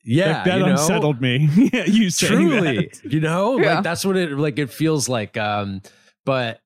yeah 0.04 0.36
Like, 0.36 0.44
that 0.44 0.58
you 0.58 0.64
know? 0.64 0.70
unsettled 0.72 1.20
me. 1.20 1.48
yeah, 1.72 1.84
you 1.84 2.10
truly 2.10 2.76
that. 3.02 3.12
you 3.12 3.20
know 3.20 3.58
Yeah. 3.60 3.74
like 3.74 3.84
that's 3.84 4.06
what 4.06 4.16
it 4.16 4.30
like 4.38 4.58
it 4.58 4.70
feels 4.70 5.06
like 5.08 5.36
um 5.36 5.82
but 6.26 6.60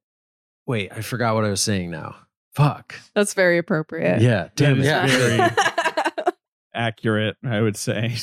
wait 0.67 0.91
i 0.93 1.01
forgot 1.01 1.37
what 1.37 1.45
i 1.45 1.49
was 1.51 1.61
saying 1.61 1.91
now 1.91 2.17
fuck 2.55 2.97
That's 3.15 3.35
very 3.35 3.59
appropriate. 3.59 4.21
yeah 4.21 4.49
damn 4.57 4.81
it 4.81 4.85
That 4.85 5.09
is 5.09 5.15
Yeah. 5.15 5.49
very 5.55 6.33
accurate, 6.75 7.37
I 7.45 7.61
would 7.61 7.77
say. 7.77 8.15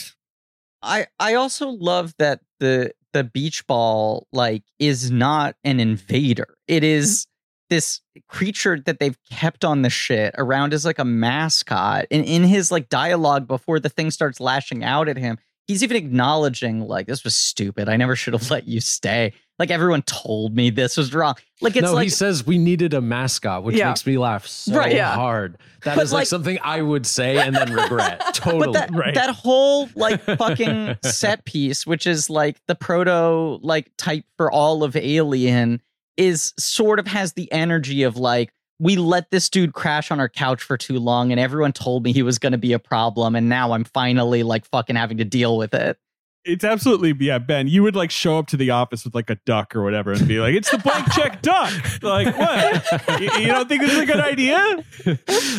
I 0.81 1.07
I 1.19 1.33
also 1.35 1.69
love 1.69 2.13
that 2.19 2.41
the 2.59 2.91
the 3.13 3.23
beach 3.23 3.65
ball 3.67 4.27
like 4.31 4.63
is 4.79 5.09
not 5.11 5.55
an 5.63 5.79
invader. 5.79 6.55
It 6.67 6.83
is 6.83 7.25
this 7.69 7.99
creature 8.29 8.79
that 8.85 8.99
they've 8.99 9.17
kept 9.29 9.65
on 9.65 9.81
the 9.81 9.89
shit 9.89 10.33
around 10.37 10.73
as 10.73 10.85
like 10.85 10.99
a 10.99 11.05
mascot. 11.05 12.05
And 12.11 12.23
in 12.23 12.43
his 12.43 12.71
like 12.71 12.87
dialogue 12.89 13.47
before 13.47 13.79
the 13.79 13.89
thing 13.89 14.11
starts 14.11 14.39
lashing 14.39 14.83
out 14.83 15.09
at 15.09 15.17
him, 15.17 15.37
he's 15.67 15.83
even 15.83 15.97
acknowledging 15.97 16.81
like 16.87 17.07
this 17.07 17.23
was 17.23 17.35
stupid. 17.35 17.89
I 17.89 17.97
never 17.97 18.15
should 18.15 18.33
have 18.33 18.49
let 18.51 18.67
you 18.67 18.79
stay. 18.79 19.33
Like 19.59 19.71
everyone 19.71 20.03
told 20.03 20.55
me 20.55 20.69
this 20.69 20.97
was 20.97 21.13
wrong. 21.13 21.35
Like 21.61 21.75
it's 21.75 21.83
no, 21.83 21.93
like 21.93 22.03
he 22.03 22.09
says 22.09 22.45
we 22.45 22.57
needed 22.59 22.93
a 22.93 23.01
mascot, 23.01 23.63
which 23.63 23.75
Yeah. 23.75 23.87
makes 23.87 24.05
me 24.05 24.17
laugh 24.17 24.45
so 24.45 24.75
Right, 24.75 24.93
yeah. 24.95 25.13
hard. 25.15 25.57
That 25.83 25.95
But, 25.95 26.03
is 26.05 26.11
like, 26.11 26.21
like- 26.21 26.27
something 26.27 26.59
I 26.63 26.81
would 26.81 27.05
say 27.05 27.37
and 27.37 27.55
then 27.55 27.71
regret. 27.73 28.21
totally. 28.33 28.65
But 28.65 28.73
that 28.73 28.93
Right. 28.93 29.15
that 29.15 29.29
whole 29.31 29.87
like 29.95 30.21
fucking 30.37 30.97
set 31.03 31.45
piece, 31.45 31.87
which 31.87 32.05
is 32.05 32.29
like 32.29 32.57
the 32.67 32.75
proto 32.75 33.59
like 33.63 33.91
type 33.97 34.25
for 34.37 34.51
all 34.51 34.83
of 34.83 34.95
Alien, 34.95 35.81
is 36.17 36.53
sort 36.59 36.99
of 36.99 37.07
has 37.07 37.33
the 37.33 37.51
energy 37.51 38.03
of 38.03 38.17
like 38.17 38.51
we 38.79 38.95
let 38.95 39.31
this 39.31 39.49
dude 39.49 39.73
crash 39.73 40.11
on 40.11 40.19
our 40.19 40.29
couch 40.29 40.61
for 40.61 40.77
too 40.77 40.99
long, 40.99 41.31
and 41.31 41.39
everyone 41.39 41.73
told 41.73 42.03
me 42.03 42.13
he 42.13 42.21
was 42.21 42.37
going 42.37 42.51
to 42.51 42.57
be 42.59 42.73
a 42.73 42.79
problem, 42.79 43.35
and 43.35 43.49
now 43.49 43.71
I'm 43.71 43.83
finally 43.83 44.43
like 44.43 44.65
fucking 44.65 44.95
having 44.95 45.17
to 45.17 45.25
deal 45.25 45.57
with 45.57 45.73
it. 45.73 45.97
It's 46.45 46.63
absolutely 46.63 47.13
yeah, 47.25 47.39
Ben. 47.39 47.67
You 47.67 47.83
would 47.83 47.95
like 47.95 48.09
show 48.11 48.37
up 48.37 48.47
to 48.47 48.57
the 48.57 48.69
office 48.71 49.03
with 49.03 49.13
like 49.13 49.29
a 49.29 49.35
duck 49.45 49.75
or 49.75 49.83
whatever 49.83 50.13
and 50.13 50.27
be 50.27 50.39
like, 50.39 50.55
"It's 50.55 50.71
the 50.71 50.77
blank 50.77 51.11
check 51.11 51.41
duck." 51.41 51.73
Like 52.01 52.37
what? 52.37 53.19
you, 53.21 53.29
you 53.41 53.47
don't 53.47 53.67
think 53.67 53.81
this 53.81 53.91
is 53.91 53.99
a 53.99 54.05
good 54.05 54.19
idea? 54.21 54.83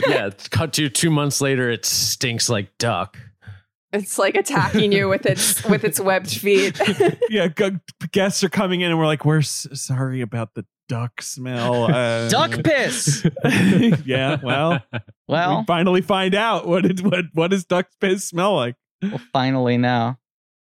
yeah, 0.09 0.31
cut 0.51 0.73
to 0.75 0.89
two 0.89 1.11
months 1.11 1.41
later, 1.43 1.69
it 1.71 1.85
stinks 1.85 2.49
like 2.49 2.77
duck. 2.79 3.19
It's 3.93 4.19
like 4.19 4.35
attacking 4.35 4.93
you 4.93 5.09
with 5.09 5.27
its 5.27 5.63
with 5.65 5.85
its 5.85 5.99
webbed 6.01 6.31
feet. 6.31 6.79
Yeah, 7.31 7.49
gu- 7.49 7.81
guests 8.13 8.43
are 8.43 8.49
coming 8.49 8.81
in 8.81 8.91
and 8.91 8.99
we're 8.99 9.07
like, 9.07 9.25
"We're 9.27 9.39
s- 9.39 9.67
sorry 9.75 10.23
about 10.23 10.55
the 10.55 10.65
duck 10.89 11.21
smell." 11.21 11.85
Uh, 11.95 12.29
Duck 12.31 12.63
piss. 12.65 13.27
yeah, 14.07 14.39
well, 14.43 14.81
Well, 15.27 15.59
we 15.61 15.65
finally 15.67 16.01
find 16.01 16.35
out 16.35 16.67
what 16.67 16.87
it, 16.87 17.03
what 17.03 17.27
what 17.35 17.51
does 17.51 17.67
duck 17.67 17.89
piss 18.01 18.25
smell 18.27 18.57
like. 18.57 18.77
well, 19.03 19.21
finally 19.35 19.77
now. 19.77 20.19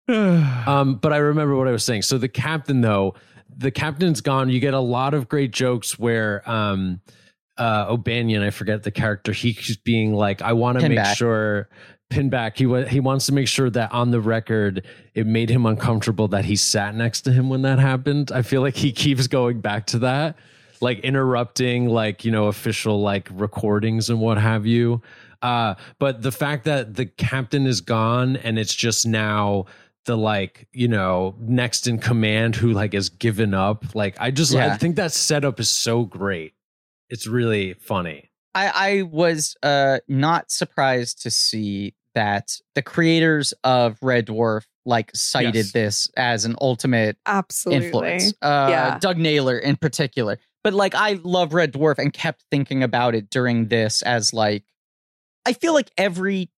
Um, 0.67 0.95
but 0.95 1.13
I 1.13 1.17
remember 1.17 1.55
what 1.55 1.67
I 1.67 1.71
was 1.71 1.83
saying. 1.83 2.03
So 2.03 2.17
the 2.17 2.27
captain, 2.27 2.81
though, 2.81 3.15
the 3.55 3.71
captain's 3.71 4.21
gone. 4.21 4.49
You 4.49 4.59
get 4.59 4.73
a 4.73 4.79
lot 4.79 5.13
of 5.13 5.27
great 5.27 5.51
jokes 5.51 5.97
where 5.97 6.47
um, 6.49 7.01
uh, 7.57 7.85
O'Bannon, 7.89 8.41
I 8.43 8.49
forget 8.51 8.83
the 8.83 8.91
character, 8.91 9.31
he's 9.31 9.77
being 9.77 10.13
like, 10.13 10.41
I 10.41 10.53
want 10.53 10.79
to 10.79 10.87
make 10.89 10.97
Pinback. 10.97 11.15
sure. 11.15 11.69
Pinback. 12.11 12.57
He 12.57 12.65
wa- 12.65 12.85
he 12.85 12.99
wants 12.99 13.25
to 13.27 13.33
make 13.33 13.47
sure 13.47 13.69
that 13.69 13.91
on 13.91 14.11
the 14.11 14.19
record, 14.21 14.85
it 15.13 15.27
made 15.27 15.49
him 15.49 15.65
uncomfortable 15.65 16.27
that 16.29 16.45
he 16.45 16.55
sat 16.55 16.95
next 16.95 17.21
to 17.21 17.31
him 17.31 17.49
when 17.49 17.61
that 17.63 17.77
happened. 17.79 18.31
I 18.31 18.41
feel 18.41 18.61
like 18.61 18.75
he 18.75 18.91
keeps 19.03 19.27
going 19.27 19.61
back 19.61 19.85
to 19.87 19.99
that, 19.99 20.35
like 20.81 20.99
interrupting, 20.99 21.87
like 21.87 22.25
you 22.25 22.31
know, 22.31 22.47
official 22.47 23.01
like 23.01 23.27
recordings 23.31 24.09
and 24.09 24.19
what 24.19 24.37
have 24.39 24.65
you. 24.65 25.01
Uh, 25.41 25.75
but 25.99 26.21
the 26.21 26.31
fact 26.31 26.65
that 26.65 26.95
the 26.95 27.05
captain 27.05 27.65
is 27.67 27.79
gone 27.81 28.35
and 28.37 28.57
it's 28.59 28.73
just 28.75 29.05
now 29.05 29.65
the 30.09 30.17
like 30.17 30.67
you 30.73 30.87
know 30.87 31.35
next 31.39 31.85
in 31.87 31.99
command 31.99 32.55
who 32.55 32.71
like 32.71 32.93
has 32.93 33.09
given 33.09 33.53
up 33.53 33.85
like 33.93 34.15
i 34.19 34.31
just 34.31 34.55
i 34.55 34.75
think 34.75 34.95
that 34.95 35.11
setup 35.11 35.59
is 35.59 35.69
so 35.69 36.03
great 36.03 36.53
it's 37.09 37.27
really 37.27 37.73
funny 37.75 38.25
I, 38.55 38.71
I 38.97 39.01
was 39.03 39.55
uh, 39.61 39.99
not 40.07 40.49
surprised 40.51 41.21
to 41.21 41.29
see 41.31 41.93
that 42.15 42.57
the 42.73 42.81
creators 42.81 43.53
of 43.63 43.99
Red 44.01 44.25
Dwarf 44.25 44.65
like 44.87 45.11
cited 45.13 45.53
Yes. 45.55 45.71
this 45.71 46.09
as 46.17 46.45
an 46.45 46.55
ultimate 46.59 47.15
Absolutely. 47.27 47.85
influence. 47.85 48.33
Uh, 48.41 48.67
Yeah. 48.71 48.97
Doug 48.99 49.19
Naylor 49.19 49.59
in 49.59 49.75
particular. 49.77 50.39
But 50.63 50.73
like, 50.73 50.95
I 50.95 51.19
love 51.23 51.53
Red 51.53 51.73
Dwarf 51.73 51.99
and 51.99 52.11
kept 52.11 52.43
thinking 52.49 52.81
about 52.81 53.13
it 53.13 53.29
during 53.29 53.67
this 53.67 54.01
as 54.01 54.33
like, 54.33 54.63
I 55.45 55.53
feel 55.53 55.75
like 55.75 55.91
every 55.95 56.49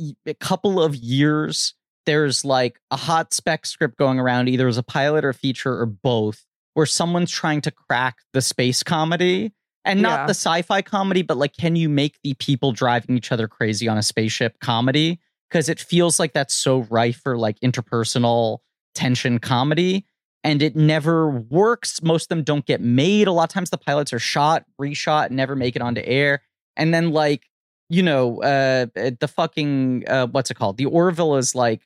y- 0.00 0.16
a 0.26 0.34
couple 0.34 0.82
of 0.82 0.96
years, 0.96 1.74
there's 2.10 2.44
like 2.44 2.80
a 2.90 2.96
hot 2.96 3.32
spec 3.32 3.64
script 3.64 3.96
going 3.96 4.18
around, 4.18 4.48
either 4.48 4.66
as 4.66 4.76
a 4.78 4.82
pilot 4.82 5.24
or 5.24 5.32
feature 5.32 5.78
or 5.80 5.86
both, 5.86 6.44
where 6.74 6.86
someone's 6.86 7.30
trying 7.30 7.60
to 7.60 7.70
crack 7.70 8.16
the 8.32 8.42
space 8.42 8.82
comedy 8.82 9.52
and 9.84 10.02
not 10.02 10.20
Yeah. 10.20 10.26
the 10.26 10.30
sci-fi 10.34 10.82
comedy, 10.82 11.22
but 11.22 11.36
like, 11.36 11.56
can 11.56 11.76
you 11.76 11.88
make 11.88 12.18
the 12.24 12.34
people 12.34 12.72
driving 12.72 13.16
each 13.16 13.30
other 13.30 13.46
crazy 13.46 13.86
on 13.86 13.96
a 13.96 14.02
spaceship 14.02 14.58
comedy? 14.60 15.20
Because 15.48 15.68
it 15.68 15.78
feels 15.78 16.18
like 16.18 16.32
that's 16.32 16.52
so 16.54 16.80
rife 16.90 17.20
for 17.22 17.38
like 17.38 17.60
interpersonal 17.60 18.58
tension 18.94 19.38
comedy 19.38 20.04
and 20.42 20.62
it 20.62 20.74
never 20.74 21.30
works. 21.30 22.02
Most 22.02 22.24
of 22.24 22.28
them 22.30 22.42
don't 22.42 22.66
get 22.66 22.80
made. 22.80 23.28
A 23.28 23.32
lot 23.32 23.44
of 23.44 23.50
times 23.54 23.70
the 23.70 23.78
pilots 23.78 24.12
are 24.12 24.18
shot, 24.18 24.64
reshot, 24.80 25.30
never 25.30 25.54
make 25.54 25.76
it 25.76 25.82
onto 25.82 26.00
air. 26.04 26.42
And 26.76 26.92
then 26.92 27.10
like, 27.12 27.46
you 27.88 28.02
know, 28.02 28.42
uh 28.42 28.86
the 28.94 29.28
fucking 29.28 30.04
uh 30.08 30.26
what's 30.28 30.50
it 30.50 30.54
called? 30.54 30.76
The 30.76 30.86
Orville 30.86 31.36
is 31.36 31.54
like 31.54 31.82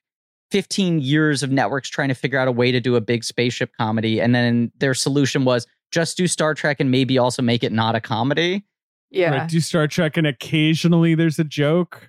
15 0.55 1.01
years 1.01 1.43
of 1.43 1.51
networks 1.51 1.89
trying 1.89 2.10
to 2.10 2.14
figure 2.14 2.39
out 2.39 2.47
a 2.47 2.52
way 2.52 2.70
to 2.70 2.78
do 2.78 2.94
a 2.94 3.01
big 3.01 3.24
spaceship 3.24 3.72
comedy. 3.76 4.20
And 4.20 4.32
then 4.32 4.70
their 4.78 4.94
solution 4.94 5.44
was 5.44 5.66
just 5.90 6.16
do 6.16 6.28
Star 6.28 6.55
Trek 6.55 6.76
and 6.78 6.93
maybe 6.93 7.18
also 7.18 7.43
make 7.43 7.64
it 7.64 7.72
not 7.72 7.97
a 7.97 8.01
comedy. 8.01 8.64
Yeah. 9.10 9.31
Right, 9.31 9.48
do 9.48 9.59
Star 9.59 9.89
Trek 9.89 10.16
and 10.16 10.28
occasionally 10.28 11.16
there's 11.16 11.40
a 11.40 11.44
joke. 11.44 12.09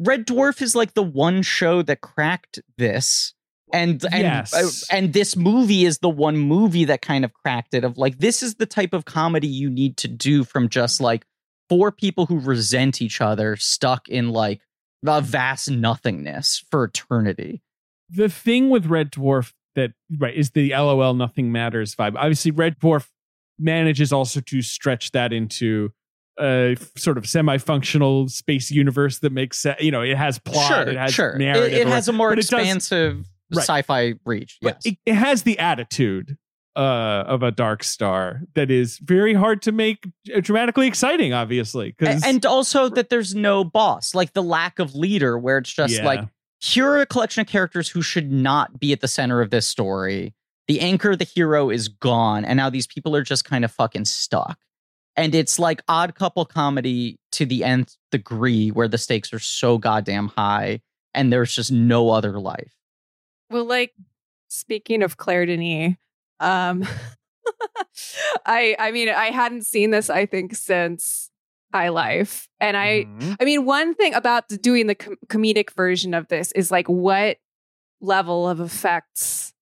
Red 0.00 0.26
Dwarf 0.26 0.62
is 0.62 0.74
like 0.74 0.94
the 0.94 1.02
one 1.04 1.42
show 1.42 1.80
that 1.82 2.00
cracked 2.00 2.58
this. 2.76 3.34
And 3.72 4.04
and 4.06 4.22
Yes. 4.22 4.52
uh, 4.52 4.96
and 4.96 5.12
this 5.12 5.36
movie 5.36 5.84
is 5.84 5.98
the 6.00 6.08
one 6.08 6.36
movie 6.36 6.86
that 6.86 7.02
kind 7.02 7.24
of 7.24 7.32
cracked 7.34 7.72
it 7.72 7.84
of 7.84 7.96
like 7.96 8.18
this 8.18 8.42
is 8.42 8.56
the 8.56 8.66
type 8.66 8.94
of 8.94 9.04
comedy 9.04 9.46
you 9.46 9.70
need 9.70 9.96
to 9.98 10.08
do 10.08 10.42
from 10.42 10.68
just 10.68 11.00
like 11.00 11.24
four 11.68 11.92
people 11.92 12.26
who 12.26 12.40
resent 12.40 13.00
each 13.00 13.20
other 13.20 13.54
stuck 13.54 14.08
in 14.08 14.30
like 14.30 14.60
a 15.06 15.20
vast 15.20 15.70
nothingness 15.70 16.64
for 16.68 16.82
eternity. 16.82 17.62
The 18.10 18.28
thing 18.28 18.70
with 18.70 18.86
Red 18.86 19.10
Dwarf 19.12 19.52
that 19.74 19.92
right 20.18 20.34
is 20.34 20.50
the 20.50 20.70
LOL 20.70 21.14
nothing 21.14 21.52
matters 21.52 21.94
vibe. 21.94 22.14
Obviously, 22.16 22.50
Red 22.50 22.78
Dwarf 22.78 23.08
manages 23.58 24.12
also 24.12 24.40
to 24.40 24.62
stretch 24.62 25.12
that 25.12 25.32
into 25.32 25.90
a 26.38 26.76
sort 26.96 27.16
of 27.18 27.26
semi-functional 27.26 28.28
space 28.28 28.70
universe 28.70 29.18
that 29.20 29.32
makes 29.32 29.58
sense. 29.58 29.80
You 29.80 29.90
know, 29.90 30.02
it 30.02 30.16
has 30.16 30.38
plot, 30.38 30.68
sure, 30.68 30.82
it 30.88 30.96
has 30.96 31.12
sure. 31.14 31.36
Narrative, 31.38 31.78
it 31.78 31.86
or- 31.86 31.90
has 31.90 32.08
a 32.08 32.12
more 32.12 32.32
it 32.32 32.36
does- 32.36 32.44
expansive 32.46 33.24
sci-fi 33.54 34.14
reach. 34.24 34.58
Yes. 34.60 34.84
it, 34.84 34.98
it 35.06 35.14
has 35.14 35.42
the 35.44 35.58
attitude 35.58 36.36
uh, 36.74 37.24
of 37.26 37.42
a 37.42 37.50
dark 37.50 37.82
star 37.82 38.42
that 38.54 38.70
is 38.70 38.98
very 38.98 39.32
hard 39.32 39.62
to 39.62 39.72
make 39.72 40.06
dramatically 40.42 40.86
exciting. 40.86 41.32
Obviously, 41.32 41.88
A- 41.88 41.94
because 41.98 42.22
and 42.24 42.44
also 42.44 42.88
that 42.90 43.08
there's 43.08 43.34
no 43.34 43.64
boss, 43.64 44.14
like 44.14 44.32
the 44.34 44.42
lack 44.42 44.78
of 44.78 44.94
leader, 44.94 45.38
where 45.38 45.56
it's 45.58 45.72
just 45.72 45.94
Yeah. 45.94 46.04
like 46.04 46.28
here 46.58 46.88
are 46.88 47.00
a 47.00 47.06
collection 47.06 47.40
of 47.40 47.46
characters 47.46 47.88
who 47.88 48.02
should 48.02 48.30
not 48.30 48.80
be 48.80 48.92
at 48.92 49.00
the 49.00 49.08
center 49.08 49.40
of 49.40 49.50
this 49.50 49.66
story. 49.66 50.34
The 50.68 50.80
anchor, 50.80 51.14
the 51.14 51.24
hero, 51.24 51.70
is 51.70 51.88
gone, 51.88 52.44
and 52.44 52.56
now 52.56 52.70
these 52.70 52.86
people 52.86 53.14
are 53.14 53.22
just 53.22 53.44
kind 53.44 53.64
of 53.64 53.70
fucking 53.70 54.06
stuck. 54.06 54.58
And 55.14 55.34
it's 55.34 55.58
like 55.58 55.80
odd 55.88 56.14
couple 56.14 56.44
comedy 56.44 57.18
to 57.32 57.46
the 57.46 57.62
nth 57.64 57.96
degree, 58.10 58.70
where 58.70 58.88
the 58.88 58.98
stakes 58.98 59.32
are 59.32 59.38
so 59.38 59.78
goddamn 59.78 60.28
high, 60.28 60.80
and 61.14 61.32
there's 61.32 61.54
just 61.54 61.70
no 61.70 62.10
other 62.10 62.40
life. 62.40 62.72
Well, 63.50 63.64
like 63.64 63.92
speaking 64.48 65.02
of 65.02 65.16
Claire 65.16 65.46
Denis, 65.46 65.94
um, 66.40 66.86
I 68.46 68.76
I 68.78 68.90
mean 68.90 69.08
I 69.08 69.30
hadn't 69.30 69.66
seen 69.66 69.90
this 69.90 70.10
I 70.10 70.26
think 70.26 70.54
since 70.54 71.30
High 71.76 71.88
Life, 71.90 72.48
and 72.60 72.76
I 72.76 73.04
Mhm. 73.04 73.36
I 73.40 73.44
mean 73.44 73.64
one 73.66 73.94
thing 73.94 74.14
about 74.14 74.48
the- 74.48 74.56
doing 74.56 74.86
the 74.86 74.94
com- 74.94 75.18
comedic 75.28 75.70
version 75.72 76.14
of 76.14 76.28
this 76.28 76.52
is 76.52 76.70
like 76.70 76.86
what 76.88 77.36
level 78.00 78.48
of 78.48 78.60
effects 78.60 79.52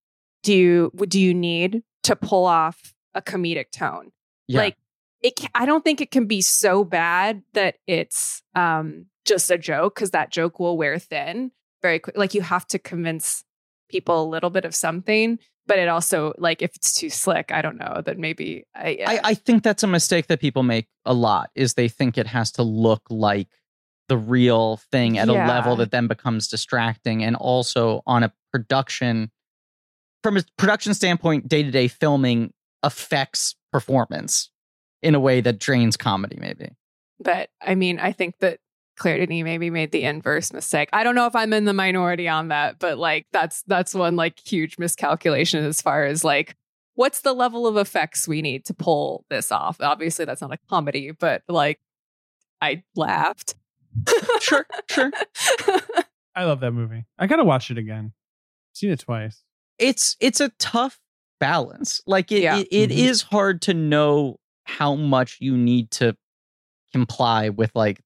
do 0.43 0.53
you 0.55 0.93
do 1.09 1.19
you 1.21 1.35
need 1.35 1.83
to 2.05 2.15
pull 2.17 2.45
off 2.45 2.95
a 3.15 3.23
comedic 3.23 3.71
tone? 3.73 4.13
Yeah. 4.47 4.61
Like 4.61 4.77
it, 5.23 5.37
ca- 5.39 5.49
I 5.55 5.65
don't 5.67 5.83
think 5.85 6.01
it 6.01 6.11
can 6.11 6.27
be 6.27 6.41
so 6.43 6.85
bad 6.85 7.43
that 7.55 7.77
it's 7.87 8.43
um 8.55 9.07
just 9.25 9.51
a 9.51 9.59
joke 9.59 9.95
because 9.95 10.11
that 10.13 10.31
joke 10.31 10.61
will 10.61 10.77
wear 10.77 10.99
thin 10.99 11.51
very 11.83 11.99
quick. 11.99 12.17
Like 12.17 12.35
you 12.35 12.43
have 12.43 12.67
to 12.69 12.79
convince 12.79 13.43
people 13.91 14.23
a 14.23 14.29
little 14.35 14.51
bit 14.51 14.65
of 14.65 14.75
something, 14.75 15.39
but 15.67 15.79
it 15.79 15.89
also 15.89 16.35
like 16.39 16.63
if 16.63 16.75
it's 16.77 16.95
too 16.95 17.11
slick, 17.11 17.51
I 17.53 17.63
don't 17.63 17.79
know. 17.79 18.03
Then 18.05 18.21
maybe 18.21 18.67
I, 18.75 18.99
I, 19.07 19.21
I 19.25 19.35
think 19.35 19.63
that's 19.63 19.83
a 19.83 19.87
mistake 19.87 20.27
that 20.29 20.41
people 20.41 20.63
make 20.63 20.89
a 21.05 21.15
lot 21.15 21.51
is 21.55 21.75
they 21.75 21.89
think 21.89 22.19
it 22.19 22.27
has 22.27 22.53
to 22.53 22.63
look 22.63 23.03
like 23.11 23.49
the 24.09 24.17
real 24.19 24.79
thing 24.91 25.19
at 25.19 25.29
a 25.29 25.33
level 25.33 25.77
that 25.77 25.91
then 25.91 26.07
becomes 26.07 26.49
distracting 26.49 27.25
and 27.25 27.37
also 27.37 28.03
on 28.07 28.23
a 28.23 28.33
production 28.53 29.31
from 30.23 30.37
a 30.37 30.43
production 30.59 30.93
standpoint 30.93 31.49
day-to-day 31.49 31.89
filming 31.89 32.53
affects 32.83 33.55
performance 33.73 34.51
in 35.03 35.15
a 35.15 35.21
way 35.21 35.41
that 35.41 35.59
drains 35.59 35.97
comedy 35.97 36.37
maybe 36.39 36.71
but 37.21 37.51
I 37.61 37.75
mean, 37.75 37.99
I 37.99 38.13
think 38.13 38.39
that 38.41 38.59
Claire 38.97 39.19
Denis 39.19 39.45
maybe 39.45 39.71
made 39.71 39.91
the 39.93 40.05
inverse 40.05 40.53
mistake. 40.53 40.89
I 40.93 41.03
don't 41.05 41.15
know 41.15 41.27
if 41.27 41.35
I'm 41.35 41.53
in 41.53 41.65
the 41.65 41.73
minority 41.73 42.29
on 42.29 42.49
that, 42.49 42.79
but 42.79 42.99
like 42.99 43.27
that's 43.33 43.63
that's 43.67 43.95
one 43.95 44.17
like 44.17 44.39
huge 44.47 44.79
miscalculation 44.79 45.65
as 45.65 45.81
far 45.83 46.05
as 46.05 46.23
like 46.25 46.55
what's 46.95 47.23
the 47.23 47.33
level 47.33 47.67
of 47.67 47.77
effects 47.77 48.29
we 48.29 48.41
need 48.41 48.65
to 48.67 48.75
pull 48.75 49.25
this 49.31 49.51
off. 49.51 49.81
Obviously, 49.81 50.25
that's 50.25 50.41
not 50.41 50.53
a 50.53 50.59
comedy, 50.71 51.11
but 51.11 51.43
like 51.49 51.81
I 52.61 52.83
laughed. 52.97 53.55
sure 54.41 54.67
sure 54.91 55.11
I 56.37 56.45
love 56.45 56.61
that 56.61 56.73
movie. 56.73 57.05
I 57.19 57.27
gotta 57.27 57.45
watch 57.45 57.71
it 57.71 57.79
again. 57.79 58.13
Seen 58.75 58.91
it 58.91 59.01
twice. 59.01 59.43
it's 59.79 60.17
it's 60.21 60.41
a 60.41 60.49
tough 60.59 60.99
balance. 61.41 62.01
Like 62.07 62.31
it, 62.33 62.43
Yeah. 62.43 62.59
it, 62.59 62.69
it 62.71 62.91
Mhm. 62.91 62.97
is 62.97 63.23
hard 63.23 63.63
to 63.63 63.75
know 63.75 64.39
how 64.65 64.95
much 64.95 65.39
you 65.41 65.57
need 65.57 65.91
to 65.93 66.17
comply 66.93 67.49
with 67.51 67.71
like 67.75 68.01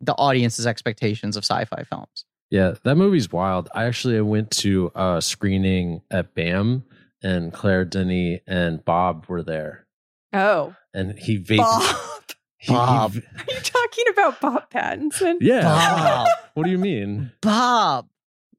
the 0.00 0.06
the 0.06 0.14
audience's 0.14 0.66
expectations 0.66 1.36
of 1.36 1.44
sci-fi 1.44 1.82
films. 1.84 2.24
Yeah, 2.50 2.74
that 2.84 2.96
movie's 2.96 3.30
wild. 3.30 3.68
I 3.74 3.84
actually 3.84 4.20
went 4.22 4.50
to 4.52 4.90
a 4.94 5.20
screening 5.22 6.02
at 6.10 6.34
BAM, 6.34 6.84
and 7.22 7.52
Claire 7.52 7.84
Denis 7.84 8.40
and 8.46 8.84
Bob 8.84 9.26
were 9.28 9.42
there, 9.42 9.86
oh, 10.32 10.74
and 10.94 11.18
he 11.18 11.38
vaped. 11.38 11.58
Bob. 11.58 11.82
he- 12.58 12.66
he 12.66 12.72
Bob. 12.74 13.12
v- 13.12 13.22
Are 13.38 13.44
you 13.54 13.60
talking 13.60 14.04
about 14.10 14.40
Bob 14.40 14.70
Pattinson? 14.70 15.36
yeah. 15.40 15.62
Bob. 15.62 16.28
What 16.54 16.64
do 16.64 16.70
you 16.70 16.78
mean? 16.78 17.30
Bob. 17.40 18.08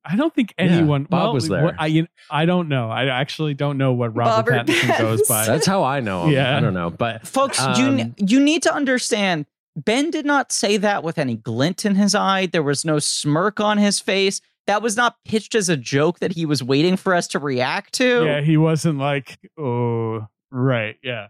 I 0.04 0.16
don't 0.16 0.34
think 0.34 0.56
Yeah, 0.58 0.66
anyone. 0.66 1.04
Bob 1.04 1.22
well, 1.22 1.34
was 1.34 1.48
there. 1.50 1.64
what- 1.66 1.76
I 1.78 1.86
you 1.88 2.02
know, 2.04 2.08
I 2.32 2.46
don't 2.46 2.68
know. 2.70 2.90
I 2.90 3.06
actually 3.08 3.54
don't 3.54 3.78
know 3.78 3.94
what 3.94 4.16
Robert 4.16 4.50
Robert 4.50 4.68
Pattinson 4.68 4.98
goes 4.98 5.28
by. 5.28 5.46
That's 5.46 5.68
how 5.68 5.84
I 5.84 6.00
know 6.00 6.24
him. 6.24 6.32
Yeah. 6.32 6.58
I 6.58 6.62
don't 6.62 6.74
know, 6.74 6.90
but 6.90 7.28
Folks, 7.28 7.60
Um, 7.62 8.00
you 8.00 8.16
you 8.18 8.40
need 8.40 8.64
to 8.64 8.74
understand 8.74 9.46
Ben 9.76 10.12
did 10.12 10.26
not 10.26 10.52
say 10.52 10.78
that 10.78 11.04
with 11.04 11.18
any 11.18 11.36
glint 11.36 11.86
in 11.86 11.96
his 11.96 12.14
eye. 12.14 12.46
There 12.46 12.64
was 12.64 12.84
no 12.84 13.00
smirk 13.00 13.60
on 13.60 13.78
his 13.78 14.00
face. 14.00 14.42
That 14.68 14.82
was 14.82 14.96
not 14.96 15.16
pitched 15.26 15.56
as 15.56 15.70
a 15.70 15.78
joke 15.78 16.20
that 16.20 16.34
he 16.34 16.46
was 16.46 16.62
waiting 16.64 16.98
for 16.98 17.16
us 17.16 17.28
to 17.30 17.40
react 17.40 17.94
to. 17.94 18.26
yeah, 18.26 18.42
he 18.42 18.58
wasn't 18.58 19.00
like, 19.00 19.40
oh, 19.58 20.28
right, 20.52 20.98
yeah. 21.04 21.28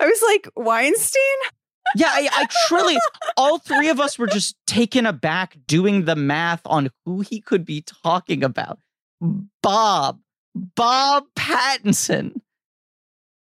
I 0.00 0.06
was 0.06 0.22
like 0.26 0.48
Weinstein. 0.56 1.20
Yeah, 1.96 2.08
I, 2.08 2.28
I 2.32 2.46
truly, 2.68 2.96
all 3.36 3.58
three 3.58 3.88
of 3.88 4.00
us 4.00 4.18
were 4.18 4.26
just 4.26 4.56
taken 4.66 5.04
aback 5.04 5.56
doing 5.66 6.04
the 6.04 6.16
math 6.16 6.62
on 6.64 6.90
who 7.04 7.20
he 7.20 7.40
could 7.40 7.64
be 7.64 7.82
talking 8.04 8.42
about. 8.42 8.78
Bob, 9.62 10.20
Bob 10.54 11.24
Pattinson. 11.36 12.40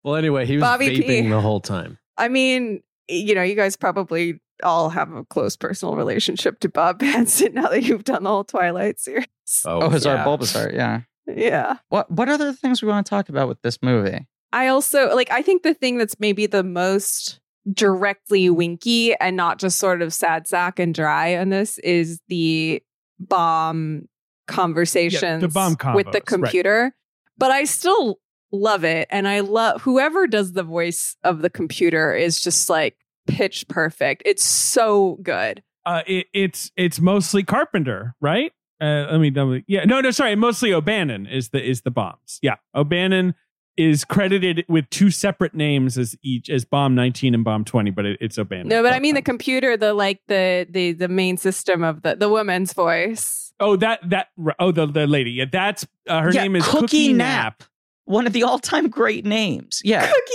well, 0.05 0.17
anyway, 0.17 0.47
he 0.47 0.57
was 0.57 0.63
Bobby 0.63 0.89
vaping 0.89 1.07
P. 1.25 1.29
the 1.29 1.41
whole 1.41 1.61
time. 1.61 1.99
I 2.17 2.29
mean, 2.29 2.83
you 3.11 3.35
know, 3.35 3.43
you 3.43 3.55
guys 3.55 3.77
probably 3.77 4.41
all 4.63 4.91
have 4.91 5.13
a 5.13 5.25
close 5.25 5.57
personal 5.57 5.97
relationship 5.97 6.61
to 6.61 6.69
Bob 6.69 6.99
Pattinson 7.01 7.55
now 7.55 7.69
that 7.69 7.83
you've 7.83 8.05
done 8.05 8.23
the 8.25 8.31
whole 8.31 8.45
Twilight 8.45 9.01
series. 9.01 9.27
Oh, 9.65 9.83
Oh, 9.83 9.89
Hazard 9.89 10.17
yeah. 10.17 10.25
Bulbasaur. 10.25 10.73
Yeah. 10.73 11.01
Yeah. 11.27 11.77
What 11.89 12.11
What 12.11 12.29
other 12.29 12.53
things 12.53 12.83
we 12.83 12.89
want 12.89 13.07
to 13.07 13.11
talk 13.11 13.29
about 13.29 13.49
with 13.49 13.61
this 13.63 13.79
movie? 13.83 14.27
I 14.53 14.69
also 14.69 15.15
like 15.15 15.31
I 15.31 15.43
think 15.43 15.63
the 15.63 15.75
thing 15.75 15.99
that's 15.99 16.19
maybe 16.19 16.47
the 16.47 16.65
most 16.65 17.41
directly 17.73 18.51
winky 18.51 19.15
and 19.17 19.37
not 19.37 19.59
just 19.59 19.79
sort 19.79 20.03
of 20.03 20.13
sad 20.13 20.47
sack 20.47 20.79
and 20.79 20.95
dry 20.95 21.29
in 21.29 21.51
this 21.51 21.79
is 21.79 22.21
the 22.29 22.83
bomb 23.19 24.09
conversations 24.49 25.43
the 25.43 25.49
bomb 25.49 25.77
with 25.95 26.07
the 26.07 26.13
combos, 26.13 26.15
right. 26.15 26.27
computer. 26.27 26.95
But 27.39 27.51
I 27.51 27.65
still 27.65 28.19
love 28.53 28.85
it. 28.85 29.09
And 29.11 29.29
I 29.29 29.41
love 29.41 29.83
whoever 29.83 30.27
does 30.27 30.53
the 30.53 30.63
voice 30.63 31.17
of 31.23 31.43
the 31.43 31.51
computer 31.51 32.15
is 32.15 32.41
just 32.41 32.69
like 32.69 32.97
pitch 33.31 33.67
perfect. 33.69 34.23
It's 34.27 34.45
so 34.45 35.19
good. 35.23 35.63
Uh, 35.87 36.03
it, 36.07 36.27
it's 36.35 36.71
it's 36.77 37.01
mostly 37.01 37.43
Carpenter, 37.43 38.15
right? 38.21 38.53
Uh, 38.81 39.07
let 39.11 39.21
me 39.21 39.31
double. 39.31 39.61
Yeah, 39.67 39.85
no, 39.85 40.01
no, 40.01 40.11
sorry. 40.11 40.35
Mostly 40.37 40.73
O'Bannon 40.73 41.27
is 41.27 41.51
the 41.51 41.63
is 41.63 41.83
the 41.83 41.91
bombs. 41.91 42.39
Yeah, 42.43 42.57
O'Bannon 42.75 43.35
is 43.77 44.05
credited 44.05 44.65
with 44.69 44.89
two 44.91 45.11
separate 45.11 45.55
names 45.55 45.97
as 45.97 46.17
each 46.23 46.51
as 46.51 46.65
bomb 46.65 46.95
19 46.95 47.35
and 47.35 47.45
bomb 47.45 47.65
20 47.65 47.91
but 47.93 48.05
it, 48.05 48.19
it's 48.21 48.39
O'Bannon. 48.39 48.69
No, 48.69 48.83
but 48.83 48.93
I 48.93 48.99
mean 48.99 49.15
the 49.15 49.23
computer, 49.23 49.77
the 49.77 49.95
like 49.95 50.21
the 50.29 50.67
the 50.69 50.93
the 50.93 51.09
main 51.09 51.37
system 51.37 51.83
of 51.83 52.03
the 52.03 52.17
the 52.17 52.29
woman's 52.29 52.73
voice. 52.73 53.53
Oh, 53.59 53.77
that 53.77 54.01
that 54.11 54.29
oh 54.59 54.71
the 54.73 54.87
the 54.87 55.07
lady. 55.07 55.33
Yeah, 55.33 55.47
that's 55.51 55.87
uh, 56.09 56.21
her 56.21 56.33
Yeah, 56.33 56.43
name 56.43 56.57
is 56.57 56.65
Cookie 56.67 56.81
Cookie, 56.81 57.13
Knapp. 57.13 57.63
One 58.05 58.27
of 58.27 58.33
the 58.33 58.43
all-time 58.43 58.89
great 58.89 59.25
names. 59.25 59.81
Yeah. 59.85 60.07
Cookie 60.07 60.33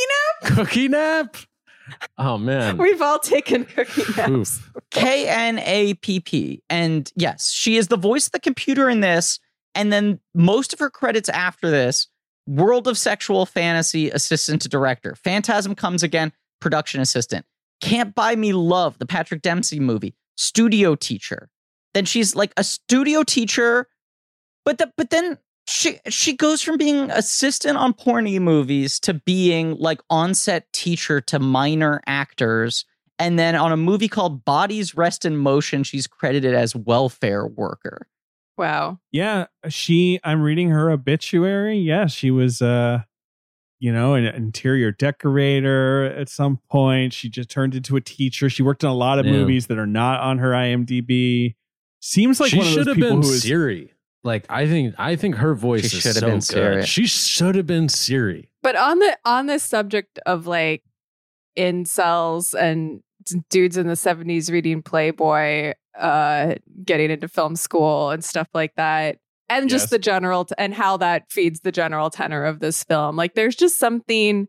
nap. 0.48 0.56
Cookie 0.56 0.88
nap. 0.88 1.36
Oh 2.18 2.38
man. 2.38 2.78
We've 2.78 3.02
all 3.02 3.20
taken 3.20 3.66
cookie 3.66 4.04
naps. 4.18 4.62
K 4.92 5.28
N 5.28 5.60
A 5.60 5.94
P 5.96 6.20
P. 6.20 6.64
And 6.70 7.12
yes, 7.16 7.52
she 7.52 7.78
is 7.78 7.88
the 7.88 7.98
voice 7.98 8.28
of 8.28 8.32
the 8.32 8.40
computer 8.40 8.90
in 8.90 9.02
this. 9.02 9.40
And 9.74 9.92
then 9.92 10.20
most 10.34 10.74
of 10.74 10.80
her 10.80 10.90
credits 10.90 11.30
after 11.30 11.70
this 11.70 12.08
World 12.48 12.88
of 12.88 12.98
Sexual 12.98 13.46
Fantasy, 13.46 14.10
assistant 14.12 14.62
to 14.62 14.70
director. 14.70 15.16
Phantasm 15.16 15.76
comes 15.76 16.04
again, 16.04 16.32
production 16.62 17.02
assistant. 17.02 17.46
Can't 17.82 18.16
Buy 18.16 18.36
Me 18.36 18.54
Love, 18.54 18.98
the 19.00 19.06
Patrick 19.06 19.42
Dempsey 19.42 19.80
movie, 19.80 20.16
studio 20.38 20.96
teacher. 20.96 21.50
Then 21.94 22.06
she's 22.06 22.36
like 22.36 22.54
a 22.56 22.64
studio 22.64 23.24
teacher, 23.24 23.88
but 24.64 24.78
the, 24.78 24.92
but 24.96 25.10
then 25.10 25.38
she 25.68 26.00
she 26.10 26.36
goes 26.36 26.62
from 26.62 26.78
being 26.78 27.10
assistant 27.12 27.78
on 27.78 27.94
porny 27.94 28.40
movies 28.40 29.00
to 29.02 29.14
being 29.16 29.76
like 29.78 30.00
on-set 30.10 30.72
teacher 30.74 31.22
to 31.22 31.40
minor 31.40 32.02
actors. 32.06 32.86
And 33.18 33.40
then 33.40 33.56
on 33.56 33.72
a 33.72 33.78
movie 33.78 34.10
called 34.10 34.44
Bodies 34.44 34.94
Rest 34.96 35.24
in 35.24 35.38
Motion, 35.38 35.84
she's 35.84 36.06
credited 36.06 36.54
as 36.54 36.76
welfare 36.76 37.48
worker. 37.48 38.08
Wow. 38.58 39.00
Yeah, 39.12 39.46
she. 39.70 40.20
I'm 40.24 40.42
reading 40.42 40.70
her 40.70 40.90
obituary. 40.92 41.78
Yeah, 41.78 42.08
she 42.08 42.30
was, 42.32 42.62
uh, 42.62 43.00
you 43.80 43.92
know, 43.92 44.14
an 44.16 44.26
interior 44.26 44.92
decorator 44.92 46.06
at 46.06 46.30
some 46.30 46.60
point. 46.70 47.14
She 47.14 47.30
just 47.30 47.50
turned 47.50 47.74
into 47.76 47.96
a 47.96 48.02
teacher. 48.02 48.50
She 48.50 48.64
worked 48.64 48.84
in 48.84 48.90
a 48.90 48.94
lot 48.96 49.20
of 49.20 49.26
Yeah. 49.26 49.32
movies 49.34 49.68
that 49.68 49.78
are 49.78 49.88
not 49.88 50.20
on 50.22 50.38
her 50.40 50.52
IMDb. 50.52 51.56
Seems 52.02 52.40
like 52.40 52.52
she 52.52 52.58
one 52.58 52.68
of 52.68 52.72
should 52.74 52.80
those 52.82 52.88
have 52.88 52.96
people 52.96 53.10
been 53.10 53.22
who 53.24 53.32
is. 53.34 53.42
Siri. 53.44 53.94
Like 54.26 54.46
I 54.50 54.68
think 54.68 54.96
I 54.98 55.16
think 55.16 55.36
her 55.36 55.54
voice 55.56 55.90
She 55.90 55.98
is 55.98 56.04
should 56.04 56.16
have 56.16 56.16
so 56.16 56.28
been 56.28 56.36
good. 56.40 56.44
Siri. 56.44 56.86
She 56.86 57.06
should 57.08 57.56
have 57.56 57.68
been 57.68 57.88
Siri. 57.88 58.50
But 58.64 58.76
on 58.76 59.00
the 59.00 59.18
on 59.24 59.46
the 59.46 59.60
subject 59.60 60.20
of 60.26 60.48
like 60.48 60.84
incels 61.58 62.54
and 62.54 63.02
dudes 63.50 63.78
in 63.78 63.88
the 63.88 63.94
70s 63.94 64.52
reading 64.52 64.82
Playboy, 64.82 65.74
uh 65.98 66.56
getting 66.84 67.12
into 67.12 67.28
film 67.28 67.56
school 67.56 68.10
and 68.10 68.24
stuff 68.24 68.48
like 68.54 68.76
that. 68.76 69.18
And 69.48 69.70
just 69.70 69.84
Yes. 69.86 69.90
the 69.92 70.00
general 70.00 70.46
t- 70.46 70.56
and 70.58 70.74
how 70.74 70.98
that 70.98 71.32
feeds 71.32 71.60
the 71.62 71.72
general 71.72 72.10
tenor 72.10 72.44
of 72.46 72.60
this 72.60 72.84
film. 72.84 73.16
Like 73.16 73.36
there's 73.36 73.56
just 73.56 73.78
something 73.80 74.48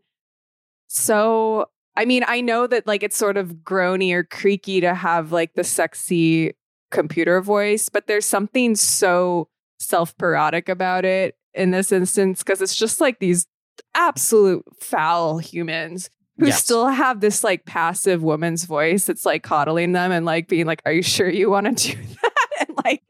so 0.87 1.67
I 1.95 2.05
mean, 2.05 2.23
I 2.27 2.41
know 2.41 2.67
that 2.67 2.85
like 2.85 3.01
it's 3.03 3.17
sort 3.17 3.37
of 3.37 3.55
groany 3.63 4.11
or 4.13 4.23
creaky 4.23 4.81
to 4.81 4.93
have 4.93 5.31
like 5.31 5.53
the 5.55 5.63
sexy 5.63 6.53
computer 6.91 7.41
voice, 7.41 7.89
but 7.89 8.05
there's 8.07 8.25
something 8.25 8.75
so 8.75 9.49
self-parodic 9.79 10.69
about 10.69 11.05
it 11.05 11.35
in 11.53 11.71
this 11.71 11.91
instance 11.91 12.43
because 12.43 12.61
it's 12.61 12.75
just 12.75 13.01
like 13.01 13.19
these 13.19 13.47
absolute 13.95 14.63
foul 14.79 15.37
humans 15.37 16.09
who 16.39 16.47
Yes. 16.47 16.63
still 16.63 16.87
have 16.87 17.19
this 17.19 17.43
like 17.43 17.65
passive 17.65 18.21
woman's 18.21 18.65
voice 18.65 19.05
that's 19.05 19.25
like 19.25 19.41
coddling 19.43 19.93
them 19.93 20.11
and 20.11 20.23
like 20.25 20.47
being 20.47 20.67
like, 20.67 20.83
"Are 20.85 20.91
you 20.91 21.01
sure 21.01 21.27
you 21.29 21.49
want 21.49 21.77
to 21.77 21.93
do 21.95 21.97
that?" 22.21 22.65
and 22.67 22.77
like, 22.85 23.01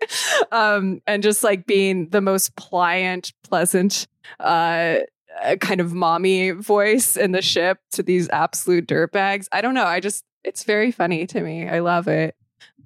um, 0.53 1.01
and 1.05 1.21
just 1.21 1.43
like 1.43 1.65
being 1.67 2.07
the 2.09 2.21
most 2.21 2.55
pliant, 2.55 3.33
pleasant, 3.43 4.07
uh, 4.39 4.99
uh, 5.43 5.55
kind 5.59 5.81
of 5.81 5.93
mommy 5.93 6.51
voice 6.51 7.17
in 7.17 7.33
the 7.33 7.41
ship 7.41 7.79
to 7.91 8.01
these 8.03 8.29
absolute 8.29 8.87
dirtbags. 8.87 9.47
I 9.51 9.59
don't 9.59 9.73
know. 9.73 9.83
I 9.85 9.99
just 9.99 10.23
it's 10.45 10.63
very 10.63 10.91
funny 10.91 11.27
to 11.27 11.41
me. 11.41 11.67
I 11.67 11.79
love 11.79 12.07
it. 12.07 12.33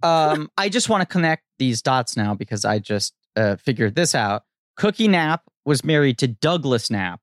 um, 0.02 0.50
I 0.58 0.70
just 0.70 0.90
want 0.90 1.02
to 1.02 1.06
connect 1.06 1.44
these 1.60 1.84
dots 1.84 2.18
now 2.18 2.34
because 2.34 2.66
I 2.66 2.80
just 2.80 3.14
uh, 3.36 3.56
figured 3.58 3.96
this 3.96 4.16
out. 4.16 4.44
Cookie 4.78 5.08
Knapp 5.08 5.44
was 5.66 5.84
married 5.84 6.18
to 6.20 6.28
Douglas 6.28 6.90
Knapp, 6.90 7.20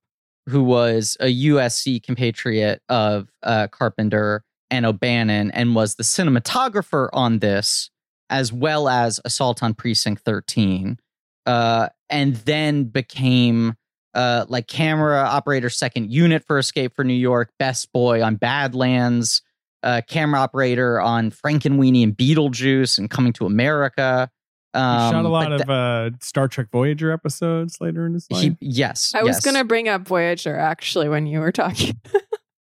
who 0.49 0.63
was 0.63 1.17
a 1.21 1.27
USC 1.27 2.03
compatriot 2.03 2.83
of 2.89 3.29
uh, 3.43 3.69
Carpenter 3.69 4.45
and 4.71 4.85
O'Bannon, 4.87 5.51
and 5.51 5.75
was 5.75 5.95
the 5.95 6.03
cinematographer 6.03 7.09
on 7.13 7.39
this, 7.39 7.91
as 8.31 8.53
well 8.53 8.89
as 8.89 9.21
Assault 9.25 9.63
on 9.63 9.75
Precinct 9.75 10.23
13, 10.25 10.99
uh, 11.47 11.89
and 12.11 12.37
then 12.37 12.85
became 12.85 13.75
uh, 14.15 14.45
like 14.49 14.67
camera 14.67 15.21
operator 15.21 15.71
second 15.71 16.13
unit 16.13 16.45
for 16.45 16.59
Escape 16.59 16.95
for 16.95 17.05
New 17.05 17.15
York, 17.15 17.51
best 17.59 17.93
boy 17.93 18.23
on 18.23 18.37
Badlands 18.37 19.43
uh, 19.83 20.03
camera 20.07 20.41
operator 20.41 21.01
on 21.01 21.31
Frankenweenie 21.31 22.03
and 22.03 22.17
Beetlejuice 22.17 22.99
and 22.99 23.11
Coming 23.11 23.33
to 23.35 23.47
America. 23.47 24.31
He 24.75 24.79
Um, 24.81 25.13
shot 25.13 25.25
a 25.25 25.29
lot 25.29 25.49
but 25.49 25.61
of 25.63 25.71
uh, 25.71 26.11
Star 26.21 26.47
Trek 26.49 26.69
Voyager 26.71 27.11
episodes 27.11 27.81
later 27.81 28.07
in 28.07 28.15
his 28.15 28.31
life. 28.31 28.43
he, 28.43 28.57
yes, 28.61 29.13
I 29.15 29.23
was 29.23 29.41
gonna 29.41 29.65
bring 29.65 29.89
up 29.89 30.07
Voyager 30.07 30.57
actually 30.57 31.09
when 31.09 31.27
you 31.27 31.41
were 31.41 31.53
talking. 31.53 32.01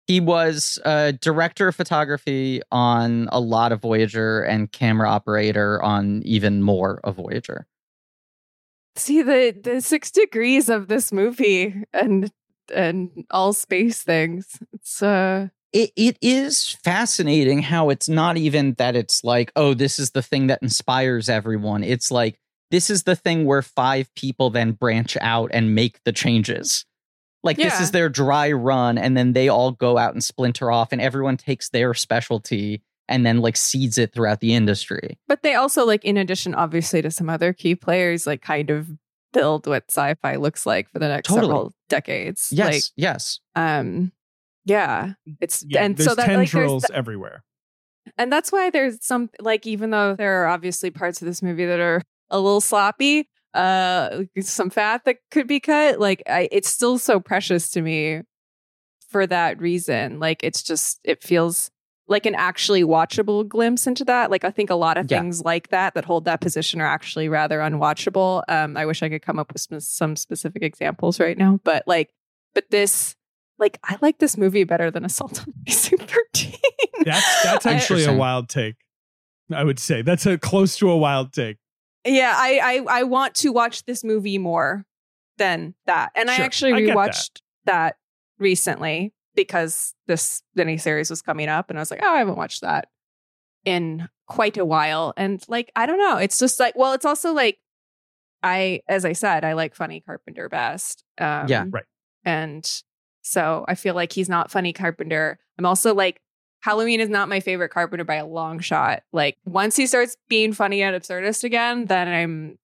He 0.06 0.20
was 0.20 0.78
uh, 0.84 1.12
director 1.22 1.68
of 1.68 1.76
photography 1.76 2.60
on 2.70 3.26
a 3.32 3.40
lot 3.40 3.72
of 3.72 3.80
Voyager 3.80 4.42
and 4.42 4.70
camera 4.70 5.08
operator 5.08 5.82
on 5.82 6.20
even 6.26 6.62
more 6.62 7.00
of 7.04 7.14
Voyager. 7.16 7.66
See 8.96 9.22
the 9.22 9.58
the 9.58 9.80
six 9.80 10.10
degrees 10.10 10.68
of 10.68 10.88
this 10.88 11.10
movie 11.10 11.84
and 11.94 12.30
and 12.74 13.24
all 13.30 13.54
space 13.54 14.02
things. 14.02 14.58
It's 14.74 15.02
uh 15.02 15.48
It, 15.74 15.90
it 15.96 16.16
is 16.22 16.78
fascinating 16.84 17.60
how 17.60 17.90
it's 17.90 18.08
not 18.08 18.36
even 18.38 18.72
that 18.74 18.96
it's 18.96 19.22
like, 19.24 19.52
oh, 19.56 19.74
this 19.74 19.98
is 19.98 20.12
the 20.12 20.22
thing 20.22 20.46
that 20.46 20.62
inspires 20.62 21.28
everyone. 21.28 21.84
It's 21.84 22.10
like, 22.10 22.38
this 22.70 22.88
is 22.88 23.02
the 23.02 23.16
thing 23.16 23.44
where 23.44 23.60
five 23.60 24.08
people 24.14 24.48
then 24.50 24.72
branch 24.72 25.18
out 25.20 25.50
and 25.52 25.74
make 25.74 26.02
the 26.04 26.12
changes. 26.12 26.86
Like, 27.42 27.58
this 27.58 27.78
is 27.80 27.90
their 27.90 28.08
dry 28.08 28.52
run, 28.52 28.96
and 28.96 29.14
then 29.16 29.34
they 29.34 29.50
all 29.50 29.72
go 29.72 29.98
out 29.98 30.14
and 30.14 30.24
splinter 30.24 30.70
off, 30.72 30.92
and 30.92 31.00
everyone 31.02 31.36
takes 31.36 31.68
their 31.68 31.92
specialty 31.92 32.80
and 33.06 33.26
then 33.26 33.40
like 33.42 33.54
seeds 33.56 33.98
it 33.98 34.14
throughout 34.14 34.40
the 34.40 34.54
industry. 34.54 35.18
but 35.28 35.42
they 35.42 35.54
also 35.54 35.84
like 35.84 36.02
in 36.06 36.16
addition 36.16 36.54
obviously 36.54 37.02
to 37.02 37.10
some 37.10 37.28
other 37.28 37.52
key 37.52 37.74
players 37.74 38.26
like 38.26 38.40
kind 38.40 38.70
of 38.70 38.88
build 39.34 39.66
what 39.66 39.84
sci-fi 39.90 40.36
looks 40.36 40.64
like 40.64 40.88
for 40.90 40.98
the 41.00 41.08
next 41.08 41.28
Totally. 41.28 41.46
several 41.48 41.74
decades. 41.90 42.48
Yes, 42.50 42.72
Like 42.72 42.82
yes. 42.96 43.40
um 43.56 44.10
yeah. 44.64 45.12
It's 45.40 45.64
yeah, 45.68 45.84
and 45.84 45.98
so 45.98 46.14
that 46.14 46.26
like 46.28 46.36
there's 46.36 46.50
tendrils 46.50 46.84
th- 46.84 46.96
everywhere. 46.96 47.42
and 48.18 48.32
that's 48.32 48.50
why 48.52 48.70
there's 48.70 49.04
some 49.04 49.30
like 49.40 49.66
even 49.66 49.90
though 49.90 50.14
there 50.14 50.42
are 50.42 50.46
obviously 50.48 50.90
parts 50.90 51.20
of 51.22 51.26
this 51.26 51.42
movie 51.42 51.66
that 51.66 51.80
are 51.80 52.00
a 52.30 52.38
little 52.40 52.60
sloppy 52.60 53.28
uh 53.54 54.22
some 54.40 54.68
fat 54.70 55.04
that 55.04 55.16
could 55.30 55.46
be 55.46 55.60
cut 55.60 56.00
like 56.00 56.22
I, 56.28 56.48
it's 56.50 56.68
still 56.68 56.98
so 56.98 57.20
precious 57.20 57.70
to 57.70 57.82
me 57.82 58.22
for 59.10 59.26
that 59.28 59.60
reason 59.60 60.18
like 60.18 60.42
it's 60.42 60.60
just 60.62 60.98
it 61.04 61.22
feels 61.22 61.70
like 62.08 62.26
an 62.26 62.34
actually 62.34 62.82
watchable 62.82 63.46
glimpse 63.46 63.86
into 63.86 64.04
that 64.06 64.28
like 64.30 64.44
i 64.44 64.50
think 64.50 64.70
a 64.70 64.74
lot 64.74 64.96
of 64.98 65.08
Yeah. 65.08 65.20
things 65.20 65.42
like 65.44 65.68
that 65.68 65.94
that 65.94 66.04
hold 66.04 66.24
that 66.24 66.40
position 66.40 66.80
are 66.80 66.86
actually 66.86 67.28
rather 67.28 67.60
unwatchable 67.60 68.42
um 68.48 68.76
i 68.76 68.84
wish 68.84 69.02
i 69.04 69.08
could 69.08 69.22
come 69.22 69.38
up 69.38 69.52
with 69.52 69.62
some, 69.62 69.78
some 69.80 70.16
specific 70.16 70.62
examples 70.64 71.20
right 71.20 71.38
now 71.38 71.60
but 71.62 71.84
like 71.86 72.10
but 72.54 72.64
this 72.70 73.14
like 73.58 73.78
i 73.84 73.96
like 74.00 74.18
this 74.18 74.36
movie 74.36 74.64
better 74.64 74.90
than 74.90 75.04
assault 75.04 75.40
on 75.40 75.52
precinct 75.64 76.10
13 76.10 76.54
That's 77.04 77.42
that's 77.42 77.66
actually 77.74 78.04
a 78.04 78.12
wild 78.12 78.48
take. 78.48 78.76
I 79.52 79.62
would 79.64 79.78
say 79.78 80.02
that's 80.02 80.24
a 80.26 80.38
close 80.38 80.76
to 80.78 80.90
a 80.90 80.96
wild 80.96 81.32
take. 81.32 81.58
Yeah, 82.06 82.32
I, 82.34 82.60
I 82.88 83.00
I 83.00 83.02
want 83.04 83.34
to 83.36 83.50
watch 83.50 83.84
this 83.84 84.02
movie 84.04 84.38
more 84.38 84.84
than 85.38 85.74
that. 85.86 86.12
And 86.14 86.30
I 86.30 86.36
Sure, 86.36 86.44
actually 86.44 86.72
I 86.72 86.80
that. 86.86 86.96
rewatched 86.96 87.40
that. 87.66 87.96
recently 88.38 89.12
because 89.34 89.94
this 90.06 90.42
mini 90.54 90.76
series 90.78 91.10
was 91.10 91.20
coming 91.22 91.48
up 91.48 91.68
and 91.70 91.78
I 91.78 91.82
was 91.82 91.90
like, 91.90 92.00
oh, 92.02 92.14
I 92.14 92.18
haven't 92.18 92.36
watched 92.36 92.62
that 92.62 92.88
in 93.64 94.08
quite 94.26 94.56
a 94.56 94.64
while. 94.64 95.12
And 95.16 95.42
like, 95.48 95.70
I 95.76 95.86
don't 95.86 95.98
know. 95.98 96.16
It's 96.18 96.38
just 96.38 96.58
like, 96.60 96.74
well, 96.76 96.92
it's 96.94 97.04
also 97.04 97.32
like 97.32 97.58
I, 98.42 98.80
as 98.88 99.04
I 99.04 99.12
said, 99.12 99.44
I 99.44 99.54
like 99.54 99.74
funny 99.74 100.00
Carpenter 100.00 100.48
best. 100.48 101.04
Um, 101.18 101.48
Yeah. 101.48 101.64
Right. 101.68 101.84
And 102.24 102.64
so 103.24 103.64
I 103.66 103.74
feel 103.74 103.94
like 103.94 104.12
he's 104.12 104.28
not 104.28 104.50
funny 104.50 104.72
Carpenter. 104.72 105.38
I'm 105.58 105.66
also 105.66 105.94
like, 105.94 106.20
Halloween 106.60 107.00
is 107.00 107.08
not 107.08 107.28
my 107.28 107.40
favorite 107.40 107.70
Carpenter 107.70 108.04
by 108.04 108.14
a 108.16 108.26
long 108.26 108.58
shot. 108.60 109.02
Like 109.12 109.36
once 109.44 109.76
he 109.76 109.86
starts 109.86 110.16
being 110.28 110.52
funny 110.52 110.82
and 110.82 110.94
absurdist 111.00 111.42
again, 111.44 111.86
then 111.86 112.08
I'm 112.08 112.58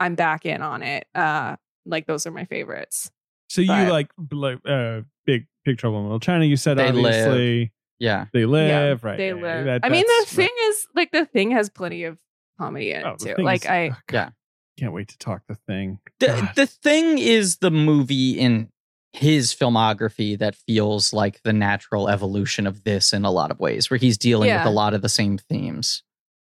I'm 0.00 0.14
back 0.14 0.44
in 0.44 0.60
on 0.62 0.82
it. 0.82 1.06
Uh 1.14 1.56
like 1.86 2.06
those 2.06 2.26
are 2.26 2.30
my 2.32 2.44
favorites. 2.44 3.10
So 3.48 3.60
you 3.62 3.70
like 3.70 4.08
like 4.32 4.58
uh, 4.66 5.02
big 5.24 5.46
Big 5.64 5.78
Trouble 5.78 5.98
in 5.98 6.04
Little 6.04 6.20
China? 6.20 6.44
You 6.44 6.56
said 6.56 6.76
They 6.78 6.90
Live. 6.92 7.04
obviously 7.28 7.72
Yeah. 7.98 8.26
They 8.32 8.44
live, 8.44 9.04
right? 9.04 9.16
They 9.16 9.28
yeah, 9.28 9.34
live. 9.34 9.64
that- 9.66 9.80
I 9.84 9.88
mean, 9.88 10.02
the 10.02 10.14
that's- 10.20 10.34
thing 10.34 10.50
is, 10.68 10.86
like, 10.94 11.12
the 11.12 11.24
thing 11.26 11.50
has 11.52 11.70
plenty 11.70 12.04
of 12.04 12.18
comedy 12.58 12.92
in 12.92 13.04
Oh, 13.06 13.12
it 13.12 13.18
too. 13.20 13.34
Like, 13.42 13.62
is- 13.64 13.70
I, 13.70 13.90
oh, 13.92 13.96
God. 14.08 14.32
can't 14.78 14.92
wait 14.92 15.08
to 15.08 15.18
talk 15.18 15.42
the 15.48 15.54
thing. 15.54 15.98
The, 16.20 16.50
the 16.56 16.66
thing 16.66 17.18
is 17.18 17.56
the 17.58 17.70
movie 17.70 18.32
in 18.38 18.68
his 19.16 19.54
filmography 19.54 20.38
that 20.38 20.54
feels 20.54 21.12
like 21.12 21.42
the 21.42 21.52
natural 21.52 22.08
evolution 22.08 22.66
of 22.66 22.84
this 22.84 23.12
in 23.12 23.24
a 23.24 23.30
lot 23.30 23.50
of 23.50 23.58
ways, 23.58 23.90
where 23.90 23.98
he's 23.98 24.18
dealing 24.18 24.48
Yeah. 24.48 24.58
with 24.64 24.66
a 24.72 24.74
lot 24.74 24.94
of 24.94 25.02
the 25.02 25.08
same 25.08 25.38
themes. 25.38 26.02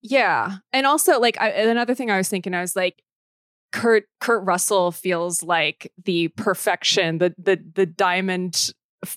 yeah, 0.03 0.59
and 0.73 0.87
also 0.87 1.19
like 1.21 1.41
I, 1.41 1.49
another 1.51 1.95
thing 1.95 2.11
I 2.11 2.17
was 2.17 2.29
thinking, 2.29 2.55
I 2.55 2.61
was 2.61 2.77
like, 2.77 3.03
Kurt 3.73 4.05
Kurt 4.21 4.45
Russell 4.45 4.93
feels 4.93 5.43
like 5.43 5.93
the 6.05 6.29
perfection, 6.29 7.19
the 7.19 7.35
the 7.39 7.59
the 7.75 7.87
diamond 7.87 8.71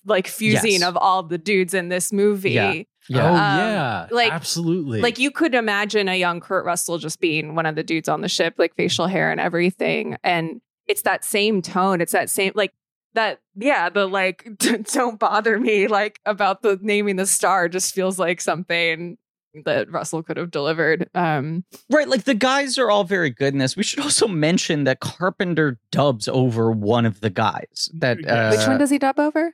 like 0.06 0.28
fusing 0.28 0.72
Yes. 0.82 0.84
of 0.84 0.98
all 0.98 1.24
the 1.24 1.38
dudes 1.38 1.74
in 1.74 1.90
this 1.90 2.11
movie. 2.11 2.52
Yeah. 2.52 2.74
Oh 3.14 3.28
Um, 3.28 3.34
yeah, 3.36 4.07
like- 4.11 4.32
absolutely. 4.32 5.02
Like 5.02 5.18
you 5.18 5.32
could 5.32 5.56
imagine 5.56 6.10
a 6.10 6.16
young 6.20 6.40
Kurt 6.41 6.66
Russell 6.66 6.98
just 6.98 7.20
being 7.20 7.56
one 7.56 7.66
of 7.66 7.76
the 7.76 7.84
dudes 7.84 8.10
on 8.10 8.22
the 8.22 8.28
ship, 8.30 8.56
like 8.57 8.76
facial 8.76 9.07
hair 9.07 9.32
and 9.32 9.40
everything. 9.40 10.18
And 10.24 10.61
it's 10.88 11.03
that 11.03 11.24
same 11.24 11.61
tone. 11.61 12.02
It's 12.02 12.11
that 12.11 12.30
same 12.30 12.52
like 12.56 12.72
that. 13.14 13.40
Yeah, 13.56 13.90
the 13.90 14.06
like 14.07 14.48
don't 14.94 15.19
bother 15.19 15.60
me 15.60 15.88
like 15.88 16.19
about 16.26 16.61
the 16.61 16.77
naming 16.81 17.15
the 17.18 17.26
star 17.26 17.68
just 17.69 17.94
feels 17.94 18.18
like 18.19 18.41
something 18.41 19.18
that 19.65 19.90
Russell 19.91 20.22
could 20.23 20.38
have 20.38 20.52
delivered. 20.52 21.10
Um, 21.15 21.64
Right, 21.90 22.07
like 22.07 22.23
the 22.26 22.36
guys 22.36 22.77
are 22.77 22.90
all 22.91 23.03
very 23.03 23.31
good 23.31 23.53
in 23.53 23.57
this. 23.60 23.76
We 23.76 23.81
should 23.84 23.99
also 23.99 24.27
mention 24.27 24.84
that 24.84 24.99
Carpenter 24.99 25.80
dubs 25.91 26.27
over 26.27 26.72
one 26.72 27.06
of 27.06 27.22
the 27.22 27.30
guys. 27.31 27.90
That 27.95 28.23
uh, 28.27 28.56
which 28.56 28.68
one 28.68 28.77
does 28.77 28.90
he 28.91 28.99
dub 28.99 29.19
over? 29.19 29.53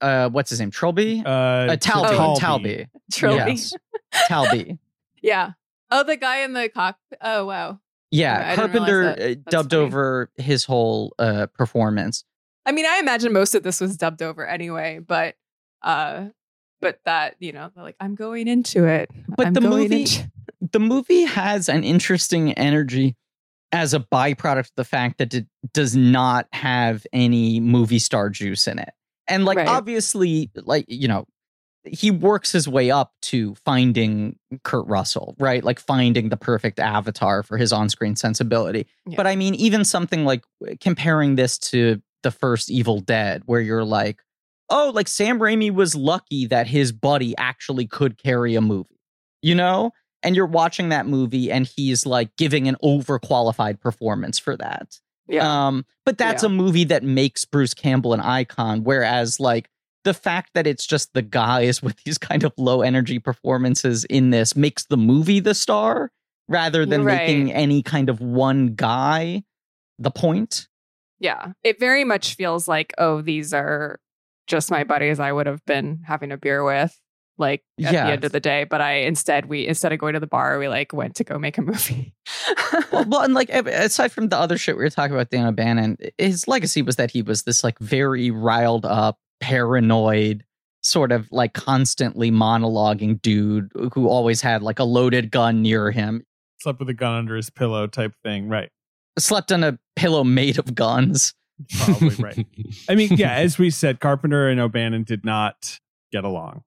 uh, 0.00 0.28
what's 0.30 0.50
his 0.50 0.60
name? 0.60 0.70
Trilby. 0.70 1.22
uh, 1.24 1.28
Uh, 1.28 1.76
Talby. 1.76 2.18
Oh. 2.18 2.36
Talby. 2.38 2.86
Trilby. 3.12 3.52
Yes. 3.52 3.72
Talby. 4.28 4.78
Yeah. 5.22 5.52
Oh, 5.90 6.04
the 6.04 6.16
guy 6.16 6.40
in 6.42 6.52
the 6.52 6.68
cockpit. 6.68 7.18
Oh, 7.20 7.46
wow. 7.46 7.80
Yeah, 8.12 8.50
I 8.52 8.54
Carpenter 8.54 8.98
realize 9.00 9.16
that. 9.16 9.22
uh, 9.24 9.26
That's 9.28 9.44
dubbed 9.50 9.70
funny. 9.72 9.82
over 9.84 10.30
his 10.36 10.64
whole 10.64 11.14
uh, 11.18 11.46
performance. 11.54 12.24
I 12.66 12.72
mean, 12.72 12.84
I 12.86 12.98
imagine 12.98 13.32
most 13.32 13.54
of 13.54 13.62
this 13.62 13.80
was 13.80 13.96
dubbed 13.96 14.22
over 14.22 14.46
anyway, 14.46 14.98
but 14.98 15.36
uh 15.82 16.26
but 16.80 17.00
that, 17.06 17.36
you 17.38 17.52
know, 17.52 17.70
like 17.76 17.96
I'm 18.00 18.14
going 18.14 18.48
into 18.48 18.84
it. 18.86 19.10
But 19.36 19.46
I'm 19.48 19.54
the 19.54 19.60
movie- 19.62 20.00
into- 20.02 20.30
the 20.72 20.80
movie 20.80 21.22
has 21.24 21.68
an 21.68 21.84
interesting 21.84 22.52
energy 22.54 23.16
as 23.72 23.94
a 23.94 24.00
byproduct 24.00 24.58
of 24.60 24.70
the 24.76 24.84
fact 24.84 25.18
that 25.18 25.32
it 25.34 25.46
does 25.72 25.96
not 25.96 26.46
have 26.52 27.06
any 27.12 27.60
movie 27.60 27.98
star 27.98 28.28
juice 28.30 28.66
in 28.68 28.78
it. 28.78 28.90
And 29.28 29.44
like 29.44 29.58
Right. 29.58 29.68
obviously 29.68 30.50
like 30.54 30.84
you 30.88 31.08
know 31.08 31.26
he 31.84 32.10
works 32.10 32.50
his 32.50 32.66
way 32.66 32.90
up 32.90 33.12
to 33.22 33.54
finding 33.64 34.36
Kurt 34.64 34.86
Russell, 34.88 35.36
right? 35.38 35.62
Like 35.62 35.78
finding 35.78 36.30
the 36.30 36.36
perfect 36.36 36.80
avatar 36.80 37.44
for 37.44 37.56
his 37.56 37.72
on-screen 37.72 38.16
sensibility. 38.16 38.88
Yeah. 39.06 39.14
But 39.16 39.28
I 39.28 39.36
mean 39.36 39.54
even 39.54 39.84
something 39.84 40.24
like 40.24 40.42
comparing 40.80 41.36
this 41.36 41.58
to 41.58 42.02
the 42.22 42.30
first 42.30 42.70
Evil 42.70 43.00
Dead 43.00 43.42
where 43.46 43.60
you're 43.60 43.84
like, 43.84 44.20
"Oh, 44.70 44.90
like 44.94 45.08
Sam 45.08 45.38
Raimi 45.38 45.70
was 45.72 45.94
lucky 45.94 46.46
that 46.46 46.66
his 46.66 46.92
buddy 46.92 47.34
actually 47.38 47.86
could 47.86 48.16
carry 48.22 48.54
a 48.54 48.60
movie." 48.60 49.00
You 49.42 49.54
know? 49.54 49.92
and 50.22 50.34
you're 50.34 50.46
watching 50.46 50.88
that 50.88 51.06
movie 51.06 51.52
and 51.52 51.66
he's 51.76 52.04
like 52.04 52.34
giving 52.36 52.66
an 52.66 52.74
overqualified 52.82 53.78
performance 53.80 54.38
for 54.40 54.56
that. 54.56 54.98
yeah. 55.28 55.66
Um, 55.66 55.84
but 56.04 56.18
that's 56.18 56.42
Yeah. 56.42 56.46
a 56.48 56.50
movie 56.50 56.84
that 56.84 57.04
makes 57.04 57.44
Bruce 57.44 57.74
Campbell 57.74 58.12
an 58.12 58.20
icon. 58.20 58.82
Whereas, 58.82 59.38
like, 59.38 59.68
the 60.04 60.14
fact 60.14 60.50
that 60.54 60.66
it's 60.66 60.86
just 60.86 61.12
the 61.12 61.22
guys 61.22 61.80
with 61.82 62.02
these 62.04 62.18
kind 62.18 62.42
of 62.44 62.52
low 62.56 62.80
energy 62.82 63.18
performances 63.20 64.04
in 64.06 64.30
this 64.30 64.56
makes 64.56 64.86
the 64.86 64.96
movie 64.96 65.38
the 65.38 65.54
star 65.54 66.10
rather 66.48 66.84
than 66.86 67.04
Right. 67.04 67.18
making 67.18 67.52
any 67.52 67.82
kind 67.82 68.08
of 68.08 68.20
one 68.20 68.74
guy 68.74 69.44
the 69.98 70.10
point. 70.10 70.66
Yeah. 71.18 71.52
It 71.64 71.78
very 71.80 72.04
much 72.04 72.34
feels 72.34 72.68
like, 72.68 72.92
oh, 72.98 73.20
these 73.22 73.52
are 73.54 73.98
just 74.46 74.70
my 74.70 74.84
buddies 74.84 75.18
I 75.20 75.32
would 75.32 75.46
have 75.46 75.64
been 75.64 76.00
having 76.06 76.32
a 76.32 76.36
beer 76.36 76.62
with. 76.64 76.98
Like 77.38 77.62
at 77.84 77.92
Yeah. 77.92 78.06
the 78.06 78.12
end 78.12 78.24
of 78.24 78.32
the 78.32 78.40
day, 78.40 78.64
but 78.64 78.80
I 78.80 78.92
instead 79.00 79.44
we 79.46 79.66
instead 79.66 79.92
of 79.92 79.98
going 79.98 80.14
to 80.14 80.20
the 80.20 80.26
bar, 80.26 80.58
we 80.58 80.68
like 80.68 80.94
went 80.94 81.16
to 81.16 81.24
go 81.24 81.38
make 81.38 81.58
a 81.58 81.62
movie. 81.62 82.14
well, 82.90 83.04
well, 83.08 83.20
and 83.22 83.34
like 83.34 83.50
aside 83.50 84.10
from 84.10 84.30
the 84.30 84.38
other 84.38 84.56
shit 84.56 84.76
we 84.78 84.82
were 84.82 84.88
talking 84.88 85.14
about, 85.14 85.28
Dan 85.28 85.46
O'Bannon, 85.46 85.98
his 86.16 86.48
legacy 86.48 86.80
was 86.80 86.96
that 86.96 87.10
he 87.10 87.20
was 87.20 87.42
this 87.42 87.62
like 87.62 87.78
very 87.78 88.30
riled 88.30 88.86
up, 88.86 89.18
paranoid, 89.40 90.44
sort 90.82 91.12
of 91.12 91.28
like 91.30 91.52
constantly 91.52 92.30
monologuing 92.30 93.20
dude 93.20 93.70
who 93.92 94.08
always 94.08 94.40
had 94.40 94.62
like 94.62 94.78
a 94.78 94.84
loaded 94.84 95.30
gun 95.30 95.60
near 95.60 95.90
him. 95.90 96.24
slept 96.60 96.78
with 96.78 96.88
a 96.88 96.94
gun 96.94 97.16
under 97.18 97.36
his 97.36 97.50
pillow 97.50 97.86
type 97.86 98.12
thing, 98.22 98.48
right? 98.48 98.70
Slept 99.18 99.52
on 99.52 99.62
a 99.64 99.78
pillow 99.96 100.22
made 100.24 100.58
of 100.58 100.74
guns. 100.74 101.34
Probably 101.78 102.14
right. 102.22 102.46
I 102.88 102.94
mean, 102.94 103.14
yeah, 103.14 103.32
as 103.36 103.58
we 103.58 103.70
said, 103.70 103.98
Carpenter 104.00 104.48
and 104.48 104.60
O'Bannon 104.60 105.04
did 105.04 105.24
not 105.24 105.80
get 106.12 106.24
along. 106.24 106.62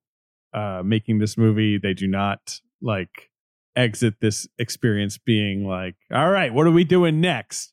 Uh, 0.51 0.81
making 0.83 1.19
this 1.19 1.37
movie, 1.37 1.77
they 1.77 1.93
do 1.93 2.07
not 2.07 2.59
like 2.81 3.29
exit 3.75 4.15
this 4.19 4.47
experience 4.57 5.17
being 5.17 5.63
like, 5.63 5.95
all 6.11 6.29
right, 6.29 6.51
what 6.53 6.65
are 6.65 6.71
we 6.71 6.83
doing 6.83 7.21
next? 7.21 7.71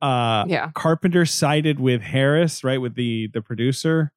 Uh, 0.00 0.44
yeah. 0.48 0.70
Carpenter 0.74 1.26
sided 1.26 1.78
with 1.78 2.00
Harris, 2.00 2.64
right? 2.64 2.80
With 2.80 2.94
the 2.94 3.28
the 3.32 3.42
producer 3.42 4.12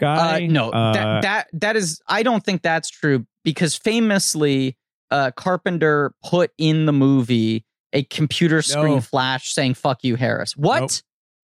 guy. 0.00 0.44
Uh, 0.44 0.48
no, 0.50 0.70
Uh, 0.70 0.92
that 0.94 1.22
that 1.22 1.48
that 1.52 1.76
is. 1.76 2.00
I 2.08 2.22
don't 2.22 2.42
think 2.44 2.62
that's 2.62 2.88
true 2.88 3.26
because 3.44 3.74
famously, 3.76 4.76
uh, 5.10 5.30
Carpenter 5.32 6.14
put 6.24 6.52
in 6.58 6.86
the 6.86 6.92
movie 6.92 7.64
a 7.92 8.02
computer 8.04 8.62
screen 8.62 8.96
No. 8.96 9.00
flash 9.00 9.52
saying 9.52 9.74
"fuck 9.74 10.02
you, 10.04 10.16
Harris." 10.16 10.56
What? 10.56 10.80
Nope. 10.80 10.90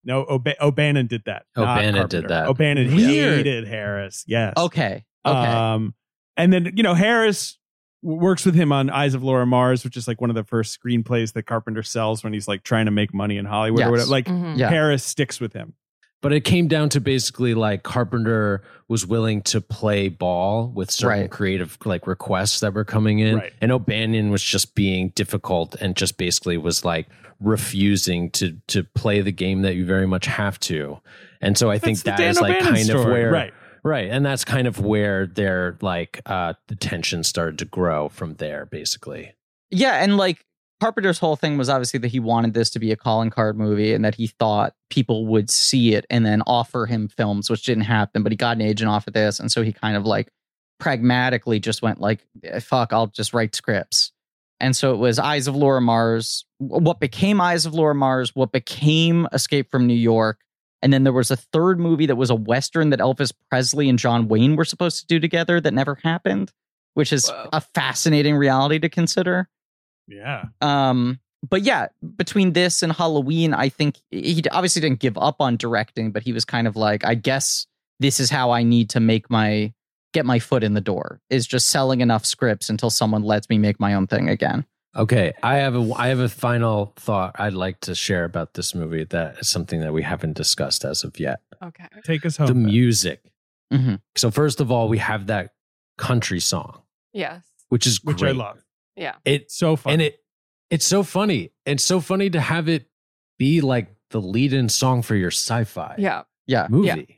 no, 0.03 0.25
O'Ba- 0.35 0.63
O'Bannon 0.63 1.07
did 1.07 1.23
that. 1.25 1.43
not 1.55 1.77
O'Bannon 1.79 2.07
did 2.07 2.27
that. 2.29 2.47
O'Bannon 2.47 2.95
Weird. 2.95 3.37
hated 3.45 3.67
Harris. 3.67 4.23
Yes. 4.27 4.53
Okay. 4.57 5.03
Okay. 5.25 5.37
Um, 5.51 5.93
and 6.37 6.51
then 6.53 6.71
you 6.75 6.83
know 6.83 6.93
Harris 6.93 7.57
works 8.01 8.45
with 8.45 8.55
him 8.55 8.71
on 8.71 8.89
Eyes 8.89 9.13
of 9.13 9.23
Laura 9.23 9.45
Mars, 9.45 9.83
which 9.83 9.97
is 9.97 10.07
like 10.07 10.21
one 10.21 10.29
of 10.29 10.35
the 10.35 10.43
first 10.45 10.79
screenplays 10.81 11.33
that 11.33 11.43
Carpenter 11.43 11.83
sells 11.83 12.23
when 12.23 12.31
he's 12.31 12.47
like 12.47 12.63
trying 12.63 12.85
to 12.85 12.91
make 12.91 13.13
money 13.13 13.35
in 13.37 13.43
Hollywood 13.45 13.79
Yes. 13.81 13.87
or 13.87 13.91
whatever. 13.91 14.09
Like 14.09 14.25
Mhm. 14.25 14.57
Yeah. 14.57 14.69
Harris 14.69 15.03
sticks 15.03 15.41
with 15.41 15.51
him. 15.53 15.73
But 16.21 16.33
it 16.33 16.41
came 16.41 16.67
down 16.67 16.89
to 16.89 16.99
basically 16.99 17.53
like 17.53 17.83
Carpenter 17.83 18.61
was 18.89 19.07
willing 19.07 19.41
to 19.43 19.61
play 19.61 20.09
ball 20.09 20.69
with 20.75 20.91
certain 20.91 21.21
Right. 21.21 21.31
creative 21.31 21.77
like 21.85 22.07
requests 22.07 22.59
that 22.59 22.73
were 22.73 22.83
coming 22.83 23.19
in. 23.19 23.37
Right. 23.37 23.53
And 23.61 23.71
O'Bannon 23.71 24.29
was 24.29 24.43
just 24.43 24.75
being 24.75 25.09
difficult 25.15 25.75
and 25.75 25.95
just 25.95 26.17
basically 26.17 26.57
was 26.57 26.83
like 26.83 27.07
refusing 27.39 28.29
to 28.31 28.57
to 28.67 28.83
play 28.83 29.21
the 29.21 29.31
game 29.31 29.61
that 29.61 29.75
you 29.75 29.85
very 29.85 30.05
much 30.07 30.25
have 30.25 30.59
to. 30.59 30.99
And 31.41 31.57
so 31.57 31.71
I 31.71 31.79
think 31.79 31.99
That's 31.99 32.03
the 32.03 32.09
that 32.11 32.17
Dan 32.17 32.29
is 32.31 32.41
like 32.41 32.55
O'Bannon 32.57 32.73
kind 32.87 32.89
of 32.89 33.05
where 33.05 33.31
right. 33.31 33.53
right. 33.83 34.09
And 34.09 34.25
that's 34.25 34.43
kind 34.43 34.67
of 34.67 34.79
where 34.81 35.25
their 35.25 35.77
like 35.81 36.21
uh 36.25 36.53
the 36.67 36.75
tension 36.75 37.23
started 37.23 37.57
to 37.59 37.65
grow 37.65 38.09
from 38.09 38.35
there, 38.35 38.65
basically. 38.65 39.33
Yeah, 39.71 40.03
and 40.03 40.17
like 40.17 40.45
Carpenter's 40.79 41.19
whole 41.19 41.35
thing 41.35 41.57
was 41.57 41.67
obviously 41.67 41.99
that 41.99 42.07
he 42.07 42.19
wanted 42.19 42.53
this 42.53 42.69
to 42.71 42.79
be 42.79 42.91
a 42.91 42.95
calling 42.95 43.29
card 43.29 43.57
movie 43.57 43.93
and 43.93 44.05
that 44.05 44.15
he 44.15 44.27
thought 44.27 44.73
people 44.89 45.25
would 45.27 45.49
see 45.49 45.93
it 45.93 46.05
and 46.09 46.25
then 46.25 46.41
offer 46.47 46.85
him 46.85 47.09
films, 47.09 47.49
which 47.49 47.63
didn't 47.63 47.83
happen. 47.83 48.23
But 48.23 48.31
he 48.31 48.37
got 48.37 48.55
an 48.55 48.61
agent 48.61 48.89
off 48.89 49.07
of 49.07 49.13
this, 49.13 49.39
and 49.39 49.51
so 49.51 49.61
he 49.61 49.73
kind 49.73 49.97
of 49.97 50.05
like 50.05 50.31
pragmatically 50.79 51.59
just 51.59 51.81
went 51.81 51.99
like, 51.99 52.25
"Eh, 52.43 52.59
"Fuck, 52.59 52.93
I'll 52.93 53.07
just 53.07 53.33
write 53.33 53.55
scripts." 53.55 54.11
And 54.61 54.75
so 54.75 54.93
it 54.93 54.97
was 54.97 55.19
Eyes 55.19 55.47
of 55.47 55.55
Laura 55.55 55.81
Mars, 55.81 56.45
what 56.57 56.99
became 56.99 57.39
Eyes 57.39 57.65
of 57.65 57.73
Laura 57.73 57.95
Mars, 57.95 58.35
what 58.35 58.51
became 58.51 59.27
Escape 59.31 59.71
from 59.71 59.87
New 59.87 59.93
York, 59.93 60.39
and 60.81 60.93
then 60.93 61.03
there 61.03 61.13
was 61.13 61.31
a 61.31 61.35
third 61.35 61.79
movie 61.79 62.05
that 62.05 62.15
was 62.15 62.29
a 62.29 62.35
western 62.35 62.89
that 62.89 62.99
Elvis 62.99 63.33
Presley 63.49 63.89
and 63.89 63.99
John 63.99 64.27
Wayne 64.27 64.55
were 64.55 64.65
supposed 64.65 64.99
to 65.01 65.07
do 65.07 65.19
together 65.19 65.59
that 65.59 65.73
never 65.73 65.95
happened, 66.03 66.51
which 66.93 67.11
is 67.11 67.29
Whoa. 67.29 67.49
a 67.51 67.61
fascinating 67.61 68.35
reality 68.35 68.79
to 68.79 68.89
consider. 68.89 69.49
Yeah. 70.09 70.45
Um, 70.61 71.19
but 71.47 71.61
yeah, 71.61 71.87
between 72.17 72.53
this 72.53 72.83
and 72.83 72.91
Halloween, 72.91 73.53
I 73.53 73.69
think 73.69 73.97
he 74.11 74.43
obviously 74.51 74.81
didn't 74.81 74.99
give 74.99 75.17
up 75.17 75.37
on 75.39 75.55
directing, 75.55 76.11
but 76.11 76.23
he 76.23 76.33
was 76.33 76.43
kind 76.43 76.67
of 76.67 76.75
like, 76.75 77.05
I 77.05 77.15
guess 77.15 77.65
this 77.99 78.19
is 78.19 78.29
how 78.29 78.51
I 78.51 78.63
need 78.63 78.89
to 78.91 78.99
make 78.99 79.29
my 79.29 79.73
get 80.13 80.25
my 80.25 80.39
foot 80.39 80.63
in 80.63 80.73
the 80.73 80.81
door 80.81 81.21
is 81.29 81.45
just 81.45 81.67
selling 81.69 82.01
enough 82.01 82.25
scripts 82.25 82.69
until 82.69 82.89
someone 82.89 83.21
lets 83.23 83.47
me 83.49 83.57
make 83.59 83.79
my 83.79 83.93
own 83.93 84.07
thing 84.07 84.27
again. 84.27 84.65
Okay, 84.97 85.33
I 85.43 85.57
have 85.57 85.75
a 85.75 85.91
I 85.95 86.07
have 86.07 86.19
a 86.19 86.27
final 86.29 86.93
thought 86.97 87.35
I'd 87.39 87.53
like 87.53 87.79
to 87.81 87.93
share 87.93 88.25
about 88.25 88.55
this 88.55 88.73
movie 88.73 89.03
that 89.05 89.37
is 89.37 89.47
something 89.47 89.81
that 89.81 89.93
we 89.93 90.01
haven't 90.01 90.33
discussed 90.35 90.83
as 90.83 91.03
of 91.03 91.19
yet. 91.19 91.41
Okay. 91.63 91.85
Take 92.03 92.25
us 92.25 92.37
home. 92.37 92.47
the 92.47 92.53
then. 92.53 92.65
music. 92.65 93.21
Mhm. 93.71 94.01
So 94.17 94.31
first 94.31 94.59
of 94.59 94.71
all, 94.71 94.89
we 94.89 94.97
have 94.97 95.27
that 95.27 95.51
country 95.99 96.39
song, 96.39 96.81
Yes. 97.13 97.43
which 97.69 97.85
is 97.85 98.03
which. 98.03 98.23
I 98.23 98.31
love. 98.31 98.65
Yeah. 98.99 99.15
It 99.25 99.49
So 99.51 99.75
fun. 99.75 99.93
and 99.93 100.01
it 100.01 100.19
it's 100.69 100.85
so 100.85 101.01
funny. 101.03 101.51
It's 101.65 101.83
so 101.83 101.99
funny 101.99 102.29
to 102.29 102.39
have 102.39 102.67
it 102.69 102.87
be 103.39 103.61
like 103.61 103.87
the 104.11 104.21
lead-in 104.21 104.69
song 104.69 105.01
for 105.01 105.15
your 105.15 105.31
sci-fi 105.31 105.95
Yeah. 105.97 106.23
Yeah. 106.45 106.67
movie. 106.69 106.87
Yeah. 106.87 107.15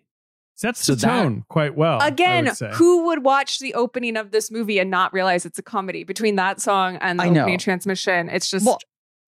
Sets 0.56 0.86
So 0.86 0.94
the 0.94 1.02
that- 1.08 1.22
tone 1.24 1.44
quite 1.50 1.76
well. 1.76 2.00
Again, 2.02 2.46
would 2.46 2.74
who 2.76 3.06
would 3.08 3.24
watch 3.24 3.60
the 3.60 3.74
opening 3.74 4.16
of 4.16 4.32
this 4.32 4.52
movie 4.52 4.78
and 4.80 4.92
not 4.92 5.12
realize 5.12 5.46
it's 5.46 5.58
a 5.58 5.64
comedy 5.64 6.04
between 6.04 6.36
that 6.36 6.62
song 6.62 6.98
and 7.02 7.20
the 7.20 7.24
I 7.24 7.30
know. 7.30 7.42
opening 7.42 7.58
transmission? 7.58 8.30
It's 8.30 8.50
just 8.50 8.66
Well, 8.66 8.78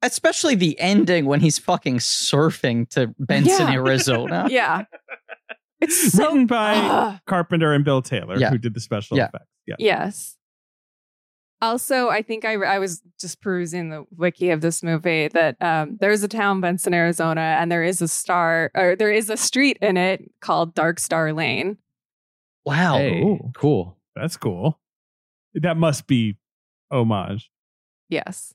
especially 0.03 0.53
the 0.55 0.79
ending 0.79 1.25
when 1.25 1.39
he's 1.39 1.57
fucking 1.57 1.97
surfing 1.97 2.87
to 2.89 3.15
Benson, 3.17 3.67
Yeah. 3.67 3.73
Arizona. 3.73 4.47
yeah. 4.51 4.83
It's 5.81 6.13
so 6.13 6.23
written 6.25 6.45
by 6.45 6.73
Ah. 6.75 7.21
Carpenter 7.25 7.73
and 7.73 7.83
Bill 7.83 8.01
Taylor, 8.01 8.37
Yeah. 8.37 8.51
who 8.51 8.57
did 8.57 8.73
the 8.73 8.79
special 8.79 9.17
Yeah. 9.17 9.27
effects. 9.29 9.47
Yeah. 9.65 9.75
Yes. 9.79 10.37
Also, 11.63 12.09
I 12.09 12.21
think 12.21 12.43
I, 12.43 12.55
I 12.55 12.77
was 12.77 13.01
just 13.17 13.39
perusing 13.39 13.89
the 13.89 14.03
wiki 14.17 14.49
of 14.49 14.59
this 14.59 14.83
movie 14.83 15.29
that 15.29 15.55
um, 15.61 15.97
there's 16.01 16.21
a 16.21 16.27
town, 16.27 16.59
Benson, 16.59 16.93
Arizona, 16.93 17.39
and 17.39 17.71
there 17.71 17.85
is 17.85 18.01
a 18.01 18.07
star 18.09 18.69
or 18.75 18.97
there 18.97 19.13
is 19.13 19.29
a 19.29 19.37
street 19.37 19.77
in 19.81 19.95
it 19.95 20.29
called 20.41 20.75
Dark 20.75 20.99
Star 20.99 21.31
Lane. 21.31 21.77
Wow. 22.65 22.97
Hey, 22.97 23.21
Ooh. 23.21 23.51
cool. 23.55 23.97
That's 24.13 24.35
cool. 24.35 24.77
That 25.53 25.77
must 25.77 26.05
be 26.05 26.35
homage. 26.91 27.49
Yes. 28.09 28.53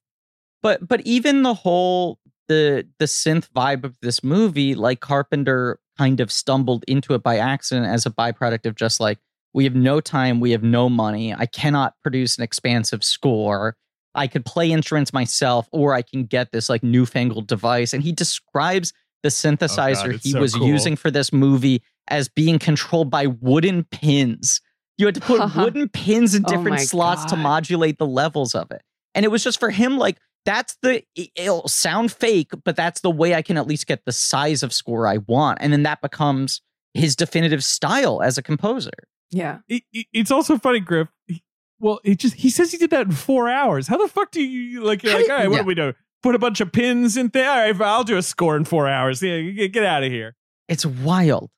But 0.63 0.87
but 0.87 1.01
even 1.07 1.45
the 1.45 1.55
whole 1.55 2.19
the 2.47 2.87
the 2.99 3.07
synth 3.07 3.49
vibe 3.57 3.85
of 3.85 3.97
this 4.03 4.23
movie, 4.23 4.75
like 4.75 5.01
Carpenter 5.01 5.81
kind 5.97 6.21
of 6.21 6.31
stumbled 6.31 6.85
into 6.87 7.15
it 7.15 7.23
by 7.23 7.39
accident 7.39 7.87
as 7.87 8.05
a 8.05 8.11
byproduct 8.11 8.67
of 8.67 8.75
just 8.75 9.01
like 9.01 9.19
we 9.55 9.65
have 9.65 9.75
no 9.75 10.01
time, 10.01 10.41
we 10.41 10.51
have 10.53 10.63
no 10.63 10.89
money. 10.89 11.35
I 11.35 11.47
cannot 11.47 11.95
produce 12.03 12.37
an 12.37 12.45
expansive 12.45 13.03
score. 13.03 13.77
I 14.15 14.27
could 14.27 14.45
play 14.45 14.71
instruments 14.71 15.13
myself, 15.13 15.69
or 15.73 15.95
I 15.95 16.03
can 16.03 16.25
get 16.25 16.53
this 16.53 16.69
like 16.69 16.83
newfangled 16.83 17.47
device. 17.47 17.93
And 17.93 18.03
he 18.03 18.13
describes 18.13 18.93
the 19.23 19.29
oh, 19.29 19.31
synthesizer 19.31 20.15
it's 20.15 20.25
he 20.25 20.33
so 20.33 20.41
was 20.41 20.55
cool. 20.55 20.67
using 20.67 20.97
for 20.97 21.11
this 21.11 21.33
movie 21.33 21.83
as 22.09 22.29
being 22.29 22.59
controlled 22.59 23.11
by 23.11 23.27
wooden 23.27 23.85
pins. 23.85 24.61
You 24.97 25.07
had 25.07 25.15
to 25.15 25.21
put 25.21 25.55
wooden 25.57 25.89
pins 25.89 26.35
in 26.35 26.45
Oh 26.47 26.49
different 26.49 26.71
my 26.71 26.85
slots 26.85 27.25
to 27.27 27.37
modulate 27.37 27.99
the 27.99 28.07
levels 28.07 28.55
of 28.55 28.71
it. 28.71 28.83
And 29.15 29.25
it 29.25 29.29
was 29.29 29.43
just 29.43 29.61
for 29.61 29.71
him, 29.71 29.99
like, 29.99 30.19
that's 30.45 30.77
the, 30.83 31.03
it'll 31.15 31.69
sound 31.69 32.13
fake, 32.13 32.53
but 32.65 32.77
that's 32.77 33.01
the 33.01 33.11
way 33.11 33.35
I 33.35 33.43
can 33.43 33.57
at 33.59 33.67
least 33.67 33.87
get 33.87 34.05
the 34.05 34.13
size 34.13 34.63
of 34.63 34.73
score 34.73 35.07
I 35.07 35.19
want. 35.19 35.59
And 35.61 35.73
then 35.73 35.83
that 35.83 36.01
becomes 36.01 36.63
his 36.95 37.15
definitive 37.17 37.63
style 37.63 38.23
as 38.23 38.39
a 38.39 38.43
composer. 38.43 38.91
Yeah. 39.31 39.59
It, 39.69 39.83
it- 39.93 40.07
it's 40.13 40.31
also 40.31 40.59
funny, 40.59 40.81
Griff. 40.81 41.09
he- 41.27 41.43
well, 41.81 42.01
it 42.05 42.19
just 42.19 42.35
he 42.35 42.51
says 42.51 42.73
he 42.73 42.79
did 42.79 42.91
that 42.91 43.07
in 43.07 43.13
four 43.13 43.49
hours. 43.49 43.87
How 43.87 43.97
the 43.99 44.09
fuck 44.09 44.31
do 44.33 44.43
you 44.43 44.83
like? 44.83 45.03
You're 45.03 45.15
like, 45.15 45.27
do- 45.27 45.33
all 45.33 45.39
right, 45.39 45.49
what 45.49 45.57
yeah. 45.57 45.63
do 45.63 45.67
we 45.67 45.75
do? 45.75 45.93
Put 46.23 46.35
a 46.35 46.39
bunch 46.39 46.61
of 46.61 46.73
pins 46.73 47.17
in 47.17 47.29
there. 47.29 47.49
All 47.49 47.57
right, 47.73 47.81
I'll 47.83 48.03
do 48.05 48.17
a 48.17 48.23
score 48.23 48.57
in 48.57 48.65
four 48.65 48.89
hours. 48.89 49.23
Yeah, 49.23 49.41
get, 49.43 49.73
get 49.73 49.85
out 49.85 50.03
of 50.03 50.11
here. 50.11 50.35
It's 50.69 50.85
wild. 50.85 51.51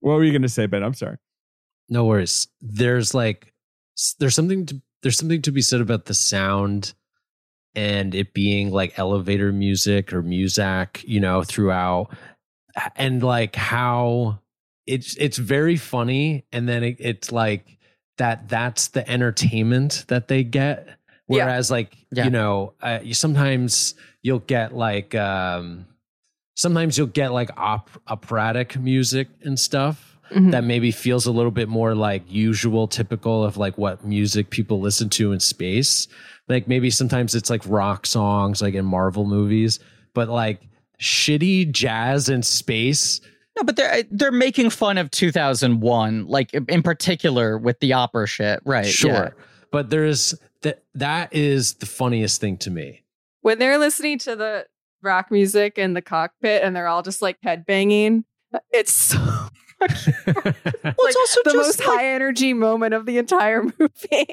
What 0.00 0.14
were 0.14 0.24
you 0.24 0.32
going 0.32 0.42
to 0.42 0.48
say, 0.48 0.64
Ben? 0.66 0.82
I'm 0.82 0.94
sorry. 0.94 1.18
No 1.88 2.04
worries. 2.06 2.48
There's 2.62 3.12
like 3.14 3.52
there's 4.18 4.34
something 4.34 4.64
to 4.66 4.80
there's 5.02 5.18
something 5.18 5.42
to 5.42 5.52
be 5.52 5.60
said 5.62 5.80
about 5.82 6.06
the 6.06 6.14
sound 6.14 6.94
and 7.74 8.14
it 8.14 8.32
being 8.32 8.70
like 8.70 8.98
elevator 8.98 9.52
music 9.52 10.12
or 10.12 10.22
muzak, 10.22 11.04
you 11.06 11.20
know, 11.20 11.42
throughout 11.42 12.08
and 12.96 13.22
like 13.22 13.54
how 13.54 14.40
it's 14.86 15.16
it's 15.16 15.36
very 15.38 15.76
funny 15.76 16.44
and 16.52 16.68
then 16.68 16.82
it, 16.84 16.96
it's 17.00 17.32
like 17.32 17.78
that 18.18 18.48
that's 18.48 18.88
the 18.88 19.08
entertainment 19.10 20.04
that 20.08 20.28
they 20.28 20.44
get 20.44 20.86
Yeah. 21.28 21.44
whereas 21.44 21.70
like 21.70 21.96
Yeah. 22.12 22.24
you 22.24 22.30
know 22.30 22.74
uh, 22.80 23.00
you 23.02 23.14
sometimes 23.14 23.94
you'll 24.22 24.38
get 24.40 24.74
like 24.74 25.14
um 25.14 25.86
sometimes 26.54 26.96
you'll 26.96 27.06
get 27.08 27.32
like 27.32 27.50
op- 27.56 27.90
operatic 28.06 28.78
music 28.78 29.28
and 29.42 29.58
stuff 29.58 30.12
Mhm. 30.32 30.50
that 30.50 30.64
maybe 30.64 30.90
feels 30.90 31.26
a 31.26 31.30
little 31.30 31.52
bit 31.52 31.68
more 31.68 31.94
like 31.94 32.24
usual, 32.28 32.88
typical 32.88 33.44
of 33.44 33.56
like 33.56 33.78
what 33.78 34.04
music 34.04 34.50
people 34.50 34.80
listen 34.80 35.08
to 35.10 35.30
in 35.30 35.38
space. 35.38 36.08
Like 36.48 36.66
maybe 36.66 36.90
sometimes 36.90 37.36
it's 37.36 37.48
like 37.48 37.62
rock 37.66 38.06
songs, 38.06 38.60
like 38.60 38.74
in 38.74 38.84
Marvel 38.84 39.24
movies, 39.24 39.78
but 40.14 40.28
like 40.28 40.62
shitty 41.00 41.70
jazz 41.70 42.28
in 42.28 42.42
space. 42.42 43.20
No, 43.56 43.62
but 43.64 43.76
they're 43.76 43.92
uh, 43.92 44.02
they're 44.10 44.32
making 44.32 44.70
fun 44.70 44.98
of 44.98 45.10
2001, 45.10 46.26
like 46.26 46.52
in 46.52 46.82
particular 46.82 47.56
with 47.56 47.80
the 47.80 47.94
opera 47.94 48.26
shit, 48.26 48.60
right? 48.64 48.86
sure. 48.86 49.12
yeah. 49.12 49.30
But 49.72 49.90
there's 49.90 50.34
that 50.62 50.84
that 50.94 51.34
is 51.34 51.74
the 51.74 51.86
funniest 51.86 52.40
thing 52.40 52.58
to 52.58 52.70
me. 52.70 53.02
when 53.40 53.58
they're 53.58 53.78
listening 53.78 54.18
to 54.18 54.36
the 54.36 54.66
rock 55.02 55.30
music 55.30 55.78
in 55.78 55.94
the 55.94 56.02
cockpit 56.02 56.62
and 56.62 56.74
they're 56.74 56.88
all 56.88 57.02
just 57.02 57.22
like 57.22 57.40
headbanging, 57.40 58.24
it's 58.72 58.92
so 58.92 59.48
Well, 59.80 59.90
it's 59.94 60.84
like 60.84 61.16
also 61.16 61.40
the 61.44 61.50
just 61.52 61.56
most 61.56 61.78
like- 61.80 61.88
high 61.98 62.06
energy 62.14 62.52
moment 62.54 62.94
of 62.94 63.06
the 63.06 63.18
entire 63.18 63.62
movie. 63.78 64.26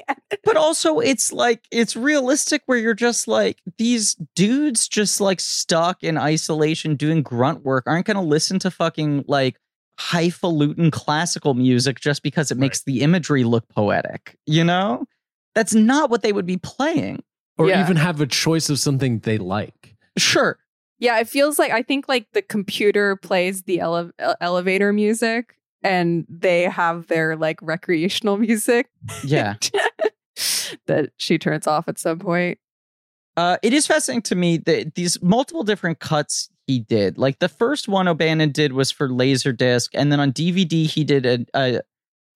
but 0.44 0.56
also 0.56 1.00
it's 1.00 1.32
like 1.32 1.64
it's 1.70 1.96
realistic 1.96 2.62
where 2.66 2.78
you're 2.78 2.94
just 2.94 3.28
like 3.28 3.58
these 3.78 4.14
dudes 4.34 4.88
just 4.88 5.20
like 5.20 5.40
stuck 5.40 6.02
in 6.02 6.16
isolation 6.18 6.96
doing 6.96 7.22
grunt 7.22 7.64
work 7.64 7.84
aren't 7.86 8.06
going 8.06 8.16
to 8.16 8.22
listen 8.22 8.58
to 8.60 8.70
fucking 8.70 9.24
like 9.28 9.58
highfalutin 9.98 10.90
classical 10.90 11.54
music 11.54 12.00
just 12.00 12.22
because 12.22 12.50
it 12.50 12.58
makes 12.58 12.82
the 12.82 13.00
imagery 13.02 13.44
look 13.44 13.68
poetic 13.68 14.36
you 14.46 14.64
know 14.64 15.04
that's 15.54 15.74
not 15.74 16.10
what 16.10 16.22
they 16.22 16.32
would 16.32 16.46
be 16.46 16.56
playing 16.56 17.22
or 17.58 17.68
Yeah. 17.68 17.80
even 17.84 17.96
have 17.96 18.20
a 18.20 18.26
choice 18.26 18.68
of 18.70 18.78
something 18.80 19.20
they 19.20 19.38
like. 19.38 19.94
sure 20.18 20.58
yeah, 20.98 21.18
it 21.18 21.28
feels 21.28 21.58
like 21.58 21.72
I 21.72 21.82
think 21.82 22.08
like 22.08 22.26
the 22.32 22.42
computer 22.42 23.16
plays 23.16 23.62
the 23.62 23.80
ele- 23.80 24.12
ele- 24.18 24.36
elevator 24.40 24.92
music 24.92 25.56
and 25.82 26.26
they 26.28 26.62
have 26.62 27.08
their 27.08 27.36
like 27.36 27.58
recreational 27.60 28.36
music 28.38 28.88
yeah 29.22 29.54
that 30.86 31.10
she 31.16 31.38
turns 31.38 31.66
off 31.66 31.88
at 31.88 31.98
some 31.98 32.18
point. 32.18 32.58
Uh, 33.36 33.56
it 33.62 33.72
is 33.72 33.86
fascinating 33.86 34.22
to 34.22 34.34
me 34.36 34.58
that 34.58 34.94
these 34.94 35.20
multiple 35.22 35.64
different 35.64 35.98
cuts 35.98 36.48
he 36.66 36.78
did. 36.78 37.18
Like 37.18 37.40
the 37.40 37.48
first 37.48 37.88
one 37.88 38.08
O'Bannon 38.08 38.52
did 38.52 38.72
was 38.72 38.90
for 38.90 39.08
Laserdisc, 39.08 39.88
and 39.92 40.10
then 40.12 40.20
on 40.20 40.32
DVD 40.32 40.86
he 40.86 41.04
did 41.04 41.26
a, 41.26 41.46
a 41.54 41.80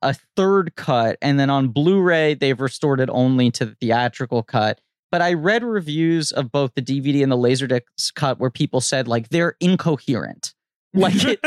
a 0.03 0.15
third 0.37 0.77
cut, 0.77 1.19
and 1.23 1.39
then 1.41 1.51
on 1.51 1.69
Blu-ray 1.69 2.35
they've 2.35 2.61
restored 2.61 3.01
it 3.01 3.11
only 3.11 3.51
to 3.53 3.67
the 3.67 3.75
theatrical 3.77 4.43
cut. 4.43 4.81
But 5.11 5.23
I 5.23 5.33
read 5.33 5.65
reviews 5.65 6.33
of 6.33 6.53
both 6.53 6.73
the 6.75 6.83
DVD 6.83 7.23
and 7.23 7.33
the 7.33 7.37
Laserdisc 7.37 8.15
cut 8.15 8.39
where 8.39 8.51
people 8.51 8.81
said 8.81 9.09
like 9.09 9.29
they're 9.31 9.57
incoherent. 9.61 10.55
Like 10.95 11.15
it, 11.23 11.41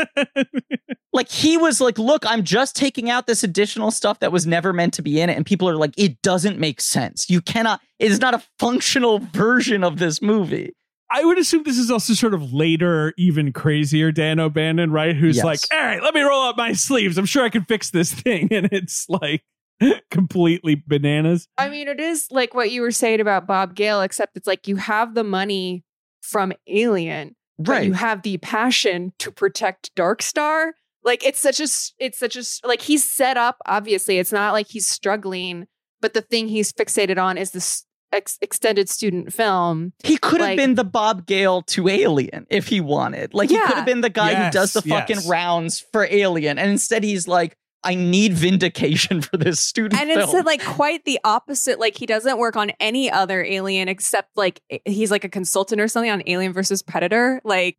like 1.12 1.28
he 1.28 1.56
was 1.56 1.80
like, 1.80 1.98
look, 1.98 2.24
I'm 2.26 2.42
just 2.44 2.76
taking 2.76 3.10
out 3.10 3.26
this 3.26 3.42
additional 3.44 3.90
stuff 3.90 4.20
that 4.20 4.32
was 4.32 4.46
never 4.46 4.72
meant 4.72 4.94
to 4.94 5.02
be 5.02 5.20
in 5.20 5.28
it. 5.30 5.36
And 5.36 5.44
people 5.44 5.68
are 5.68 5.76
like, 5.76 5.92
it 5.96 6.22
doesn't 6.22 6.58
make 6.58 6.80
sense. 6.80 7.28
You 7.28 7.40
cannot, 7.40 7.80
it 7.98 8.10
is 8.10 8.20
not 8.20 8.34
a 8.34 8.42
functional 8.58 9.18
version 9.18 9.84
of 9.84 9.98
this 9.98 10.22
movie. 10.22 10.74
I 11.10 11.24
would 11.24 11.38
assume 11.38 11.64
this 11.64 11.76
is 11.76 11.90
also 11.90 12.14
sort 12.14 12.32
of 12.34 12.54
later, 12.54 13.12
even 13.18 13.52
crazier 13.52 14.12
Dan 14.12 14.40
O'Bannon, 14.40 14.90
right? 14.92 15.14
Who's 15.14 15.36
Yes. 15.36 15.44
like, 15.44 15.60
all 15.72 15.78
right, 15.84 16.02
let 16.02 16.14
me 16.14 16.22
roll 16.22 16.42
up 16.42 16.56
my 16.56 16.72
sleeves. 16.72 17.18
I'm 17.18 17.26
sure 17.26 17.44
I 17.44 17.50
can 17.50 17.64
fix 17.64 17.90
this 17.90 18.12
thing. 18.14 18.48
And 18.52 18.68
it's 18.72 19.06
like 19.08 19.42
completely 20.10 20.82
bananas. 20.86 21.48
I 21.58 21.68
mean, 21.68 21.88
it 21.88 22.00
is 22.00 22.28
like 22.30 22.54
what 22.54 22.70
you 22.70 22.82
were 22.82 22.90
saying 22.90 23.20
about 23.20 23.46
Bob 23.46 23.74
Gale, 23.74 24.00
except 24.02 24.36
it's 24.36 24.46
like 24.46 24.68
you 24.68 24.76
have 24.76 25.14
the 25.14 25.24
money 25.24 25.84
from 26.20 26.52
Alien, 26.66 27.34
right? 27.58 27.84
you 27.84 27.92
have 27.94 28.22
the 28.22 28.38
passion 28.38 29.12
to 29.18 29.30
protect 29.30 29.94
Dark 29.94 30.22
Star. 30.22 30.74
Like 31.04 31.24
it's 31.26 31.40
such 31.40 31.58
a, 31.58 31.66
it's 31.98 32.18
such 32.18 32.36
a, 32.36 32.42
like 32.66 32.82
he's 32.82 33.04
set 33.04 33.36
up. 33.36 33.56
Obviously, 33.66 34.18
it's 34.18 34.32
not 34.32 34.52
like 34.52 34.68
he's 34.68 34.86
struggling, 34.86 35.66
but 36.00 36.14
the 36.14 36.20
thing 36.22 36.48
he's 36.48 36.72
fixated 36.72 37.20
on 37.20 37.36
is 37.36 37.50
this 37.50 37.84
ex- 38.12 38.38
extended 38.40 38.88
student 38.88 39.32
film. 39.32 39.94
He 40.04 40.16
could 40.16 40.40
have 40.40 40.50
like- 40.50 40.56
been 40.56 40.76
the 40.76 40.84
Bob 40.84 41.26
Gale 41.26 41.62
to 41.62 41.88
Alien 41.88 42.46
if 42.50 42.68
he 42.68 42.80
wanted. 42.80 43.34
Like 43.34 43.50
he 43.50 43.58
could 43.58 43.74
have 43.76 43.86
been 43.86 44.00
the 44.00 44.10
guy 44.10 44.30
Yes, 44.30 44.54
who 44.54 44.60
does 44.60 44.72
the 44.74 44.82
fucking 44.82 45.16
yes. 45.16 45.28
rounds 45.28 45.84
for 45.92 46.06
Alien. 46.08 46.56
And 46.58 46.70
instead 46.70 47.02
he's 47.02 47.26
like, 47.26 47.56
I 47.84 47.94
need 47.94 48.32
vindication 48.34 49.20
for 49.22 49.36
this 49.36 49.60
student 49.60 50.00
And 50.00 50.08
film. 50.08 50.20
instead, 50.22 50.46
like 50.46 50.64
quite 50.64 51.04
the 51.04 51.18
opposite. 51.24 51.78
Like 51.80 51.96
he 51.96 52.06
doesn't 52.06 52.38
work 52.38 52.56
on 52.56 52.70
any 52.80 53.10
other 53.10 53.42
Alien 53.44 53.88
except 53.88 54.36
like 54.36 54.60
eh, 54.70 54.78
he's 54.84 55.10
like 55.10 55.24
a 55.24 55.28
consultant 55.28 55.80
or 55.80 55.88
something 55.88 56.10
on 56.10 56.22
Alien 56.26 56.52
versus 56.52 56.82
Predator. 56.82 57.40
Like, 57.44 57.78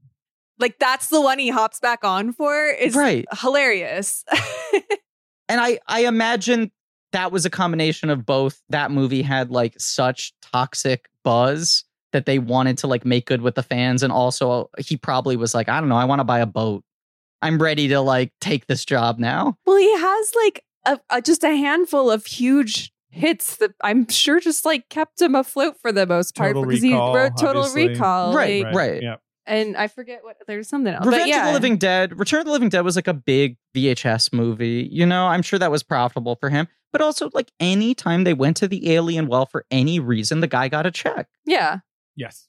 like 0.59 0.77
that's 0.79 1.07
the 1.07 1.21
one 1.21 1.39
he 1.39 1.49
hops 1.49 1.79
back 1.79 2.03
on 2.03 2.33
for. 2.33 2.65
Is 2.67 2.95
right. 2.95 3.25
hilarious. 3.39 4.23
And 5.49 5.59
I, 5.59 5.79
I 5.87 6.05
imagine 6.05 6.71
that 7.11 7.31
was 7.31 7.45
a 7.45 7.49
combination 7.49 8.09
of 8.09 8.25
both 8.25 8.61
that 8.69 8.91
movie 8.91 9.21
had 9.21 9.51
like 9.51 9.75
such 9.77 10.33
toxic 10.41 11.09
buzz 11.23 11.83
that 12.11 12.25
they 12.25 12.39
wanted 12.39 12.77
to 12.79 12.87
like 12.87 13.05
make 13.05 13.25
good 13.25 13.41
with 13.41 13.55
the 13.55 13.61
fans. 13.61 14.03
And 14.03 14.13
also 14.13 14.69
he 14.79 14.97
probably 14.97 15.35
was 15.35 15.53
like, 15.53 15.69
I 15.69 15.79
don't 15.79 15.89
know, 15.89 15.97
I 15.97 16.05
want 16.05 16.19
to 16.21 16.23
buy 16.23 16.39
a 16.39 16.45
boat. 16.45 16.83
I'm 17.43 17.61
ready 17.61 17.87
to 17.89 17.99
like 18.01 18.31
take 18.41 18.67
this 18.67 18.85
job 18.85 19.19
now. 19.19 19.57
well, 19.65 19.77
he 19.77 19.91
has 19.97 20.31
like 20.35 20.63
a, 20.85 20.99
a 21.09 21.21
just 21.21 21.43
a 21.43 21.55
handful 21.55 22.09
of 22.11 22.25
huge 22.25 22.91
hits 23.09 23.57
that 23.57 23.71
I'm 23.81 24.07
sure 24.09 24.39
just 24.39 24.65
like 24.65 24.89
kept 24.89 25.21
him 25.21 25.35
afloat 25.35 25.75
for 25.81 25.91
the 25.91 26.07
most 26.07 26.35
part 26.35 26.55
Total 26.55 26.65
because 26.65 26.81
Recall, 26.81 27.13
he 27.13 27.19
wrote 27.19 27.37
Total 27.37 27.61
obviously. 27.63 27.87
Recall. 27.89 28.33
Right, 28.33 28.63
like- 28.63 28.75
right. 28.75 29.03
Yeah. 29.03 29.15
and 29.45 29.77
I 29.77 29.87
forget 29.87 30.23
what 30.23 30.37
there's 30.47 30.67
something 30.67 30.93
else. 30.93 31.05
Revenge 31.05 31.23
but 31.23 31.27
yeah, 31.29 31.41
of 31.41 31.47
the 31.47 31.53
Living 31.53 31.77
Dead, 31.77 32.17
Return 32.17 32.39
of 32.39 32.45
the 32.45 32.51
Living 32.51 32.69
Dead 32.69 32.81
was 32.81 32.95
like 32.95 33.07
a 33.07 33.13
big 33.13 33.57
VHS 33.75 34.33
movie. 34.33 34.87
You 34.91 35.05
know, 35.05 35.27
I'm 35.27 35.41
sure 35.41 35.59
that 35.59 35.69
was 35.69 35.83
profitable 35.83 36.37
for 36.39 36.49
him. 36.49 36.67
But 36.91 37.01
also, 37.01 37.29
like 37.33 37.51
any 37.59 37.93
time 37.95 38.23
they 38.23 38.33
went 38.33 38.55
to 38.57 38.67
the 38.67 38.91
alien 38.93 39.27
well 39.27 39.45
for 39.45 39.65
any 39.71 39.99
reason, 39.99 40.39
the 40.41 40.47
guy 40.47 40.67
got 40.69 40.85
a 40.85 40.91
check. 40.91 41.27
yeah. 41.45 41.79
Yes. 42.15 42.47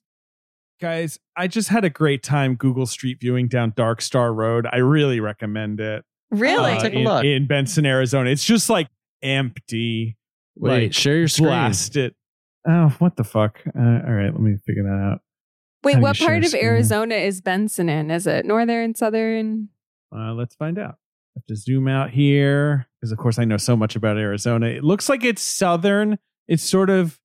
Guys, 0.81 1.19
I 1.37 1.47
just 1.47 1.69
had 1.69 1.85
a 1.85 1.91
great 1.91 2.23
time 2.23 2.57
Google 2.57 2.87
Street 2.87 3.19
viewing 3.21 3.49
down 3.49 3.73
Dark 3.77 4.03
Star 4.03 4.33
Road. 4.33 4.67
I 4.71 4.79
really 4.79 5.21
recommend 5.21 5.81
it. 5.81 6.05
Really? 6.31 6.73
Uh, 6.73 6.81
take 6.81 6.95
a 6.95 6.99
in, 6.99 7.05
look. 7.05 7.25
in 7.25 7.47
Benson, 7.47 7.87
Arizona. 7.87 8.31
It's 8.31 8.45
just 8.45 8.69
like 8.69 8.89
empty. 9.23 10.17
Wait, 10.57 10.83
like, 10.83 10.95
share 10.95 11.17
your 11.17 11.29
screen. 11.29 11.49
Blast 11.49 11.97
it. 11.97 12.15
Oh, 12.67 12.89
what 12.99 13.17
the 13.17 13.25
fuck? 13.25 13.61
Uh, 13.67 13.81
all 14.07 14.13
right, 14.13 14.33
let 14.33 14.41
me 14.41 14.57
figure 14.67 14.83
that 14.85 15.13
out. 15.13 15.21
Wait, 15.85 15.97
How 15.97 16.01
what 16.01 16.19
part 16.19 16.43
of 16.43 16.49
screen? 16.49 16.65
Arizona 16.65 17.15
is 17.15 17.41
Benson 17.41 17.89
in? 17.89 18.11
Is 18.11 18.27
it 18.27 18.47
northern, 18.47 18.95
southern? 18.95 19.69
Uh, 20.15 20.33
let's 20.33 20.55
find 20.55 20.79
out. 20.79 20.97
I 21.37 21.41
have 21.41 21.47
to 21.47 21.57
zoom 21.57 21.89
out 21.89 22.11
here 22.11 22.87
because, 23.01 23.13
of 23.13 23.19
course, 23.19 23.39
I 23.39 23.45
know 23.45 23.57
so 23.59 23.77
much 23.77 23.97
about 23.97 24.17
Arizona. 24.17 24.67
It 24.67 24.85
looks 24.85 25.09
like 25.09 25.25
it's 25.25 25.43
southern. 25.43 26.19
It's 26.49 26.63
sort 26.63 26.91
of 26.91 27.21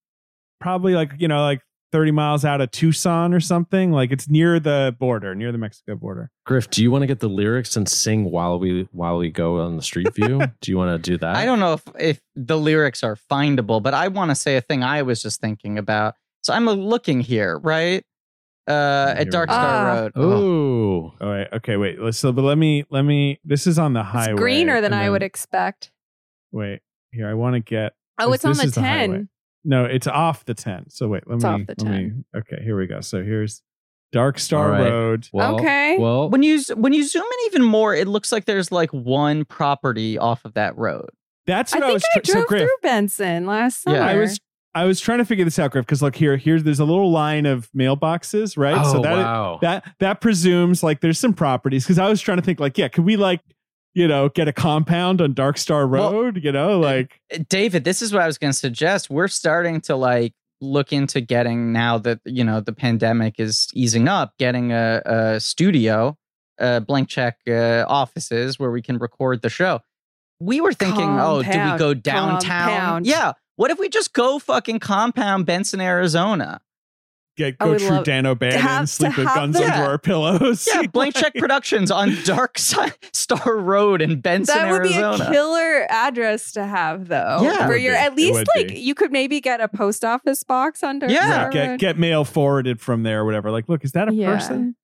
probably 0.60 0.94
like 0.94 1.12
you 1.20 1.28
know, 1.28 1.42
like 1.42 1.62
thirty 1.92 2.12
miles 2.12 2.46
out 2.46 2.62
of 2.62 2.72
Tucson 2.72 3.34
or 3.34 3.40
something. 3.40 3.92
Like 3.92 4.12
it's 4.12 4.30
near 4.30 4.60
the 4.60 4.96
border, 5.00 5.34
near 5.36 5.52
the 5.52 5.58
Mexico 5.58 5.96
border. 5.96 6.32
Griff, 6.46 6.70
do 6.70 6.82
you 6.84 6.92
want 6.92 7.04
to 7.04 7.08
get 7.08 7.20
the 7.20 7.30
lyrics 7.30 7.76
and 7.76 7.88
sing 7.88 8.26
while 8.32 8.60
we 8.60 8.88
while 8.92 9.18
we 9.18 9.30
go 9.32 9.60
on 9.60 9.76
the 9.78 9.84
street 9.84 10.14
view? 10.16 10.40
do 10.62 10.72
you 10.72 10.78
want 10.78 11.04
to 11.04 11.12
do 11.12 11.18
that? 11.18 11.36
I 11.36 11.46
don't 11.46 11.60
know 11.60 11.74
if, 11.74 11.84
if 12.00 12.22
the 12.36 12.58
lyrics 12.58 13.04
are 13.04 13.16
findable, 13.16 13.82
but 13.82 13.94
I 13.94 14.08
want 14.08 14.32
to 14.32 14.36
say 14.36 14.56
a 14.58 14.62
thing 14.62 14.84
I 14.84 15.02
was 15.02 15.22
just 15.22 15.42
thinking 15.42 15.78
about. 15.78 16.16
So 16.42 16.54
I'm 16.54 16.66
looking 16.66 17.20
here, 17.22 17.58
right? 17.60 18.06
Uh, 18.68 19.16
at 19.18 19.32
Dark. 19.32 19.50
Star 19.50 19.90
Ah. 19.90 19.94
Road. 19.96 20.12
Oh, 20.16 21.14
All 21.20 21.30
right. 21.30 21.48
Okay. 21.54 21.76
Wait. 21.76 22.00
Let's. 22.00 22.20
So, 22.20 22.32
but 22.32 22.44
let 22.44 22.58
me. 22.58 22.86
Let 22.92 23.02
me. 23.02 23.40
This 23.44 23.66
is 23.66 23.80
on 23.80 23.94
the 23.94 24.04
highway. 24.04 24.34
It's 24.34 24.40
greener 24.40 24.80
than 24.80 24.94
I 24.94 25.04
then- 25.06 25.12
would 25.14 25.24
expect. 25.24 25.92
Wait. 26.52 26.82
Here. 27.12 27.28
I 27.28 27.34
want 27.34 27.56
to 27.56 27.62
get. 27.62 27.94
Oh, 28.20 28.32
it's 28.32 28.46
on 28.46 28.56
the 28.58 28.64
is 28.64 28.74
the 28.76 28.82
10. 28.82 29.30
No, 29.64 29.86
it's 29.86 30.08
off 30.08 30.46
the 30.46 30.54
ten. 30.54 30.90
So 30.90 31.08
wait. 31.08 31.24
Let 31.28 31.36
It's 31.36 31.44
me. 31.44 31.50
off 31.50 31.62
the 31.68 31.76
let 31.84 31.92
me- 32.02 32.12
okay. 32.36 32.62
Here 32.64 32.78
we 32.78 32.88
go. 32.88 33.02
So 33.02 33.24
here's 33.24 33.62
Dark 34.12 34.40
Star 34.40 34.66
All 34.66 34.72
right. 34.72 34.90
Road. 34.90 35.28
well, 35.34 35.56
Okay. 35.56 35.98
Well, 35.98 36.30
When 36.30 36.42
you 36.44 36.62
when 36.76 36.94
you 36.94 37.04
zoom 37.04 37.24
in 37.26 37.46
even 37.48 37.64
more, 37.64 37.94
it 37.94 38.08
looks 38.08 38.32
like 38.32 38.46
there's 38.46 38.72
like 38.72 38.92
one 38.92 39.46
property 39.46 40.18
off 40.18 40.46
of 40.46 40.54
that 40.54 40.78
road. 40.78 41.10
That's 41.46 41.74
what 41.74 41.84
I, 41.84 41.88
think 41.88 41.94
was. 41.96 42.04
I 42.16 42.20
tr- 42.20 42.26
so 42.26 42.34
drove 42.34 42.48
Griff, 42.48 42.62
through 42.62 42.76
Benson 42.84 43.46
last 43.46 43.84
summer. 43.84 43.98
Yeah. 43.98 44.06
I 44.08 44.16
was. 44.16 44.40
I 44.76 44.86
was 44.86 45.00
trying 45.00 45.18
to 45.18 45.26
figure 45.26 45.44
this 45.44 45.58
out, 45.58 45.72
Griff, 45.72 45.84
because 45.86 46.04
look 46.04 46.16
here. 46.16 46.38
Here's 46.38 46.64
there's 46.64 46.80
a 46.80 46.86
little 46.86 47.12
line 47.12 47.48
of 47.48 47.70
mailboxes, 47.76 48.56
right? 48.56 48.78
oh 48.80 48.94
so 48.94 49.02
that 49.02 49.18
wow. 49.18 49.58
that 49.64 49.84
that 50.00 50.22
presumes 50.22 50.84
like 50.84 51.02
there's 51.02 51.18
some 51.20 51.34
properties 51.34 51.84
because 51.86 51.98
I 51.98 52.08
was 52.08 52.22
trying 52.22 52.38
to 52.38 52.44
think 52.44 52.60
like, 52.60 52.78
yeah, 52.78 52.88
could 52.88 53.04
we 53.04 53.18
like, 53.18 53.42
you 53.94 54.08
know, 54.08 54.30
get 54.30 54.48
a 54.48 54.54
compound 54.54 55.22
on 55.22 55.34
Dark 55.34 55.58
Star 55.58 55.88
Well, 55.88 56.12
Road? 56.14 56.44
you 56.44 56.52
know, 56.52 56.80
like 56.80 57.20
Uh, 57.34 57.40
David, 57.50 57.84
this 57.84 58.02
is 58.02 58.14
what 58.14 58.22
I 58.22 58.28
was 58.28 58.38
going 58.38 58.52
to 58.54 58.58
suggest. 58.58 59.10
We're 59.10 59.28
starting 59.28 59.82
to 59.82 59.96
like 59.96 60.34
look 60.62 60.92
into 60.92 61.22
getting 61.22 61.72
now 61.72 61.98
that 62.00 62.20
you 62.26 62.44
know 62.44 62.60
the 62.60 62.74
pandemic 62.74 63.40
is 63.40 63.68
easing 63.74 64.08
up, 64.08 64.34
getting 64.38 64.72
a, 64.72 65.02
a 65.06 65.40
studio, 65.40 66.18
uh, 66.60 66.82
blank 66.82 67.08
check 67.10 67.38
uh, 67.48 67.86
offices 67.88 68.60
where 68.60 68.72
we 68.72 68.82
can 68.82 68.98
record 68.98 69.42
the 69.42 69.50
show. 69.50 69.80
We 70.42 70.62
were 70.62 70.74
thinking, 70.74 71.20
oh, 71.20 71.42
do 71.44 71.50
we 71.50 71.78
go 71.78 71.94
downtown? 71.94 72.40
compound. 72.42 73.06
Yeah. 73.06 73.34
What 73.58 73.72
if 73.72 73.80
we 73.80 73.90
just 73.90 74.14
go 74.14 74.40
fucking 74.40 74.80
compound 74.80 75.46
Benson, 75.46 75.82
Arizona? 75.82 76.62
Get 77.40 77.58
go 77.58 77.70
would 77.72 77.80
true 77.80 77.90
love 77.90 78.04
Dan 78.04 78.26
O'Bannon, 78.26 78.60
have 78.60 78.82
to 78.82 78.88
sleep 78.88 79.18
with 79.18 79.26
guns 79.28 79.58
that. 79.58 79.74
under 79.78 79.90
our 79.90 79.98
pillows. 79.98 80.68
Yeah, 80.72 80.84
Blank 80.94 81.16
Check 81.16 81.34
Productions 81.36 81.90
on 81.90 82.16
Dark 82.26 82.58
Star 82.60 83.58
Road 83.58 84.02
in 84.02 84.20
Benson, 84.22 84.56
that 84.56 84.72
would 84.72 84.82
Arizona. 84.82 85.18
be 85.18 85.24
a 85.24 85.32
killer 85.32 85.88
address 85.90 86.52
to 86.54 86.66
have, 86.66 87.08
though. 87.08 87.40
Yeah. 87.42 87.66
It 87.66 87.68
where 87.68 87.78
you're 87.78 87.94
be. 87.94 87.98
at 88.00 88.16
least 88.16 88.44
like 88.56 88.68
be. 88.70 88.80
you 88.80 88.94
could 88.94 89.12
maybe 89.12 89.40
get 89.42 89.62
a 89.62 89.68
post 89.68 90.04
office 90.06 90.44
box 90.44 90.84
on 90.84 91.00
Dark 91.00 91.12
Yeah. 91.12 91.26
Star 91.26 91.44
Right, 91.46 91.54
get 91.54 91.80
get 91.80 91.98
mail 91.98 92.26
forwarded 92.26 92.80
from 92.82 93.04
there 93.04 93.22
or 93.22 93.26
whatever. 93.26 93.50
Like, 93.52 93.68
look, 93.70 93.84
is 93.84 93.94
that 93.94 94.10
a 94.10 94.14
Yeah. 94.14 94.34
person? 94.34 94.76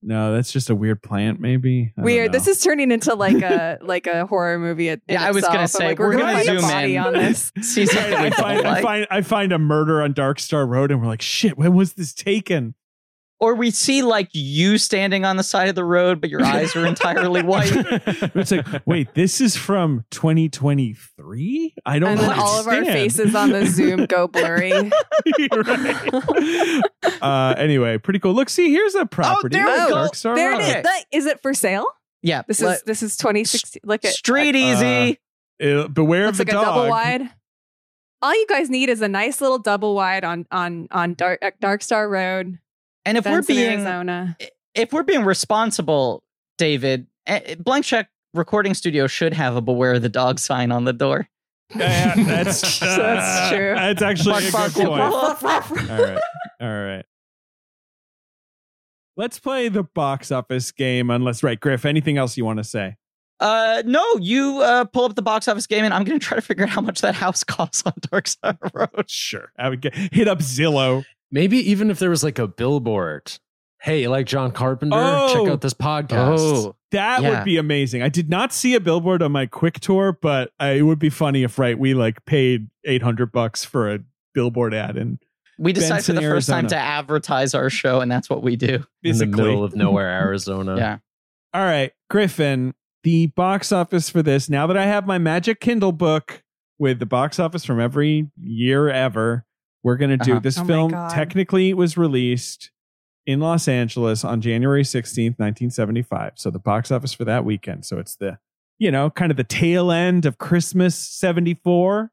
No, 0.00 0.32
that's 0.32 0.52
just 0.52 0.70
a 0.70 0.74
weird 0.74 1.02
plant, 1.02 1.40
maybe. 1.40 1.92
I 1.98 2.02
Weird. 2.02 2.32
This 2.32 2.46
is 2.46 2.60
turning 2.60 2.92
into 2.92 3.14
like 3.14 3.36
a 3.42 3.78
like 3.82 4.06
a 4.06 4.26
horror 4.26 4.58
movie. 4.58 4.90
At, 4.90 5.00
in 5.08 5.14
Yeah, 5.14 5.24
I 5.24 5.32
was 5.32 5.44
gonna. 5.44 5.60
I'm 5.60 5.66
say, 5.66 5.88
like, 5.88 5.98
we're 5.98 6.06
we're, 6.06 6.18
gonna 6.18 6.44
gonna, 6.44 6.44
find 6.44 6.60
zoom 6.60 6.90
in. 6.90 6.98
on 6.98 7.12
this. 7.14 7.52
See 7.62 7.86
something 7.86 8.14
I 8.14 8.24
we 8.24 8.30
find, 8.30 8.58
don't 8.58 8.66
I 8.66 8.70
like. 8.70 8.82
find 8.82 9.06
I 9.10 9.20
find 9.22 9.52
a 9.52 9.58
murder 9.58 10.00
on 10.02 10.12
Dark 10.12 10.38
Star 10.38 10.66
Road, 10.66 10.90
and 10.90 11.00
we're 11.00 11.08
like, 11.08 11.22
shit. 11.22 11.58
When 11.58 11.74
was 11.74 11.94
this 11.94 12.14
taken? 12.14 12.74
Or 13.40 13.54
we 13.54 13.70
see 13.70 14.02
like 14.02 14.28
you 14.32 14.78
standing 14.78 15.24
on 15.24 15.36
the 15.36 15.44
side 15.44 15.68
of 15.68 15.76
the 15.76 15.84
road, 15.84 16.20
but 16.20 16.28
your 16.28 16.44
eyes 16.44 16.74
are 16.74 16.84
entirely 16.84 17.42
white. 17.42 17.70
it's 17.72 18.50
like, 18.50 18.66
wait, 18.84 19.14
this 19.14 19.40
is 19.40 19.56
from 19.56 20.04
2023. 20.10 21.74
I 21.86 21.98
don't. 22.00 22.10
And 22.10 22.20
then 22.20 22.38
all 22.38 22.58
of 22.58 22.66
our 22.66 22.84
faces 22.84 23.36
on 23.36 23.50
the 23.50 23.64
Zoom 23.66 24.06
go 24.06 24.26
blurry. 24.28 24.72
right. 24.72 24.92
uh, 27.22 27.54
anyway, 27.56 27.98
pretty 27.98 28.18
cool. 28.18 28.34
Look, 28.34 28.48
see, 28.48 28.70
here's 28.72 28.94
a 28.94 29.06
property. 29.06 29.56
there 29.56 29.66
we 29.66 29.88
go. 29.88 30.08
There 30.34 30.52
it 30.54 30.60
is. 30.60 30.68
Okay. 30.70 30.82
That- 30.82 31.04
Is 31.12 31.26
it 31.26 31.40
for 31.40 31.54
sale? 31.54 31.86
Yeah, 32.22 32.42
This 32.48 32.60
let- 32.60 32.78
is 32.78 32.82
this 32.82 33.02
is 33.02 33.16
2016. 33.16 33.82
Look 33.84 34.04
at 34.04 34.12
street 34.12 34.56
easy. 34.56 35.20
Uh, 35.62 35.86
beware 35.88 36.26
Looks 36.26 36.40
of 36.40 36.46
the 36.46 36.52
like 36.52 36.62
a 36.62 36.66
double 36.66 36.88
wide. 36.88 37.22
All 38.20 38.34
you 38.34 38.46
guys 38.48 38.68
need 38.68 38.88
is 38.88 39.00
a 39.00 39.08
nice 39.08 39.40
little 39.40 39.58
double 39.60 39.94
wide 39.94 40.24
on 40.24 40.44
on 40.50 40.88
on 40.90 41.14
Dark 41.14 41.38
uh, 41.40 41.52
Dark 41.60 41.82
Star 41.82 42.08
Road, 42.08 42.58
and 43.04 43.18
if 43.18 43.24
Benson, 43.24 43.54
we're 43.54 43.60
being 43.60 43.72
Arizona. 43.72 44.36
if 44.74 44.92
we're 44.92 45.02
being 45.02 45.24
responsible, 45.24 46.22
David, 46.56 47.06
eh, 47.26 47.54
Blank 47.58 47.84
Check 47.84 48.08
Recording 48.34 48.74
Studio 48.74 49.06
should 49.06 49.32
have 49.34 49.56
a 49.56 49.60
"Beware 49.60 49.98
the 49.98 50.08
Dog" 50.08 50.38
sign 50.38 50.70
on 50.72 50.84
the 50.84 50.92
door. 50.92 51.28
Yeah, 51.74 52.14
that's 52.16 52.78
That's 52.80 53.50
true. 53.50 53.74
That's 53.74 54.02
actually 54.02 54.32
Bark, 54.32 54.48
a 54.48 54.52
bark, 54.52 54.74
good 54.74 54.86
point. 54.86 55.90
All 55.90 56.02
right. 56.02 56.20
All 56.60 56.82
right. 56.84 57.04
Let's 59.16 59.38
play 59.40 59.68
the 59.68 59.82
box 59.82 60.30
office 60.30 60.70
game. 60.70 61.10
Unless, 61.10 61.42
right, 61.42 61.58
Griff, 61.58 61.84
anything 61.84 62.18
else 62.18 62.36
you 62.36 62.44
want 62.44 62.58
to 62.58 62.64
say? 62.64 62.96
Uh, 63.40 63.82
no, 63.84 64.02
you 64.20 64.60
uh, 64.62 64.84
pull 64.84 65.04
up 65.04 65.14
the 65.14 65.22
box 65.22 65.46
office 65.48 65.66
game, 65.66 65.84
and 65.84 65.92
I'm 65.92 66.04
going 66.04 66.18
to 66.18 66.24
try 66.24 66.36
to 66.36 66.40
figure 66.40 66.64
out 66.64 66.70
how 66.70 66.80
much 66.80 67.00
that 67.02 67.14
house 67.14 67.44
costs 67.44 67.82
on 67.84 67.92
Dark 68.10 68.28
Star 68.28 68.56
Road. 68.72 69.04
Sure. 69.08 69.52
I 69.58 69.68
would 69.68 69.80
get, 69.80 69.94
hit 69.94 70.28
up 70.28 70.38
Zillow. 70.38 71.04
Maybe 71.30 71.58
even 71.70 71.90
if 71.90 71.98
there 71.98 72.10
was 72.10 72.24
like 72.24 72.38
a 72.38 72.46
billboard. 72.48 73.32
Hey, 73.80 74.02
you 74.02 74.08
like 74.10 74.26
John 74.26 74.50
Carpenter? 74.50 74.96
Oh. 74.98 75.32
Check 75.32 75.52
out 75.52 75.60
this 75.60 75.74
podcast. 75.74 76.74
That 76.90 77.22
Yeah. 77.22 77.30
would 77.30 77.44
be 77.44 77.58
amazing. 77.58 78.02
I 78.02 78.08
did 78.08 78.28
not 78.28 78.52
see 78.52 78.74
a 78.74 78.80
billboard 78.80 79.22
on 79.22 79.30
my 79.32 79.46
quick 79.46 79.78
tour, 79.78 80.18
but 80.20 80.50
uh, 80.60 80.66
it 80.76 80.82
would 80.82 80.98
be 80.98 81.10
funny 81.10 81.42
if, 81.44 81.58
right, 81.58 81.78
we 81.78 81.94
like 81.94 82.24
paid 82.24 82.68
800 82.84 83.30
bucks 83.30 83.64
for 83.64 83.92
a 83.94 84.00
billboard 84.34 84.74
ad 84.74 84.96
and 84.96 85.18
we 85.60 85.72
decided 85.72 86.04
for 86.04 86.12
the 86.12 86.20
first 86.22 86.48
time 86.48 86.68
to 86.68 86.76
advertise 86.76 87.52
our 87.54 87.68
show, 87.68 88.00
and 88.00 88.10
that's 88.10 88.30
what 88.30 88.42
we 88.44 88.54
do. 88.56 88.84
in 89.02 89.18
the 89.18 89.26
middle 89.26 89.64
of 89.64 89.74
nowhere, 89.74 90.08
Arizona. 90.08 90.76
Yeah. 90.78 90.98
All 91.52 91.64
right, 91.64 91.92
Griffin, 92.10 92.74
the 93.02 93.26
box 93.28 93.72
office 93.72 94.08
for 94.10 94.22
this. 94.22 94.48
Now 94.48 94.66
that 94.68 94.76
I 94.76 94.84
have 94.86 95.06
my 95.06 95.18
magic 95.18 95.60
Kindle 95.60 95.90
book 95.92 96.42
with 96.78 97.00
the 97.00 97.06
box 97.06 97.40
office 97.40 97.64
from 97.64 97.80
every 97.80 98.30
year 98.40 98.88
ever, 98.88 99.44
we're 99.88 99.96
going 99.96 100.10
to 100.10 100.18
do 100.18 100.32
Uh-huh. 100.32 100.40
this 100.40 100.58
Oh 100.58 100.64
film. 100.66 100.90
Technically, 101.10 101.72
was 101.72 101.96
released 101.96 102.70
in 103.26 103.40
Los 103.40 103.66
Angeles 103.68 104.22
on 104.22 104.42
January 104.42 104.82
16th, 104.84 105.38
1975. 105.38 106.32
So 106.36 106.50
the 106.50 106.58
box 106.58 106.90
office 106.90 107.14
for 107.14 107.24
that 107.24 107.44
weekend. 107.46 107.86
So 107.86 107.98
it's 107.98 108.14
the, 108.16 108.38
you 108.78 108.90
know, 108.90 109.08
kind 109.08 109.30
of 109.30 109.38
the 109.38 109.44
tail 109.44 109.90
end 109.90 110.26
of 110.26 110.36
Christmas 110.36 110.94
74 110.94 112.10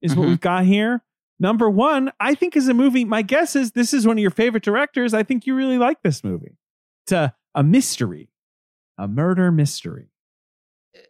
is 0.00 0.16
what 0.16 0.24
Mhm. 0.24 0.28
we've 0.30 0.40
got 0.40 0.64
here. 0.64 1.02
Number 1.38 1.68
one, 1.68 2.10
I 2.20 2.34
think 2.34 2.56
is 2.56 2.68
a 2.68 2.74
movie. 2.74 3.04
My 3.04 3.20
guess 3.22 3.54
is 3.54 3.72
this 3.72 3.92
is 3.92 4.06
one 4.06 4.16
of 4.16 4.22
your 4.22 4.30
favorite 4.30 4.62
directors. 4.64 5.12
I 5.14 5.22
think 5.22 5.46
you 5.46 5.54
really 5.54 5.78
like 5.78 6.02
this 6.02 6.24
movie. 6.24 6.56
It's 7.04 7.12
a, 7.12 7.34
a 7.54 7.62
mystery, 7.62 8.30
a 8.98 9.06
murder 9.06 9.50
mystery. 9.52 10.08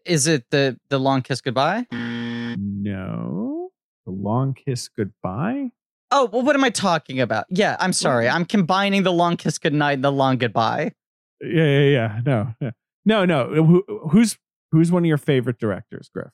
Is 0.05 0.27
it 0.27 0.45
the 0.51 0.79
the 0.91 0.99
long 0.99 1.23
kiss 1.23 1.41
goodbye? 1.41 1.87
No. 1.93 3.71
The 4.07 4.13
Long 4.13 4.55
Kiss 4.55 4.89
Goodbye? 4.89 5.71
Oh, 6.13 6.27
well, 6.33 6.43
what 6.43 6.57
am 6.57 6.65
I 6.65 6.71
talking 6.71 7.21
about? 7.21 7.47
Yeah, 7.51 7.77
I'm 7.79 7.93
sorry. 7.93 8.29
I'm 8.29 8.45
combining 8.45 9.05
the 9.05 9.13
long 9.13 9.37
kiss 9.37 9.59
goodnight 9.59 9.95
and 9.95 10.05
the 10.05 10.11
long 10.13 10.39
goodbye. 10.39 10.93
Yeah, 11.41 11.65
yeah, 11.65 11.81
yeah. 11.89 12.21
No, 12.27 12.55
yeah. 12.61 12.71
no, 13.05 13.25
no. 13.25 13.47
Who, 13.65 13.85
who's 14.11 14.37
who's 14.73 14.91
one 14.91 15.05
of 15.05 15.07
your 15.07 15.19
favorite 15.19 15.59
directors, 15.59 16.11
Griff? 16.13 16.31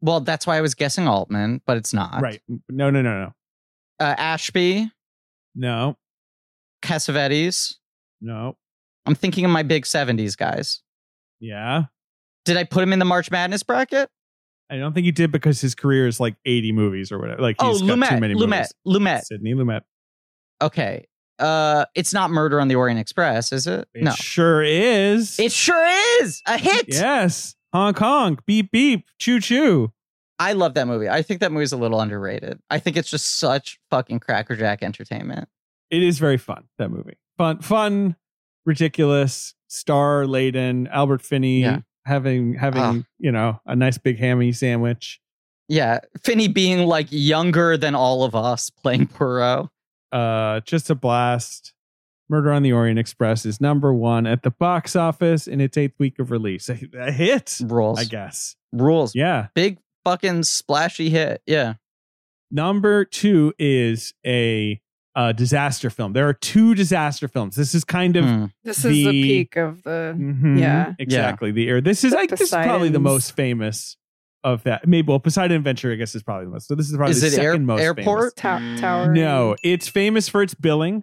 Well, 0.00 0.20
that's 0.20 0.46
why 0.46 0.56
I 0.56 0.60
was 0.60 0.74
guessing 0.74 1.08
Altman, 1.08 1.60
but 1.66 1.76
it's 1.76 1.92
not. 1.92 2.22
Right. 2.22 2.40
No, 2.68 2.90
no, 2.90 3.02
no, 3.02 3.20
no. 3.24 3.32
Uh, 4.00 4.14
Ashby, 4.16 4.90
No, 5.56 5.96
Cassavetes. 6.82 7.74
no. 8.20 8.56
I'm 9.06 9.14
thinking 9.14 9.44
of 9.44 9.50
my 9.50 9.62
big 9.62 9.84
70s 9.84 10.36
guys. 10.36 10.82
Yeah. 11.40 11.84
Did 12.44 12.56
I 12.58 12.64
put 12.64 12.82
him 12.82 12.92
in 12.92 12.98
the 12.98 13.04
March 13.06 13.30
Madness 13.30 13.62
bracket? 13.62 14.08
I 14.70 14.76
don't 14.76 14.92
think 14.92 15.04
he 15.06 15.12
did 15.12 15.32
because 15.32 15.60
his 15.60 15.74
career 15.74 16.06
is 16.06 16.20
like 16.20 16.36
80 16.44 16.72
movies 16.72 17.10
or 17.10 17.18
whatever. 17.18 17.40
Like 17.40 17.56
Oh, 17.58 17.72
he's 17.72 17.80
got 17.82 17.86
too 17.86 17.92
Lumet. 18.00 18.20
many 18.20 18.34
Lumet. 18.34 18.48
movies. 18.50 18.72
Lumet. 18.86 19.22
Sidney 19.24 19.54
Lumet. 19.54 19.80
Okay. 20.60 21.06
Uh, 21.38 21.84
it's 21.94 22.12
not 22.12 22.30
Murder 22.30 22.60
on 22.60 22.68
the 22.68 22.74
Orient 22.74 22.98
Express, 23.00 23.52
is 23.52 23.66
it? 23.66 23.88
It 23.94 24.02
no, 24.04 24.10
sure 24.12 24.62
is. 24.62 25.38
it 25.38 25.52
sure 25.52 25.86
is 26.22 26.42
a 26.46 26.58
hit. 26.58 26.86
yes. 26.88 27.54
Hong 27.72 27.94
Kong. 27.94 28.38
Beep 28.46 28.70
beep. 28.72 29.06
Choo 29.18 29.40
choo. 29.40 29.92
I 30.40 30.52
love 30.52 30.74
that 30.74 30.86
movie. 30.86 31.08
I 31.08 31.22
think 31.22 31.40
that 31.40 31.52
movie's 31.52 31.72
a 31.72 31.76
little 31.76 32.00
underrated. 32.00 32.58
I 32.70 32.78
think 32.78 32.96
it's 32.96 33.10
just 33.10 33.38
such 33.38 33.78
fucking 33.90 34.20
crackerjack 34.20 34.82
entertainment. 34.82 35.48
It 35.90 36.02
is 36.02 36.18
very 36.18 36.38
fun. 36.38 36.64
That 36.78 36.90
movie. 36.90 37.18
Fun. 37.36 37.60
Fun. 37.60 38.16
Ridiculous. 38.66 39.54
Star 39.68 40.26
laden. 40.26 40.86
Albert 40.88 41.22
Finney 41.22 41.62
Yeah. 41.62 41.80
Having 42.08 42.54
having 42.54 42.80
Ah. 42.82 42.96
you 43.18 43.30
know 43.30 43.60
a 43.66 43.76
nice 43.76 43.98
big 43.98 44.18
hammy 44.18 44.50
sandwich. 44.52 45.20
Yeah, 45.68 46.00
Finney 46.24 46.48
being 46.48 46.86
like 46.86 47.08
younger 47.10 47.76
than 47.76 47.94
all 47.94 48.24
of 48.24 48.34
us 48.34 48.70
playing 48.70 49.06
Poirot. 49.08 49.68
Uh, 50.10 50.60
just 50.60 50.88
a 50.90 50.94
blast. 50.94 51.74
Murder 52.30 52.52
on 52.52 52.62
the 52.62 52.72
Orient 52.72 52.98
Express 52.98 53.46
is 53.46 53.60
number 53.60 53.92
one 53.92 54.26
at 54.26 54.42
the 54.42 54.50
box 54.50 54.96
office 54.96 55.46
in 55.46 55.60
its 55.60 55.76
eighth 55.78 55.94
week 55.98 56.18
of 56.18 56.30
release. 56.30 56.68
A, 56.68 56.78
a 56.98 57.12
hit, 57.12 57.58
Rules. 57.62 57.98
I 57.98 58.04
guess. 58.04 58.54
Rules. 58.72 59.14
Yeah. 59.14 59.48
Big 59.54 59.78
fucking 60.04 60.42
splashy 60.44 61.08
hit. 61.10 61.40
Yeah. 61.46 61.74
Number 62.50 63.04
two 63.04 63.52
is 63.58 64.12
a, 64.26 64.80
uh 65.18 65.32
disaster 65.32 65.90
film. 65.90 66.12
There 66.12 66.28
are 66.28 66.32
two 66.32 66.74
disaster 66.76 67.26
films. 67.28 67.56
This 67.56 67.74
is 67.74 67.82
kind 67.84 68.16
of 68.16 68.24
Hmm. 68.24 68.44
This 68.64 68.78
is 68.78 68.84
the 68.84 69.04
The- 69.06 69.22
peak 69.22 69.56
of 69.56 69.82
the. 69.82 70.14
Mhm, 70.16 70.58
Yeah. 70.60 70.94
exactly 70.98 71.50
the 71.50 71.66
era. 71.68 71.80
This 71.82 72.04
is 72.04 72.12
like 72.12 72.30
this 72.30 72.40
is 72.40 72.50
probably 72.50 72.88
the 72.88 73.00
most 73.00 73.34
famous 73.34 73.96
of 74.44 74.62
that. 74.62 74.86
Maybe 74.86 75.08
well, 75.08 75.18
Poseidon 75.18 75.56
Adventure, 75.56 75.90
I 75.92 75.96
guess, 75.96 76.14
is 76.14 76.22
probably 76.22 76.44
the 76.46 76.52
most. 76.52 76.68
So 76.68 76.76
this 76.76 76.88
is 76.88 76.96
probably 76.96 77.10
Is 77.10 77.20
the 77.22 77.26
it 77.26 77.38
air- 77.42 77.52
second 77.54 77.66
most 77.66 77.80
airport? 77.82 78.36
Ta- 78.36 78.76
tower. 78.78 79.12
No, 79.12 79.56
it's 79.64 79.88
famous 79.88 80.28
for 80.28 80.40
its 80.42 80.54
billing. 80.54 81.02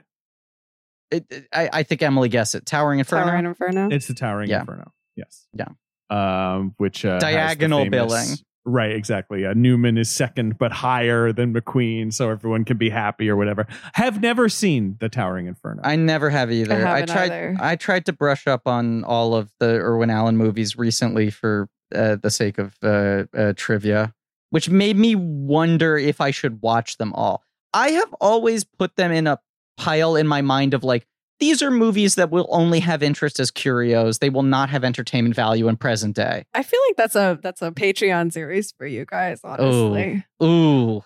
It, 1.11 1.25
it- 1.29 1.47
I, 1.53 1.69
I 1.73 1.83
think 1.83 2.01
Emily 2.01 2.29
guessed 2.29 2.55
it. 2.55 2.65
Towering 2.65 2.99
Inferno. 2.99 3.25
Tower 3.25 3.35
and 3.35 3.47
Inferno. 3.47 3.89
It's 3.91 4.07
the 4.07 4.13
Towering 4.13 4.49
Yeah. 4.49 4.61
Inferno. 4.61 4.91
Yes. 5.17 5.45
Yeah. 5.53 5.67
Um, 6.09 6.73
which 6.77 7.03
uh, 7.03 7.19
Diagonal 7.19 7.83
famous- 7.83 7.91
billing. 7.91 8.37
Right, 8.67 8.91
exactly. 8.91 9.45
Uh, 9.45 9.53
Newman 9.53 9.95
is 9.95 10.09
second, 10.09 10.57
but 10.57 10.71
higher 10.71 11.31
than 11.31 11.53
McQueen, 11.53 12.11
so 12.11 12.31
everyone 12.31 12.65
can 12.65 12.77
be 12.77 12.89
happy 12.89 13.29
or 13.29 13.35
whatever. 13.35 13.67
Have 13.93 14.21
never 14.21 14.49
seen 14.49 14.97
the 14.99 15.07
Towering 15.07 15.45
Inferno. 15.45 15.81
I 15.83 15.95
never 15.95 16.31
have 16.31 16.51
either. 16.51 16.73
I 16.73 16.79
haven't 16.79 17.09
tried. 17.09 17.31
either. 17.31 17.57
I 17.59 17.75
tried 17.75 18.07
to 18.07 18.13
brush 18.13 18.47
up 18.47 18.67
on 18.67 19.03
all 19.03 19.35
of 19.35 19.51
the 19.59 19.75
Irwin 19.75 20.09
Allen 20.09 20.35
movies 20.35 20.77
recently 20.77 21.29
for 21.29 21.69
uh, 21.93 22.15
the 22.15 22.31
sake 22.31 22.57
of 22.57 22.75
uh, 22.81 23.25
uh, 23.37 23.53
trivia, 23.55 24.15
which 24.49 24.67
made 24.67 24.97
me 24.97 25.13
wonder 25.13 25.95
if 25.95 26.19
I 26.19 26.31
should 26.31 26.61
watch 26.63 26.97
them 26.97 27.13
all. 27.13 27.43
I 27.71 27.89
have 27.91 28.13
always 28.19 28.63
put 28.63 28.95
them 28.95 29.11
in 29.11 29.27
a 29.27 29.39
pile 29.77 30.15
in 30.15 30.25
my 30.25 30.41
mind 30.41 30.73
of 30.73 30.83
like 30.83 31.05
these 31.39 31.61
are 31.61 31.69
movies 31.71 32.15
that 32.15 32.29
will 32.31 32.47
only 32.49 32.79
have 32.79 33.03
interest 33.03 33.39
as 33.39 33.51
curios. 33.51 34.19
They 34.19 34.29
will 34.29 34.43
not 34.43 34.69
have 34.69 34.83
entertainment 34.83 35.35
value 35.35 35.67
in 35.67 35.75
present 35.77 36.15
day. 36.15 36.45
I 36.53 36.63
feel 36.63 36.79
like 36.89 36.95
that's 36.97 37.15
a 37.15 37.39
that's 37.41 37.61
a 37.61 37.71
Patreon 37.71 38.31
series 38.31 38.71
for 38.77 38.85
you 38.87 39.05
guys. 39.05 39.41
Honestly, 39.43 40.25
Ooh, 40.43 41.03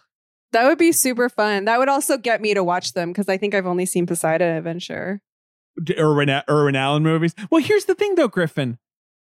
that 0.51 0.65
would 0.67 0.77
be 0.77 0.91
super 0.91 1.29
fun. 1.29 1.65
That 1.65 1.79
would 1.79 1.89
also 1.89 2.17
get 2.17 2.41
me 2.41 2.53
to 2.53 2.63
watch 2.63 2.93
them 2.93 3.09
because 3.11 3.27
I 3.29 3.37
think 3.37 3.53
I've 3.55 3.65
only 3.67 3.85
seen 3.85 4.05
Poseidon 4.05 4.55
Adventure. 4.55 5.21
D- 5.83 5.95
Irwin, 5.97 6.29
Irwin 6.49 6.75
Allen 6.75 7.03
movies. 7.03 7.33
Well, 7.49 7.61
here's 7.63 7.85
the 7.85 7.95
thing, 7.95 8.15
though, 8.15 8.27
Griffin. 8.27 8.77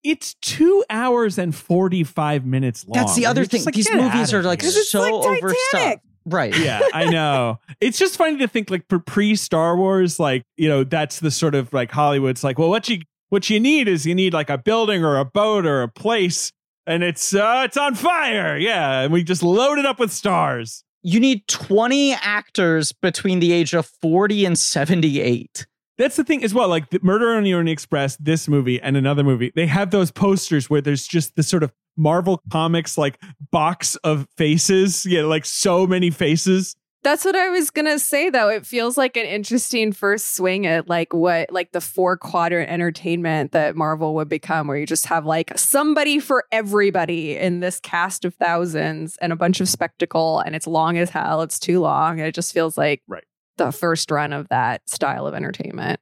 It's 0.04 0.34
two 0.34 0.84
hours 0.90 1.38
and 1.38 1.54
45 1.54 2.44
minutes 2.44 2.86
long. 2.86 2.92
that's 2.94 3.16
the 3.16 3.26
other 3.26 3.44
thing. 3.46 3.64
like, 3.64 3.74
These 3.74 3.90
movies 3.90 4.32
are 4.34 4.42
like 4.42 4.60
here. 4.60 4.68
'Cause 4.70 4.76
it's 4.76 4.90
so 4.90 5.00
like 5.00 5.38
overstuffed. 5.38 6.02
Right. 6.26 6.56
yeah, 6.58 6.80
I 6.92 7.06
know. 7.10 7.58
It's 7.80 7.98
just 7.98 8.16
funny 8.16 8.38
to 8.38 8.48
think 8.48 8.70
like 8.70 8.88
pre 8.88 9.36
Star 9.36 9.76
Wars, 9.76 10.18
like 10.18 10.44
you 10.56 10.68
know, 10.68 10.84
that's 10.84 11.20
the 11.20 11.30
sort 11.30 11.54
of 11.54 11.72
like 11.72 11.90
Hollywood's 11.90 12.42
like, 12.42 12.58
well, 12.58 12.70
what 12.70 12.88
you 12.88 13.00
what 13.28 13.50
you 13.50 13.60
need 13.60 13.88
is 13.88 14.06
you 14.06 14.14
need 14.14 14.32
like 14.32 14.50
a 14.50 14.58
building 14.58 15.04
or 15.04 15.18
a 15.18 15.24
boat 15.24 15.66
or 15.66 15.82
a 15.82 15.88
place, 15.88 16.52
and 16.86 17.02
it's 17.02 17.34
uh 17.34 17.62
it's 17.64 17.76
on 17.76 17.94
fire, 17.94 18.56
yeah, 18.56 19.00
and 19.00 19.12
we 19.12 19.22
just 19.22 19.42
load 19.42 19.78
it 19.78 19.86
up 19.86 19.98
with 19.98 20.12
stars. 20.12 20.84
You 21.02 21.20
need 21.20 21.46
20 21.48 22.14
actors 22.14 22.92
between 22.92 23.40
the 23.40 23.52
age 23.52 23.74
of 23.74 23.90
40 24.00 24.46
and 24.46 24.58
78. 24.58 25.66
That's 25.98 26.16
the 26.16 26.24
thing 26.24 26.42
as 26.42 26.54
well. 26.54 26.66
Like 26.66 26.88
the 26.88 26.98
Murder 27.02 27.34
on 27.34 27.44
the 27.44 27.52
Orient 27.52 27.68
Express, 27.68 28.16
this 28.16 28.48
movie 28.48 28.80
and 28.80 28.96
another 28.96 29.22
movie, 29.22 29.52
they 29.54 29.66
have 29.66 29.90
those 29.90 30.10
posters 30.10 30.70
where 30.70 30.80
there's 30.80 31.06
just 31.06 31.36
this 31.36 31.46
sort 31.46 31.62
of 31.62 31.72
Marvel 31.96 32.42
Comics 32.50 32.96
like 32.98 33.20
box 33.50 33.96
of 33.96 34.26
faces, 34.36 35.04
yeah, 35.06 35.22
like 35.22 35.44
so 35.44 35.86
many 35.86 36.10
faces. 36.10 36.74
That's 37.02 37.22
what 37.22 37.36
I 37.36 37.50
was 37.50 37.70
gonna 37.70 37.98
say 37.98 38.30
though. 38.30 38.48
It 38.48 38.64
feels 38.64 38.96
like 38.96 39.16
an 39.18 39.26
interesting 39.26 39.92
first 39.92 40.34
swing 40.36 40.66
at 40.66 40.88
like 40.88 41.12
what 41.12 41.52
like 41.52 41.72
the 41.72 41.80
four 41.82 42.16
quadrant 42.16 42.70
entertainment 42.70 43.52
that 43.52 43.76
Marvel 43.76 44.14
would 44.14 44.28
become, 44.30 44.66
where 44.68 44.78
you 44.78 44.86
just 44.86 45.04
have 45.08 45.26
like 45.26 45.52
somebody 45.58 46.18
for 46.18 46.44
everybody 46.50 47.36
in 47.36 47.60
this 47.60 47.78
cast 47.78 48.24
of 48.24 48.34
thousands 48.36 49.18
and 49.18 49.34
a 49.34 49.36
bunch 49.36 49.60
of 49.60 49.68
spectacle, 49.68 50.40
and 50.40 50.56
it's 50.56 50.66
long 50.66 50.96
as 50.96 51.10
hell. 51.10 51.42
It's 51.42 51.58
too 51.58 51.80
long. 51.80 52.18
And 52.20 52.26
it 52.26 52.34
just 52.34 52.54
feels 52.54 52.78
like 52.78 53.02
Right. 53.06 53.24
the 53.58 53.70
first 53.70 54.10
run 54.10 54.32
of 54.32 54.48
that 54.48 54.88
style 54.88 55.26
of 55.26 55.34
entertainment. 55.34 56.00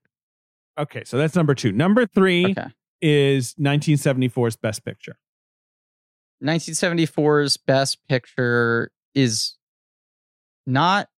Okay, 0.78 1.02
so 1.04 1.18
that's 1.18 1.34
number 1.34 1.56
two. 1.56 1.72
Number 1.72 2.06
three 2.06 2.52
Okay. 2.52 2.68
is 3.00 3.54
1974's 3.54 4.54
Best 4.56 4.84
Picture. 4.84 5.16
1974's 6.42 7.56
best 7.56 7.98
picture 8.08 8.90
is 9.14 9.56
not 10.66 11.08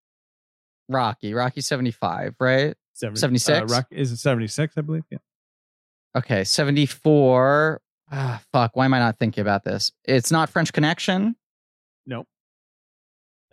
Rocky. 0.89 1.35
Rocky 1.35 1.61
75, 1.61 2.35
right? 2.41 2.75
70, 2.95 3.19
76? 3.39 3.73
Uh, 3.73 3.75
Rock, 3.75 3.87
is 3.91 4.13
it 4.13 4.19
76, 4.19 4.75
I 4.77 4.81
believe? 4.83 5.05
Yeah. 5.11 5.19
Okay, 6.17 6.45
74. 6.45 7.81
Ah, 8.13 8.41
fuck, 8.53 8.77
why 8.77 8.85
am 8.85 8.95
I 8.95 8.99
not 9.01 9.19
thinking 9.19 9.43
about 9.43 9.65
this? 9.65 9.91
It's 10.05 10.31
not 10.31 10.49
French 10.51 10.73
Connection. 10.73 11.35
Nope. 12.07 12.29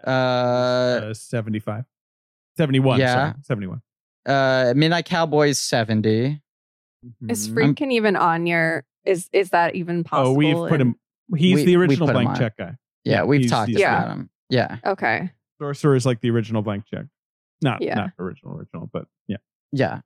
Uh, 0.05 0.09
Uh, 0.09 1.13
75. 1.13 1.85
71. 2.57 2.99
yeah. 2.99 3.13
sorry, 3.13 3.33
71. 3.43 3.81
uh, 4.25 4.73
Midnight 4.75 5.05
Cowboys 5.05 5.57
70. 5.59 6.41
Is 7.27 7.49
Mhm. 7.49 7.53
Friedkin 7.55 7.91
even 7.91 8.15
on 8.15 8.45
your 8.45 8.85
is 9.05 9.27
is 9.33 9.49
that 9.49 9.73
even 9.73 10.03
possible? 10.03 10.29
Oh, 10.31 10.33
we've 10.33 10.53
put 10.55 10.81
in- 10.81 10.89
him. 10.89 10.95
He's 11.35 11.55
We- 11.57 11.65
the 11.65 11.75
original 11.77 12.07
blank 12.11 12.37
check 12.37 12.57
guy. 12.57 12.75
Yeah, 13.03 13.13
Yeah, 13.13 13.23
we've 13.23 13.41
he's- 13.41 13.51
talked 13.51 13.69
he's- 13.69 13.81
about 13.81 14.07
Yeah. 14.07 14.13
him. 14.13 14.29
Yeah, 14.49 14.77
Okay. 14.85 15.31
Sorcerer 15.59 15.95
is 15.95 16.05
like 16.05 16.19
the 16.21 16.29
original 16.31 16.61
blank 16.61 16.85
check. 16.87 17.05
Not 17.61 17.81
Yeah. 17.81 17.95
not 17.95 18.11
original 18.19 18.57
original, 18.57 18.89
but 18.91 19.05
yeah. 19.27 19.37
yeah. 19.71 20.01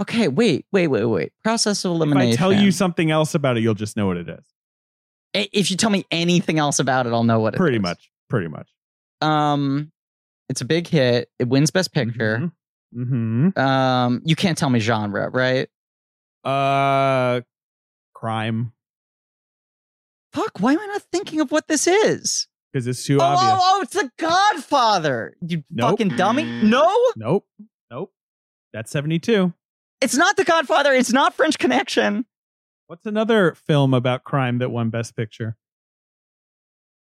Okay, 0.00 0.26
wait, 0.28 0.66
wait, 0.72 0.88
wait, 0.88 1.04
wait. 1.04 1.32
Process 1.44 1.84
of 1.84 1.92
elimination. 1.92 2.32
If 2.32 2.40
elimination. 2.40 2.44
I 2.52 2.56
tell 2.56 2.64
you 2.64 2.72
something 2.72 3.10
else 3.10 3.34
about 3.34 3.56
it, 3.56 3.62
you'll 3.62 3.74
just 3.74 3.96
know 3.96 4.06
what 4.06 4.16
it 4.16 4.28
is. 4.28 4.44
If 5.52 5.70
you 5.70 5.76
tell 5.76 5.90
me 5.90 6.04
anything 6.10 6.58
else 6.58 6.78
about 6.80 7.06
it, 7.06 7.12
I'll 7.12 7.22
know 7.24 7.38
what 7.40 7.54
it 7.54 7.58
Pretty 7.58 7.76
is. 7.76 7.82
much. 7.82 8.10
Pretty 8.28 8.48
much. 8.48 8.68
Um, 9.20 9.92
it's 10.48 10.60
a 10.60 10.64
big 10.64 10.86
hit. 10.88 11.30
It 11.38 11.48
wins 11.48 11.70
Best 11.70 11.92
Picture. 11.92 12.50
Mm-hmm. 12.96 13.58
Um, 13.58 14.22
you 14.24 14.34
can't 14.36 14.56
tell 14.58 14.70
me 14.70 14.78
genre, 14.80 15.28
right? 15.30 15.68
Uh, 16.44 17.42
crime 18.14 18.72
Fuck, 20.34 20.58
why 20.60 20.72
am 20.72 20.80
I 20.80 20.86
not 20.86 21.02
thinking 21.12 21.40
of 21.40 21.50
what 21.52 21.68
this 21.68 21.86
is? 21.86 22.48
because 22.72 22.88
it's 22.88 23.04
too 23.06 23.18
Oh, 23.20 23.24
oh 23.24 23.26
obvious. 23.28 23.52
oh, 23.54 23.76
oh, 23.78 23.82
it's 23.82 23.92
The 23.94 24.10
Godfather. 24.18 25.36
You 25.46 25.62
Nope. 25.70 25.90
fucking 25.90 26.16
dummy. 26.16 26.42
No, 26.44 26.92
Nope. 27.16 27.46
Nope. 27.90 28.12
That's 28.72 28.90
72. 28.90 29.52
it's 30.00 30.16
not 30.16 30.36
The 30.36 30.42
Godfather. 30.44 30.92
It's 30.92 31.12
not 31.12 31.34
French 31.34 31.56
Connection. 31.58 32.26
What's 32.88 33.06
another 33.06 33.54
film 33.54 33.94
about 33.94 34.24
crime 34.24 34.58
that 34.58 34.70
won 34.72 34.90
Best 34.90 35.14
Picture? 35.16 35.56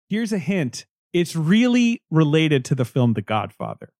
Here's 0.08 0.32
a 0.32 0.38
hint. 0.38 0.84
It's 1.12 1.36
really 1.36 2.02
related 2.10 2.64
to 2.66 2.74
the 2.74 2.84
film 2.84 3.12
The 3.14 3.22
Godfather. 3.22 3.92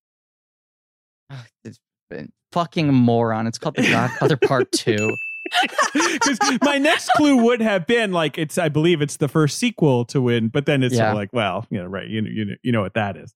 Ugh, 1.31 2.27
fucking 2.51 2.93
moron. 2.93 3.47
It's 3.47 3.59
called 3.59 3.77
The 3.77 3.89
Godfather 3.89 4.37
Part 4.37 4.73
2. 4.73 5.17
Because 5.93 6.39
my 6.63 6.79
next 6.79 7.11
clue 7.17 7.37
would 7.45 7.61
have 7.61 7.87
been 7.87 8.13
like 8.13 8.39
it's 8.39 8.59
I 8.59 8.69
believe 8.69 9.03
it's 9.03 9.17
the 9.19 9.29
first 9.29 9.59
sequel 9.59 10.05
to 10.07 10.21
win, 10.23 10.49
but 10.49 10.67
then 10.67 10.83
it's 10.83 10.97
sort 10.97 11.09
of 11.11 11.15
like, 11.15 11.31
well, 11.33 11.67
you 11.71 11.79
know, 11.81 11.87
right, 11.87 12.09
you 12.09 12.23
know, 12.23 12.31
you 12.31 12.45
know, 12.45 12.55
you 12.63 12.73
know 12.73 12.81
what 12.83 12.95
that 12.95 13.17
is. 13.17 13.35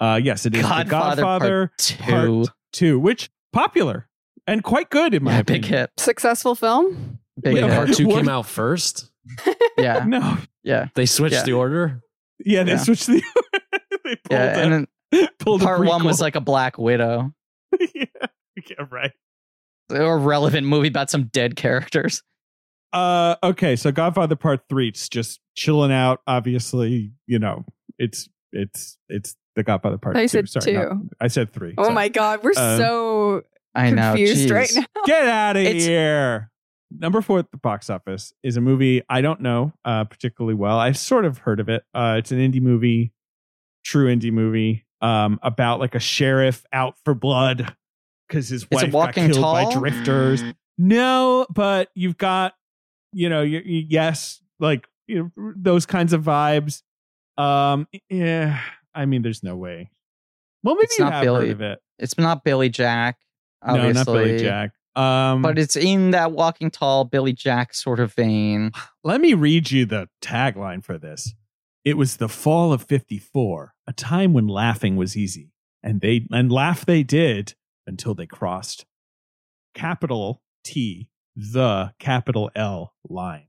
Uh 0.00 0.20
yes, 0.22 0.46
it 0.46 0.54
is 0.54 0.62
Godfather, 0.62 0.84
the 0.84 0.90
Godfather 0.90 1.66
Part 1.68 1.78
2. 1.78 1.96
Part 2.44 2.48
Two, 2.72 2.98
which 3.00 3.30
popular 3.52 4.08
and 4.46 4.62
quite 4.62 4.90
good 4.90 5.14
in 5.14 5.24
my 5.24 5.32
Yeah, 5.34 5.38
opinion. 5.40 5.62
big 5.62 5.70
hit. 5.70 5.90
Successful 5.96 6.54
film? 6.54 7.18
Big 7.40 7.54
Wait, 7.54 7.64
hit. 7.64 7.72
part 7.72 7.92
two 7.94 8.06
came 8.08 8.28
out 8.28 8.46
first. 8.46 9.10
Yeah, 9.78 10.04
No, 10.06 10.38
yeah, 10.64 10.88
They 10.94 11.06
switched 11.06 11.34
Yeah. 11.36 11.42
the 11.44 11.52
order. 11.52 12.02
yeah, 12.44 12.62
they 12.64 12.72
Yeah. 12.72 12.76
switched 12.78 13.06
the. 13.06 13.22
they 14.04 14.16
pulled 14.16 14.18
yeah. 14.30 14.58
a- 14.58 14.62
And 14.62 14.72
then 15.12 15.28
pulled 15.38 15.60
part 15.62 15.84
one 15.86 16.04
was 16.04 16.20
like 16.20 16.34
a 16.36 16.40
Black 16.40 16.78
Widow, 16.78 17.32
yeah, 17.94 18.04
yeah, 18.56 18.86
right. 18.90 19.12
Or 19.90 20.14
a 20.14 20.18
relevant 20.18 20.66
movie 20.66 20.88
about 20.88 21.10
some 21.10 21.24
dead 21.24 21.56
characters. 21.56 22.22
Uh, 22.92 23.36
okay, 23.42 23.76
so 23.76 23.92
Godfather 23.92 24.36
Part 24.36 24.60
Three, 24.68 24.88
it's 24.88 25.08
just 25.08 25.40
chilling 25.56 25.92
out. 25.92 26.20
Obviously, 26.26 27.12
you 27.26 27.38
know, 27.38 27.64
it's 27.98 28.28
it's 28.52 28.96
it's 29.08 29.36
The 29.56 29.62
Godfather 29.62 29.98
Part 29.98 30.16
I 30.16 30.22
Two. 30.22 30.28
said 30.28 30.48
Sorry, 30.48 30.72
not- 30.76 30.90
two. 30.92 31.10
I 31.20 31.28
said 31.28 31.52
three. 31.52 31.74
Oh 31.76 31.84
Sorry. 31.84 31.94
my 31.94 32.08
god, 32.08 32.40
we're 32.42 32.50
Um, 32.56 32.78
so 32.78 33.42
I 33.74 33.90
know. 33.90 34.12
confused 34.14 34.48
jeez. 34.48 34.54
right 34.54 34.70
now. 34.74 35.02
Get 35.04 35.26
out 35.26 35.56
of 35.56 35.62
It's- 35.62 35.84
here. 35.84 36.50
Number 36.90 37.20
four 37.20 37.40
at 37.40 37.50
the 37.50 37.58
box 37.58 37.90
office 37.90 38.32
is 38.42 38.56
a 38.56 38.62
movie 38.62 39.02
I 39.10 39.20
don't 39.20 39.42
know 39.42 39.74
uh, 39.84 40.04
particularly 40.04 40.54
well. 40.54 40.78
I've 40.78 40.96
sort 40.96 41.26
of 41.26 41.36
heard 41.36 41.60
of 41.60 41.68
it. 41.68 41.82
Uh, 41.92 42.16
it's 42.18 42.32
an 42.32 42.38
indie 42.38 42.62
movie, 42.62 43.12
true 43.84 44.06
indie 44.06 44.32
movie, 44.32 44.86
um, 45.02 45.38
about 45.42 45.80
like 45.80 45.94
a 45.94 46.00
sheriff 46.00 46.64
out 46.72 46.94
for 47.04 47.12
blood 47.14 47.76
because 48.28 48.48
his 48.48 48.70
wife 48.70 48.84
got 48.84 48.92
Walking 48.92 49.30
killed 49.32 49.42
by 49.42 49.72
drifters. 49.72 50.42
No, 50.76 51.46
but 51.50 51.90
you've 51.94 52.18
got, 52.18 52.54
you 53.12 53.28
know, 53.28 53.42
you, 53.42 53.60
you- 53.64 53.86
yes, 53.88 54.40
like 54.60 54.86
you 55.06 55.32
know, 55.36 55.52
those 55.56 55.86
kinds 55.86 56.12
of 56.12 56.22
vibes. 56.22 56.82
Um, 57.36 57.86
yeah, 58.10 58.60
I 58.94 59.06
mean, 59.06 59.22
there's 59.22 59.42
no 59.42 59.56
way. 59.56 59.90
Well, 60.62 60.74
maybe 60.74 60.84
It's 60.84 60.98
you 60.98 61.04
not 61.04 61.14
have 61.14 61.22
Billy- 61.24 61.46
heard 61.46 61.50
of 61.52 61.60
it. 61.62 61.78
It's 61.98 62.18
not 62.18 62.44
Billy 62.44 62.68
Jack. 62.68 63.16
Obviously. 63.62 63.92
No, 63.92 63.98
not 63.98 64.06
Billy 64.06 64.38
Jack. 64.38 64.70
Um, 64.94 65.42
But 65.42 65.58
it's 65.58 65.76
in 65.76 66.10
that 66.10 66.32
Walking 66.32 66.70
Tall, 66.70 67.04
Billy 67.04 67.32
Jack 67.32 67.74
sort 67.74 68.00
of 68.00 68.12
vein. 68.14 68.72
Let 69.04 69.20
me 69.20 69.34
read 69.34 69.70
you 69.70 69.86
the 69.86 70.08
tagline 70.20 70.84
for 70.84 70.98
this. 70.98 71.32
It 71.84 71.96
was 71.96 72.16
the 72.16 72.28
fall 72.28 72.72
of 72.72 72.82
54, 72.82 73.74
a 73.86 73.92
time 73.92 74.32
when 74.32 74.46
laughing 74.48 74.96
was 74.96 75.16
easy, 75.16 75.52
and 75.82 76.00
they 76.00 76.26
and 76.30 76.50
laugh 76.52 76.84
they 76.84 77.02
did 77.02 77.54
until 77.88 78.14
they 78.14 78.26
crossed 78.26 78.84
capital 79.74 80.42
T, 80.64 81.08
the 81.34 81.92
capital 81.98 82.50
L 82.54 82.94
line. 83.08 83.48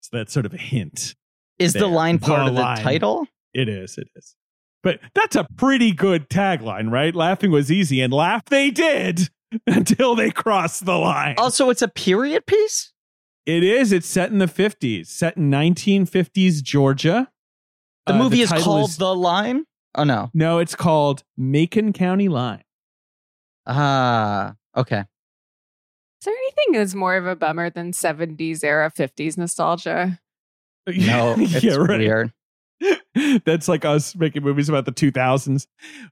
So 0.00 0.16
that's 0.16 0.32
sort 0.32 0.46
of 0.46 0.54
a 0.54 0.58
hint. 0.58 1.14
Is 1.58 1.72
the 1.72 1.86
line 1.86 2.18
part 2.18 2.40
The 2.40 2.46
of 2.50 2.54
the 2.54 2.60
line. 2.60 2.76
title? 2.82 3.26
It 3.52 3.68
is, 3.68 3.96
it 3.98 4.08
is. 4.16 4.34
But 4.82 5.00
that's 5.14 5.36
a 5.36 5.46
pretty 5.56 5.92
good 5.92 6.28
tagline, 6.28 6.90
right? 6.90 7.14
Laughing 7.14 7.50
was 7.50 7.70
easy, 7.70 8.00
and 8.02 8.12
laugh 8.12 8.44
they 8.46 8.70
did 8.70 9.30
until 9.66 10.14
they 10.14 10.30
crossed 10.30 10.84
the 10.84 10.96
line. 10.98 11.36
Also, 11.38 11.70
it's 11.70 11.80
a 11.82 11.88
period 11.88 12.46
piece? 12.46 12.92
It 13.46 13.62
is. 13.62 13.92
It's 13.92 14.06
set 14.06 14.30
in 14.30 14.38
the 14.38 14.46
50s, 14.46 15.06
set 15.06 15.36
in 15.36 15.50
1950s 15.50 16.62
Georgia. 16.62 17.30
The 18.06 18.14
Uh, 18.14 18.18
movie 18.18 18.40
is 18.42 18.48
title 18.50 18.64
called 18.64 18.90
The 18.92 19.14
Line? 19.14 19.64
Oh, 19.94 20.04
no. 20.04 20.30
No, 20.34 20.58
it's 20.58 20.74
called 20.74 21.22
Macon 21.36 21.92
County 21.92 22.28
Line. 22.28 22.63
Ah, 23.66 24.54
okay. 24.76 25.00
Is 25.00 26.24
there 26.26 26.34
anything 26.34 26.72
that's 26.80 26.94
more 26.94 27.16
of 27.16 27.26
a 27.26 27.36
bummer 27.36 27.70
than 27.70 27.92
70s 27.92 28.64
era 28.64 28.90
50s 28.90 29.36
nostalgia? 29.36 30.18
No, 30.86 31.34
it's 31.38 31.64
yeah, 31.64 31.76
right. 31.76 31.98
weird. 31.98 32.32
That's 33.46 33.68
like 33.68 33.86
us 33.86 34.14
making 34.14 34.42
movies 34.42 34.68
about 34.68 34.84
the 34.84 34.92
2000s. 34.92 35.66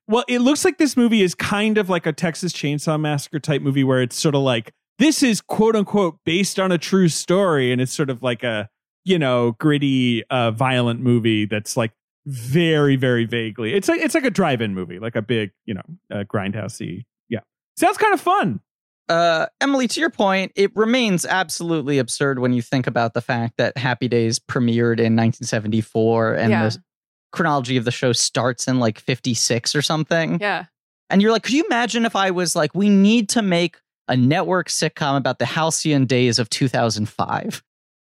Well, 0.09 0.25
it 0.29 0.39
looks 0.39 0.65
like 0.65 0.79
this 0.79 0.97
movie 0.97 1.21
is 1.21 1.35
kind 1.35 1.77
of 1.77 1.91
like 1.91 2.07
a 2.07 2.13
Texas 2.15 2.55
Chainsaw 2.55 2.99
Massacre 2.99 3.39
type 3.39 3.61
movie 3.61 3.85
where 3.85 4.01
it's 4.01 4.17
sort 4.17 4.35
of 4.35 4.41
like 4.41 4.73
this 4.99 5.23
is 5.23 5.43
quote 5.43 5.77
unquote 5.77 6.19
based 6.25 6.59
on 6.59 6.73
a 6.73 6.79
true 6.79 7.09
story 7.09 7.71
and 7.71 7.83
it's 7.83 7.93
sort 7.93 8.09
of 8.09 8.23
like 8.23 8.43
a, 8.43 8.69
you 9.05 9.19
know, 9.19 9.53
gritty 9.59 10.25
uh 10.31 10.51
violent 10.53 11.01
movie 11.01 11.45
that's 11.45 11.77
like 11.77 11.93
very 12.25 12.97
very 12.97 13.27
vaguely. 13.27 13.75
It's 13.75 13.89
like 13.89 14.01
it's 14.01 14.15
like 14.15 14.25
a 14.25 14.31
drive-in 14.31 14.75
movie, 14.75 14.99
like 14.99 15.17
a 15.17 15.23
big, 15.23 15.51
you 15.67 15.75
know, 15.75 15.83
uh, 16.11 16.25
grindhousey. 16.25 17.05
Yeah. 17.81 17.87
Sounds 17.87 17.99
kind 17.99 18.15
of 18.15 18.21
fun. 18.21 18.61
Uh, 19.09 19.47
Emily, 19.61 19.89
to 19.89 20.01
your 20.01 20.11
point, 20.11 20.53
it 20.55 20.75
remains 20.75 21.27
absolutely 21.27 21.99
absurd 21.99 22.39
when 22.39 22.53
you 22.53 22.63
think 22.63 22.87
about 22.87 23.15
the 23.15 23.21
fact 23.21 23.55
that 23.59 23.77
Happy 23.77 24.09
Days 24.09 24.39
premiered 24.39 24.99
in 25.01 25.17
1974 25.17 26.35
and 26.35 26.51
Yeah. 26.51 26.69
the 26.69 26.83
chronology 27.33 27.77
of 27.77 27.85
the 27.85 27.91
show 27.91 28.13
starts 28.13 28.69
in 28.69 28.79
like 28.79 28.99
56 28.99 29.75
or 29.75 29.83
something. 29.83 30.39
Yeah. 30.41 30.67
And 31.11 31.21
you're 31.21 31.33
like, 31.33 31.43
could 31.43 31.53
you 31.55 31.65
imagine 31.65 32.07
if 32.07 32.17
I 32.17 32.31
was 32.31 32.57
like, 32.57 32.75
we 32.75 32.89
need 32.89 33.29
to 33.31 33.43
make 33.43 33.77
a 34.09 34.17
network 34.17 34.69
sitcom 34.69 35.17
about 35.17 35.39
the 35.39 35.47
halcyon 35.47 36.07
days 36.07 36.39
of 36.39 36.49
2005? 36.49 37.63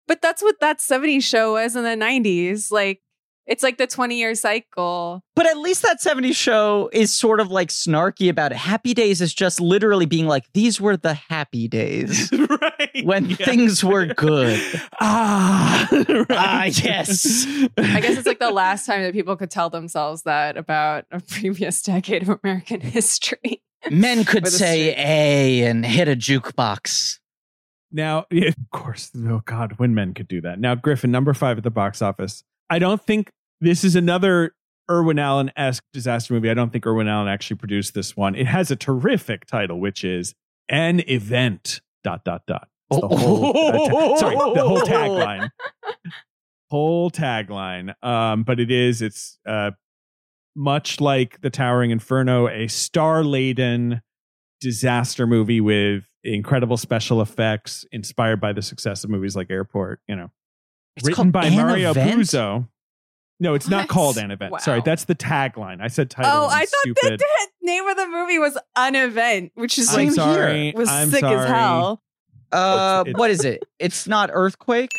But 0.06 0.20
that's 0.22 0.42
what 0.42 0.60
that 0.60 0.78
70s 0.78 1.22
show 1.24 1.54
was 1.54 1.76
in 1.76 1.82
the 1.82 1.90
90s. 1.96 2.70
Like, 2.70 3.00
it's 3.46 3.62
like 3.62 3.76
the 3.78 3.86
20 3.86 4.16
year 4.18 4.34
cycle. 4.34 5.22
But 5.36 5.46
at 5.46 5.58
least 5.58 5.82
that 5.82 6.00
70s 6.00 6.34
show 6.34 6.88
is 6.92 7.12
sort 7.12 7.40
of 7.40 7.50
like 7.50 7.68
snarky 7.68 8.28
about 8.30 8.52
it. 8.52 8.56
Happy 8.58 8.94
Days 8.94 9.20
is 9.20 9.34
just 9.34 9.60
literally 9.60 10.06
being 10.06 10.26
like, 10.26 10.44
these 10.54 10.80
were 10.80 10.96
the 10.96 11.14
happy 11.14 11.68
days 11.68 12.30
right. 12.48 13.04
when 13.04 13.26
Yeah. 13.30 13.36
things 13.36 13.84
were 13.84 14.06
good. 14.06 14.60
Ah, 15.00 15.88
right. 15.92 16.26
Ah, 16.30 16.64
yes. 16.64 17.46
I 17.76 18.00
guess 18.00 18.16
it's 18.16 18.26
like 18.26 18.38
the 18.38 18.50
last 18.50 18.86
time 18.86 19.02
that 19.02 19.12
people 19.12 19.36
could 19.36 19.50
tell 19.50 19.68
themselves 19.70 20.22
that 20.22 20.56
about 20.56 21.04
a 21.10 21.20
previous 21.20 21.82
decade 21.82 22.22
of 22.22 22.38
American 22.42 22.80
history. 22.80 23.62
Men 23.90 24.24
could 24.24 24.46
say 24.48 24.92
string. 24.92 25.06
A 25.06 25.62
and 25.66 25.84
hit 25.84 26.08
a 26.08 26.16
jukebox. 26.16 27.18
Now, 27.92 28.26
of 28.32 28.54
course, 28.72 29.10
oh 29.16 29.42
God, 29.44 29.74
when 29.76 29.94
men 29.94 30.14
could 30.14 30.26
do 30.28 30.40
that. 30.40 30.58
Now, 30.58 30.74
Griffin, 30.74 31.10
number 31.10 31.34
five 31.34 31.58
at 31.58 31.64
the 31.64 31.70
box 31.70 32.00
office. 32.02 32.42
I 32.70 32.78
don't 32.78 33.02
think 33.02 33.30
this 33.60 33.84
is 33.84 33.96
another 33.96 34.52
Irwin 34.90 35.18
Allen 35.18 35.50
esque 35.56 35.84
disaster 35.92 36.34
movie. 36.34 36.50
I 36.50 36.54
don't 36.54 36.70
think 36.70 36.86
Irwin 36.86 37.08
Allen 37.08 37.28
actually 37.28 37.56
produced 37.56 37.94
this 37.94 38.16
one. 38.16 38.34
It 38.34 38.46
has 38.46 38.70
a 38.70 38.76
terrific 38.76 39.46
title, 39.46 39.80
which 39.80 40.04
is 40.04 40.34
An 40.68 41.00
Event. 41.08 41.80
Dot 42.02 42.22
dot 42.22 42.42
dot. 42.46 42.68
It's 42.90 43.00
the 43.00 43.08
whole, 43.08 43.46
uh, 43.46 43.72
ta- 43.72 44.16
sorry, 44.16 44.36
the 44.36 44.62
whole 44.62 44.82
tagline. 44.82 45.48
Whole 46.70 47.10
tagline. 47.10 47.94
Um, 48.02 48.42
but 48.42 48.60
it 48.60 48.70
is, 48.70 49.00
it's 49.00 49.38
uh, 49.46 49.70
much 50.54 51.00
like 51.00 51.40
The 51.40 51.48
Towering 51.48 51.90
Inferno, 51.92 52.48
a 52.48 52.68
star 52.68 53.24
laden 53.24 54.02
disaster 54.60 55.26
movie 55.26 55.62
with 55.62 56.04
incredible 56.22 56.76
special 56.76 57.22
effects 57.22 57.86
inspired 57.90 58.40
by 58.40 58.52
the 58.52 58.62
success 58.62 59.02
of 59.02 59.08
movies 59.08 59.34
like 59.34 59.50
Airport, 59.50 60.00
you 60.06 60.16
know. 60.16 60.30
It's 60.96 61.06
Written 61.06 61.30
by 61.30 61.46
An 61.46 61.56
Mario 61.56 61.90
Event? 61.90 62.20
Puzo. 62.20 62.68
No, 63.40 63.54
it's 63.54 63.68
not 63.68 63.88
called 63.88 64.16
an 64.16 64.30
event. 64.30 64.60
Sorry, 64.60 64.80
that's 64.84 65.04
the 65.06 65.14
tagline. 65.14 65.80
I 65.82 65.88
said 65.88 66.08
title. 66.08 66.30
oh, 66.32 66.46
I'm 66.48 66.60
thought 66.66 66.68
stupid. 66.82 67.18
that 67.18 67.18
the 67.18 67.48
name 67.66 67.86
of 67.88 67.96
the 67.96 68.06
movie 68.06 68.38
was 68.38 68.56
An 68.76 68.94
Event, 68.94 69.50
which 69.56 69.76
is 69.76 69.92
I'm 69.92 70.06
like 70.06 70.12
Same 70.14 70.56
here. 70.56 70.72
was 70.76 70.88
I'm 70.88 71.10
sick 71.10 71.20
sorry. 71.20 71.36
as 71.40 71.46
hell. 71.48 72.00
Uh, 72.52 73.02
It's- 73.06 73.18
what 73.18 73.30
is 73.32 73.44
it? 73.44 73.64
It's 73.80 74.06
not 74.06 74.30
Earthquake? 74.32 74.90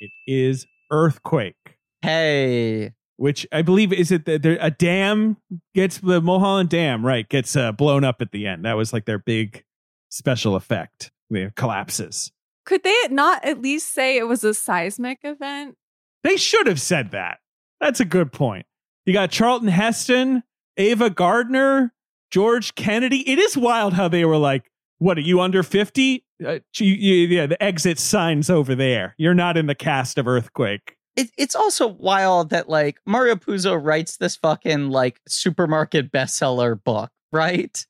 It 0.00 0.10
is 0.26 0.66
Earthquake. 0.90 1.76
Hey. 2.00 2.92
which 3.16 3.46
I 3.52 3.62
believe 3.62 3.92
is 3.92 4.10
it 4.10 4.24
that 4.26 4.44
a 4.44 4.70
dam 4.70 5.36
gets 5.74 5.98
the 5.98 6.20
Mulholland 6.20 6.68
Dam 6.70 7.04
right 7.04 7.26
gets 7.28 7.54
uh, 7.56 7.72
blown 7.72 8.02
up 8.04 8.20
at 8.22 8.32
the 8.32 8.46
end. 8.46 8.64
That 8.64 8.74
was 8.78 8.92
like 8.94 9.04
their 9.04 9.18
big 9.18 9.62
special 10.10 10.56
effect. 10.56 11.10
It 11.30 11.54
collapses. 11.54 12.32
Could 12.64 12.82
they 12.82 12.94
not 13.10 13.44
at 13.44 13.60
least 13.60 13.92
say 13.92 14.16
it 14.16 14.26
was 14.28 14.42
a 14.44 14.54
seismic 14.54 15.18
event? 15.22 15.76
They 16.22 16.36
should 16.36 16.66
have 16.66 16.80
said 16.80 17.10
that. 17.10 17.38
That's 17.80 18.00
a 18.00 18.04
good 18.04 18.32
point. 18.32 18.66
You 19.04 19.12
got 19.12 19.30
Charlton 19.30 19.68
Heston, 19.68 20.42
Ava 20.78 21.10
Gardner, 21.10 21.92
George 22.30 22.74
Kennedy. 22.74 23.28
It 23.30 23.38
is 23.38 23.56
wild 23.56 23.92
how 23.92 24.08
they 24.08 24.24
were 24.24 24.38
like, 24.38 24.70
"What 24.98 25.18
are 25.18 25.22
you 25.22 25.40
under 25.40 25.62
50? 25.62 26.24
Uh, 26.44 26.58
you- 26.76 26.86
you- 26.94 27.26
yeah, 27.28 27.46
the 27.46 27.62
exit 27.62 27.98
signs 27.98 28.48
over 28.48 28.74
there. 28.74 29.14
You're 29.18 29.34
not 29.34 29.56
in 29.56 29.66
the 29.66 29.74
cast 29.74 30.16
of 30.18 30.26
Earthquake." 30.26 30.96
It, 31.16 31.30
it's 31.38 31.54
also 31.54 31.86
wild 31.86 32.50
that 32.50 32.68
like 32.68 32.98
Mario 33.06 33.36
Puzo 33.36 33.78
writes 33.80 34.16
this 34.16 34.34
fucking 34.36 34.88
like 34.90 35.20
supermarket 35.28 36.10
bestseller 36.10 36.82
book, 36.82 37.10
right? 37.30 37.86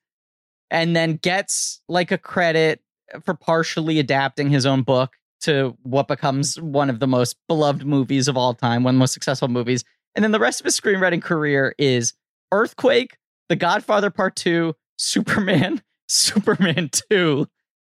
And 0.70 0.94
then 0.96 1.16
gets 1.16 1.80
like 1.88 2.10
a 2.10 2.18
credit 2.18 2.82
for 3.24 3.34
partially 3.34 3.98
adapting 3.98 4.50
his 4.50 4.66
own 4.66 4.82
book 4.82 5.12
to 5.42 5.76
what 5.82 6.08
becomes 6.08 6.60
one 6.60 6.88
of 6.88 7.00
the 7.00 7.06
most 7.06 7.36
beloved 7.48 7.84
movies 7.84 8.28
of 8.28 8.36
all 8.36 8.54
time, 8.54 8.82
one 8.82 8.94
of 8.94 8.96
the 8.96 9.00
most 9.00 9.12
successful 9.12 9.48
movies. 9.48 9.84
And 10.14 10.24
then 10.24 10.32
the 10.32 10.38
rest 10.40 10.60
of 10.60 10.64
his 10.64 10.78
screenwriting 10.78 11.22
career 11.22 11.74
is 11.78 12.14
Earthquake, 12.52 13.16
The 13.48 13.56
Godfather 13.56 14.10
Part 14.10 14.36
2, 14.36 14.74
Superman, 14.96 15.82
Superman 16.08 16.88
2, 17.10 17.46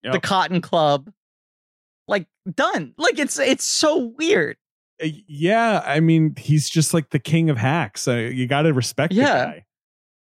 The 0.05 0.21
Cotton 0.21 0.61
Club. 0.61 1.11
Like 2.07 2.27
done. 2.55 2.95
Like 2.99 3.19
it's 3.19 3.39
it's 3.39 3.65
so 3.65 4.13
weird. 4.19 4.57
Uh, 5.03 5.07
yeah, 5.29 5.81
I 5.87 6.01
mean, 6.01 6.35
he's 6.37 6.69
just 6.69 6.93
like 6.93 7.11
the 7.11 7.21
king 7.21 7.51
of 7.51 7.57
hacks. 7.57 8.01
So 8.03 8.17
you 8.19 8.47
got 8.49 8.63
to 8.63 8.73
respect 8.73 9.13
Yeah. 9.13 9.25
the 9.27 9.45
guy. 9.53 9.65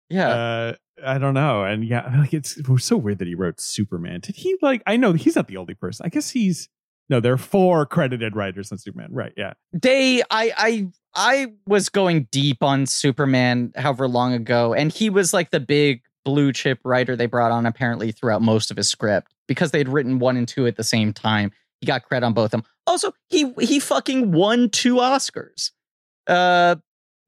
Yeah. 0.10 0.28
Uh, 0.30 0.76
I 1.06 1.18
don't 1.18 1.34
know, 1.34 1.64
and 1.64 1.86
yeah, 1.86 2.11
like 2.18 2.34
it's 2.34 2.57
it 2.57 2.68
was 2.68 2.84
so 2.84 2.98
weird 2.98 3.19
that 3.19 3.28
he 3.28 3.36
wrote 3.36 3.60
Superman. 3.60 4.19
Did 4.22 4.36
he 4.36 4.57
like? 4.61 4.82
I 4.88 4.98
know 4.98 5.14
he's 5.14 5.36
not 5.36 5.48
the 5.48 5.57
only 5.57 5.74
person. 5.74 6.06
I 6.06 6.10
guess 6.10 6.30
he's 6.30 6.69
no. 7.10 7.19
There 7.19 7.34
are 7.34 7.38
four 7.38 7.86
credited 7.86 8.36
writers 8.36 8.72
on 8.72 8.78
Superman. 8.78 9.10
Right? 9.11 9.34
Yeah. 9.38 9.53
they 9.74 10.22
I 10.30 10.52
I 10.57 10.88
I 11.15 11.48
was 11.68 11.90
going 11.90 12.28
deep 12.32 12.64
on 12.64 12.86
Superman 12.86 13.72
however 13.76 14.07
long 14.07 14.34
ago 14.34 14.74
and 14.74 14.91
he 14.91 15.10
was 15.10 15.34
like 15.34 15.52
the 15.52 15.60
big 15.60 16.02
blue 16.26 16.52
chip 16.52 16.80
writer 16.84 17.15
they 17.15 17.26
brought 17.26 17.52
on 17.52 17.65
apparently 17.65 18.11
throughout 18.11 18.41
most 18.41 18.69
of 18.69 18.78
his 18.78 18.90
script 18.90 19.34
because 19.48 19.72
they'd 19.72 19.88
written 19.88 20.19
one 20.19 20.36
and 20.36 20.48
two 20.48 20.68
at 20.68 20.76
the 20.76 20.84
same 20.84 21.14
time. 21.14 21.52
He 21.80 21.88
got 21.88 22.03
credit 22.03 22.26
on 22.26 22.34
both 22.34 22.45
of 22.45 22.52
them. 22.52 22.64
Also, 22.86 23.14
he 23.30 23.53
he 23.60 23.80
fucking 23.80 24.32
won 24.32 24.69
two 24.69 24.95
Oscars. 24.95 25.72
Uh 26.28 26.76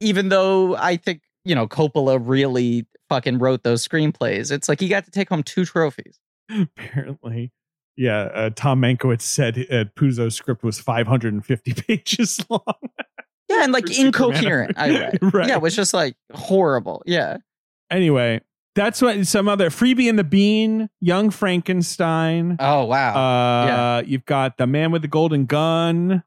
even 0.01 0.29
though 0.29 0.75
I 0.75 0.97
think 0.97 1.21
you 1.45 1.55
know 1.55 1.67
Coppola 1.67 2.19
really 2.21 2.85
fucking 3.09 3.39
wrote 3.39 3.63
those 3.63 3.87
screenplays, 3.87 4.51
it's 4.51 4.69
like 4.69 4.79
he 4.79 4.87
got 4.87 5.05
to 5.05 5.11
take 5.11 5.29
home 5.29 5.43
two 5.43 5.65
trophies. 5.65 6.19
Apparently, 6.49 7.51
yeah. 7.95 8.21
Uh, 8.33 8.49
Tom 8.55 8.81
Mankiewicz 8.81 9.21
said 9.21 9.57
uh, 9.69 9.85
Puzo's 9.97 10.35
script 10.35 10.63
was 10.63 10.79
550 10.79 11.73
pages 11.87 12.43
long. 12.49 12.61
Yeah, 13.49 13.63
and 13.63 13.73
like 13.73 13.97
incoherent. 13.97 14.77
I 14.77 14.89
read. 14.89 15.19
Right. 15.33 15.47
Yeah, 15.47 15.55
it 15.55 15.61
was 15.61 15.75
just 15.75 15.93
like 15.93 16.15
horrible. 16.33 17.01
Yeah. 17.05 17.37
anyway, 17.89 18.41
that's 18.75 19.01
what 19.01 19.25
some 19.27 19.47
other 19.49 19.69
freebie 19.69 20.07
and 20.07 20.17
the 20.17 20.23
bean, 20.23 20.89
Young 21.01 21.29
Frankenstein. 21.29 22.55
Oh 22.59 22.85
wow. 22.85 23.15
Uh, 23.15 23.65
yeah. 23.65 24.01
You've 24.05 24.25
got 24.25 24.57
the 24.57 24.67
man 24.67 24.91
with 24.91 25.01
the 25.01 25.07
golden 25.07 25.45
gun 25.45 26.23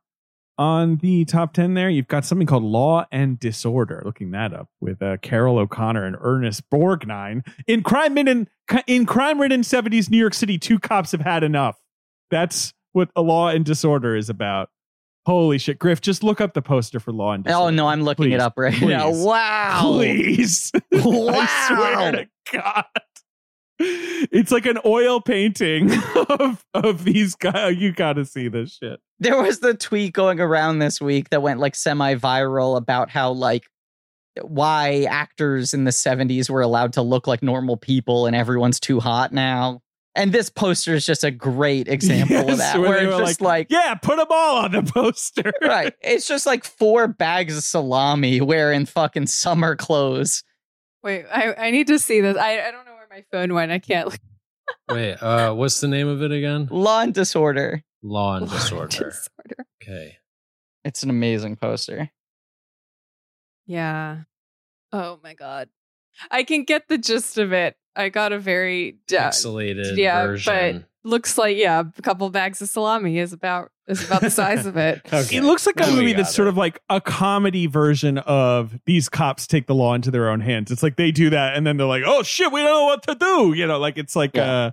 on 0.59 0.97
the 0.97 1.25
top 1.25 1.55
10 1.55 1.75
there. 1.75 1.89
You've 1.91 2.09
got 2.09 2.25
something 2.25 2.47
called 2.47 2.63
Law 2.65 3.07
and 3.11 3.39
Disorder. 3.39 4.03
Looking 4.05 4.31
that 4.33 4.53
up 4.53 4.69
with 4.81 5.03
uh, 5.03 5.17
Carroll 5.19 5.59
O'Connor 5.59 6.05
and 6.05 6.17
Ernest 6.21 6.69
Borgnine. 6.71 7.47
In 7.67 7.83
crime 7.83 8.15
ridden 8.15 8.49
in 8.87 9.07
crime 9.07 9.41
ridden 9.41 9.63
70s 9.63 10.11
New 10.11 10.19
York 10.19 10.35
City, 10.35 10.59
two 10.59 10.79
cops 10.79 11.13
have 11.13 11.21
had 11.23 11.43
enough. 11.43 11.79
That's 12.31 12.73
what 12.93 13.11
a 13.17 13.23
Law 13.23 13.49
and 13.49 13.65
Disorder 13.65 14.15
is 14.17 14.29
about. 14.29 14.71
Holy 15.25 15.57
shit, 15.59 15.79
Griff, 15.79 16.01
just 16.01 16.25
look 16.25 16.41
up 16.41 16.53
the 16.53 16.63
poster 16.63 16.99
for 16.99 17.13
Law 17.13 17.33
and 17.33 17.45
Disorder. 17.45 17.67
oh 17.67 17.71
no, 17.71 17.87
I'm 17.87 18.03
looking 18.03 18.25
Please, 18.25 18.35
it 18.35 18.41
up 18.41 18.55
right 18.57 18.79
now. 18.81 19.09
please. 19.11 19.25
Wow. 19.25 19.81
Please. 19.93 20.73
I 20.93 21.67
swear 21.69 22.13
to 22.13 22.29
God. 22.53 22.85
It's 23.79 24.53
like 24.53 24.67
an 24.67 24.79
oil 24.85 25.21
painting 25.21 25.91
of 26.29 26.65
of 26.75 27.05
these 27.05 27.35
guys. 27.35 27.77
You 27.77 27.93
got 27.93 28.15
to 28.15 28.25
see 28.25 28.49
this 28.49 28.79
shit. 28.81 29.01
There 29.19 29.41
was 29.41 29.61
the 29.61 29.75
tweet 29.75 30.13
going 30.13 30.41
around 30.41 30.79
this 30.79 31.01
week 31.01 31.31
that 31.31 31.43
went 31.43 31.61
like 31.61 31.75
semi-viral 31.75 32.77
about 32.77 33.11
how 33.11 33.33
like 33.33 33.65
why 34.41 35.07
actors 35.11 35.75
in 35.75 35.85
the 35.85 35.91
70s 35.91 36.49
were 36.49 36.63
allowed 36.63 36.95
to 36.95 37.03
look 37.03 37.27
like 37.27 37.43
normal 37.43 37.77
people 37.77 38.27
and 38.27 38.35
everyone's 38.35 38.81
too 38.81 39.01
hot 39.01 39.33
now. 39.33 39.83
And 40.15 40.31
this 40.31 40.51
poster 40.51 40.95
is 40.95 41.07
just 41.07 41.25
a 41.25 41.31
great 41.31 41.89
example 41.89 42.51
of 42.51 42.59
that, 42.59 42.79
where 42.79 42.91
where 42.91 43.21
it's 43.21 43.31
just 43.31 43.41
like, 43.41 43.69
Yeah, 43.71 43.95
put 43.95 44.17
them 44.17 44.27
all 44.31 44.65
on 44.65 44.73
the 44.73 44.83
poster. 44.83 45.53
right, 45.63 45.95
it's 46.03 46.29
just 46.29 46.45
like 46.45 46.65
four 46.65 47.09
bags 47.09 47.57
of 47.57 47.63
salami 47.63 48.41
wearing 48.43 48.85
fucking 48.85 49.27
summer 49.27 49.75
clothes. 49.75 50.45
Wait, 51.03 51.25
I, 51.33 51.55
I 51.55 51.71
need 51.71 51.87
to 51.87 51.99
see 51.99 52.21
this. 52.21 52.37
I, 52.37 52.61
I 52.61 52.71
don't 52.71 52.85
know 52.85 52.92
where 52.92 52.92
my 53.13 53.25
phone 53.31 53.53
went. 53.53 53.71
I 53.71 53.79
can't 53.79 54.09
look. 54.09 54.21
Wait, 54.91 55.15
uh, 55.15 55.53
what's 55.55 55.81
the 55.81 55.89
name 55.89 56.09
of 56.09 56.23
it 56.23 56.33
again? 56.33 56.69
Law 56.71 57.03
and 57.03 57.13
disorder. 57.13 57.83
Law 58.03 58.37
and 58.37 58.51
Disorder. 58.51 58.89
Disorder. 58.89 59.67
Okay. 59.81 60.17
It's 60.85 61.05
an 61.05 61.11
amazing 61.11 61.55
poster. 61.55 62.11
Yeah. 63.65 64.23
Oh 64.91 65.21
my 65.23 65.35
god. 65.35 65.69
I 66.29 66.43
can 66.43 66.65
get 66.65 66.89
the 66.89 66.99
gist 66.99 67.39
of 67.39 67.53
it. 67.53 67.77
I 67.95 68.09
got 68.09 68.33
a 68.33 68.41
very 68.41 68.99
yeah, 69.09 69.29
Pixelated 69.29 69.97
yeah, 69.97 70.27
version. 70.27 70.87
Looks 71.05 71.37
like 71.39 71.57
yeah, 71.57 71.83
a 71.97 72.03
couple 72.03 72.29
bags 72.31 72.61
of 72.63 72.69
salami 72.69 73.19
is 73.19 73.33
about 73.33 73.71
is 73.89 74.05
about 74.07 74.21
the 74.23 74.31
size 74.31 74.65
of 74.67 74.77
it. 74.77 75.01
Okay. 75.13 75.37
It 75.37 75.43
looks 75.43 75.67
like 75.67 75.81
a 75.81 75.87
movie 75.91 76.13
got 76.13 76.19
that's 76.19 76.35
sort 76.35 76.49
of 76.49 76.57
like 76.57 76.81
a 76.89 77.01
comedy 77.01 77.67
version 77.67 78.19
of 78.19 78.79
these 78.87 79.09
cops 79.09 79.47
take 79.47 79.67
the 79.67 79.75
law 79.75 79.95
into 79.95 80.11
their 80.11 80.29
own 80.31 80.41
hands. 80.41 80.71
It's 80.71 80.83
like 80.83 80.97
they 80.97 81.11
do 81.11 81.31
that 81.31 81.57
and 81.57 81.67
then 81.67 81.77
they're 81.77 81.87
like, 81.87 82.05
"Oh 82.07 82.23
shit, 82.23 82.53
we 82.53 82.61
don't 82.61 82.71
know 82.71 82.85
what 82.85 83.03
to 83.05 83.15
do." 83.15 83.53
You 83.55 83.67
know, 83.67 83.79
like 83.79 83.99
it's 83.99 84.15
like 84.17 84.37
Yeah. 84.37 84.53
uh 84.53 84.71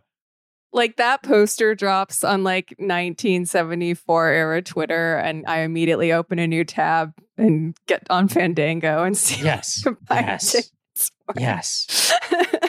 Like 0.71 0.97
that 0.97 1.23
poster 1.23 1.73
drops 1.73 2.23
on 2.23 2.43
like 2.43 2.75
1974 2.77 4.27
era 4.29 4.61
Twitter, 4.61 5.17
and 5.17 5.43
I 5.47 5.61
immediately 5.61 6.11
open 6.11 6.37
a 6.39 6.45
new 6.47 6.63
tab 6.63 7.11
and 7.37 7.75
get 7.87 8.05
on 8.11 8.27
Fandango 8.27 9.03
and 9.03 9.17
see. 9.17 9.43
Yes. 9.43 9.79
if 9.85 9.87
I 9.87 9.91
can 9.93 9.97
buy 10.07 10.19
Yes. 10.21 10.51
tickets 10.51 11.11
for 11.25 11.33
it. 11.35 11.41
Yes. 11.41 12.13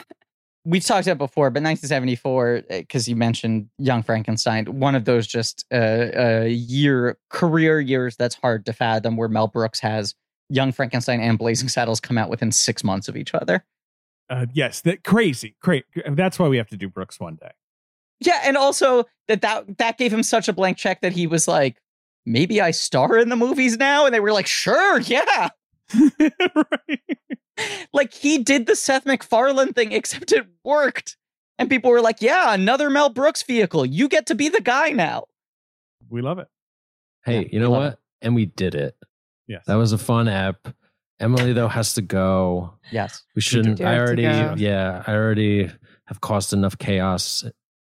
we've 0.65 0.85
talked 0.85 1.07
about 1.07 1.17
before, 1.17 1.49
but 1.49 1.63
1974, 1.63 2.63
because 2.69 3.07
you 3.07 3.15
mentioned 3.15 3.69
Young 3.77 4.03
Frankenstein, 4.03 4.65
one 4.79 4.95
of 4.95 5.05
those 5.05 5.27
just 5.27 5.65
uh, 5.71 5.75
uh, 5.75 6.45
year 6.47 7.17
career 7.29 7.79
years 7.79 8.15
that's 8.15 8.35
hard 8.35 8.65
to 8.65 8.73
fathom, 8.73 9.17
where 9.17 9.27
Mel 9.27 9.47
Brooks 9.47 9.79
has 9.79 10.15
Young 10.49 10.71
Frankenstein 10.71 11.21
and 11.21 11.37
Blazing 11.37 11.69
Saddles 11.69 11.99
come 11.99 12.17
out 12.17 12.29
within 12.29 12.51
six 12.51 12.83
months 12.83 13.07
of 13.07 13.15
each 13.15 13.33
other. 13.33 13.63
uh 14.29 14.45
yes, 14.53 14.81
that 14.81 15.03
crazy. 15.03 15.55
Great. 15.61 15.85
That's 16.09 16.37
why 16.37 16.47
we 16.47 16.57
have 16.57 16.69
to 16.69 16.77
do 16.77 16.89
Brooks 16.89 17.19
one 17.19 17.35
day. 17.35 17.51
Yeah, 18.19 18.41
and 18.43 18.55
also 18.55 19.05
that 19.27 19.41
that 19.41 19.77
that 19.77 19.97
gave 19.97 20.13
him 20.13 20.23
such 20.23 20.47
a 20.47 20.53
blank 20.53 20.77
check 20.77 21.01
that 21.01 21.13
he 21.13 21.25
was 21.25 21.47
like, 21.47 21.77
maybe 22.25 22.61
I 22.61 22.71
star 22.71 23.17
in 23.17 23.29
the 23.29 23.35
movies 23.35 23.77
now, 23.77 24.05
and 24.05 24.13
they 24.13 24.19
were 24.19 24.31
like, 24.31 24.47
sure, 24.47 24.99
yeah. 24.99 25.49
right. 26.55 26.99
Like 27.93 28.13
he 28.13 28.39
did 28.39 28.65
the 28.65 28.75
Seth 28.75 29.05
MacFarlane 29.05 29.73
thing, 29.73 29.91
except 29.91 30.31
it 30.31 30.47
worked. 30.63 31.17
And 31.59 31.69
people 31.69 31.91
were 31.91 32.01
like, 32.01 32.21
yeah, 32.21 32.53
another 32.53 32.89
Mel 32.89 33.09
Brooks 33.09 33.43
vehicle. 33.43 33.85
You 33.85 34.07
get 34.07 34.25
to 34.27 34.35
be 34.35 34.49
the 34.49 34.61
guy 34.61 34.89
now. 34.91 35.25
We 36.09 36.21
love 36.21 36.39
it. 36.39 36.47
Hey, 37.23 37.41
Yeah, 37.43 37.47
you 37.51 37.59
know 37.59 37.71
love 37.71 37.83
what? 37.83 37.99
And 38.21 38.33
we 38.35 38.45
did 38.47 38.73
it. 38.75 38.95
Yes. 39.47 39.63
That 39.67 39.75
was 39.75 39.91
a 39.91 39.97
fun 39.97 40.27
app. 40.27 40.67
Emily 41.19 41.53
though 41.53 41.67
has 41.67 41.93
to 41.95 42.01
go. 42.01 42.73
Yes. 42.91 43.23
We 43.35 43.41
shouldn't. 43.41 43.77
do 43.77 43.83
I 43.83 43.99
already. 43.99 44.23
Yeah, 44.23 45.03
I 45.05 45.13
already 45.13 45.69
have 46.05 46.19
caused 46.19 46.51
enough 46.53 46.77
chaos 46.79 47.43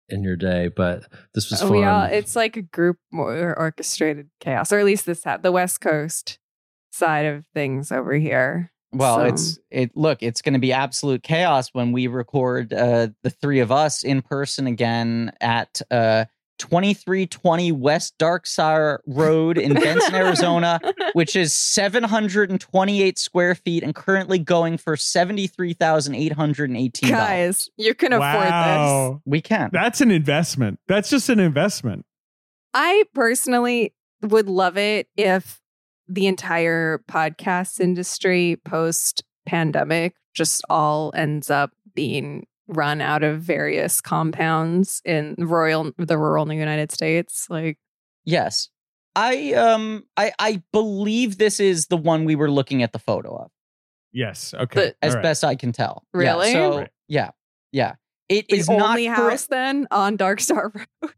in 0.08 0.22
your 0.22 0.36
day, 0.36 0.68
but 0.74 1.04
this 1.34 1.50
was 1.50 1.60
Oh, 1.60 1.68
fun. 1.68 1.76
we 1.76 1.84
all, 1.84 2.04
it's 2.04 2.34
like 2.34 2.56
a 2.56 2.62
group 2.62 2.96
or 3.12 3.58
orchestrated 3.58 4.30
chaos, 4.40 4.72
or 4.72 4.78
at 4.78 4.84
least 4.86 5.04
this 5.04 5.24
ha- 5.24 5.36
the 5.36 5.52
West 5.52 5.80
Coast 5.82 6.38
side 6.96 7.26
of 7.26 7.44
things 7.54 7.92
over 7.92 8.14
here. 8.14 8.70
Well, 8.92 9.16
So- 9.16 9.24
it's 9.26 9.58
it. 9.70 9.96
Look, 9.96 10.22
it's 10.22 10.40
going 10.42 10.54
to 10.54 10.58
be 10.60 10.72
absolute 10.72 11.22
chaos 11.22 11.68
when 11.72 11.92
we 11.92 12.06
record 12.06 12.72
uh, 12.72 13.08
the 13.22 13.30
three 13.30 13.60
of 13.60 13.70
us 13.70 14.02
in 14.02 14.22
person 14.22 14.66
again 14.66 15.32
at 15.40 15.82
uh, 15.90 16.24
twenty 16.58 16.94
three 16.94 17.26
twenty 17.26 17.72
West 17.72 18.14
Dark 18.16 18.46
Star 18.46 19.02
Road 19.06 19.58
in 19.58 19.74
Benson, 19.74 20.14
Arizona, 20.14 20.80
which 21.12 21.36
is 21.36 21.52
seven 21.52 22.04
hundred 22.04 22.48
and 22.50 22.58
twenty 22.60 23.02
eight 23.02 23.18
square 23.18 23.54
feet 23.54 23.82
and 23.82 23.94
currently 23.94 24.38
going 24.38 24.78
for 24.78 24.96
seventy 24.96 25.46
three 25.46 25.74
thousand 25.74 26.14
eight 26.14 26.32
hundred 26.32 26.70
and 26.70 26.78
eighteen 26.78 27.10
dollars. 27.10 27.26
Guys, 27.26 27.70
you 27.76 27.92
can 27.94 28.12
afford 28.14 28.44
this. 28.44 28.50
wow. 28.50 29.20
We 29.26 29.42
can. 29.42 29.68
That's 29.72 30.00
an 30.00 30.10
investment. 30.12 30.78
That's 30.88 31.10
just 31.10 31.28
an 31.28 31.40
investment. 31.40 32.06
I 32.72 33.04
personally 33.14 33.94
would 34.22 34.48
love 34.48 34.78
it 34.78 35.08
if 35.16 35.60
the 36.08 36.26
entire 36.26 37.02
podcast 37.08 37.80
industry 37.80 38.60
post 38.64 39.22
pandemic 39.46 40.14
just 40.34 40.62
all 40.68 41.12
ends 41.16 41.50
up 41.50 41.70
being 41.94 42.46
run 42.68 43.00
out 43.00 43.22
of 43.22 43.40
various 43.40 44.00
compounds 44.00 45.00
in 45.04 45.34
royal 45.38 45.92
the 45.98 46.18
rural 46.18 46.52
United 46.52 46.90
States. 46.92 47.48
Like 47.48 47.78
Yes. 48.24 48.68
I 49.14 49.52
um 49.54 50.04
I 50.16 50.32
I 50.38 50.62
believe 50.72 51.38
this 51.38 51.60
is 51.60 51.86
the 51.86 51.96
one 51.96 52.24
we 52.24 52.34
were 52.34 52.50
looking 52.50 52.82
at 52.82 52.92
the 52.92 52.98
photo 52.98 53.36
of. 53.36 53.50
Yes. 54.12 54.52
Okay. 54.52 54.92
as 55.00 55.12
All 55.12 55.16
right. 55.16 55.22
best 55.22 55.44
I 55.44 55.54
can 55.54 55.72
tell. 55.72 56.04
Really? 56.12 56.48
Yeah, 56.48 56.52
so 56.70 56.78
Right. 56.78 56.90
yeah, 57.08 57.30
yeah. 57.72 57.94
It 58.28 58.48
the 58.48 58.56
is 58.56 58.68
only 58.68 59.06
not 59.08 59.16
for- 59.16 59.30
house 59.30 59.46
then 59.46 59.86
on 59.90 60.16
Dark 60.16 60.40
Star 60.40 60.72
Road. 60.74 61.12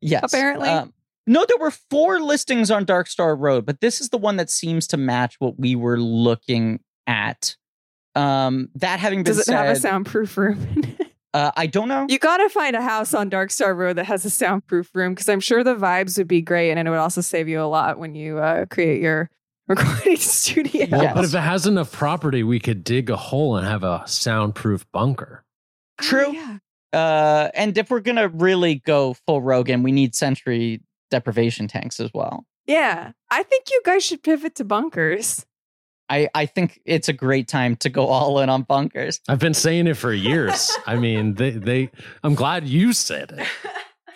yes, 0.00 0.32
apparently. 0.32 0.68
Um, 0.70 0.92
no, 1.26 1.44
there 1.46 1.58
were 1.58 1.70
four 1.70 2.20
listings 2.20 2.70
on 2.70 2.84
Dark 2.84 3.06
Star 3.06 3.34
Road, 3.36 3.64
but 3.66 3.80
this 3.80 4.00
is 4.00 4.10
the 4.10 4.18
one 4.18 4.36
that 4.36 4.50
seems 4.50 4.86
to 4.88 4.96
match 4.96 5.36
what 5.38 5.58
we 5.58 5.74
were 5.74 5.98
looking 5.98 6.80
at. 7.06 7.56
Um, 8.14 8.68
that 8.76 9.00
having 9.00 9.20
been 9.20 9.24
Does 9.32 9.38
it 9.40 9.44
said, 9.46 9.56
have 9.56 9.76
a 9.76 9.80
soundproof 9.80 10.36
room? 10.36 10.58
uh, 11.34 11.50
I 11.56 11.66
don't 11.66 11.88
know. 11.88 12.06
you 12.08 12.18
got 12.18 12.36
to 12.36 12.48
find 12.48 12.76
a 12.76 12.82
house 12.82 13.12
on 13.14 13.28
Dark 13.28 13.50
Star 13.50 13.74
Road 13.74 13.96
that 13.96 14.06
has 14.06 14.24
a 14.24 14.30
soundproof 14.30 14.90
room 14.94 15.14
because 15.14 15.28
I'm 15.28 15.40
sure 15.40 15.64
the 15.64 15.74
vibes 15.74 16.16
would 16.18 16.28
be 16.28 16.40
great 16.40 16.70
and 16.70 16.78
it 16.86 16.90
would 16.90 16.98
also 16.98 17.20
save 17.20 17.48
you 17.48 17.60
a 17.60 17.64
lot 17.66 17.98
when 17.98 18.14
you 18.14 18.38
uh, 18.38 18.66
create 18.66 19.00
your 19.02 19.30
recording 19.68 20.16
studio. 20.16 20.86
Well, 20.90 21.02
Yes. 21.02 21.14
but 21.14 21.24
if 21.24 21.34
it 21.34 21.40
has 21.40 21.66
enough 21.66 21.90
property, 21.90 22.42
we 22.44 22.60
could 22.60 22.84
dig 22.84 23.08
a 23.10 23.16
hole 23.16 23.56
and 23.56 23.66
have 23.66 23.82
a 23.82 24.02
soundproof 24.06 24.84
bunker. 24.92 25.42
True. 26.00 26.26
Oh, 26.28 26.32
yeah. 26.32 26.58
Uh, 26.92 27.50
and 27.54 27.76
if 27.78 27.90
we're 27.90 27.98
gonna 28.00 28.28
really 28.28 28.76
go 28.76 29.14
full 29.26 29.42
Rogan, 29.42 29.82
we 29.82 29.90
need 29.90 30.14
sensory 30.14 30.80
deprivation 31.14 31.68
tanks 31.68 32.00
as 32.00 32.10
well. 32.12 32.44
Yeah. 32.66 33.12
I 33.30 33.44
think 33.44 33.66
you 33.70 33.80
guys 33.84 34.04
should 34.04 34.22
pivot 34.24 34.56
to 34.56 34.64
bunkers. 34.64 35.46
I, 36.08 36.28
I 36.34 36.46
think 36.46 36.80
it's 36.84 37.08
a 37.08 37.12
great 37.12 37.46
time 37.46 37.76
to 37.76 37.88
go 37.88 38.06
all 38.06 38.40
in 38.40 38.48
on 38.48 38.62
bunkers. 38.62 39.20
I've 39.28 39.38
been 39.38 39.54
saying 39.54 39.86
it 39.86 39.94
for 39.96 40.12
years. 40.12 40.76
I 40.86 40.96
mean, 40.96 41.34
they, 41.34 41.50
they. 41.52 41.90
I'm 42.24 42.34
glad 42.34 42.66
you 42.66 42.92
said 42.92 43.32
it. 43.32 43.46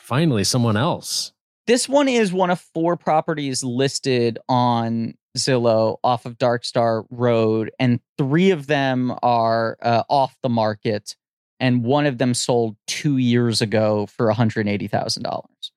Finally, 0.00 0.44
someone 0.44 0.76
else. 0.76 1.32
This 1.66 1.88
one 1.88 2.08
is 2.08 2.32
one 2.32 2.50
of 2.50 2.60
four 2.60 2.96
properties 2.96 3.62
listed 3.62 4.38
on 4.48 5.14
Zillow 5.36 5.98
off 6.02 6.26
of 6.26 6.36
Dark 6.36 6.64
Star 6.64 7.04
Road, 7.10 7.70
and 7.78 8.00
three 8.18 8.50
of 8.50 8.66
them 8.66 9.14
are 9.22 9.78
uh, 9.80 10.02
off 10.08 10.36
the 10.42 10.48
market, 10.48 11.14
and 11.60 11.84
one 11.84 12.06
of 12.06 12.18
them 12.18 12.34
sold 12.34 12.76
two 12.86 13.18
years 13.18 13.60
ago 13.60 14.06
for 14.06 14.26
one 14.26 14.34
hundred 14.34 14.66
eighty 14.66 14.88
thousand 14.88 15.22
dollars. 15.22 15.72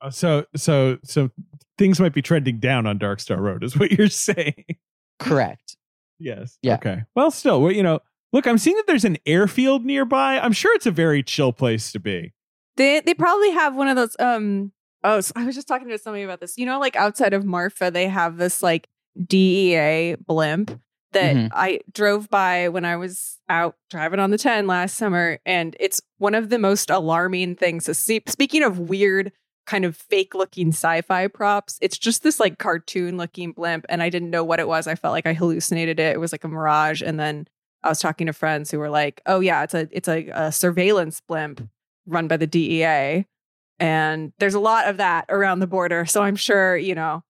Uh, 0.00 0.10
So 0.10 0.46
so 0.56 0.98
so 1.04 1.30
things 1.78 2.00
might 2.00 2.12
be 2.12 2.22
trending 2.22 2.58
down 2.58 2.86
on 2.86 2.98
Dark 2.98 3.20
Star 3.20 3.40
Road, 3.40 3.64
is 3.64 3.76
what 3.78 3.90
you're 3.98 4.08
saying. 4.08 4.64
Correct. 5.18 5.76
Yes. 6.18 6.58
Yeah. 6.62 6.74
Okay. 6.74 7.02
Well, 7.14 7.30
still, 7.30 7.62
well, 7.62 7.72
you 7.72 7.82
know, 7.82 8.00
look, 8.32 8.46
I'm 8.46 8.58
seeing 8.58 8.76
that 8.76 8.86
there's 8.86 9.04
an 9.06 9.16
airfield 9.26 9.84
nearby. 9.84 10.38
I'm 10.38 10.52
sure 10.52 10.74
it's 10.74 10.86
a 10.86 10.90
very 10.90 11.22
chill 11.22 11.52
place 11.52 11.92
to 11.92 11.98
be. 12.00 12.32
They 12.76 13.00
they 13.00 13.14
probably 13.14 13.50
have 13.52 13.74
one 13.74 13.88
of 13.88 13.96
those. 13.96 14.16
Um. 14.18 14.72
Oh, 15.02 15.20
so 15.22 15.32
I 15.34 15.44
was 15.46 15.54
just 15.54 15.66
talking 15.66 15.88
to 15.88 15.98
somebody 15.98 16.24
about 16.24 16.40
this. 16.40 16.58
You 16.58 16.66
know, 16.66 16.78
like 16.78 16.94
outside 16.96 17.32
of 17.32 17.44
Marfa, 17.44 17.90
they 17.90 18.06
have 18.08 18.36
this 18.36 18.62
like 18.62 18.86
DEA 19.26 20.16
blimp 20.26 20.78
that 21.12 21.34
Mhm. 21.34 21.48
I 21.52 21.80
drove 21.92 22.28
by 22.28 22.68
when 22.68 22.84
I 22.84 22.96
was 22.96 23.38
out 23.48 23.76
driving 23.90 24.20
on 24.20 24.30
the 24.30 24.38
10 24.38 24.66
last 24.66 24.96
summer. 24.96 25.38
And 25.44 25.74
it's 25.80 26.00
one 26.18 26.34
of 26.34 26.50
the 26.50 26.58
most 26.58 26.90
alarming 26.90 27.56
things 27.56 27.86
to 27.86 27.94
see. 27.94 28.22
Speaking 28.28 28.62
of 28.62 28.78
weird, 28.78 29.32
kind 29.70 29.84
of 29.84 29.96
fake 29.96 30.34
looking 30.34 30.70
sci 30.70 31.00
fi 31.02 31.28
props, 31.28 31.78
it's 31.80 31.96
just 31.96 32.24
this 32.24 32.40
like 32.40 32.58
cartoon 32.58 33.16
looking 33.16 33.52
blimp. 33.52 33.86
And 33.88 34.02
I 34.02 34.10
didn't 34.10 34.30
know 34.30 34.42
what 34.42 34.58
it 34.58 34.66
was. 34.66 34.88
I 34.88 34.96
felt 34.96 35.12
like 35.12 35.28
I 35.28 35.32
hallucinated 35.32 36.00
it. 36.00 36.14
It 36.14 36.18
was 36.18 36.32
like 36.32 36.42
a 36.42 36.48
mirage. 36.48 37.02
And 37.02 37.20
then 37.20 37.46
I 37.84 37.88
was 37.88 38.00
talking 38.00 38.26
to 38.26 38.32
friends 38.32 38.72
who 38.72 38.80
were 38.80 38.90
like, 38.90 39.22
oh, 39.26 39.38
yeah, 39.38 39.62
it's 39.62 39.72
a, 39.72 39.88
it's 39.92 40.08
a, 40.08 40.28
a 40.34 40.50
surveillance 40.50 41.20
blimp 41.20 41.68
run 42.04 42.26
by 42.26 42.36
the 42.36 42.48
DEA. 42.48 43.26
And 43.78 44.32
there's 44.40 44.54
a 44.54 44.60
lot 44.60 44.88
of 44.88 44.96
that 44.96 45.26
around 45.28 45.60
the 45.60 45.68
border. 45.68 46.04
So 46.04 46.20
I'm 46.20 46.36
sure, 46.36 46.76
you 46.76 46.96
know, 46.96 47.22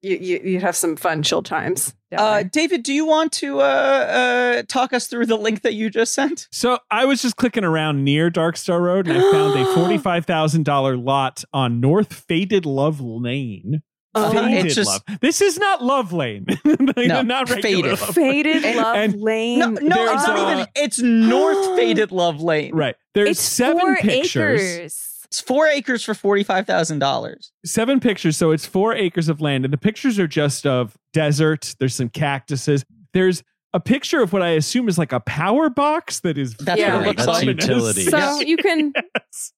you, 0.00 0.16
you, 0.16 0.40
you'd 0.42 0.62
have 0.62 0.76
some 0.76 0.96
fun 0.96 1.22
chill 1.22 1.42
times. 1.42 1.94
Down 2.10 2.20
Uh, 2.20 2.34
there. 2.34 2.44
David, 2.44 2.82
do 2.82 2.92
you 2.92 3.06
want 3.06 3.32
to 3.34 3.60
uh, 3.60 3.62
uh, 3.62 4.62
talk 4.68 4.92
us 4.92 5.06
through 5.06 5.26
the 5.26 5.36
link 5.36 5.62
that 5.62 5.74
you 5.74 5.90
just 5.90 6.12
sent? 6.14 6.48
So 6.50 6.78
I 6.90 7.04
was 7.04 7.22
just 7.22 7.36
clicking 7.36 7.64
around 7.64 8.04
near 8.04 8.30
Dark 8.30 8.56
Star 8.56 8.80
Road 8.80 9.06
and 9.08 9.16
I 9.18 9.30
found 9.32 9.58
a 9.58 9.64
$45,000 9.74 11.04
lot 11.04 11.44
on 11.52 11.80
North 11.80 12.12
Faded 12.12 12.66
Love 12.66 13.00
Lane. 13.00 13.82
Oh, 14.12 14.32
Faded 14.32 14.66
it's 14.66 14.74
just- 14.74 14.88
Love. 15.08 15.20
This 15.20 15.40
is 15.40 15.56
not 15.58 15.84
Love 15.84 16.12
Lane. 16.12 16.46
No, 16.64 17.22
not 17.22 17.48
regular 17.48 17.94
Faded. 17.96 18.00
Love 18.00 18.14
Faded 18.14 18.64
And- 18.64 18.76
Love 18.76 18.96
and- 18.96 19.20
Lane. 19.20 19.58
No, 19.60 19.68
no, 19.68 20.12
it's 20.12 20.26
not 20.26 20.38
uh, 20.38 20.52
even. 20.52 20.66
It's 20.74 20.98
North 20.98 21.64
Faded 21.78 22.10
Love 22.10 22.40
Lane. 22.42 22.74
Right. 22.74 22.96
There's 23.14 23.30
it's 23.30 23.40
seven 23.42 23.80
four 23.80 23.96
pictures. 23.96 24.60
acres. 24.60 25.09
It's 25.30 25.40
four 25.40 25.66
acres 25.68 26.02
for 26.04 26.12
forty 26.14 26.42
five 26.42 26.66
thousand 26.66 26.98
dollars. 26.98 27.52
Seven 27.64 28.00
pictures. 28.00 28.36
So 28.36 28.50
it's 28.50 28.66
four 28.66 28.94
acres 28.94 29.28
of 29.28 29.40
land. 29.40 29.64
And 29.64 29.72
the 29.72 29.78
pictures 29.78 30.18
are 30.18 30.26
just 30.26 30.66
of 30.66 30.96
desert. 31.12 31.74
There's 31.78 31.94
some 31.94 32.08
cactuses. 32.08 32.84
There's 33.12 33.42
a 33.72 33.78
picture 33.78 34.20
of 34.20 34.32
what 34.32 34.42
I 34.42 34.48
assume 34.50 34.88
is 34.88 34.98
like 34.98 35.12
a 35.12 35.20
power 35.20 35.70
box 35.70 36.18
that 36.20 36.36
is 36.36 36.56
That's 36.56 36.80
Yeah. 36.80 36.96
what 36.96 37.04
it 37.04 37.06
looks 37.08 37.26
That's 37.26 37.38
like. 37.38 37.46
utility. 37.46 38.02
So 38.02 38.16
Yeah. 38.18 38.40
you 38.40 38.56
can, 38.56 38.92
Yes. 39.14 39.52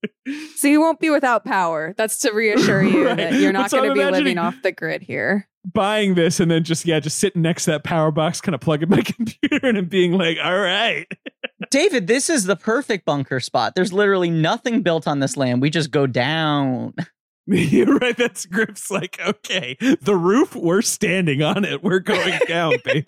so 0.56 0.68
you 0.68 0.80
won't 0.80 1.00
be 1.00 1.08
without 1.08 1.46
power. 1.46 1.94
That's 1.96 2.18
to 2.18 2.32
reassure 2.32 2.82
you 2.82 3.06
Right. 3.06 3.16
that 3.16 3.32
you're 3.34 3.52
not 3.52 3.70
going 3.70 3.88
to 3.88 3.94
be 3.94 4.00
imagining- 4.00 4.24
living 4.24 4.38
off 4.38 4.56
the 4.62 4.72
grid 4.72 5.00
here. 5.00 5.48
Buying 5.64 6.14
this 6.14 6.40
and 6.40 6.50
then 6.50 6.64
just, 6.64 6.84
yeah, 6.86 6.98
just 6.98 7.18
sitting 7.18 7.40
next 7.42 7.66
to 7.66 7.72
that 7.72 7.84
power 7.84 8.10
box, 8.10 8.40
kind 8.40 8.54
of 8.54 8.60
plugging 8.60 8.88
my 8.88 9.00
computer 9.02 9.66
in 9.68 9.76
and 9.76 9.88
being 9.88 10.12
like, 10.12 10.38
all 10.42 10.58
right. 10.58 11.06
David, 11.70 12.08
this 12.08 12.28
is 12.28 12.44
the 12.44 12.56
perfect 12.56 13.04
bunker 13.04 13.38
spot. 13.38 13.74
There's 13.76 13.92
literally 13.92 14.30
nothing 14.30 14.82
built 14.82 15.06
on 15.06 15.20
this 15.20 15.36
land. 15.36 15.62
We 15.62 15.70
just 15.70 15.90
go 15.92 16.06
down. 16.08 16.94
You're 17.46 17.96
right. 17.98 18.16
That's 18.16 18.44
Griff's 18.46 18.90
like, 18.90 19.18
okay, 19.24 19.76
the 20.00 20.16
roof, 20.16 20.54
we're 20.56 20.82
standing 20.82 21.42
on 21.42 21.64
it. 21.64 21.82
We're 21.82 21.98
going 22.00 22.38
down, 22.48 22.74
baby. 22.84 23.04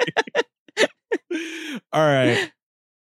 All 1.92 2.02
right. 2.02 2.50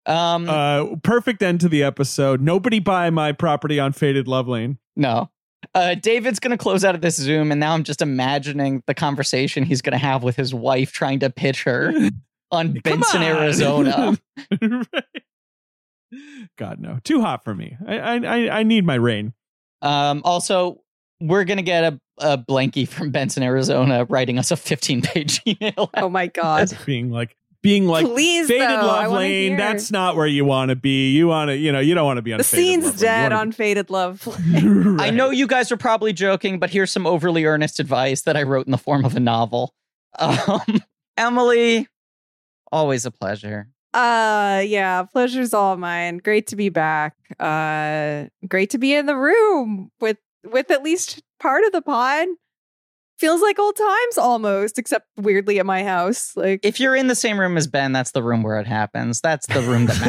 Um, 0.05 0.49
Uh, 0.49 0.95
perfect 1.03 1.41
end 1.41 1.59
to 1.61 1.69
the 1.69 1.83
episode. 1.83 2.41
Nobody 2.41 2.79
buy 2.79 3.09
my 3.09 3.31
property 3.33 3.79
on 3.79 3.91
Faded 3.93 4.27
Love 4.27 4.47
Lane. 4.47 4.77
no. 4.95 5.29
Uh, 5.73 5.95
David's 5.95 6.39
going 6.39 6.51
to 6.51 6.57
close 6.57 6.83
out 6.83 6.95
of 6.95 7.01
this 7.01 7.15
Zoom, 7.15 7.51
and 7.51 7.59
now 7.59 7.73
I'm 7.73 7.83
just 7.83 8.01
imagining 8.01 8.83
the 8.87 8.93
conversation 8.93 9.63
he's 9.63 9.81
going 9.81 9.91
to 9.91 9.97
have 9.97 10.23
with 10.23 10.35
his 10.35 10.53
wife 10.53 10.91
trying 10.91 11.19
to 11.19 11.29
pitch 11.29 11.63
her 11.63 11.93
on 12.51 12.73
Benson, 12.73 13.21
on. 13.21 13.27
Arizona. 13.27 14.17
Right. 14.61 15.03
God 16.57 16.79
no, 16.79 16.99
too 17.03 17.19
hot 17.19 17.43
for 17.43 17.53
me. 17.53 17.75
I 17.85 17.97
I 17.97 18.15
I, 18.15 18.59
I 18.59 18.63
need 18.63 18.85
my 18.85 18.95
rain. 18.95 19.33
Um, 19.81 20.21
also, 20.23 20.81
we're 21.19 21.43
going 21.43 21.57
to 21.57 21.63
get 21.63 21.83
a, 21.83 21.99
a 22.19 22.37
blankie 22.37 22.87
from 22.87 23.11
Benson, 23.11 23.43
Arizona, 23.43 24.05
writing 24.05 24.39
us 24.39 24.51
a 24.51 24.55
15 24.55 25.01
page 25.01 25.41
email. 25.47 25.89
Oh 25.95 26.09
my 26.09 26.27
God. 26.27 26.71
Being 26.85 27.11
like 27.11 27.35
being 27.63 27.85
like 27.87 28.05
Please, 28.05 28.47
Faded 28.47 28.69
though, 28.69 28.85
Love 28.85 29.11
Lane. 29.11 29.49
hear. 29.49 29.57
That's 29.57 29.91
not 29.91 30.15
where 30.15 30.27
you 30.27 30.45
want 30.45 30.69
to 30.69 30.75
be. 30.75 31.11
You 31.11 31.27
want 31.27 31.49
to, 31.49 31.57
you 31.57 31.71
know, 31.71 31.79
you 31.79 31.95
don't 31.95 32.05
want 32.05 32.17
to 32.17 32.21
be 32.21 32.31
on 32.33 32.37
The 32.37 32.43
Faded 32.43 32.63
scene's 32.65 32.85
Love 32.85 32.97
dead 32.99 33.23
wanna 33.31 33.35
on 33.41 33.51
Faded 33.51 33.89
Love. 33.89 34.27
be- 34.53 34.67
Right. 34.67 35.07
I 35.07 35.09
know 35.09 35.29
you 35.31 35.47
guys 35.47 35.71
are 35.71 35.77
probably 35.77 36.13
joking, 36.13 36.59
but 36.59 36.69
here's 36.69 36.91
some 36.91 37.05
overly 37.07 37.45
earnest 37.45 37.79
advice 37.79 38.21
that 38.21 38.37
I 38.37 38.43
wrote 38.43 38.65
in 38.67 38.71
the 38.71 38.77
form 38.77 39.05
of 39.05 39.15
a 39.15 39.19
novel. 39.19 39.73
Um, 40.19 40.81
Emily, 41.15 41.87
always 42.71 43.05
a 43.05 43.11
pleasure. 43.11 43.67
Uh 43.93 44.63
yeah, 44.65 45.03
pleasure's 45.03 45.53
all 45.53 45.77
mine. 45.77 46.17
Great 46.17 46.47
to 46.47 46.55
be 46.55 46.69
back. 46.69 47.15
Uh 47.39 48.25
great 48.47 48.69
to 48.71 48.77
be 48.77 48.93
in 48.95 49.05
the 49.05 49.15
room 49.15 49.91
with 49.99 50.17
with 50.43 50.71
at 50.71 50.83
least 50.83 51.21
part 51.39 51.63
of 51.65 51.71
the 51.71 51.81
pod. 51.81 52.27
Feels 53.19 53.41
like 53.41 53.57
old 53.57 53.75
times 53.75 54.17
almost, 54.17 54.77
except 54.77 55.07
weirdly 55.17 55.59
at 55.59 55.65
my 55.65 55.83
house. 55.83 56.35
Like 56.37 56.59
If 56.63 56.79
you're 56.79 56.95
in 56.95 57.07
the 57.07 57.15
same 57.15 57.39
room 57.39 57.57
as 57.57 57.65
Ben, 57.67 57.91
that's 57.91 58.11
the 58.11 58.21
room 58.21 58.43
where 58.43 58.59
it 58.59 58.67
happens. 58.67 59.21
That's 59.21 59.47
the 59.47 59.61
room 59.61 59.87
that 59.87 59.99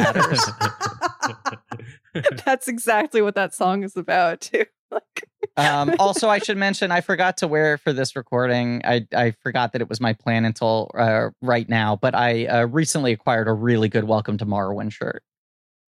matters. 2.13 2.33
that's 2.45 2.67
exactly 2.67 3.21
what 3.21 3.35
that 3.35 3.53
song 3.53 3.83
is 3.83 3.95
about 3.97 4.41
too. 4.41 4.65
Like 4.91 5.23
um, 5.55 5.93
also, 5.99 6.29
I 6.29 6.39
should 6.39 6.57
mention 6.57 6.91
I 6.91 7.01
forgot 7.01 7.37
to 7.37 7.47
wear 7.47 7.75
it 7.75 7.77
for 7.81 7.93
this 7.93 8.15
recording. 8.15 8.81
I, 8.83 9.05
I 9.15 9.35
forgot 9.43 9.71
that 9.73 9.83
it 9.83 9.87
was 9.89 10.01
my 10.01 10.13
plan 10.13 10.45
until 10.45 10.89
uh, 10.97 11.29
right 11.43 11.69
now, 11.69 11.95
but 11.95 12.15
I 12.15 12.47
uh, 12.47 12.65
recently 12.65 13.11
acquired 13.11 13.47
a 13.47 13.53
really 13.53 13.87
good 13.87 14.05
Welcome 14.05 14.39
to 14.39 14.47
Marwen 14.47 14.91
shirt. 14.91 15.21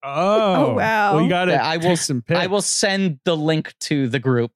Oh, 0.04 0.74
wow. 0.76 1.16
Well, 1.16 1.24
you 1.24 1.30
got 1.30 1.46
to. 1.46 1.54
Yeah, 1.54 1.66
I 1.68 1.78
will- 1.78 1.98
Some 1.98 2.24
I 2.30 2.46
will 2.46 2.62
send 2.62 3.20
the 3.26 3.36
link 3.36 3.74
to 3.82 4.08
the 4.08 4.20
group. 4.20 4.52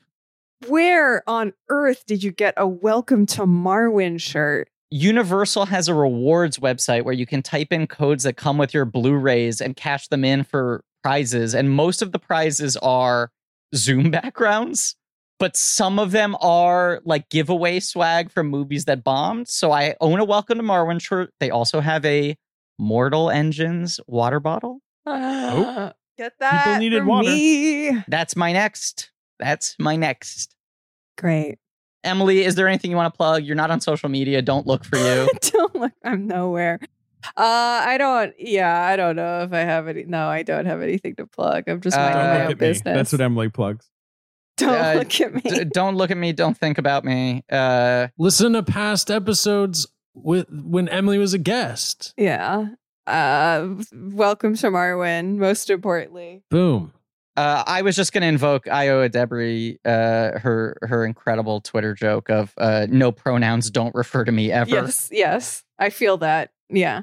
Where 0.68 1.28
on 1.30 1.54
earth 1.70 2.06
did 2.06 2.24
you 2.24 2.32
get 2.32 2.54
a 2.58 2.68
welcome 2.68 3.26
to 3.28 3.42
Marwen 3.42 4.20
shirt? 4.20 4.70
Universal 4.90 5.66
has 5.66 5.88
a 5.88 5.94
rewards 5.94 6.58
website 6.60 7.04
where 7.04 7.14
you 7.14 7.26
can 7.26 7.42
type 7.42 7.72
in 7.72 7.88
codes 7.88 8.24
that 8.24 8.38
come 8.38 8.58
with 8.58 8.74
your 8.74 8.86
Blu-rays 8.86 9.60
and 9.62 9.76
cash 9.76 10.08
them 10.08 10.24
in 10.24 10.44
for 10.44 10.84
prizes. 11.04 11.54
And 11.54 11.70
most 11.70 12.02
of 12.02 12.14
the 12.14 12.20
prizes 12.20 12.78
are 12.78 13.32
Zoom 13.76 14.10
backgrounds, 14.12 14.96
but 15.40 15.58
some 15.58 16.00
of 16.00 16.12
them 16.12 16.36
are 16.40 17.02
like 17.04 17.30
giveaway 17.30 17.80
swag 17.80 18.32
from 18.32 18.48
movies 18.48 18.86
that 18.86 19.04
bombed. 19.04 19.48
So 19.50 19.72
I 19.72 19.96
own 20.00 20.20
a 20.20 20.26
Welcome 20.26 20.58
to 20.58 20.64
Marwen 20.64 21.02
shirt. 21.02 21.32
They 21.40 21.50
also 21.50 21.82
have 21.82 22.06
a 22.06 22.38
Mortal 22.80 23.30
Engines 23.30 24.00
water 24.08 24.40
bottle. 24.40 24.80
Uh, 25.06 25.92
Get 26.18 26.34
that 26.40 26.80
needed 26.80 27.02
for 27.02 27.08
water. 27.08 27.28
me. 27.30 28.04
That's 28.08 28.36
my 28.36 28.54
next. 28.54 29.12
That's 29.40 29.76
my 29.80 29.96
next. 29.96 30.56
Great. 31.18 31.58
Emily, 32.04 32.44
is 32.46 32.56
there 32.56 32.68
anything 32.68 32.92
you 32.92 32.98
want 32.98 33.12
to 33.14 33.18
plug? 33.18 33.44
You're 33.44 33.56
not 33.56 33.72
on 33.72 33.82
social 33.82 34.10
media. 34.10 34.42
Don't 34.42 34.68
look 34.68 34.84
for 34.86 34.98
you. 34.98 35.28
don't 35.42 35.76
look. 35.76 35.92
I'm 36.04 36.28
nowhere. 36.28 36.80
Uh, 37.36 37.82
I 37.86 37.98
don't. 37.98 38.34
Yeah, 38.38 38.86
I 38.86 38.96
don't 38.96 39.16
know 39.16 39.42
if 39.42 39.52
I 39.54 39.60
have 39.62 39.88
any. 39.88 40.04
No, 40.04 40.28
I 40.28 40.44
don't 40.44 40.66
have 40.68 40.82
anything 40.84 41.16
to 41.16 41.26
plug. 41.26 41.64
I'm 41.68 41.82
just 41.82 41.98
Uh, 41.98 42.02
minding 42.02 42.20
Don't 42.22 42.30
my 42.30 42.36
own 42.36 42.42
at 42.44 42.48
me. 42.50 42.54
business. 42.56 42.96
That's 42.96 43.12
what 43.12 43.22
Emily 43.22 43.50
plugs. 43.50 43.90
don't 44.58 44.70
Uh, 44.80 44.94
look 45.00 45.20
at 45.20 45.34
me. 45.34 45.42
D- 45.42 45.64
don't 45.66 45.96
look 45.96 46.12
at 46.12 46.18
me. 46.18 46.32
Don't 46.34 46.56
think 46.56 46.78
about 46.78 47.04
me. 47.04 47.44
Uh, 47.52 48.08
Listen 48.20 48.54
to 48.54 48.62
past 48.62 49.10
episodes 49.10 49.88
with 50.14 50.46
when 50.52 50.88
Emily 50.90 51.18
was 51.18 51.34
a 51.34 51.40
guest. 51.40 52.14
yeah. 52.18 52.68
Uh, 53.08 53.76
welcome 53.94 54.56
to 54.56 54.68
Marwen. 54.68 55.38
Most 55.38 55.70
importantly, 55.70 56.44
Boom. 56.50 56.92
Uh, 57.38 57.64
I 57.68 57.82
was 57.82 57.96
just 57.98 58.14
going 58.14 58.22
to 58.22 58.28
invoke 58.28 58.66
Ayo 58.66 59.10
Edebiri, 59.10 59.78
uh, 59.86 60.40
her 60.40 60.78
her 60.84 61.04
incredible 61.06 61.60
Twitter 61.62 61.94
joke 61.94 62.30
of 62.30 62.54
uh, 62.58 62.88
no 62.90 63.12
pronouns 63.12 63.70
don't 63.70 63.94
refer 63.94 64.24
to 64.24 64.32
me 64.32 64.52
ever. 64.52 64.70
yes, 64.70 65.10
yes, 65.12 65.64
I 65.78 65.90
feel 65.90 66.18
that. 66.18 66.52
Yeah, 66.70 67.02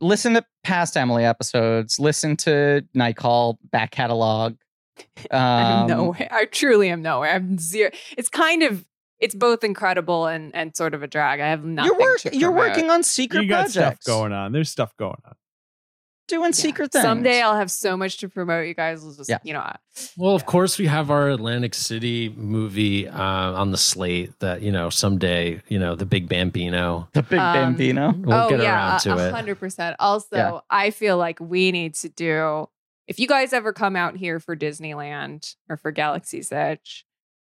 Listen 0.00 0.34
to 0.34 0.44
past 0.62 0.96
Emily 0.96 1.24
episodes. 1.24 1.98
Listen 1.98 2.36
to 2.38 2.84
Night 2.94 3.16
Call 3.16 3.58
back 3.72 3.90
catalog. 3.90 4.54
I'm 5.30 5.82
Um, 5.82 5.86
nowhere. 5.88 6.28
I 6.30 6.44
truly 6.46 6.88
am 6.90 7.02
nowhere. 7.02 7.30
I'm 7.34 7.58
zero. 7.58 7.90
It's 8.16 8.28
kind 8.28 8.62
of. 8.62 8.84
It's 9.18 9.34
both 9.34 9.64
incredible 9.64 10.26
and 10.26 10.54
and 10.54 10.76
sort 10.76 10.92
of 10.94 11.02
a 11.02 11.06
drag. 11.06 11.40
I 11.40 11.48
have 11.48 11.64
nothing. 11.64 11.90
You're 11.90 12.00
work, 12.00 12.18
to 12.20 12.36
You're 12.36 12.52
working 12.52 12.90
on 12.90 13.02
secret 13.02 13.42
You 13.42 13.48
got 13.48 13.64
projects. 13.72 13.72
stuff 13.72 13.98
going 14.04 14.32
on. 14.32 14.52
There's 14.52 14.70
stuff 14.70 14.94
going 14.98 15.16
on. 15.24 15.34
Doing 16.28 16.46
Yeah. 16.48 16.50
secret 16.52 16.92
things. 16.92 17.04
Someday 17.04 17.40
I'll 17.40 17.54
have 17.56 17.70
so 17.70 17.96
much 17.96 18.16
to 18.18 18.28
promote. 18.28 18.66
You 18.66 18.74
guys 18.74 19.02
will 19.04 19.14
just, 19.14 19.30
Yeah. 19.30 19.38
you 19.44 19.52
know, 19.52 19.60
I- 19.60 19.76
Well, 20.16 20.34
of 20.34 20.44
course, 20.44 20.76
we 20.78 20.86
have 20.86 21.10
our 21.10 21.28
Atlantic 21.30 21.72
City 21.74 22.28
movie 22.36 23.08
uh, 23.08 23.20
on 23.52 23.70
the 23.70 23.76
slate 23.76 24.38
that, 24.40 24.60
you 24.62 24.72
know, 24.72 24.90
someday, 24.90 25.62
you 25.68 25.78
know, 25.78 25.94
the 25.94 26.06
big 26.06 26.28
Bambino. 26.28 27.08
the 27.12 27.22
big 27.22 27.38
Um, 27.38 27.54
Bambino. 27.54 28.12
We'll 28.16 28.34
oh 28.46 28.48
get 28.50 28.60
yeah, 28.60 28.74
around 28.90 29.00
to 29.00 29.12
a 29.14 29.28
it. 29.28 29.32
hundred 29.34 29.60
percent. 29.60 29.96
Also, 30.00 30.36
Yeah. 30.36 30.60
I 30.68 30.90
feel 30.90 31.16
like 31.16 31.38
we 31.40 31.70
need 31.72 31.94
to 31.96 32.08
do. 32.08 32.68
If 33.06 33.20
you 33.20 33.28
guys 33.28 33.52
ever 33.52 33.72
come 33.72 33.94
out 33.94 34.16
here 34.16 34.40
for 34.40 34.56
Disneyland 34.56 35.54
or 35.68 35.76
for 35.76 35.92
Galaxy's 35.92 36.50
Edge, 36.50 37.06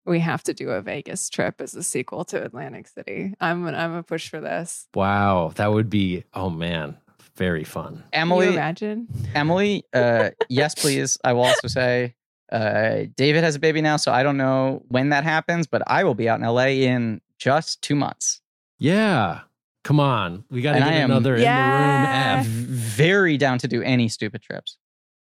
we 0.06 0.20
have 0.20 0.44
to 0.44 0.54
do 0.54 0.72
a 0.72 0.82
Vegas 0.82 1.30
trip 1.30 1.62
as 1.62 1.74
a 1.74 1.84
sequel 1.84 2.26
to 2.26 2.44
Atlantic 2.44 2.88
City. 2.88 3.34
I'm 3.40 3.66
I'm 3.66 3.94
a 3.96 4.04
push 4.04 4.28
for 4.30 4.42
this. 4.42 4.88
Wow, 4.94 5.54
that 5.56 5.72
would 5.72 5.90
be 5.90 6.26
oh 6.34 6.50
man, 6.50 6.98
very 7.38 7.64
fun. 7.64 7.94
Can 7.94 8.04
you 8.04 8.04
Emily, 8.34 8.48
imagine? 8.50 9.08
Emily, 9.34 9.84
uh, 9.94 10.32
yes, 10.50 10.76
please. 10.76 11.18
I 11.24 11.34
will 11.34 11.44
also 11.46 11.68
say, 11.68 12.16
uh, 12.52 13.04
David 13.16 13.44
has 13.44 13.56
a 13.56 13.60
baby 13.60 13.82
now, 13.82 13.98
so 13.98 14.12
I 14.12 14.24
don't 14.24 14.38
know 14.38 14.84
when 14.90 15.10
that 15.10 15.24
happens, 15.24 15.68
but 15.68 15.82
I 15.88 16.04
will 16.04 16.16
be 16.16 16.28
out 16.28 16.40
in 16.40 16.46
LA 16.46 16.68
in 16.84 17.22
just 17.40 17.82
two 17.82 17.96
months. 17.96 18.42
Yeah. 18.80 19.42
Come 19.84 20.00
on. 20.00 20.44
We 20.52 20.62
got 20.62 20.74
to 20.74 20.80
get 20.80 20.88
am- 20.92 21.12
another 21.12 21.38
Yeah. 21.38 22.40
in 22.42 22.44
the 22.44 22.50
room 22.52 22.66
F. 22.70 22.76
Very 22.98 23.38
down 23.38 23.58
to 23.60 23.68
do 23.68 23.82
any 23.82 24.10
stupid 24.10 24.42
trips. 24.42 24.78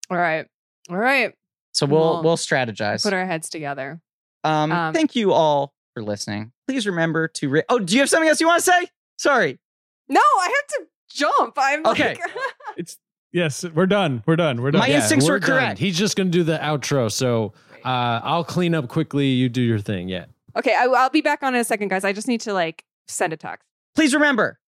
All 0.10 0.18
right, 0.18 0.48
all 0.90 0.98
right. 0.98 1.36
So 1.74 1.86
we'll 1.86 2.00
Well, 2.16 2.24
we'll 2.24 2.38
strategize. 2.38 3.04
Put 3.04 3.14
our 3.14 3.26
heads 3.28 3.48
together. 3.50 4.02
Um, 4.44 4.72
Um, 4.72 4.94
thank 4.94 5.16
you 5.16 5.34
all 5.34 5.76
for 5.94 6.02
listening. 6.02 6.52
Please 6.68 6.88
remember 6.88 7.28
to. 7.28 7.48
Re- 7.50 7.64
oh, 7.70 7.78
do 7.78 7.94
you 7.94 8.00
have 8.00 8.10
something 8.10 8.28
else 8.28 8.42
you 8.42 8.48
want 8.48 8.64
to 8.64 8.72
say? 8.72 8.88
Sorry. 9.18 9.60
No, 10.08 10.20
I 10.20 10.46
have 10.46 10.68
to 10.80 10.88
jump. 11.10 11.53
I'm 11.57 11.86
Okay. 11.86 12.10
like, 12.15 12.19
It's 12.77 12.98
yes, 13.31 13.64
we're 13.73 13.86
done. 13.88 14.23
We're 14.26 14.36
done. 14.36 14.61
We're 14.61 14.72
done. 14.72 14.80
My 14.80 14.90
instincts 14.90 15.27
we're 15.27 15.34
were 15.34 15.40
done. 15.40 15.49
correct. 15.49 15.80
He's 15.80 15.98
just 15.98 16.15
going 16.15 16.27
to 16.31 16.38
do 16.38 16.44
the 16.44 16.57
outro. 16.57 17.11
So 17.11 17.53
uh, 17.86 18.22
I'll 18.23 18.44
clean 18.44 18.73
up 18.76 18.88
quickly. 18.88 19.27
You 19.27 19.49
do 19.49 19.61
your 19.61 19.80
thing. 19.80 20.07
Yeah. 20.10 20.26
okay, 20.56 20.76
I, 20.76 20.86
I'll 20.86 21.10
be 21.10 21.22
back 21.22 21.44
on 21.44 21.56
in 21.56 21.61
a 21.61 21.64
second, 21.64 21.88
guys. 21.90 22.03
I 22.03 22.14
just 22.14 22.27
need 22.27 22.41
to 22.41 22.53
like 22.53 22.84
send 23.07 23.34
a 23.34 23.38
text. 23.38 23.68
Please 23.95 24.14
remember, 24.14 24.60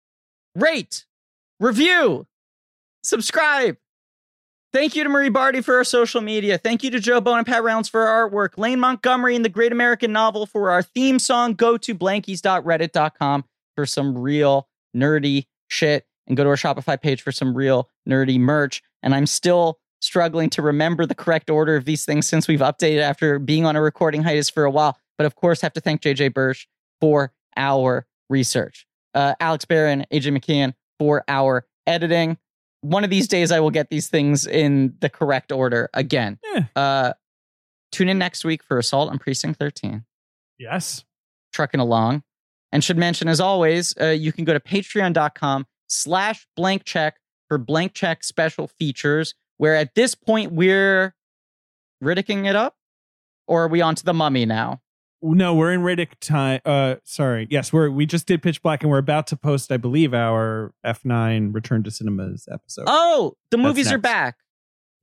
rate, 0.56 1.06
review, 1.60 2.28
subscribe. 3.04 3.78
Thank 4.74 4.96
you 4.96 5.04
to 5.04 5.10
Marie 5.10 5.28
Bardi 5.30 5.60
for 5.62 5.76
our 5.76 5.84
social 5.84 6.22
media. 6.22 6.58
Thank 6.58 6.82
you 6.82 6.90
to 6.92 7.00
Joe 7.02 7.20
Bone 7.20 7.40
and 7.40 7.46
Pat 7.46 7.62
Reynolds 7.62 7.90
for 7.90 8.08
our 8.08 8.30
artwork. 8.30 8.58
Lane 8.58 8.80
Montgomery 8.80 9.36
and 9.36 9.44
the 9.44 9.50
Great 9.50 9.74
American 9.74 10.14
Novel 10.14 10.46
for 10.46 10.72
our 10.72 10.82
theme 10.82 11.20
song. 11.20 11.56
Go 11.56 11.78
to 11.78 11.94
blankies.reddit.com 11.94 13.44
for 13.76 13.86
some 13.86 14.18
real 14.18 14.70
nerdy 14.96 15.48
shit 15.68 16.06
and 16.32 16.38
go 16.38 16.46
to 16.46 16.50
our 16.50 16.56
Shopify 16.56 17.00
page 17.00 17.22
for 17.22 17.34
some 17.34 17.54
real 17.54 17.90
nerdy 18.08 18.40
merch. 18.40 18.82
And 19.04 19.14
I'm 19.14 19.26
still 19.26 19.80
struggling 20.00 20.50
to 20.52 20.62
remember 20.62 21.06
the 21.06 21.14
correct 21.14 21.50
order 21.50 21.76
of 21.76 21.84
these 21.84 22.06
things 22.06 22.26
since 22.26 22.48
we've 22.48 22.62
updated 22.62 23.02
after 23.02 23.38
being 23.38 23.66
on 23.66 23.76
a 23.76 23.82
recording 23.82 24.24
hiatus 24.24 24.50
for 24.50 24.64
a 24.64 24.72
while. 24.72 24.98
But 25.18 25.26
of 25.26 25.36
course, 25.36 25.60
have 25.60 25.74
to 25.74 25.82
thank 25.82 26.02
JJ 26.02 26.34
Birch 26.34 26.70
for 27.02 27.34
our 27.58 28.08
research. 28.30 28.88
Uh, 29.14 29.36
Alex 29.42 29.66
Barron, 29.66 30.06
AJ 30.10 30.38
McKeon 30.38 30.74
for 30.98 31.26
our 31.28 31.66
editing. 31.86 32.38
One 32.80 33.04
of 33.04 33.10
these 33.10 33.28
days, 33.28 33.52
I 33.52 33.60
will 33.60 33.70
get 33.72 33.90
these 33.90 34.08
things 34.08 34.48
in 34.48 34.96
the 35.02 35.10
correct 35.10 35.52
order 35.52 35.90
again. 35.94 36.40
Yeah. 36.56 36.64
Uh, 36.78 37.14
tune 37.92 38.08
in 38.08 38.18
next 38.18 38.46
week 38.46 38.64
for 38.64 38.80
Assault 38.80 39.10
on 39.12 39.20
Precinct 39.20 39.60
13 39.60 40.06
Yes. 40.58 41.04
trucking 41.52 41.82
along. 41.82 42.24
And 42.72 42.82
should 42.84 42.98
mention, 42.98 43.28
as 43.28 43.42
always, 43.42 43.94
uh, 44.00 44.06
you 44.08 44.32
can 44.32 44.46
go 44.46 44.54
to 44.54 44.60
patreon.com 44.62 45.68
slash 45.92 46.48
blank 46.56 46.84
check 46.84 47.18
for 47.48 47.58
blank 47.58 47.94
check 47.94 48.24
special 48.24 48.68
features, 48.68 49.34
where 49.58 49.76
at 49.76 49.96
this 49.96 50.16
point 50.16 50.52
we're 50.52 51.14
Riddicking 52.04 52.50
it 52.50 52.56
up? 52.56 52.76
Or 53.48 53.66
are 53.66 53.68
we 53.68 53.82
on 53.82 53.96
to 53.96 54.04
the 54.04 54.14
mummy 54.14 54.46
now? 54.46 54.82
No, 55.22 55.54
we're 55.54 55.72
in 55.72 55.82
Riddick 55.82 56.20
time. 56.20 56.62
Uh, 56.66 56.96
sorry. 57.04 57.48
Yes, 57.52 57.72
we're 57.72 57.92
we 57.92 58.08
just 58.08 58.26
did 58.26 58.42
Pitch 58.42 58.64
Black, 58.64 58.82
and 58.82 58.90
we're 58.90 58.98
about 58.98 59.28
to 59.28 59.38
post, 59.38 59.72
I 59.72 59.78
believe, 59.78 60.16
our 60.16 60.74
F9 60.86 61.54
Return 61.54 61.84
to 61.84 61.92
Cinemas 61.92 62.48
episode. 62.52 62.86
Oh, 62.88 63.36
the 63.52 63.58
That's 63.58 63.68
movies 63.68 63.92
are 63.92 64.00
back. 64.00 64.38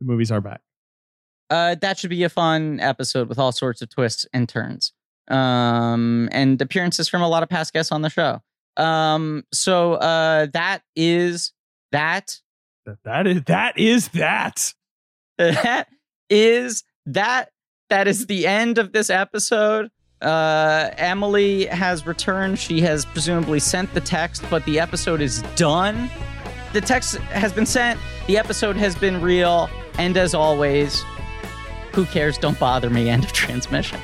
The 0.00 0.06
movies 0.06 0.32
are 0.32 0.40
back. 0.40 0.60
Uh, 1.50 1.76
that 1.76 1.98
should 1.98 2.10
be 2.10 2.24
a 2.24 2.28
fun 2.28 2.80
episode 2.80 3.28
with 3.28 3.38
all 3.38 3.52
sorts 3.52 3.80
of 3.80 3.90
twists 3.90 4.26
and 4.32 4.48
turns. 4.48 4.92
Um, 5.28 6.28
and 6.32 6.60
appearances 6.60 7.08
from 7.08 7.22
a 7.22 7.28
lot 7.28 7.44
of 7.44 7.48
past 7.48 7.72
guests 7.72 7.92
on 7.92 8.02
the 8.02 8.10
show. 8.10 8.42
Um, 8.78 9.44
so 9.52 9.94
uh, 9.94 10.46
that 10.52 10.82
is 10.96 11.52
that. 11.92 12.40
That, 12.86 12.98
that 13.04 13.26
is 13.26 13.42
that 13.44 13.78
is 13.78 14.08
that. 14.08 14.74
that 15.38 15.88
is 16.30 16.84
that. 17.06 17.50
That 17.90 18.06
is 18.06 18.26
the 18.26 18.46
end 18.46 18.78
of 18.78 18.92
this 18.92 19.10
episode. 19.10 19.90
Uh 20.20 20.90
emily 20.96 21.66
has 21.66 22.04
returned. 22.04 22.58
She 22.58 22.80
has 22.80 23.04
presumably 23.04 23.60
sent 23.60 23.94
the 23.94 24.00
text 24.00 24.42
but 24.50 24.64
the 24.64 24.80
episode 24.80 25.20
is 25.20 25.42
done. 25.54 26.10
The 26.72 26.80
text 26.80 27.18
has 27.18 27.52
been 27.52 27.66
sent. 27.66 28.00
The 28.26 28.36
episode 28.36 28.76
has 28.76 28.96
been 28.96 29.22
real. 29.22 29.70
And 29.96 30.16
as 30.16 30.34
always 30.34 31.04
who 31.92 32.04
cares? 32.04 32.36
Don't 32.36 32.58
bother 32.58 32.90
me. 32.90 33.08
End 33.08 33.22
of 33.22 33.32
transmission 33.32 34.00